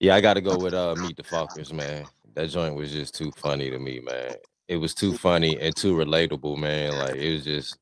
yeah, 0.00 0.14
I 0.14 0.20
gotta 0.20 0.40
go 0.40 0.58
with 0.58 0.74
uh 0.74 0.96
Meet 0.96 1.16
the 1.16 1.22
Fockers, 1.22 1.72
man. 1.72 2.06
That 2.34 2.48
joint 2.48 2.74
was 2.74 2.90
just 2.90 3.14
too 3.14 3.30
funny 3.32 3.70
to 3.70 3.78
me, 3.78 4.00
man. 4.00 4.34
It 4.68 4.76
was 4.76 4.94
too 4.94 5.16
funny 5.16 5.58
and 5.60 5.76
too 5.76 5.94
relatable, 5.94 6.56
man. 6.56 6.96
Like 6.96 7.16
it 7.16 7.32
was 7.34 7.44
just, 7.44 7.76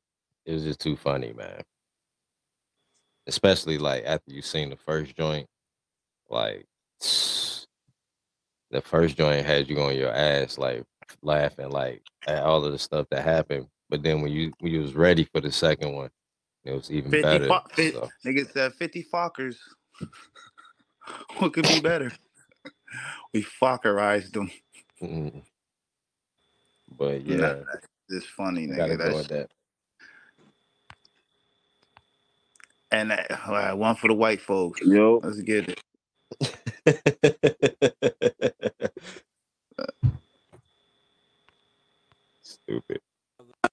it 0.45 0.53
was 0.53 0.63
just 0.63 0.81
too 0.81 0.97
funny, 0.97 1.33
man. 1.33 1.61
Especially 3.31 3.77
like 3.77 4.03
after 4.05 4.29
you 4.33 4.41
seen 4.41 4.69
the 4.69 4.75
first 4.75 5.15
joint, 5.15 5.47
like 6.29 6.65
the 6.99 8.81
first 8.83 9.15
joint 9.15 9.45
had 9.45 9.69
you 9.69 9.79
on 9.79 9.95
your 9.95 10.11
ass, 10.11 10.57
like 10.57 10.83
laughing, 11.21 11.69
like 11.69 12.01
at 12.27 12.43
all 12.43 12.65
of 12.65 12.73
the 12.73 12.77
stuff 12.77 13.07
that 13.09 13.23
happened. 13.23 13.67
But 13.89 14.03
then 14.03 14.21
when 14.21 14.33
you 14.33 14.51
when 14.59 14.73
you 14.73 14.81
was 14.81 14.95
ready 14.95 15.23
for 15.23 15.39
the 15.39 15.49
second 15.49 15.93
one, 15.93 16.09
it 16.65 16.73
was 16.73 16.91
even 16.91 17.09
50 17.09 17.21
better. 17.21 17.47
fo- 17.47 17.61
fi- 17.71 17.91
So, 17.91 18.09
Nigga 18.25 18.51
said 18.51 18.73
50 18.73 19.07
Fockers. 19.13 19.55
what 21.37 21.53
could 21.53 21.69
be 21.69 21.79
better? 21.79 22.11
we 23.33 23.43
Fockerized 23.43 24.33
them. 24.33 24.51
mm. 25.01 25.41
But 26.97 27.21
yeah, 27.25 27.63
It's 28.09 28.25
funny, 28.25 28.67
nigga. 28.67 28.97
That's, 28.97 29.27
that. 29.29 29.49
And 32.91 33.11
uh, 33.13 33.17
all 33.47 33.53
right, 33.53 33.73
one 33.73 33.95
for 33.95 34.07
the 34.09 34.15
white 34.15 34.41
folks. 34.41 34.81
Yo, 34.81 35.21
Let's 35.23 35.41
get 35.41 35.69
it. 35.69 35.79
Stupid. 42.43 43.01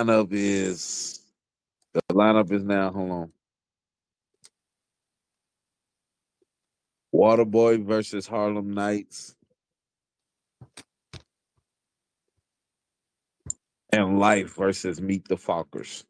lineup 0.00 0.28
is 0.32 1.20
the 1.94 2.02
lineup 2.12 2.52
is 2.52 2.64
now. 2.64 2.90
Hold 2.92 3.10
on. 3.10 3.32
Waterboy 7.14 7.84
versus 7.86 8.26
Harlem 8.26 8.72
Nights. 8.74 9.34
And 13.92 14.18
Life 14.20 14.54
versus 14.56 15.00
Meet 15.00 15.28
the 15.28 15.36
Fockers. 15.36 16.04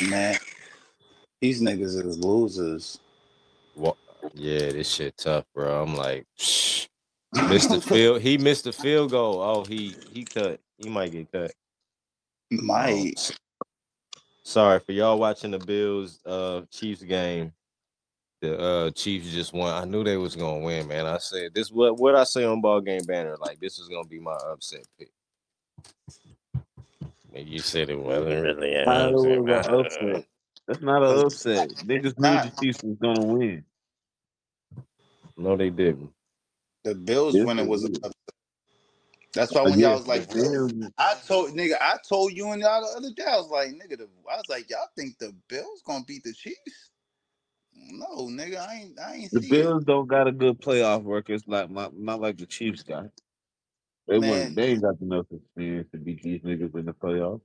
Man, 0.00 0.36
these 1.40 1.60
niggas 1.60 1.96
is 2.04 2.18
losers. 2.18 2.98
Wa- 3.76 3.94
yeah, 4.34 4.70
this 4.70 4.88
shit 4.88 5.16
tough, 5.16 5.44
bro. 5.54 5.82
I'm 5.82 5.94
like, 5.96 6.26
missed 7.48 7.70
the 7.70 7.80
field. 7.86 8.20
He 8.22 8.38
missed 8.38 8.64
the 8.64 8.72
field 8.72 9.10
goal. 9.10 9.40
Oh, 9.40 9.64
he 9.64 9.94
he 10.12 10.24
cut. 10.24 10.60
He 10.78 10.88
might 10.88 11.12
get 11.12 11.30
cut. 11.30 11.52
Might. 12.50 13.36
Sorry 14.44 14.80
for 14.80 14.92
y'all 14.92 15.18
watching 15.18 15.50
the 15.50 15.58
Bills 15.58 16.20
uh 16.26 16.62
Chiefs 16.70 17.02
game. 17.02 17.52
The 18.40 18.58
uh 18.58 18.90
Chiefs 18.90 19.30
just 19.30 19.52
won. 19.52 19.72
I 19.72 19.84
knew 19.84 20.02
they 20.02 20.16
was 20.16 20.34
gonna 20.34 20.64
win, 20.64 20.88
man. 20.88 21.06
I 21.06 21.18
said 21.18 21.54
this 21.54 21.70
what 21.70 21.98
what 21.98 22.16
I 22.16 22.24
say 22.24 22.44
on 22.44 22.60
ball 22.60 22.80
game 22.80 23.04
banner. 23.04 23.36
Like 23.40 23.60
this 23.60 23.78
is 23.78 23.88
gonna 23.88 24.08
be 24.08 24.18
my 24.18 24.36
upset 24.50 24.84
pick. 24.98 25.10
And 27.34 27.48
you 27.48 27.58
said 27.60 27.88
it 27.88 27.98
wasn't 27.98 28.42
really 28.42 28.74
an 28.74 28.88
How 28.88 29.08
it 29.08 29.14
upset. 29.14 29.42
was 29.42 29.66
an 29.66 29.74
upset? 29.80 30.26
That's 30.66 30.82
not 30.82 31.02
an 31.02 31.18
upset. 31.26 31.68
Niggas 31.86 32.18
knew 32.18 32.50
the 32.50 32.52
Chiefs 32.60 32.82
was 32.82 32.96
gonna 33.00 33.22
win. 33.22 33.64
No, 35.36 35.56
they 35.56 35.70
didn't. 35.70 36.10
The 36.84 36.94
Bills 36.94 37.34
Yes, 37.34 37.46
winning 37.46 37.68
was 37.68 37.82
did. 37.84 37.96
upset. 37.96 38.12
That's 39.34 39.54
why 39.54 39.62
Uh, 39.62 39.70
when 39.70 39.78
yeah, 39.78 39.88
y'all 39.88 39.96
was 39.98 40.06
like, 40.08 40.28
the 40.28 40.34
Bills- 40.34 40.72
I 40.98 41.14
told 41.26 41.50
nigga, 41.52 41.74
I 41.80 41.96
told 42.06 42.32
you 42.32 42.50
and 42.50 42.60
y'all 42.60 42.82
the 42.82 42.96
other 42.98 43.10
day, 43.14 43.24
I 43.26 43.36
was 43.36 43.48
like, 43.50 43.70
nigga, 43.70 43.96
the, 43.98 44.08
I 44.30 44.36
was 44.36 44.48
like, 44.48 44.68
y'all 44.68 44.88
think 44.96 45.18
the 45.18 45.34
Bills 45.48 45.82
gonna 45.86 46.04
beat 46.06 46.22
the 46.24 46.32
Chiefs? 46.34 46.90
No, 47.74 48.26
nigga, 48.26 48.58
I 48.58 48.74
ain't, 48.74 49.00
I 49.00 49.14
ain't 49.14 49.32
The 49.32 49.40
see 49.40 49.48
Bills 49.48 49.84
don't 49.84 50.06
got 50.06 50.28
a 50.28 50.32
good 50.32 50.60
playoff 50.60 51.06
record. 51.06 51.34
It's 51.34 51.48
like 51.48 51.70
not, 51.70 51.96
not 51.96 52.20
like 52.20 52.36
the 52.36 52.46
Chiefs 52.46 52.82
got. 52.82 53.06
They 54.12 54.20
Man. 54.20 54.30
wouldn't. 54.30 54.56
They 54.56 54.64
ain't 54.68 54.82
got 54.82 55.00
enough 55.02 55.26
experience 55.32 55.88
to 55.92 55.98
beat 55.98 56.22
these 56.22 56.42
niggas 56.42 56.74
in 56.76 56.86
the 56.86 56.94
playoffs. 56.94 57.42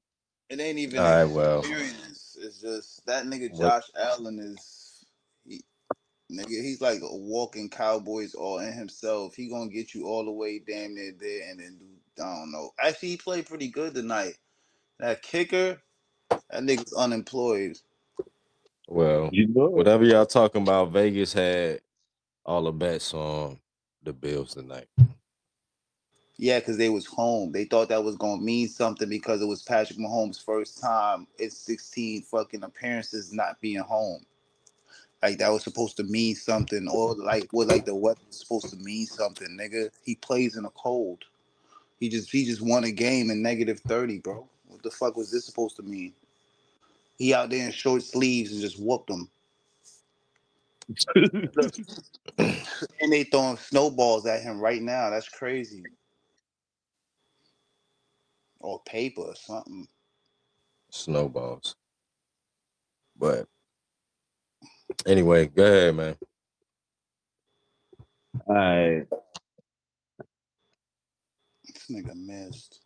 it. 0.50 0.60
It 0.60 0.64
ain't 0.64 0.80
even 0.80 1.00
All 1.00 1.06
right, 1.06 1.26
well. 1.26 1.62
experience. 1.62 2.38
It's 2.42 2.62
just 2.62 3.06
that 3.08 3.26
nigga 3.26 3.50
What- 3.50 3.58
Josh 3.58 3.92
Allen 4.00 4.40
is, 4.40 5.06
he, 5.46 5.64
nigga, 6.32 6.50
he's 6.50 6.82
like 6.82 7.02
a 7.02 7.18
walking 7.18 7.70
Cowboys 7.70 8.36
all 8.36 8.60
in 8.60 8.74
himself. 8.74 9.36
He 9.36 9.50
gonna 9.50 9.70
get 9.70 9.96
you 9.96 10.08
all 10.08 10.26
the 10.26 10.32
way 10.32 10.60
damn 10.60 10.96
near 10.96 11.14
there 11.20 11.50
and 11.50 11.60
then 11.60 11.78
do, 11.80 12.24
I 12.24 12.36
don't 12.38 12.52
know. 12.52 12.72
Actually, 12.80 13.10
he 13.10 13.18
played 13.18 13.48
pretty 13.48 13.70
good 13.70 13.96
tonight. 13.96 14.38
That 15.00 15.22
kicker, 15.24 15.82
that 16.52 16.64
nigga's 16.64 16.94
unemployed. 16.94 17.78
Well, 18.88 19.32
You 19.32 19.48
know, 19.48 19.70
whatever 19.70 20.06
y'all 20.06 20.26
talking 20.28 20.64
about, 20.64 20.92
Vegas 20.92 21.34
had 21.34 21.82
all 22.46 22.64
the 22.64 22.72
bets 22.74 23.14
on 23.14 23.60
the 24.04 24.14
Bills 24.14 24.56
tonight. 24.56 24.88
Yeah, 26.38 26.60
because 26.60 26.78
they 26.78 26.90
was 26.90 27.06
home. 27.08 27.52
They 27.52 27.66
thought 27.66 27.90
that 27.90 28.04
was 28.04 28.16
gonna 28.16 28.42
mean 28.42 28.68
something 28.68 29.10
because 29.10 29.42
it 29.42 29.48
was 29.48 29.64
Patrick 29.64 29.98
Mahomes' 29.98 30.44
first 30.44 30.80
time 30.80 31.26
in 31.40 31.50
16 31.50 32.24
fucking 32.24 32.64
appearances 32.64 33.34
not 33.34 33.60
being 33.60 33.80
home. 33.80 34.24
Like 35.24 35.40
that 35.40 35.50
was 35.50 35.64
supposed 35.64 35.98
to 35.98 36.04
mean 36.04 36.36
something, 36.36 36.88
or 36.88 37.16
like 37.16 37.48
what 37.52 37.68
like 37.68 37.86
the 37.86 37.96
weather 37.96 38.20
was 38.28 38.40
supposed 38.40 38.70
to 38.70 38.76
mean 38.78 39.08
something, 39.08 39.58
nigga. 39.60 39.90
He 40.04 40.16
plays 40.16 40.56
in 40.58 40.66
a 40.66 40.70
cold. 40.72 41.24
He 42.00 42.10
just 42.10 42.32
he 42.32 42.46
just 42.46 42.62
won 42.62 42.84
a 42.84 42.92
game 42.92 43.32
in 43.32 43.42
negative 43.42 43.80
30, 43.80 44.20
bro. 44.20 44.48
What 44.68 44.84
the 44.84 44.92
fuck 44.92 45.18
was 45.18 45.32
this 45.32 45.46
supposed 45.46 45.78
to 45.78 45.84
mean? 45.84 46.14
He 47.18 47.34
out 47.34 47.50
there 47.50 47.66
in 47.66 47.72
short 47.72 48.04
sleeves 48.04 48.52
and 48.52 48.62
just 48.62 48.80
whooped 48.80 49.10
them. 49.10 49.30
And 53.02 53.12
they 53.12 53.24
throwing 53.24 53.58
snowballs 53.58 54.26
at 54.26 54.42
him 54.42 54.60
right 54.60 54.82
now. 54.82 55.10
That's 55.10 55.30
crazy. 55.30 55.84
Or 58.60 58.82
paper 58.86 59.22
or 59.22 59.36
something. 59.36 59.88
Snowballs. 60.92 61.76
But 63.18 63.48
anyway, 65.06 65.48
go 65.48 65.66
ahead, 65.66 65.96
man. 65.96 66.16
all 68.48 68.56
right. 68.56 69.06
This 71.66 71.88
nigga 71.92 72.16
missed. 72.16 72.82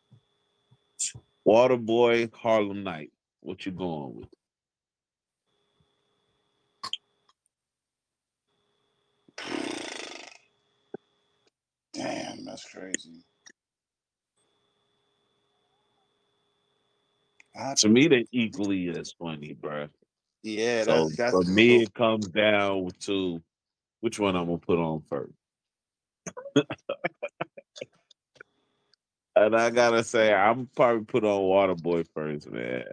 Waterboy, 1.48 2.34
Harlem 2.34 2.84
Night. 2.84 3.12
What 3.42 3.66
you 3.66 3.72
going 3.72 4.16
with? 4.16 4.30
Damn, 11.94 12.46
that's 12.46 12.66
crazy. 12.72 13.24
I, 17.56 17.74
To 17.76 17.90
me, 17.90 18.08
they're 18.08 18.24
equally 18.32 18.90
as 18.90 19.14
funny, 19.20 19.54
bro. 19.54 19.88
yeah, 20.44 20.84
so 20.84 20.92
that's 21.10 21.18
that's 21.18 21.32
for 21.32 21.44
me, 21.44 21.84
it 21.84 21.94
comes 21.94 22.28
down 22.30 22.90
to 23.02 23.42
which 24.00 24.20
one 24.20 24.36
I'm 24.36 24.46
gonna 24.46 24.58
put 24.58 24.80
on 24.80 25.02
first. 25.10 25.34
and 29.36 29.56
I 29.56 29.70
gotta 29.70 30.04
say, 30.04 30.34
I'm 30.34 30.68
probably 30.76 31.06
put 31.06 31.24
on 31.24 31.42
Waterboy 31.42 32.08
first, 32.14 32.50
man. 32.50 32.84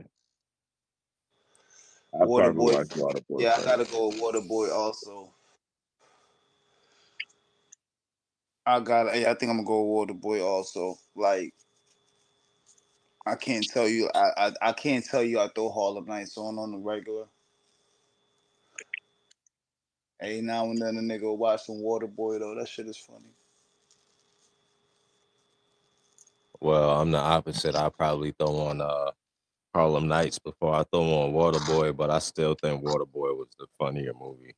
I 2.14 2.24
Waterboy. 2.24 2.86
Waterboy. 2.96 3.42
Yeah, 3.42 3.56
I 3.58 3.64
gotta 3.64 3.84
go 3.84 4.08
with 4.08 4.20
Waterboy 4.20 4.72
also. 4.72 5.32
I 8.66 8.80
got. 8.80 9.08
I 9.08 9.34
think 9.34 9.50
I'm 9.50 9.62
gonna 9.62 9.64
go 9.64 9.82
with 9.82 10.10
Waterboy 10.10 10.44
also. 10.44 10.96
Like, 11.14 11.54
I 13.28 13.36
can't 13.36 13.68
tell 13.68 13.88
you. 13.88 14.10
I, 14.14 14.30
I 14.38 14.52
I 14.62 14.72
can't 14.72 15.04
tell 15.04 15.22
you. 15.24 15.40
I 15.40 15.48
throw 15.54 15.70
Harlem 15.70 16.06
Nights 16.06 16.38
on 16.38 16.58
on 16.58 16.72
the 16.72 16.78
regular. 16.78 17.26
Hey, 20.20 20.40
now 20.42 20.66
and 20.66 20.80
then 20.80 20.96
a 20.98 21.00
nigga 21.00 21.22
will 21.22 21.38
watch 21.38 21.66
some 21.66 21.76
Waterboy 21.76 22.40
though. 22.40 22.56
That 22.56 22.68
shit 22.68 22.88
is 22.88 22.98
funny. 22.98 23.30
Well, 26.60 26.90
I'm 27.00 27.10
the 27.12 27.18
opposite. 27.18 27.76
I 27.76 27.90
probably 27.90 28.32
throw 28.38 28.56
on 28.58 28.80
uh 28.80 29.12
Harlem 29.74 30.08
Nights 30.08 30.38
before 30.38 30.74
I 30.74 30.84
throw 30.84 31.02
on 31.02 31.32
Waterboy, 31.34 31.96
but 31.96 32.10
I 32.10 32.20
still 32.20 32.56
think 32.60 32.82
Waterboy 32.84 33.36
was 33.38 33.48
the 33.58 33.66
funnier 33.78 34.14
movie. 34.20 34.54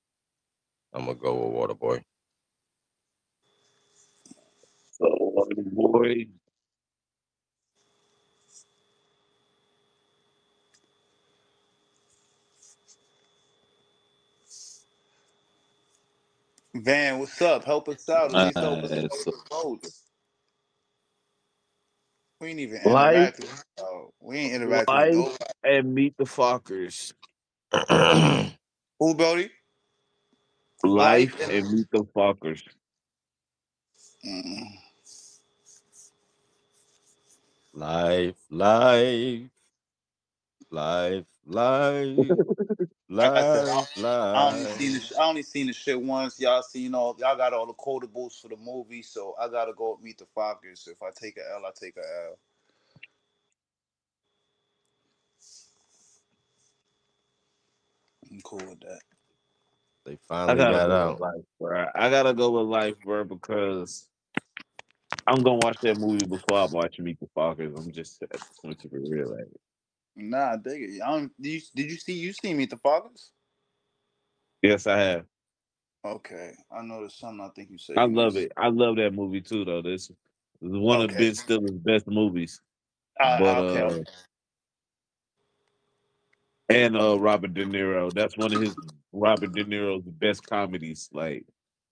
I'm 0.94 1.06
gonna 1.06 1.16
go 1.16 1.34
with 1.34 1.78
Waterboy. 1.78 2.02
So 4.92 5.06
Waterboy. 5.36 6.28
Van, 16.74 17.18
what's 17.18 17.40
up? 17.42 17.64
Help 17.64 17.88
us 17.88 18.08
out. 18.08 18.34
At 18.34 18.44
least 18.46 18.58
help 18.58 18.84
us 18.84 18.90
Uh, 18.92 18.94
out 19.04 19.12
so 19.12 19.18
with 19.24 19.24
the 19.24 19.54
votes. 19.54 20.02
We 22.40 22.48
ain't 22.50 22.60
even 22.60 22.80
life, 22.84 23.38
interacting. 23.38 23.48
Oh, 23.80 24.12
we 24.20 24.38
ain't 24.38 24.54
interacting 24.54 24.94
life, 24.94 25.14
nobody. 25.14 25.36
and 25.64 25.94
meet 25.94 26.16
the 26.16 26.24
fuckers. 26.24 27.12
Who, 28.98 29.14
Brody? 29.14 29.50
Life 30.82 31.38
Life 31.38 31.40
and- 31.42 31.52
and 31.52 31.72
meet 31.74 31.86
the 31.90 32.04
fuckers. 32.04 32.62
Mm. 34.26 34.66
life, 37.72 38.36
life, 38.50 39.48
life, 40.70 41.24
life, 41.46 42.36
Like 43.08 43.32
I 43.36 43.42
life, 43.58 43.88
I 44.32 44.48
only 44.48 44.64
life. 44.64 44.78
seen 44.78 44.94
the 44.94 45.16
I 45.18 45.24
only 45.28 45.42
seen 45.42 45.66
the 45.68 45.72
shit 45.72 46.00
once. 46.00 46.40
Y'all 46.40 46.62
seen 46.62 46.94
all 46.94 47.16
y'all 47.18 47.36
got 47.36 47.52
all 47.52 47.66
the 47.66 47.74
quotables 47.74 48.40
for 48.40 48.48
the 48.48 48.56
movie, 48.56 49.02
so 49.02 49.34
I 49.40 49.48
gotta 49.48 49.72
go 49.74 49.98
meet 50.02 50.18
the 50.18 50.26
Fockers. 50.36 50.88
If 50.88 51.02
I 51.02 51.10
take 51.14 51.36
a 51.38 51.54
L, 51.54 51.66
I 51.66 51.70
take 51.78 51.96
a 51.96 52.00
L. 52.30 52.38
I'm 58.30 58.40
cool 58.42 58.58
with 58.58 58.80
that. 58.80 59.00
They 60.06 60.18
finally 60.28 60.56
gotta 60.56 60.80
go 60.86 60.92
out. 60.92 61.12
with 61.12 61.20
life, 61.20 61.44
bro. 61.60 61.86
I 61.94 62.10
gotta 62.10 62.34
go 62.34 62.50
with 62.50 62.66
life, 62.68 62.94
bro, 63.04 63.24
because 63.24 64.08
I'm 65.26 65.42
gonna 65.42 65.60
watch 65.62 65.78
that 65.82 65.98
movie 65.98 66.26
before 66.26 66.58
I 66.58 66.66
watch 66.66 66.98
Meet 66.98 67.20
the 67.20 67.26
Fockers. 67.36 67.76
I'm 67.78 67.92
just 67.92 68.22
at 68.22 68.30
this 68.30 68.48
point 68.62 68.78
to 68.80 68.88
be 68.88 68.98
real. 68.98 69.30
Like, 69.30 69.48
Nah, 70.16 70.52
I 70.52 70.56
dig 70.56 70.82
it. 70.82 71.02
I 71.02 71.10
don't, 71.10 71.32
did 71.40 71.50
you 71.50 71.60
did 71.74 71.90
you 71.90 71.96
see 71.96 72.12
you 72.12 72.32
see 72.32 72.54
Meet 72.54 72.70
the 72.70 72.76
Fockers? 72.76 73.30
yes, 74.62 74.86
I 74.86 74.98
have. 74.98 75.24
Okay, 76.04 76.52
I 76.72 76.82
know 76.82 77.00
there's 77.00 77.18
something 77.18 77.40
I 77.44 77.50
think 77.54 77.70
you 77.70 77.78
said. 77.78 77.98
I 77.98 78.06
love 78.06 78.36
it. 78.36 78.52
I 78.56 78.68
love 78.68 78.96
that 78.96 79.12
movie 79.12 79.40
too, 79.40 79.64
though. 79.64 79.82
This, 79.82 80.10
is 80.10 80.12
one 80.60 81.02
of 81.02 81.10
Okay. 81.10 81.18
Ben 81.18 81.34
Stiller's 81.34 81.70
best 81.72 82.06
movies. 82.06 82.60
Uh, 83.18 83.38
but 83.38 83.58
okay, 83.58 84.00
uh, 84.00 84.04
and 86.70 86.96
uh, 86.96 87.18
Robert 87.18 87.52
De 87.52 87.66
Niro. 87.66 88.12
That's 88.14 88.36
one 88.36 88.52
of 88.52 88.60
his 88.60 88.74
Robert 89.12 89.52
De 89.52 89.64
Niro's 89.64 90.04
best 90.04 90.46
comedies. 90.46 91.08
Like 91.12 91.44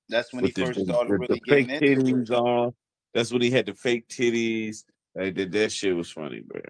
that's 0.09 0.33
when 0.33 0.45
he 0.45 0.53
first 0.53 0.79
the, 0.79 0.85
started 0.87 1.13
the, 1.13 1.19
really 1.19 1.41
the 1.45 1.51
fake 1.51 1.69
getting 1.69 1.89
into 1.91 2.03
titties 2.03 2.31
it. 2.31 2.35
on. 2.35 2.73
That's 3.13 3.33
when 3.33 3.43
he 3.43 3.51
had 3.51 3.67
the 3.67 3.75
fake 3.75 4.09
titties. 4.09 4.85
Like 5.15 5.35
that, 5.35 5.53
that 5.53 5.73
shit 5.73 5.95
was 5.95 6.11
funny, 6.11 6.41
bro. 6.41 6.61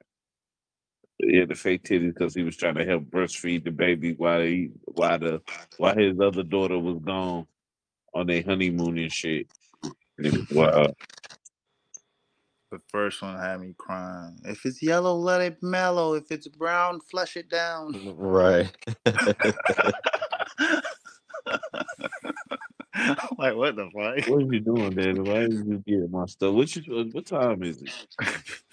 Yeah, 1.20 1.47
the 1.47 1.55
fake 1.55 1.82
titties 1.82 2.15
because 2.15 2.35
he 2.35 2.43
was 2.45 2.57
trying 2.57 2.77
to 2.77 2.85
help 2.85 3.05
breastfeed 3.05 3.65
the 3.65 3.73
baby 3.73 4.15
while 4.15 4.40
he 4.40 4.70
while 4.85 5.19
the 5.19 5.43
while 5.77 5.97
his 5.97 6.20
other 6.20 6.45
daughter 6.45 6.78
was 6.78 6.99
gone 7.01 7.47
on 8.15 8.27
their 8.27 8.43
honeymoon 8.43 8.99
and 8.99 9.12
shit. 9.12 9.49
It 10.19 10.51
was. 10.53 10.93
The 12.70 12.81
first 12.89 13.23
one 13.23 13.39
had 13.39 13.61
me 13.61 13.74
crying. 13.78 14.39
If 14.45 14.66
it's 14.66 14.82
yellow, 14.82 15.15
let 15.15 15.40
it 15.40 15.62
mellow. 15.62 16.15
If 16.15 16.31
it's 16.31 16.49
brown, 16.49 17.01
flush 17.01 17.36
it 17.36 17.49
down. 17.49 17.95
Right. 18.16 18.70
like 23.39 23.57
what 23.57 23.77
the 23.77 23.89
fuck? 23.95 24.28
What 24.28 24.43
are 24.43 24.53
you 24.53 24.61
doing, 24.61 24.95
Daddy? 24.95 25.19
Why 25.19 25.40
did 25.40 25.66
you 25.66 25.82
get 25.86 26.11
my 26.11 26.27
stuff? 26.27 26.53
What 26.53 26.77
you, 26.77 27.09
what 27.12 27.27
time 27.27 27.62
is 27.62 27.82
it? 27.82 27.90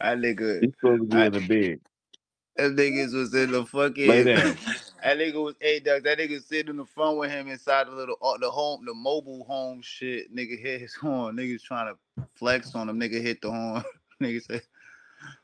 That 0.00 0.18
nigga, 0.18 0.60
He's 0.62 0.72
supposed 0.80 1.02
to 1.02 1.06
be 1.08 1.16
I- 1.16 1.26
in 1.26 1.32
the 1.32 1.40
bed. 1.46 1.80
that 2.56 2.76
niggas 2.76 3.12
was 3.14 3.34
in 3.34 3.52
the 3.52 3.64
fucking. 3.66 4.08
Lay 4.08 4.24
down. 4.24 4.56
that 5.02 5.18
nigga 5.18 5.42
was 5.42 5.54
eight 5.60 5.84
ducks. 5.84 6.04
That 6.04 6.18
nigga 6.18 6.42
sitting 6.42 6.70
in 6.70 6.76
the 6.76 6.84
front 6.86 7.18
with 7.18 7.30
him 7.30 7.48
inside 7.48 7.86
the 7.86 7.92
little 7.92 8.16
uh, 8.22 8.36
the 8.38 8.50
home, 8.50 8.84
the 8.84 8.94
mobile 8.94 9.44
home 9.44 9.80
shit. 9.82 10.34
Nigga 10.34 10.58
hit 10.60 10.80
his 10.80 10.94
horn. 11.00 11.36
Niggas 11.36 11.62
trying 11.62 11.94
to 11.94 12.26
flex 12.34 12.74
on 12.74 12.88
him. 12.88 12.98
Nigga 13.00 13.20
hit 13.20 13.40
the 13.42 13.50
horn. 13.50 13.84
nigga 14.22 14.42
said, 14.44 14.62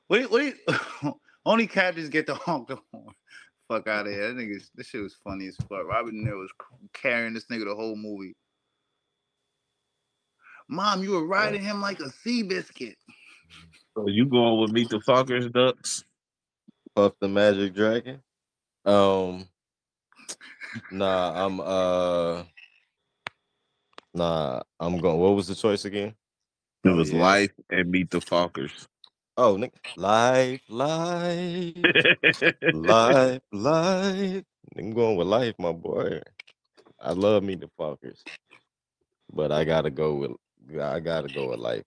"What? 0.09 0.31
do 0.31 0.39
you- 0.41 0.55
What? 1.01 1.17
Only 1.45 1.67
captains 1.67 2.09
get 2.09 2.27
to 2.27 2.35
honk 2.35 2.69
the 2.69 2.79
horn." 2.93 3.15
Fuck 3.69 3.89
out 3.89 4.07
of 4.07 4.13
here. 4.13 4.33
That 4.33 4.37
nigga, 4.41 4.63
this 4.75 4.87
shit 4.89 5.03
was 5.03 5.17
funny 5.25 5.47
as 5.49 5.57
fuck. 5.57 5.87
Robert 5.87 6.11
De 6.13 6.17
Niro 6.17 6.39
was 6.41 6.51
carrying 6.93 7.33
this 7.35 7.47
nigga 7.47 7.65
the 7.65 7.75
whole 7.75 7.97
movie. 7.97 8.37
Mom, 10.69 11.03
you 11.03 11.11
were 11.13 11.27
riding 11.27 11.63
him 11.63 11.81
like 11.81 12.01
a 12.01 12.05
Seabiscuit. 12.25 12.97
So 13.97 14.09
you 14.09 14.27
going 14.27 14.61
with 14.61 14.73
Meet 14.73 14.89
the 14.91 14.99
Fockers 14.99 15.53
Ducks? 15.53 16.05
Puff 16.97 17.13
the 17.21 17.29
Magic 17.29 17.75
Dragon. 17.75 18.23
Um 18.85 19.47
Nah, 20.91 21.45
I'm 21.47 21.61
uh 21.61 22.45
Nah, 24.15 24.63
I'm 24.81 24.99
going 24.99 25.19
what 25.19 25.35
was 25.37 25.49
the 25.49 25.55
choice 25.55 25.85
again? 25.85 26.15
It 26.85 26.89
Oh, 26.89 26.97
was 26.97 27.13
yeah. 27.13 27.21
Life 27.21 27.53
and 27.71 27.91
Meet 27.91 28.11
the 28.11 28.21
Fockers. 28.21 28.87
Oh 29.37 29.57
Nick 29.57 29.73
life, 29.97 30.63
life, 30.69 31.75
life, 32.73 33.41
life. 33.53 34.45
I'm 34.77 34.91
going 34.93 35.17
with 35.17 35.27
life, 35.27 35.55
my 35.59 35.73
boy. 35.73 36.21
I 37.01 37.13
love 37.13 37.43
me 37.43 37.57
the 37.57 37.69
fuckers. 37.79 38.23
But 39.33 39.53
I 39.53 39.65
gotta 39.65 39.91
go 39.91 40.15
with 40.15 40.33
I 40.81 41.01
gotta 41.01 41.29
go 41.29 41.51
with 41.51 41.59
life. 41.61 41.85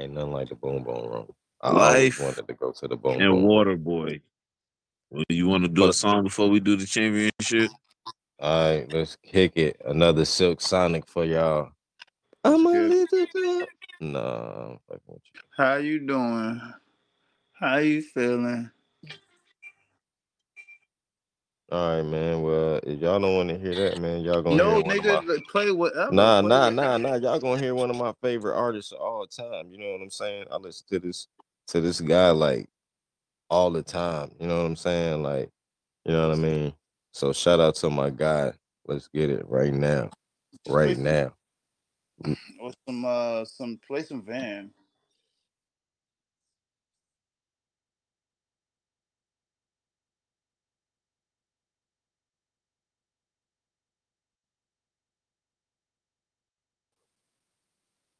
Ain't 0.00 0.14
nothing 0.14 0.32
like 0.32 0.48
the 0.48 0.54
boom 0.54 0.82
boom 0.82 1.10
room. 1.10 1.26
I 1.60 1.68
always 1.68 2.18
Life 2.18 2.20
wanted 2.20 2.48
to 2.48 2.54
go 2.54 2.72
to 2.72 2.88
the 2.88 2.96
boom 2.96 3.20
and 3.20 3.32
boom. 3.32 3.42
Water 3.42 3.76
Boy. 3.76 4.20
Well, 5.10 5.24
you 5.28 5.46
want 5.46 5.64
to 5.64 5.68
do 5.68 5.88
a 5.88 5.92
song 5.92 6.24
before 6.24 6.48
we 6.48 6.58
do 6.58 6.76
the 6.76 6.86
championship? 6.86 7.70
All 8.38 8.70
right, 8.70 8.90
let's 8.90 9.16
kick 9.16 9.52
it. 9.56 9.78
Another 9.84 10.24
Silk 10.24 10.62
Sonic 10.62 11.06
for 11.06 11.26
y'all. 11.26 11.72
I'm 12.42 12.64
a 12.64 12.70
little 12.70 13.26
bit. 13.34 13.68
No, 14.00 14.18
I'm 14.18 14.78
fucking 14.88 15.02
with 15.08 15.22
you. 15.34 15.40
How 15.58 15.74
you 15.76 15.98
doing? 16.00 16.62
How 17.52 17.76
you 17.76 18.00
feeling? 18.00 18.70
All 21.70 21.96
right, 21.96 22.02
man. 22.02 22.42
Well, 22.42 22.80
if 22.82 22.98
y'all 23.00 23.20
don't 23.20 23.36
want 23.36 23.48
to 23.50 23.58
hear 23.58 23.74
that, 23.76 24.00
man, 24.00 24.22
y'all 24.22 24.42
gonna 24.42 24.56
No, 24.56 24.82
nigga, 24.82 25.24
my 25.24 25.38
play 25.48 25.70
whatever. 25.70 26.10
nah, 26.10 26.40
nah, 26.40 26.68
nah, 26.68 26.96
nah. 26.96 27.14
Y'all 27.14 27.38
gonna 27.38 27.60
hear 27.60 27.76
one 27.76 27.90
of 27.90 27.96
my 27.96 28.12
favorite 28.20 28.56
artists 28.56 28.90
of 28.90 28.98
all 28.98 29.24
time. 29.26 29.70
You 29.70 29.78
know 29.78 29.92
what 29.92 30.02
I'm 30.02 30.10
saying? 30.10 30.46
I 30.50 30.56
listen 30.56 30.86
to 30.90 30.98
this 30.98 31.28
to 31.68 31.80
this 31.80 32.00
guy 32.00 32.30
like 32.30 32.68
all 33.48 33.70
the 33.70 33.84
time. 33.84 34.32
You 34.40 34.48
know 34.48 34.58
what 34.58 34.66
I'm 34.66 34.76
saying? 34.76 35.22
Like, 35.22 35.50
you 36.04 36.12
know 36.12 36.28
what 36.28 36.38
I 36.38 36.40
mean? 36.40 36.72
So 37.12 37.32
shout 37.32 37.60
out 37.60 37.76
to 37.76 37.90
my 37.90 38.10
guy. 38.10 38.52
Let's 38.86 39.06
get 39.06 39.30
it 39.30 39.44
right 39.48 39.72
now. 39.72 40.10
Right 40.68 40.98
now. 40.98 41.32
Or 42.60 42.70
some, 42.86 43.04
uh, 43.06 43.46
some 43.46 43.80
play 43.86 44.02
some 44.02 44.20
Van. 44.20 44.70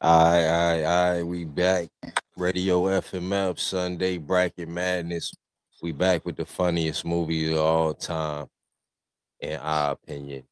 Aye, 0.03 0.47
aye, 0.49 0.85
aye. 0.85 1.23
We 1.23 1.45
back. 1.45 1.91
Radio 2.35 2.85
FMF 2.85 3.59
Sunday 3.59 4.17
Bracket 4.17 4.67
Madness. 4.67 5.35
We 5.83 5.93
back 5.93 6.25
with 6.25 6.37
the 6.37 6.47
funniest 6.47 7.05
movie 7.05 7.53
of 7.53 7.59
all 7.59 7.93
time, 7.93 8.47
in 9.41 9.59
our 9.59 9.93
opinion. 9.93 10.45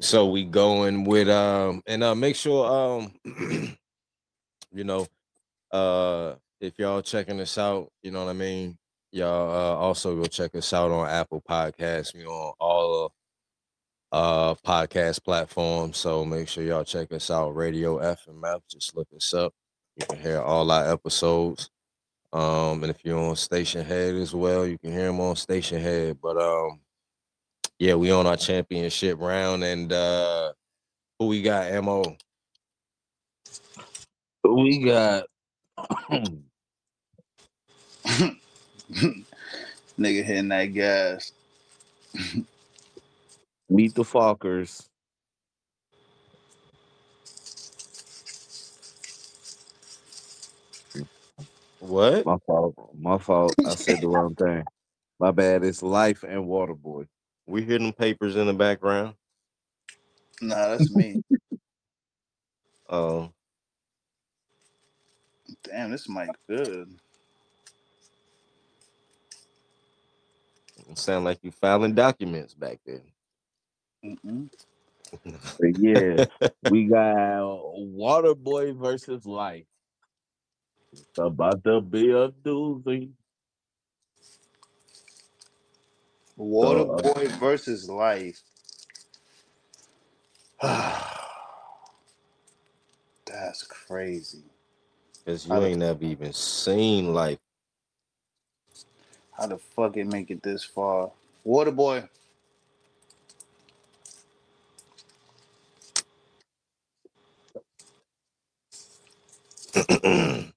So 0.00 0.26
we 0.26 0.42
going 0.42 1.04
with 1.04 1.28
um 1.28 1.82
and 1.86 2.02
uh 2.02 2.16
make 2.16 2.34
sure 2.34 2.66
um 2.66 3.12
you 4.72 4.82
know 4.82 5.06
uh 5.70 6.34
if 6.60 6.76
y'all 6.76 7.00
checking 7.00 7.40
us 7.40 7.58
out, 7.58 7.92
you 8.02 8.10
know 8.10 8.24
what 8.24 8.30
I 8.30 8.34
mean. 8.34 8.76
Y'all 9.12 9.50
uh, 9.50 9.76
also 9.76 10.16
go 10.16 10.24
check 10.24 10.56
us 10.56 10.72
out 10.72 10.90
on 10.90 11.08
Apple 11.08 11.44
Podcasts. 11.48 12.12
We 12.12 12.26
on 12.26 12.54
all 12.58 13.12
uh 14.12 14.54
podcast 14.56 15.24
platform. 15.24 15.92
So 15.92 16.24
make 16.24 16.48
sure 16.48 16.64
y'all 16.64 16.84
check 16.84 17.12
us 17.12 17.30
out. 17.30 17.56
Radio 17.56 17.98
FMF. 17.98 18.60
Just 18.70 18.96
look 18.96 19.08
us 19.16 19.34
up. 19.34 19.52
You 19.96 20.06
can 20.06 20.18
hear 20.20 20.40
all 20.40 20.70
our 20.70 20.92
episodes. 20.92 21.70
Um, 22.32 22.82
and 22.84 22.90
if 22.90 22.98
you're 23.04 23.18
on 23.18 23.34
Stationhead 23.34 24.20
as 24.20 24.34
well, 24.34 24.66
you 24.66 24.78
can 24.78 24.92
hear 24.92 25.06
them 25.06 25.20
on 25.20 25.36
Stationhead. 25.36 26.18
But 26.22 26.36
um, 26.36 26.80
yeah, 27.78 27.94
we 27.94 28.10
on 28.10 28.26
our 28.26 28.36
championship 28.36 29.18
round, 29.20 29.64
and 29.64 29.92
uh, 29.92 30.52
who 31.18 31.28
we 31.28 31.42
got? 31.42 31.84
Mo. 31.84 32.16
We 34.44 34.84
got 34.84 35.24
Nigga 39.98 40.24
hitting 40.24 40.48
that 40.48 40.66
gas. 40.66 41.32
Meet 43.70 43.94
the 43.96 44.02
Fockers. 44.04 44.88
What? 51.80 52.26
My 52.26 52.36
fault. 52.46 52.74
My 52.98 53.18
fault. 53.18 53.58
I 53.64 53.76
said 53.76 54.00
the 54.00 54.08
wrong 54.08 54.34
thing. 54.36 54.68
My 55.20 55.32
bad. 55.32 55.64
It's 55.64 55.82
Life 55.82 56.24
and 56.24 56.44
Waterboy. 56.46 57.06
We 57.46 57.64
hear 57.64 57.78
them 57.78 57.92
papers 57.92 58.36
in 58.36 58.46
the 58.46 58.54
background. 58.54 59.14
Nah, 60.42 60.68
that's 60.68 60.90
me. 60.90 61.22
Oh, 62.90 63.30
Damn, 65.64 65.90
this 65.92 66.08
mic 66.08 66.34
good. 66.48 66.88
it 70.88 70.98
sound 70.98 71.24
like 71.24 71.40
you 71.42 71.50
filing 71.52 71.94
documents 71.94 72.54
back 72.54 72.80
there. 72.86 73.02
Mm-mm. 74.04 74.48
But 75.58 75.70
yeah, 75.78 76.20
we 76.62 76.86
got 76.86 77.40
Waterboy 77.78 78.76
versus 78.78 79.26
Life. 79.26 79.66
It's 80.92 81.18
about 81.18 81.64
to 81.64 81.80
be 81.80 82.10
a 82.12 82.28
doozy. 82.30 83.10
Water 86.36 86.84
uh, 86.90 87.02
Boy 87.02 87.28
versus 87.40 87.88
Life. 87.90 88.42
That's 93.26 93.62
crazy. 93.64 94.44
Cause 95.26 95.46
you 95.46 95.52
How 95.52 95.60
the- 95.60 95.70
ain't 95.70 95.80
never 95.80 96.04
even 96.04 96.32
seen 96.32 97.14
like 97.14 97.38
How 99.32 99.46
the 99.46 99.58
fuck 99.58 99.96
it 99.96 100.06
make 100.06 100.30
it 100.30 100.42
this 100.42 100.64
far? 100.64 101.10
Water 101.44 101.72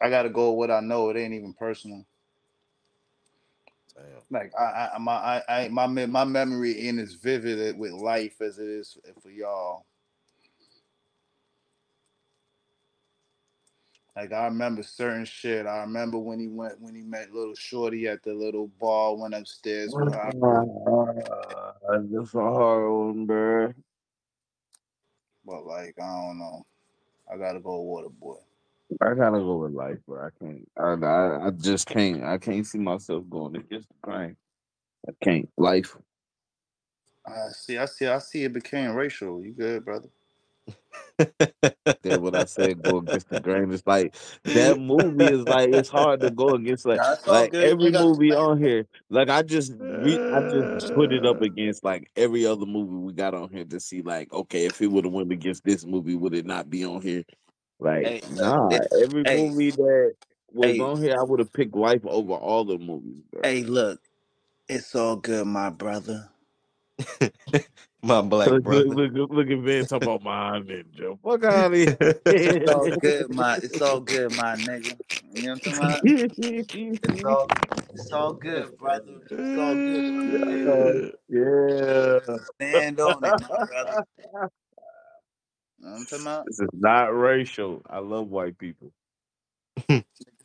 I 0.00 0.10
gotta 0.10 0.30
go 0.30 0.52
with 0.52 0.70
what 0.70 0.76
I 0.76 0.80
know. 0.80 1.10
It 1.10 1.16
ain't 1.18 1.34
even 1.34 1.54
personal. 1.54 2.06
Like 4.30 4.52
I, 4.58 4.90
I 4.94 4.98
my 4.98 5.12
I, 5.12 5.42
I 5.48 5.68
my 5.68 5.86
my 5.86 6.24
memory 6.24 6.88
ain't 6.88 6.98
as 7.00 7.14
vivid 7.14 7.78
with 7.78 7.92
life 7.92 8.40
as 8.40 8.58
it 8.58 8.68
is 8.68 8.98
for 9.22 9.30
y'all. 9.30 9.86
Like 14.16 14.32
I 14.32 14.44
remember 14.46 14.82
certain 14.82 15.24
shit. 15.24 15.66
I 15.66 15.78
remember 15.80 16.18
when 16.18 16.40
he 16.40 16.48
went 16.48 16.80
when 16.80 16.94
he 16.94 17.02
met 17.02 17.32
little 17.32 17.54
shorty 17.54 18.08
at 18.08 18.22
the 18.22 18.34
little 18.34 18.68
bar, 18.80 19.14
went 19.16 19.34
upstairs 19.34 19.96
with. 19.96 20.14
Uh, 21.88 21.98
this 22.02 22.34
a 22.34 22.40
hard 22.40 22.90
one, 22.90 23.26
bro. 23.26 23.74
But 25.46 25.66
like 25.66 25.94
I 26.02 26.06
don't 26.06 26.38
know. 26.38 26.66
I 27.32 27.36
gotta 27.38 27.60
go 27.60 27.80
Water 27.80 28.08
Boy. 28.08 28.36
I 29.00 29.14
gotta 29.14 29.38
go 29.38 29.56
with 29.58 29.72
life, 29.72 29.98
bro. 30.06 30.26
I 30.26 30.30
can't. 30.38 30.68
I, 30.78 31.06
I, 31.06 31.46
I 31.46 31.50
just 31.50 31.86
can't. 31.86 32.22
I 32.24 32.38
can't 32.38 32.66
see 32.66 32.78
myself 32.78 33.24
going 33.28 33.56
against 33.56 33.88
the 33.88 33.94
grain. 34.00 34.36
I 35.08 35.12
can't. 35.22 35.48
Life. 35.56 35.96
I 37.26 37.48
see. 37.52 37.78
I 37.78 37.86
see. 37.86 38.06
I 38.06 38.18
see. 38.18 38.44
It 38.44 38.52
became 38.52 38.92
racial. 38.92 39.44
You 39.44 39.52
good, 39.52 39.84
brother? 39.84 40.08
That's 41.18 42.18
what 42.18 42.34
I 42.34 42.44
said. 42.44 42.82
Go 42.82 42.98
against 42.98 43.28
the 43.28 43.40
grain. 43.40 43.72
It's 43.72 43.86
like 43.86 44.14
that 44.44 44.78
movie 44.78 45.24
is 45.24 45.42
like 45.42 45.70
it's 45.70 45.88
hard 45.88 46.20
to 46.20 46.30
go 46.30 46.54
against. 46.54 46.86
Like 46.86 46.98
Nah, 46.98 47.16
like 47.26 47.52
good. 47.52 47.64
every 47.64 47.90
movie 47.90 48.32
on 48.32 48.58
here. 48.62 48.86
Like 49.10 49.30
I 49.30 49.42
just 49.42 49.72
re, 49.78 50.14
I 50.14 50.40
just 50.48 50.94
put 50.94 51.12
it 51.12 51.26
up 51.26 51.40
uh. 51.40 51.44
against 51.44 51.84
like 51.84 52.10
every 52.16 52.46
other 52.46 52.66
movie 52.66 52.96
we 52.96 53.12
got 53.12 53.34
on 53.34 53.48
here 53.50 53.64
to 53.64 53.80
see 53.80 54.02
like 54.02 54.32
okay 54.32 54.66
if 54.66 54.80
it 54.80 54.88
would 54.88 55.04
have 55.04 55.12
went 55.12 55.32
against 55.32 55.64
this 55.64 55.84
movie 55.84 56.14
would 56.14 56.34
it 56.34 56.46
not 56.46 56.70
be 56.70 56.84
on 56.84 57.02
here? 57.02 57.24
Like 57.80 58.04
Hey, 58.04 58.22
uh, 58.40 58.42
nah, 58.42 58.68
it- 58.70 58.88
every 59.02 59.24
hey. 59.24 59.36
movie 59.36 59.72
that 59.72 60.14
was 60.52 60.72
Hey. 60.72 60.80
on 60.80 61.02
here 61.02 61.16
I 61.18 61.24
would 61.24 61.40
have 61.40 61.52
picked 61.52 61.76
Life 61.76 62.06
over 62.06 62.34
all 62.34 62.64
the 62.64 62.78
movies. 62.78 63.22
Bro. 63.32 63.42
Hey, 63.42 63.62
look, 63.64 64.00
it's 64.68 64.94
all 64.94 65.16
good, 65.16 65.46
my 65.46 65.70
brother. 65.70 66.30
My 68.02 68.22
black 68.22 68.50
look, 68.50 68.64
brother. 68.64 68.84
look, 68.88 69.12
look, 69.14 69.30
look 69.30 69.50
at 69.50 69.64
Ben 69.64 69.86
talking 69.86 70.08
about 70.08 70.22
my 70.22 70.60
ninja. 70.60 71.18
Fuck 71.22 71.44
out 71.44 71.72
of 71.72 71.78
here. 71.78 72.20
It's 72.28 72.66
all 72.68 72.90
good, 72.90 73.30
my. 73.30 73.56
It's 73.62 73.80
all 73.80 74.00
good, 74.00 74.32
my 74.32 74.56
nigga. 74.56 74.98
You 75.32 75.42
know 75.42 75.48
what 75.50 75.52
I'm 75.54 75.60
talking 75.60 75.78
about? 75.78 76.10
It's 77.02 77.24
all. 77.24 77.52
It's 77.94 78.12
all 78.12 78.34
good, 78.34 78.76
brother. 78.78 79.20
It's 79.30 79.56
all 79.56 79.76
good. 79.76 80.14
yeah. 81.28 82.20
Stand 82.56 83.00
on 83.00 83.24
it, 83.24 83.36
my 83.38 83.50
brother. 83.68 83.98
You 85.86 85.92
know 85.92 85.98
what 85.98 86.00
I'm 86.00 86.06
talking 86.06 86.26
about? 86.26 86.46
This 86.46 86.58
is 86.60 86.68
not 86.72 87.16
racial. 87.16 87.82
I 87.88 87.98
love 88.00 88.28
white 88.28 88.58
people. 88.58 88.90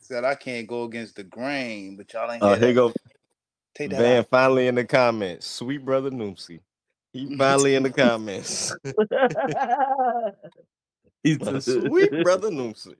Said 0.00 0.24
I 0.24 0.34
can't 0.36 0.68
go 0.68 0.84
against 0.84 1.16
the 1.16 1.24
grain, 1.24 1.96
but 1.96 2.12
y'all 2.12 2.30
ain't 2.30 2.42
Uh, 2.42 2.44
hear 2.44 2.50
here 2.56 2.60
that. 2.60 2.74
go 2.74 2.92
Take 3.74 3.90
that 3.90 3.98
Van 3.98 4.04
out. 4.04 4.18
finally 4.30 4.68
in 4.68 4.76
the 4.76 4.84
comments. 4.84 5.46
Sweet 5.46 5.84
brother 5.84 6.10
Noopsy. 6.10 6.60
He 7.12 7.36
finally 7.36 7.74
in 7.74 7.82
the 7.82 7.90
comments. 7.90 8.72
He's 11.24 11.40
My 11.40 11.58
sweet 11.60 12.10
brother 12.22 12.50
Noopsy. 12.50 12.94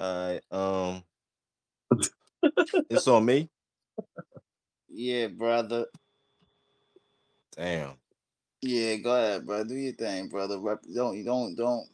Alright, 0.00 0.42
um 0.52 1.02
it's 2.90 3.08
on 3.08 3.24
me. 3.24 3.48
Yeah, 4.88 5.28
brother. 5.28 5.86
Damn. 7.58 7.94
Yeah, 8.62 8.96
go 8.96 9.14
ahead, 9.16 9.46
brother. 9.46 9.64
Do 9.64 9.74
your 9.74 9.92
thing, 9.94 10.28
brother. 10.28 10.60
Rep- 10.60 10.84
don't 10.94 11.16
you 11.18 11.24
don't 11.24 11.56
don't 11.56 11.88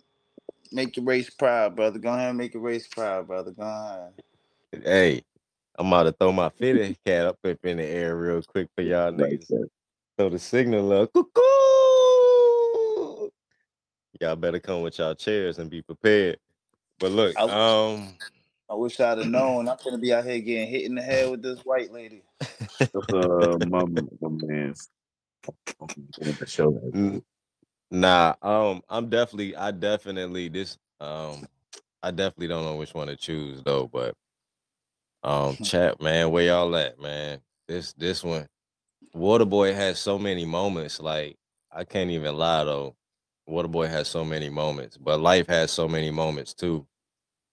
make 0.73 0.97
your 0.97 1.07
race 1.07 1.31
proud, 1.31 1.75
brother. 1.75 1.99
Go 1.99 2.11
ahead 2.13 2.29
and 2.29 2.39
make 2.39 2.53
your 2.53 2.63
race 2.63 2.87
proud, 2.87 3.27
brother. 3.27 3.51
Go 3.51 3.63
ahead. 3.63 4.13
Hey, 4.85 5.23
I'm 5.79 5.87
about 5.87 6.03
to 6.05 6.13
throw 6.13 6.33
my 6.33 6.51
fitted 6.51 6.99
cat 7.07 7.27
up, 7.27 7.39
up 7.45 7.59
in 7.65 7.79
the 7.79 7.85
air 7.85 8.15
real 8.17 8.43
quick 8.43 8.69
for 8.77 8.83
y'all 8.83 9.11
niggas. 9.11 9.51
Throw 10.19 10.29
the 10.29 10.39
signal 10.39 10.93
up. 10.93 11.11
Cuckoo! 11.15 11.41
Y'all 14.21 14.37
better 14.37 14.61
come 14.61 14.83
with 14.83 14.99
y'all 14.99 15.15
chairs 15.15 15.59
and 15.59 15.71
be 15.71 15.81
prepared. 15.81 16.39
But 16.99 17.13
look, 17.13 17.35
I- 17.39 17.43
um 17.93 18.15
I 18.71 18.75
wish 18.75 19.01
I'd 19.01 19.19
have 19.19 19.27
known. 19.29 19.69
I'm 19.69 19.77
gonna 19.83 19.99
be 19.99 20.13
out 20.13 20.25
here 20.25 20.41
getting 20.41 20.69
hit 20.69 20.85
in 20.85 20.95
the 20.95 21.03
head 21.03 21.31
with 21.31 21.43
this 21.43 21.61
white 21.61 21.91
lady. 21.93 22.23
That's 22.79 22.95
uh, 23.13 23.59
my, 23.61 23.85
my 23.85 24.29
man's. 24.31 24.89
The 26.19 26.47
show. 26.47 27.23
Nah, 27.91 28.35
um, 28.43 28.83
I'm 28.89 29.09
definitely, 29.09 29.55
I 29.55 29.71
definitely 29.71 30.49
this, 30.49 30.79
um, 31.01 31.47
I 32.03 32.11
definitely 32.11 32.49
don't 32.49 32.65
know 32.65 32.77
which 32.77 32.95
one 32.95 33.07
to 33.07 33.17
choose 33.17 33.63
though, 33.63 33.87
but, 33.87 34.15
um, 35.23 35.57
chat, 35.57 36.01
man, 36.03 36.31
where 36.31 36.45
y'all 36.45 36.75
at, 36.77 37.01
man? 37.01 37.41
This, 37.69 37.93
this 37.95 38.25
one, 38.25 38.47
Waterboy 39.15 39.75
has 39.75 39.99
so 40.01 40.19
many 40.19 40.45
moments, 40.45 41.01
like 41.01 41.37
I 41.71 41.85
can't 41.85 42.11
even 42.11 42.37
lie 42.37 42.65
though. 42.65 42.97
Waterboy 43.49 43.89
has 43.89 44.09
so 44.09 44.25
many 44.25 44.49
moments, 44.51 44.97
but 44.97 45.21
life 45.21 45.47
has 45.47 45.71
so 45.71 45.87
many 45.87 46.11
moments 46.11 46.55
too, 46.55 46.87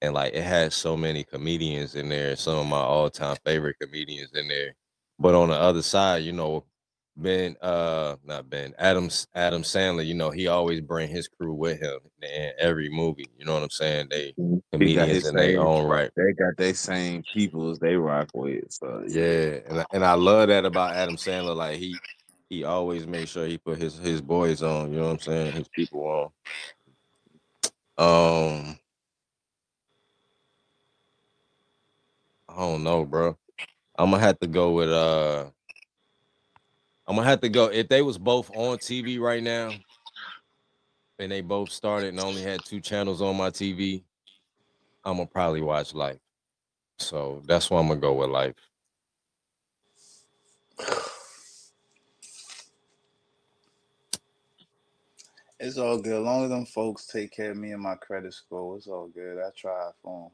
and 0.02 0.14
like 0.14 0.34
it 0.34 0.44
has 0.44 0.74
so 0.74 0.98
many 0.98 1.24
comedians 1.24 1.96
in 1.96 2.10
there. 2.10 2.36
Some 2.36 2.58
of 2.58 2.68
my 2.68 2.80
all-time 2.80 3.38
favorite 3.46 3.78
comedians 3.80 4.32
in 4.34 4.48
there, 4.48 4.76
but 5.20 5.36
on 5.36 5.50
the 5.50 5.56
other 5.56 5.82
side, 5.82 6.24
you 6.24 6.32
know, 6.32 6.64
Ben, 7.18 7.56
uh, 7.62 8.16
not 8.26 8.50
Ben, 8.50 8.74
Adams, 8.80 9.28
Adam 9.36 9.64
Sandler, 9.64 10.06
you 10.06 10.16
know, 10.16 10.32
he 10.32 10.48
always 10.48 10.82
bring 10.82 11.10
his 11.10 11.28
crew 11.28 11.54
with 11.54 11.80
him 11.80 12.00
in 12.24 12.52
every 12.60 12.90
movie. 12.90 13.30
You 13.38 13.46
know 13.46 13.54
what 13.54 13.64
I'm 13.64 13.70
saying? 13.70 14.08
They 14.10 14.34
He 14.38 14.62
comedians 14.72 15.26
in 15.28 15.36
their 15.36 15.60
own 15.62 15.86
right. 15.88 16.12
They 16.16 16.34
got 16.34 16.58
their 16.58 16.74
same 16.74 17.24
peoples 17.34 17.80
they 17.80 17.96
rock 17.96 18.30
with. 18.34 18.66
So 18.72 19.04
Yeah, 19.08 19.60
and 19.68 19.82
I- 19.82 19.86
and 19.94 20.06
I 20.06 20.14
love 20.14 20.48
that 20.50 20.66
about 20.66 20.96
Adam 20.96 21.18
Sandler. 21.18 21.56
Like 21.56 21.78
he 21.78 22.02
he 22.50 22.64
always 22.64 23.08
makes 23.08 23.32
sure 23.32 23.46
he 23.48 23.58
put 23.60 23.78
his 23.80 23.98
his 23.98 24.22
boys 24.22 24.64
on. 24.64 24.92
You 24.92 25.00
know 25.00 25.06
what 25.08 25.12
I'm 25.14 25.20
saying? 25.20 25.54
His 25.54 25.70
people 25.70 26.04
on. 26.08 26.32
Um, 27.98 28.80
I 32.50 32.58
don't 32.58 32.84
know, 32.84 33.06
bro. 33.06 33.38
I'm 33.98 34.12
gonna 34.12 34.24
have 34.24 34.40
to 34.40 34.48
go 34.48 34.72
with 34.74 34.90
uh. 34.92 35.52
I'm 37.12 37.18
gonna 37.18 37.28
have 37.28 37.42
to 37.42 37.50
go 37.50 37.66
if 37.66 37.90
they 37.90 38.02
was 38.02 38.18
both 38.18 38.50
on 38.56 38.78
TV 38.78 39.20
right 39.20 39.44
now, 39.44 39.74
and 41.20 41.30
they 41.30 41.42
both 41.42 41.70
started 41.70 42.08
and 42.08 42.22
only 42.22 42.42
had 42.42 42.64
two 42.64 42.80
channels 42.80 43.22
on 43.22 43.36
my 43.36 43.50
TV. 43.50 44.02
I'm 45.04 45.18
gonna 45.18 45.28
probably 45.28 45.60
watch 45.60 45.94
Life. 45.94 46.20
So 47.00 47.44
that's 47.46 47.70
why 47.70 47.82
I'm 47.82 47.90
gonna 47.90 48.00
go 48.00 48.14
with 48.14 48.30
Life. 48.30 48.56
It's 55.60 55.78
all 55.78 55.98
good. 55.98 56.22
As 56.22 56.24
long 56.24 56.46
as 56.46 56.50
them 56.50 56.66
folks 56.66 57.08
take 57.08 57.34
care 57.34 57.52
of 57.52 57.58
me 57.58 57.74
and 57.74 57.84
my 57.84 57.96
credit 57.96 58.34
score, 58.34 58.78
it's 58.78 58.88
all 58.88 59.10
good. 59.10 59.38
I 59.38 59.50
try 59.54 59.90
for 60.02 60.32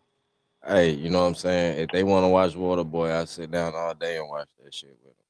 them. 0.64 0.72
Hey, 0.76 0.92
you 0.92 1.10
know 1.10 1.22
what 1.22 1.30
I'm 1.30 1.34
saying? 1.34 1.80
If 1.80 1.90
they 1.90 2.04
want 2.04 2.24
to 2.24 2.28
watch 2.28 2.54
Waterboy, 2.54 3.20
I 3.20 3.26
sit 3.26 3.50
down 3.50 3.74
all 3.74 3.96
day 3.96 4.18
and 4.18 4.30
watch 4.30 4.50
that 4.64 4.76
shit 4.76 4.96
with 5.04 5.18
them 5.18 5.27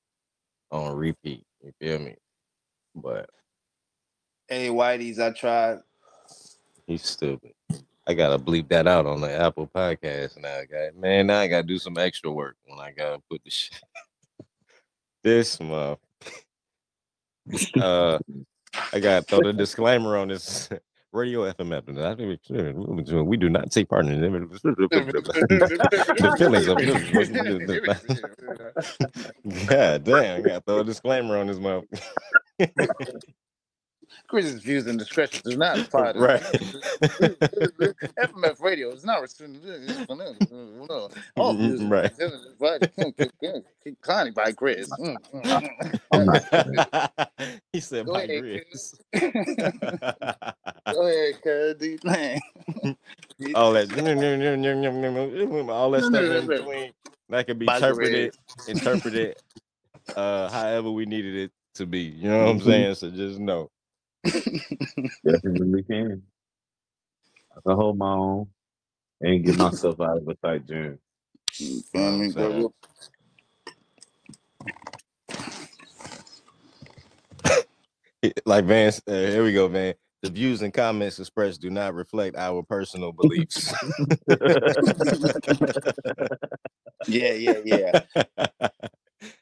on 0.72 0.95
repeat. 0.95 1.44
You 1.64 1.72
feel 1.80 1.99
me? 1.99 2.15
But 2.95 3.30
Hey, 4.48 4.69
Whitey's, 4.69 5.19
I 5.19 5.31
tried. 5.31 5.80
he's 6.85 7.03
stupid. 7.03 7.52
I 8.07 8.14
gotta 8.14 8.39
bleep 8.39 8.69
that 8.69 8.88
out 8.88 9.06
on 9.06 9.19
the 9.19 9.30
Apple 9.30 9.69
podcast 9.76 10.41
now, 10.41 10.61
guy. 10.72 10.91
Man, 10.98 11.27
now 11.27 11.39
I 11.39 11.48
gotta 11.48 11.68
do 11.68 11.77
some 11.77 11.98
extra 11.98 12.31
work 12.31 12.56
when 12.65 12.80
I 12.80 12.91
gotta 12.91 13.22
put 13.30 13.44
the 13.44 13.49
shit. 13.52 13.81
this 15.23 15.60
month. 15.60 15.99
uh 17.81 18.19
I 18.94 18.99
gotta 18.99 19.23
throw 19.23 19.41
the 19.41 19.53
disclaimer 19.53 20.18
on 20.18 20.30
this 20.30 20.69
radio 21.18 21.52
FM. 21.52 23.27
We 23.27 23.38
do. 23.38 23.49
Not 23.49 23.72
take 23.72 23.89
part 23.89 24.06
in 24.06 24.22
the 24.22 24.27
feelings 26.38 26.68
of 26.68 26.77
God 29.68 30.03
damn, 30.03 30.38
I 30.38 30.41
gotta 30.41 30.61
throw 30.65 30.80
a 30.80 30.84
disclaimer 30.84 31.38
on 31.38 31.48
this 31.48 31.60
month. 31.60 31.85
Chris's 34.27 34.61
views 34.61 34.88
and 34.88 34.97
discretion 34.99 35.41
do 35.45 35.57
not 35.57 35.79
apply 35.79 36.13
to 36.13 36.19
Right. 36.19 36.41
FMF 38.19 38.61
radio 38.61 38.91
is 38.91 39.05
not 39.05 39.21
restricted. 39.21 39.61
All 41.38 41.53
views 41.53 41.79
and 41.79 41.91
Right. 41.91 42.11
declining 43.84 44.34
by 44.34 44.51
Chris. 44.51 44.89
Mm, 44.89 45.17
mm, 45.34 45.69
mm. 46.13 47.09
he 47.73 47.79
said 47.79 48.05
Go 48.05 48.13
by 48.13 48.23
ahead, 48.23 48.43
Grizz. 48.43 48.99
Go 50.93 51.07
ahead, 51.07 51.41
Cuddy. 51.43 51.99
All 53.55 53.73
that 53.73 53.88
all 55.69 55.91
that 55.91 56.03
stuff 56.03 56.23
in 56.23 56.47
between 56.47 56.91
that 57.29 57.47
could 57.47 57.59
be 57.59 57.67
interpreted 57.67 58.34
interpreted 58.67 59.35
uh 60.15 60.49
however 60.49 60.91
we 60.91 61.05
needed 61.05 61.35
it 61.35 61.51
to 61.75 61.85
be. 61.85 62.01
You 62.01 62.29
know 62.29 62.39
what 62.45 62.49
I'm 62.51 62.61
saying? 62.61 62.95
So 62.95 63.09
just 63.09 63.39
know. 63.39 63.69
Definitely 65.25 65.83
can. 65.83 66.23
I 67.55 67.61
can 67.65 67.75
hold 67.75 67.97
my 67.97 68.13
own 68.13 68.47
and 69.21 69.45
get 69.45 69.57
myself 69.57 69.99
out 70.01 70.17
of 70.17 70.27
a 70.27 70.35
tight 70.35 70.67
jam. 70.67 70.99
You 71.57 71.81
feel 71.93 72.11
me? 72.17 72.31
Saying. 72.31 72.69
Like 78.45 78.65
Van, 78.65 78.91
uh, 79.07 79.11
here 79.13 79.43
we 79.43 79.53
go, 79.53 79.67
Van. 79.67 79.93
The 80.23 80.29
views 80.31 80.61
and 80.63 80.73
comments 80.73 81.19
expressed 81.19 81.61
do 81.61 81.69
not 81.69 81.93
reflect 81.93 82.35
our 82.37 82.63
personal 82.63 83.11
beliefs. 83.13 83.73
Yeah, 87.07 87.33
yeah, 87.33 87.59
yeah. 87.65 88.01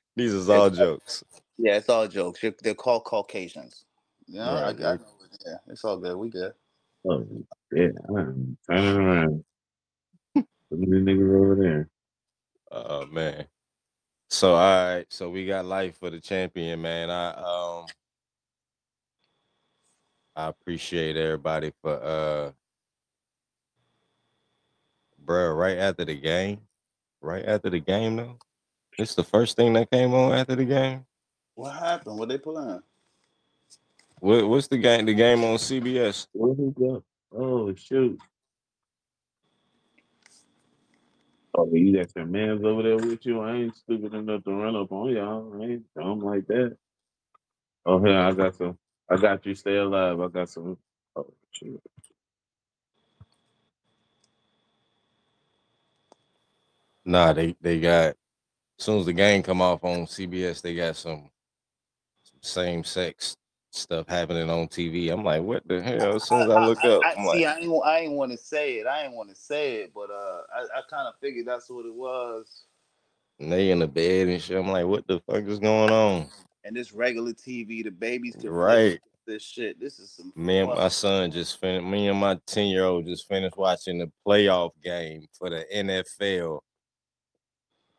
These 0.16 0.34
is 0.34 0.50
all 0.50 0.70
jokes. 0.70 1.24
Yeah, 1.58 1.78
it's 1.78 1.90
all 1.90 2.08
jokes. 2.08 2.44
You're- 2.44 2.56
They're 2.62 2.76
called 2.76 3.06
Caucasians. 3.06 3.86
Yeah, 4.28 4.50
I, 4.50 4.64
Right, 4.66 4.82
I, 4.82 4.92
right. 4.92 5.00
yeah, 5.46 5.58
it's 5.68 5.84
all 5.84 5.98
good. 5.98 6.18
We 6.18 6.30
good. 6.30 6.54
Oh, 7.08 7.26
yeah, 7.72 7.90
I'm 8.10 8.58
turning 8.70 8.96
around. 8.96 9.44
Look 10.36 10.82
at 10.82 10.90
the 10.90 10.96
niggas 10.96 11.42
over 11.42 11.56
there. 11.56 11.90
Oh 12.72 13.06
man. 13.06 13.46
So 14.30 14.56
all 14.56 14.96
right, 14.96 15.06
so 15.10 15.30
we 15.30 15.46
got 15.46 15.66
life 15.66 15.98
for 15.98 16.10
the 16.10 16.20
champion, 16.20 16.82
man. 16.82 17.10
I 17.10 17.30
um 17.34 17.86
I 20.36 20.48
appreciate 20.48 21.16
everybody 21.16 21.72
for 21.82 21.94
uh 21.94 22.52
bruh, 25.24 25.56
right 25.56 25.78
after 25.78 26.06
the 26.06 26.16
game. 26.16 26.62
Right 27.22 27.46
after 27.46 27.70
the 27.70 27.80
game 27.80 28.16
though. 28.16 28.40
It's 28.98 29.16
the 29.16 29.24
first 29.24 29.56
thing 29.56 29.74
that 29.74 29.92
came 29.92 30.14
on 30.14 30.34
after 30.34 30.56
the 30.56 30.66
game. 30.66 31.06
What 31.54 31.76
happened? 31.76 32.18
What 32.18 32.30
they 32.30 32.38
playing? 32.38 32.82
What 34.26 34.50
what's 34.50 34.68
the 34.68 34.80
game? 34.80 35.06
The 35.06 35.14
game 35.14 35.44
on 35.44 35.58
CBS. 35.58 36.26
Where 36.34 36.56
he 36.56 36.72
go? 36.72 37.04
Oh 37.32 37.72
shoot. 37.76 38.18
Oh, 41.56 41.70
you 41.72 41.96
got 41.96 42.08
your 42.16 42.26
mans 42.26 42.66
over 42.66 42.82
there 42.82 42.98
with 42.98 43.24
you. 43.24 43.42
I 43.42 43.54
ain't 43.54 43.76
stupid 43.76 44.16
enough 44.16 44.44
to 44.46 44.52
run 44.52 44.76
up 44.76 44.92
on 44.92 45.12
y'all. 45.12 45.54
I 45.62 45.66
ain't 45.66 45.86
dumb 45.96 46.22
like 46.22 46.48
that. 46.48 46.76
Oh, 47.86 48.04
yeah, 48.04 48.28
I 48.28 48.32
got 48.32 48.56
some. 48.56 48.80
I 49.08 49.18
got 49.18 49.46
you. 49.46 49.54
Stay 49.54 49.78
alive. 49.78 50.20
I 50.20 50.28
got 50.30 50.50
some. 50.50 50.76
Oh 51.16 51.32
shoot. 51.52 51.80
Nah, 57.06 57.32
they 57.32 57.56
they 57.62 57.80
got 57.80 58.08
as 58.08 58.16
soon 58.80 59.02
as 59.02 59.06
the 59.06 59.14
game 59.14 59.44
come 59.44 59.62
off 59.62 59.84
on 59.84 60.08
CBS, 60.08 60.64
they 60.64 60.74
got 60.74 60.96
some, 60.96 61.30
some 62.24 62.40
same 62.42 62.84
sex 62.84 63.38
stuff 63.76 64.08
happening 64.08 64.50
on 64.50 64.68
TV. 64.68 65.12
I'm 65.12 65.24
like, 65.24 65.42
what 65.42 65.68
the 65.68 65.82
hell? 65.82 66.16
As 66.16 66.24
soon 66.24 66.42
as 66.42 66.50
I 66.50 66.66
look 66.66 66.84
up, 66.84 67.04
I, 67.04 67.14
I'm 67.18 67.24
see, 67.24 67.46
like, 67.46 67.58
I 67.58 67.60
ain't, 67.60 67.86
I 67.86 68.00
ain't 68.00 68.14
want 68.14 68.32
to 68.32 68.38
say 68.38 68.76
it. 68.76 68.88
I 68.88 69.04
ain't 69.04 69.14
want 69.14 69.30
to 69.30 69.36
say 69.36 69.78
it, 69.78 69.92
but 69.94 70.10
uh, 70.10 70.42
I, 70.56 70.80
I 70.80 70.82
kind 70.90 71.08
of 71.08 71.16
figured 71.22 71.46
that's 71.46 71.70
what 71.70 71.86
it 71.86 71.94
was. 71.94 72.66
and 73.40 73.52
they 73.52 73.72
in 73.72 73.80
the 73.80 73.88
bed 73.88 74.28
and 74.28 74.42
shit. 74.42 74.58
I'm 74.58 74.70
like, 74.70 74.86
what 74.86 75.08
the 75.08 75.20
fuck 75.30 75.44
is 75.44 75.60
going 75.60 75.92
on? 75.92 76.28
And 76.64 76.76
this 76.76 76.94
regular 76.94 77.34
TV, 77.34 77.84
the 77.84 77.92
babies 77.92 78.36
Right. 78.44 79.00
this 79.28 79.44
shit. 79.44 79.80
This 79.80 80.00
is 80.00 80.12
some. 80.12 80.34
Me 80.36 80.60
and 80.60 80.70
my 80.70 80.88
son 80.88 81.32
just 81.32 81.60
finished. 81.60 81.86
Me 81.86 82.08
and 82.08 82.20
my 82.20 82.40
ten 82.48 82.68
year 82.68 82.86
old 82.86 83.06
just 83.06 83.28
finished 83.28 83.58
watching 83.58 84.00
the 84.00 84.12
playoff 84.26 84.72
game 84.84 85.26
for 85.38 85.50
the 85.50 85.66
NFL. 85.74 86.60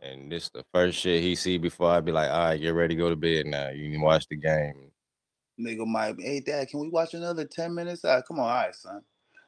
And 0.00 0.30
this 0.30 0.50
the 0.50 0.64
first 0.74 0.98
shit 0.98 1.22
he 1.22 1.34
see 1.34 1.58
before 1.58 1.90
I 1.90 2.00
be 2.00 2.12
like, 2.12 2.30
all 2.30 2.46
right, 2.46 2.60
get 2.60 2.74
ready 2.74 2.94
to 2.94 2.98
go 2.98 3.08
to 3.08 3.16
bed 3.16 3.46
now. 3.46 3.70
You 3.70 3.90
can 3.90 4.00
watch 4.00 4.26
the 4.28 4.36
game. 4.36 4.90
Nigga 5.60 5.86
might. 5.86 6.20
Hey, 6.20 6.40
dad, 6.40 6.68
can 6.68 6.80
we 6.80 6.88
watch 6.90 7.14
another 7.14 7.44
ten 7.46 7.74
minutes? 7.74 8.04
Ah, 8.04 8.22
come 8.22 8.40
on, 8.40 8.48
all 8.48 8.54
right, 8.54 8.74
son. 8.74 9.02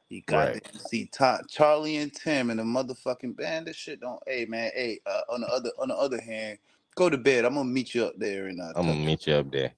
You 0.09 0.21
got 0.27 0.53
Right. 0.53 0.53
to 0.53 0.79
see 0.79 1.07
Ta- 1.07 1.41
Charlie 1.49 1.97
and 1.97 2.13
Tim 2.13 2.49
and 2.51 2.59
the 2.59 2.63
motherfucking 2.63 3.37
band. 3.37 3.67
This 3.67 3.77
shit 3.77 4.01
don't. 4.01 4.21
Hey, 4.27 4.45
man. 4.45 4.71
Hey, 4.75 4.99
uh, 5.05 5.21
on 5.29 5.41
the 5.41 5.47
other 5.47 5.71
on 5.79 5.89
the 5.89 5.95
other 5.97 6.21
hand, 6.21 6.59
go 6.95 7.09
to 7.09 7.17
bed. 7.17 7.45
I'm 7.45 7.55
gonna 7.55 7.69
meet 7.69 7.95
you 7.95 8.05
up 8.05 8.15
there 8.17 8.47
and 8.47 8.61
uh, 8.61 8.73
I'm 8.75 8.87
gonna 8.87 8.99
meet 8.99 9.27
you 9.27 9.35
up 9.35 9.51
there. 9.51 9.73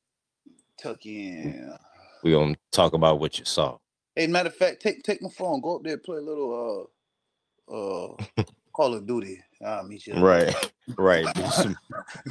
tuck 0.81 1.05
in. 1.05 1.73
We 2.23 2.31
gonna 2.33 2.55
talk 2.71 2.93
about 2.93 3.19
what 3.19 3.39
you 3.39 3.45
saw. 3.45 3.77
Hey, 4.15 4.27
matter 4.27 4.49
of 4.49 4.55
fact, 4.55 4.81
take 4.81 5.03
take 5.03 5.21
my 5.21 5.29
phone. 5.29 5.61
Go 5.61 5.77
up 5.77 5.83
there, 5.83 5.97
play 5.97 6.17
a 6.17 6.21
little 6.21 6.89
uh 7.69 7.73
uh 7.73 8.17
Call 8.73 8.93
of 8.93 9.05
Duty. 9.05 9.41
I'll 9.65 9.83
meet 9.83 10.07
you. 10.07 10.13
Right, 10.15 10.53
right. 10.97 11.25
Some, 11.51 11.77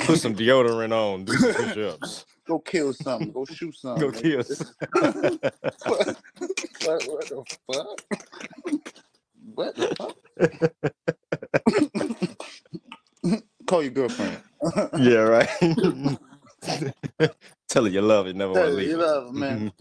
put 0.01 0.19
some 0.19 0.35
deodorant 0.35 0.93
on. 0.93 1.25
Do 1.25 1.33
some 1.35 1.55
push-ups. 1.55 2.25
Go 2.47 2.59
kill 2.59 2.93
something. 2.93 3.31
Go 3.31 3.45
shoot 3.45 3.77
something. 3.77 4.11
Go 4.11 4.19
kill. 4.19 4.39
what, 4.93 5.47
what, 5.87 6.17
what 7.07 7.29
the 7.29 7.45
fuck? 7.73 8.01
What 9.55 9.77
the 9.77 9.95
fuck? 9.97 10.17
Call 13.67 13.83
your 13.83 13.93
girlfriend. 13.93 14.39
yeah, 14.99 15.19
right. 15.19 15.49
Tell 17.69 17.85
her 17.85 17.91
you 17.91 18.01
love 18.03 18.27
it, 18.27 18.35
never 18.35 18.53
want 18.53 18.63
Tell 18.65 18.71
to 18.71 18.77
leave. 18.77 18.89
you 18.89 18.97
love 18.97 19.27
her, 19.27 19.33
man. 19.33 19.73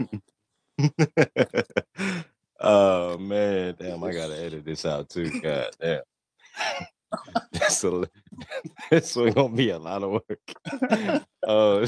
oh 2.62 3.18
man, 3.18 3.76
damn! 3.80 4.04
I 4.04 4.12
gotta 4.14 4.40
edit 4.40 4.64
this 4.64 4.86
out 4.86 5.10
too. 5.10 5.42
God 5.42 5.72
damn. 5.82 6.02
This 7.52 7.84
a, 7.84 8.10
this 8.92 9.16
one 9.16 9.32
gonna 9.32 9.56
be 9.56 9.70
a 9.72 9.80
lot 9.80 10.04
of 10.04 10.12
work. 10.12 11.24
Uh, 11.48 11.88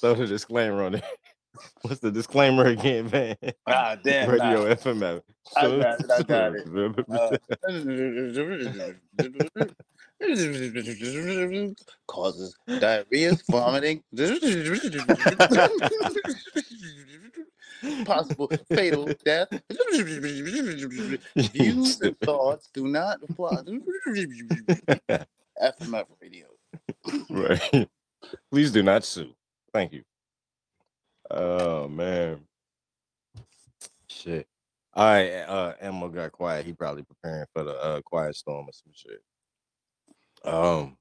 throw 0.00 0.14
the 0.14 0.26
disclaimer 0.26 0.82
on 0.84 0.94
it. 0.94 1.04
What's 1.82 2.00
the 2.00 2.10
disclaimer 2.10 2.66
again, 2.66 3.10
man? 3.10 3.36
Ah, 3.66 3.96
damn. 4.02 4.30
Radio 4.30 4.66
nah. 4.66 4.74
FMF. 4.74 5.20
I 5.54 5.62
got 5.62 6.00
it, 6.00 6.10
I 6.10 6.22
got 6.22 6.56
Uh, 9.20 9.66
causes 12.06 12.54
diarrhea, 12.78 13.32
vomiting, 13.50 14.02
possible 18.04 18.50
fatal 18.68 19.08
death. 19.24 19.48
Views 21.36 22.00
and 22.00 22.18
thoughts 22.20 22.68
do 22.74 22.88
not 22.88 23.18
apply. 23.28 23.62
FMF 25.62 26.06
radio. 26.20 26.46
right. 27.30 27.88
Please 28.50 28.70
do 28.70 28.82
not 28.82 29.04
sue. 29.04 29.32
Thank 29.72 29.92
you. 29.92 30.02
Oh 31.30 31.88
man. 31.88 32.40
Shit. 34.08 34.46
All 34.94 35.04
right, 35.04 35.30
uh 35.42 35.74
Emma 35.80 36.08
got 36.08 36.32
quiet. 36.32 36.66
He 36.66 36.72
probably 36.72 37.04
preparing 37.04 37.46
for 37.54 37.62
the 37.62 37.80
uh 37.80 38.00
quiet 38.02 38.34
storm 38.36 38.66
or 38.68 38.72
some 38.72 38.92
shit. 38.92 39.22
Um 40.44 40.96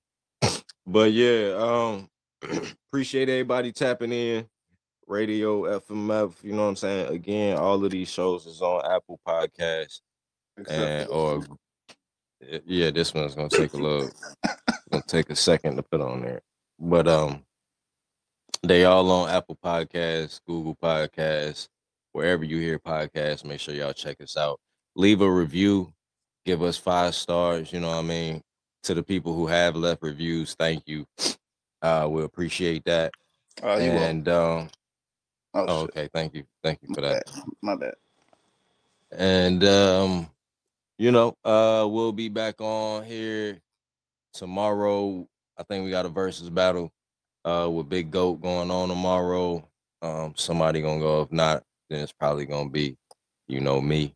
but 0.85 1.11
yeah, 1.11 1.55
um 1.57 2.09
appreciate 2.89 3.29
everybody 3.29 3.71
tapping 3.71 4.11
in. 4.11 4.47
Radio 5.07 5.63
FMF, 5.79 6.35
you 6.43 6.51
know 6.51 6.63
what 6.63 6.69
I'm 6.69 6.75
saying? 6.75 7.11
Again, 7.11 7.57
all 7.57 7.83
of 7.83 7.89
these 7.89 8.09
shows 8.09 8.45
is 8.45 8.61
on 8.61 8.85
Apple 8.85 9.19
Podcasts 9.27 10.01
and 10.67 11.09
or 11.09 11.43
yeah, 12.65 12.91
this 12.91 13.13
one's 13.13 13.35
gonna 13.35 13.49
take 13.49 13.73
a 13.73 13.77
little 13.77 14.09
gonna 14.91 15.03
take 15.07 15.29
a 15.29 15.35
second 15.35 15.75
to 15.75 15.83
put 15.83 16.01
on 16.01 16.21
there. 16.21 16.41
But 16.79 17.07
um 17.07 17.43
they 18.63 18.85
all 18.85 19.09
on 19.11 19.29
Apple 19.29 19.57
Podcasts, 19.63 20.41
Google 20.45 20.75
Podcasts, 20.75 21.67
wherever 22.11 22.43
you 22.43 22.57
hear 22.57 22.79
podcasts, 22.79 23.45
make 23.45 23.59
sure 23.59 23.73
y'all 23.73 23.93
check 23.93 24.21
us 24.21 24.35
out. 24.37 24.59
leave 24.95 25.21
a 25.21 25.31
review, 25.31 25.93
give 26.45 26.61
us 26.61 26.77
five 26.77 27.15
stars. 27.15 27.71
You 27.71 27.79
know 27.79 27.89
what 27.89 27.97
I 27.97 28.01
mean? 28.01 28.41
To 28.83 28.93
the 28.93 29.03
people 29.03 29.33
who 29.33 29.47
have 29.47 29.75
left 29.75 30.01
reviews, 30.01 30.55
thank 30.57 30.87
you. 30.87 31.05
Uh, 31.81 32.07
we 32.09 32.23
appreciate 32.23 32.85
that. 32.85 33.11
Oh, 33.61 33.77
you 33.77 33.91
and 33.91 34.27
um, 34.29 34.69
Oh, 35.53 35.65
oh, 35.67 35.79
okay, 35.81 36.09
thank 36.13 36.35
you, 36.35 36.43
thank 36.63 36.79
you 36.81 36.89
My 36.89 36.95
for 36.95 37.01
that. 37.01 37.25
bad. 37.25 37.43
My 37.61 37.75
bad. 37.75 37.93
And 39.11 39.63
um, 39.63 40.29
you 40.97 41.11
know, 41.11 41.35
uh, 41.43 41.87
we'll 41.89 42.11
be 42.11 42.29
back 42.29 42.61
on 42.61 43.03
here 43.03 43.59
tomorrow. 44.33 45.27
I 45.57 45.63
think 45.63 45.83
we 45.83 45.91
got 45.91 46.05
a 46.05 46.09
versus 46.09 46.49
battle 46.49 46.91
uh 47.45 47.69
with 47.71 47.89
Big 47.89 48.11
Goat 48.11 48.41
going 48.41 48.69
on 48.69 48.89
tomorrow. 48.89 49.67
Um, 50.01 50.33
somebody 50.35 50.81
gonna 50.81 50.99
go. 50.99 51.23
If 51.23 51.31
not, 51.31 51.63
then 51.89 52.01
it's 52.01 52.13
probably 52.13 52.45
gonna 52.45 52.69
be, 52.69 52.97
you 53.47 53.59
know, 53.59 53.81
me. 53.81 54.13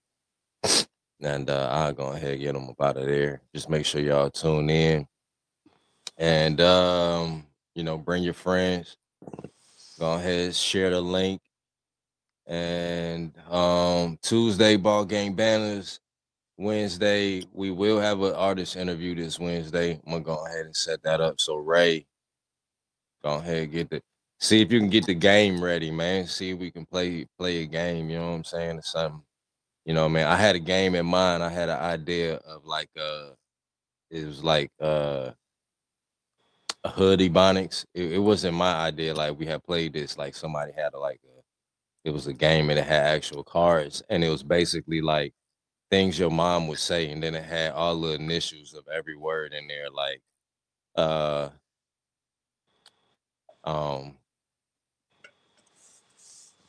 And 1.23 1.49
uh, 1.49 1.69
I'll 1.71 1.93
go 1.93 2.07
ahead 2.07 2.33
and 2.33 2.41
get 2.41 2.53
them 2.53 2.69
up 2.69 2.81
out 2.81 2.97
of 2.97 3.05
there. 3.05 3.41
Just 3.55 3.69
make 3.69 3.85
sure 3.85 4.01
y'all 4.01 4.29
tune 4.29 4.69
in. 4.69 5.07
And 6.17 6.59
um, 6.61 7.45
you 7.75 7.83
know, 7.83 7.97
bring 7.97 8.23
your 8.23 8.33
friends. 8.33 8.97
Go 9.99 10.13
ahead, 10.13 10.53
share 10.55 10.89
the 10.89 11.01
link. 11.01 11.41
And 12.45 13.31
um 13.49 14.19
Tuesday 14.21 14.75
ball 14.75 15.05
game 15.05 15.33
banners. 15.33 15.99
Wednesday, 16.57 17.43
we 17.51 17.71
will 17.71 17.99
have 17.99 18.21
an 18.21 18.33
artist 18.35 18.75
interview 18.75 19.15
this 19.15 19.39
Wednesday. 19.39 19.93
I'm 20.05 20.11
gonna 20.11 20.23
go 20.23 20.45
ahead 20.45 20.65
and 20.65 20.75
set 20.75 21.01
that 21.03 21.21
up. 21.21 21.39
So 21.39 21.55
Ray, 21.55 22.05
go 23.23 23.35
ahead 23.35 23.71
get 23.71 23.89
the 23.89 24.01
see 24.39 24.61
if 24.61 24.71
you 24.71 24.79
can 24.79 24.89
get 24.89 25.05
the 25.05 25.15
game 25.15 25.63
ready, 25.63 25.89
man. 25.89 26.27
See 26.27 26.51
if 26.51 26.59
we 26.59 26.69
can 26.69 26.85
play 26.85 27.25
play 27.39 27.63
a 27.63 27.65
game. 27.65 28.09
You 28.09 28.19
know 28.19 28.31
what 28.31 28.35
I'm 28.37 28.43
saying? 28.43 28.79
Or 28.79 28.83
something. 28.83 29.23
You 29.85 29.93
know, 29.93 30.09
man. 30.09 30.27
I 30.27 30.35
had 30.37 30.55
a 30.55 30.59
game 30.59 30.95
in 30.95 31.05
mind. 31.05 31.43
I 31.43 31.49
had 31.49 31.69
an 31.69 31.79
idea 31.79 32.35
of 32.37 32.65
like 32.65 32.89
uh 32.99 33.31
it 34.11 34.25
was 34.25 34.43
like 34.43 34.71
uh 34.81 35.31
a 36.83 36.89
hood 36.89 37.19
ebonics. 37.19 37.85
It, 37.93 38.13
it 38.13 38.19
wasn't 38.19 38.55
my 38.57 38.73
idea. 38.73 39.13
Like 39.13 39.39
we 39.39 39.45
had 39.45 39.63
played 39.63 39.93
this, 39.93 40.17
like 40.17 40.35
somebody 40.35 40.71
had 40.73 40.93
a, 40.93 40.99
like 40.99 41.21
a 41.25 41.41
it 42.09 42.13
was 42.13 42.27
a 42.27 42.33
game 42.33 42.69
and 42.69 42.79
it 42.79 42.85
had 42.87 43.05
actual 43.05 43.43
cards, 43.43 44.03
and 44.09 44.23
it 44.23 44.29
was 44.29 44.43
basically 44.43 45.01
like 45.01 45.33
things 45.91 46.19
your 46.19 46.31
mom 46.31 46.67
would 46.67 46.79
say, 46.79 47.11
and 47.11 47.23
then 47.23 47.35
it 47.35 47.43
had 47.45 47.73
all 47.73 47.99
the 48.01 48.13
initials 48.13 48.73
of 48.73 48.85
every 48.93 49.15
word 49.17 49.53
in 49.53 49.67
there, 49.67 49.89
like 49.91 50.21
uh 50.97 51.49
um 53.65 54.15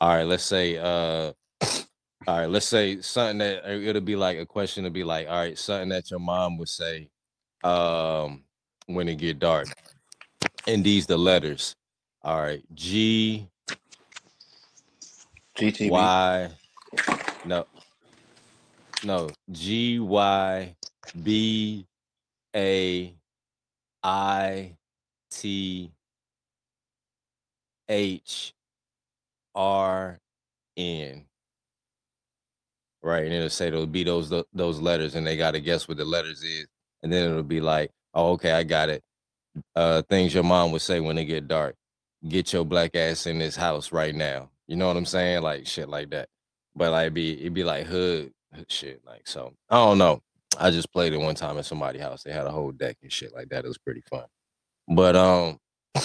all 0.01 0.09
right, 0.09 0.23
let's 0.25 0.43
say 0.43 0.77
uh 0.77 1.33
all 2.27 2.39
right, 2.39 2.49
let's 2.49 2.65
say 2.65 3.01
something 3.01 3.37
that 3.39 3.65
uh, 3.65 3.73
it'll 3.73 4.01
be 4.01 4.15
like 4.15 4.37
a 4.37 4.45
question 4.45 4.83
to 4.83 4.89
be 4.89 5.03
like, 5.03 5.27
all 5.27 5.35
right, 5.35 5.57
something 5.57 5.89
that 5.89 6.09
your 6.09 6.19
mom 6.19 6.57
would 6.57 6.69
say 6.69 7.09
um 7.63 8.43
when 8.87 9.07
it 9.07 9.15
get 9.15 9.39
dark. 9.39 9.67
And 10.67 10.83
these 10.83 11.05
the 11.05 11.17
letters. 11.17 11.75
All 12.23 12.41
right, 12.41 12.63
G 12.73 13.47
GTV. 15.55 15.89
Y 15.91 16.49
no 17.45 17.67
no 19.03 19.29
G 19.51 19.99
Y 19.99 20.75
B 21.23 21.85
A 22.55 23.13
I 24.03 24.71
T 25.29 25.91
H 27.87 28.53
R 29.53 30.19
N. 30.75 31.25
Right, 33.05 33.25
and 33.25 33.33
it'll 33.33 33.51
say 33.51 33.67
it'll 33.67 33.85
be 33.85 34.03
those 34.03 34.29
tho- 34.31 34.47
those 34.53 34.81
letters, 34.81 35.15
and 35.15 35.27
they 35.27 35.37
gotta 35.37 35.59
guess 35.61 35.87
what 35.87 35.97
the 35.97 36.05
letters 36.05 36.41
is, 36.43 36.67
and 37.03 37.13
then 37.13 37.29
it'll 37.29 37.43
be 37.43 37.61
like, 37.61 37.91
oh, 38.15 38.31
okay, 38.33 38.51
I 38.51 38.63
got 38.63 38.89
it. 38.89 39.03
Uh, 39.75 40.01
things 40.09 40.33
your 40.33 40.43
mom 40.43 40.71
would 40.71 40.81
say 40.81 40.99
when 40.99 41.19
it 41.19 41.25
get 41.25 41.47
dark. 41.47 41.75
Get 42.27 42.51
your 42.51 42.65
black 42.65 42.95
ass 42.95 43.27
in 43.27 43.37
this 43.39 43.55
house 43.55 43.91
right 43.91 44.15
now. 44.15 44.49
You 44.67 44.75
know 44.75 44.87
what 44.87 44.97
I'm 44.97 45.05
saying? 45.05 45.43
Like 45.43 45.67
shit 45.67 45.87
like 45.89 46.09
that. 46.11 46.29
But 46.75 46.91
like 46.91 47.13
be 47.13 47.39
it'd 47.39 47.53
be 47.53 47.63
like 47.63 47.85
hood 47.85 48.33
shit. 48.69 49.01
Like 49.05 49.27
so, 49.27 49.53
I 49.69 49.75
don't 49.75 49.99
know. 49.99 50.21
I 50.59 50.71
just 50.71 50.91
played 50.91 51.13
it 51.13 51.17
one 51.17 51.35
time 51.35 51.59
at 51.59 51.65
somebody's 51.65 52.01
house. 52.01 52.23
They 52.23 52.31
had 52.31 52.47
a 52.47 52.51
whole 52.51 52.71
deck 52.71 52.97
and 53.03 53.11
shit 53.11 53.35
like 53.35 53.49
that. 53.49 53.65
It 53.65 53.67
was 53.67 53.77
pretty 53.77 54.01
fun. 54.09 54.25
But 54.87 55.15
um, 55.15 55.59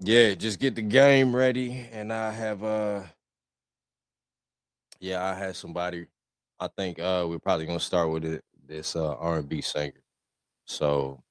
yeah, 0.00 0.34
just 0.34 0.60
get 0.60 0.76
the 0.76 0.82
game 0.82 1.34
ready, 1.34 1.88
and 1.92 2.12
I 2.12 2.30
have 2.32 2.62
uh, 2.62 3.02
yeah, 5.02 5.24
I 5.24 5.34
had 5.34 5.56
somebody. 5.56 6.06
I 6.60 6.68
think 6.76 7.00
uh, 7.00 7.26
we're 7.28 7.40
probably 7.40 7.66
gonna 7.66 7.80
start 7.80 8.10
with 8.10 8.24
it, 8.24 8.44
this 8.66 8.94
uh 8.94 9.14
R&B 9.16 9.60
singer. 9.60 10.00
So 10.64 11.22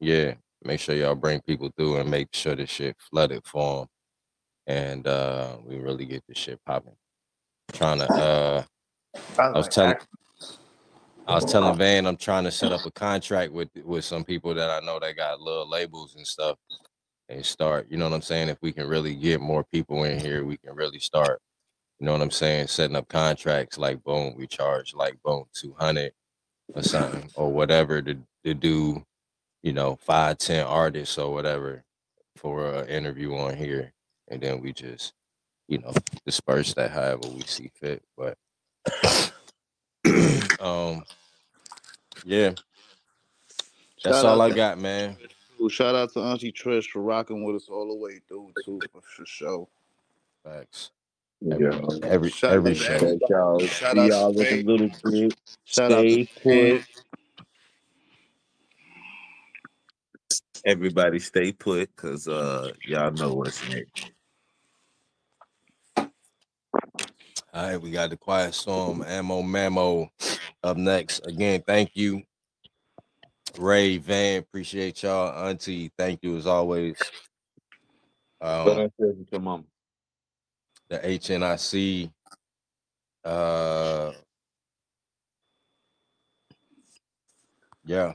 yeah, 0.00 0.34
make 0.64 0.80
sure 0.80 0.96
y'all 0.96 1.14
bring 1.14 1.42
people 1.42 1.70
through 1.76 1.98
and 1.98 2.10
make 2.10 2.28
sure 2.32 2.56
this 2.56 2.70
shit 2.70 2.96
flooded 2.98 3.44
for 3.44 3.80
them, 3.80 3.88
and 4.66 5.06
uh, 5.06 5.58
we 5.64 5.76
really 5.76 6.06
get 6.06 6.24
this 6.26 6.38
shit 6.38 6.58
popping. 6.64 6.96
Trying 7.72 7.98
to 8.06 8.10
uh, 8.10 8.64
I 9.38 9.50
was 9.50 9.68
telling. 9.68 9.96
I 11.26 11.34
was 11.34 11.44
telling 11.44 11.76
Van 11.78 12.06
I'm 12.06 12.16
trying 12.16 12.44
to 12.44 12.50
set 12.50 12.72
up 12.72 12.86
a 12.86 12.90
contract 12.90 13.52
with 13.52 13.68
with 13.84 14.06
some 14.06 14.24
people 14.24 14.54
that 14.54 14.70
I 14.70 14.84
know 14.84 14.98
that 14.98 15.14
got 15.14 15.42
little 15.42 15.68
labels 15.68 16.16
and 16.16 16.26
stuff 16.26 16.56
and 17.28 17.44
start, 17.44 17.86
you 17.90 17.98
know 17.98 18.06
what 18.06 18.14
I'm 18.14 18.22
saying? 18.22 18.48
If 18.48 18.56
we 18.62 18.72
can 18.72 18.88
really 18.88 19.14
get 19.14 19.42
more 19.42 19.62
people 19.62 20.04
in 20.04 20.18
here, 20.18 20.46
we 20.46 20.56
can 20.56 20.74
really 20.74 20.98
start, 20.98 21.42
you 21.98 22.06
know 22.06 22.12
what 22.12 22.22
I'm 22.22 22.30
saying, 22.30 22.68
setting 22.68 22.96
up 22.96 23.08
contracts 23.08 23.78
like 23.78 24.02
boom, 24.04 24.34
we 24.36 24.46
charge 24.46 24.94
like 24.94 25.20
boom 25.24 25.44
200 25.54 26.12
or 26.74 26.82
something 26.82 27.28
or 27.34 27.50
whatever 27.50 28.00
to 28.02 28.16
to 28.44 28.54
do, 28.54 29.04
you 29.62 29.72
know, 29.72 29.96
five, 29.96 30.38
ten 30.38 30.64
artists 30.66 31.18
or 31.18 31.32
whatever 31.32 31.84
for 32.36 32.72
an 32.74 32.88
interview 32.88 33.34
on 33.36 33.56
here. 33.56 33.92
And 34.28 34.40
then 34.40 34.60
we 34.60 34.72
just, 34.72 35.12
you 35.66 35.78
know, 35.78 35.92
disperse 36.24 36.74
that 36.74 36.90
however 36.92 37.28
we 37.34 37.42
see 37.42 37.70
fit. 37.74 38.02
But 38.16 38.38
um 40.60 41.02
yeah, 42.24 42.50
that's 44.04 44.18
Shout 44.18 44.24
all 44.26 44.40
I 44.40 44.50
to- 44.50 44.54
got, 44.54 44.78
man. 44.78 45.16
Shout 45.68 45.96
out 45.96 46.12
to 46.12 46.20
Auntie 46.20 46.52
Trish 46.52 46.86
for 46.88 47.02
rocking 47.02 47.42
with 47.42 47.56
us 47.56 47.68
all 47.68 47.88
the 47.88 47.94
way 47.96 48.20
through 48.28 48.52
too, 48.64 48.80
for, 48.92 49.26
sure. 49.26 49.66
Facts. 50.44 50.92
Yeah. 51.40 51.80
Every 52.04 52.30
Shout 52.30 52.52
every 52.52 52.72
out 52.72 52.76
show. 52.76 52.94
everybody. 52.94 53.20
Y'all. 53.28 53.66
Shout 53.66 53.96
See 53.96 54.00
out 54.00 54.10
to 54.10 54.10
y'all 54.10 54.32
with 54.34 54.50
a 54.50 54.56
Faith. 54.56 54.66
little 54.66 54.90
bit. 55.04 55.34
Shout 55.64 55.92
out 55.92 56.00
Stay 56.00 56.24
to 56.24 56.26
put. 56.42 56.84
Everybody 60.64 61.18
stay 61.20 61.52
put, 61.52 61.94
cause 61.96 62.28
uh 62.28 62.72
y'all 62.84 63.12
know 63.12 63.34
what's 63.34 63.66
next. 63.68 64.12
All 67.54 67.62
right, 67.66 67.80
we 67.80 67.90
got 67.90 68.10
the 68.10 68.16
Quiet 68.16 68.54
Storm, 68.54 69.02
Ammo 69.06 69.42
Mamo 69.42 70.08
up 70.62 70.76
next. 70.76 71.26
Again, 71.26 71.62
thank 71.66 71.92
you. 71.94 72.22
Ray, 73.58 73.96
Van, 73.98 74.40
appreciate 74.40 75.02
y'all. 75.02 75.48
Auntie, 75.48 75.90
thank 75.98 76.22
you 76.22 76.36
as 76.36 76.46
always. 76.46 76.98
But 78.40 78.78
Um, 78.78 78.78
I 78.78 78.90
said 79.00 79.26
to 79.32 79.38
mom. 79.40 79.64
The 80.90 80.98
HNIC, 80.98 82.10
uh, 83.24 84.12
yeah, 87.84 88.14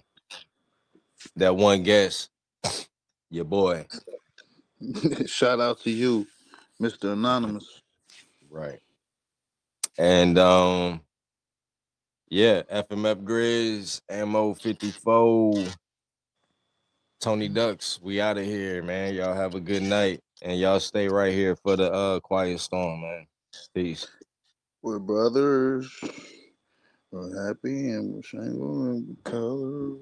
that 1.36 1.56
one 1.56 1.84
guest, 1.84 2.30
your 3.30 3.46
boy, 3.46 3.86
Shout 5.28 5.60
out 5.62 5.82
to 5.82 5.92
you, 5.92 6.28
Mr. 6.82 7.14
Anonymous. 7.14 7.82
right? 8.50 8.80
And 9.98 10.38
um, 10.40 11.02
yeah, 12.30 12.64
FMF 12.64 13.24
Grizz, 13.24 14.02
Ammo 14.10 14.54
54, 14.54 15.66
Tony 17.22 17.48
Ducks, 17.50 18.00
we 18.02 18.22
out 18.22 18.38
of 18.38 18.46
here, 18.46 18.84
man. 18.84 19.14
Y'all 19.16 19.36
have 19.36 19.56
a 19.56 19.60
good 19.60 19.84
night. 19.84 20.22
And 20.44 20.60
y'all 20.60 20.82
stay 20.82 21.08
right 21.08 21.34
here 21.34 21.56
for 21.56 21.78
the 21.78 21.90
uh 21.90 22.20
quiet 22.20 22.60
storm, 22.60 23.02
man. 23.02 23.28
Peace. 23.74 24.06
We're 24.82 25.00
brothers. 25.00 25.90
We're 27.12 27.48
happy 27.48 27.92
and 27.92 28.14
we're 28.14 28.24
single 28.24 28.84
and 28.88 29.08
we're 29.08 29.32
colors. 29.32 30.02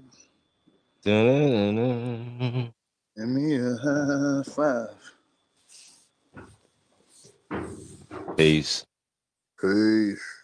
Dun-dun-dun-dun. 1.03 2.73
Give 3.15 3.27
me 3.27 3.55
a 3.55 3.75
high 3.75 4.43
five. 4.51 4.97
Peace. 8.35 8.83
Peace. 9.59 10.40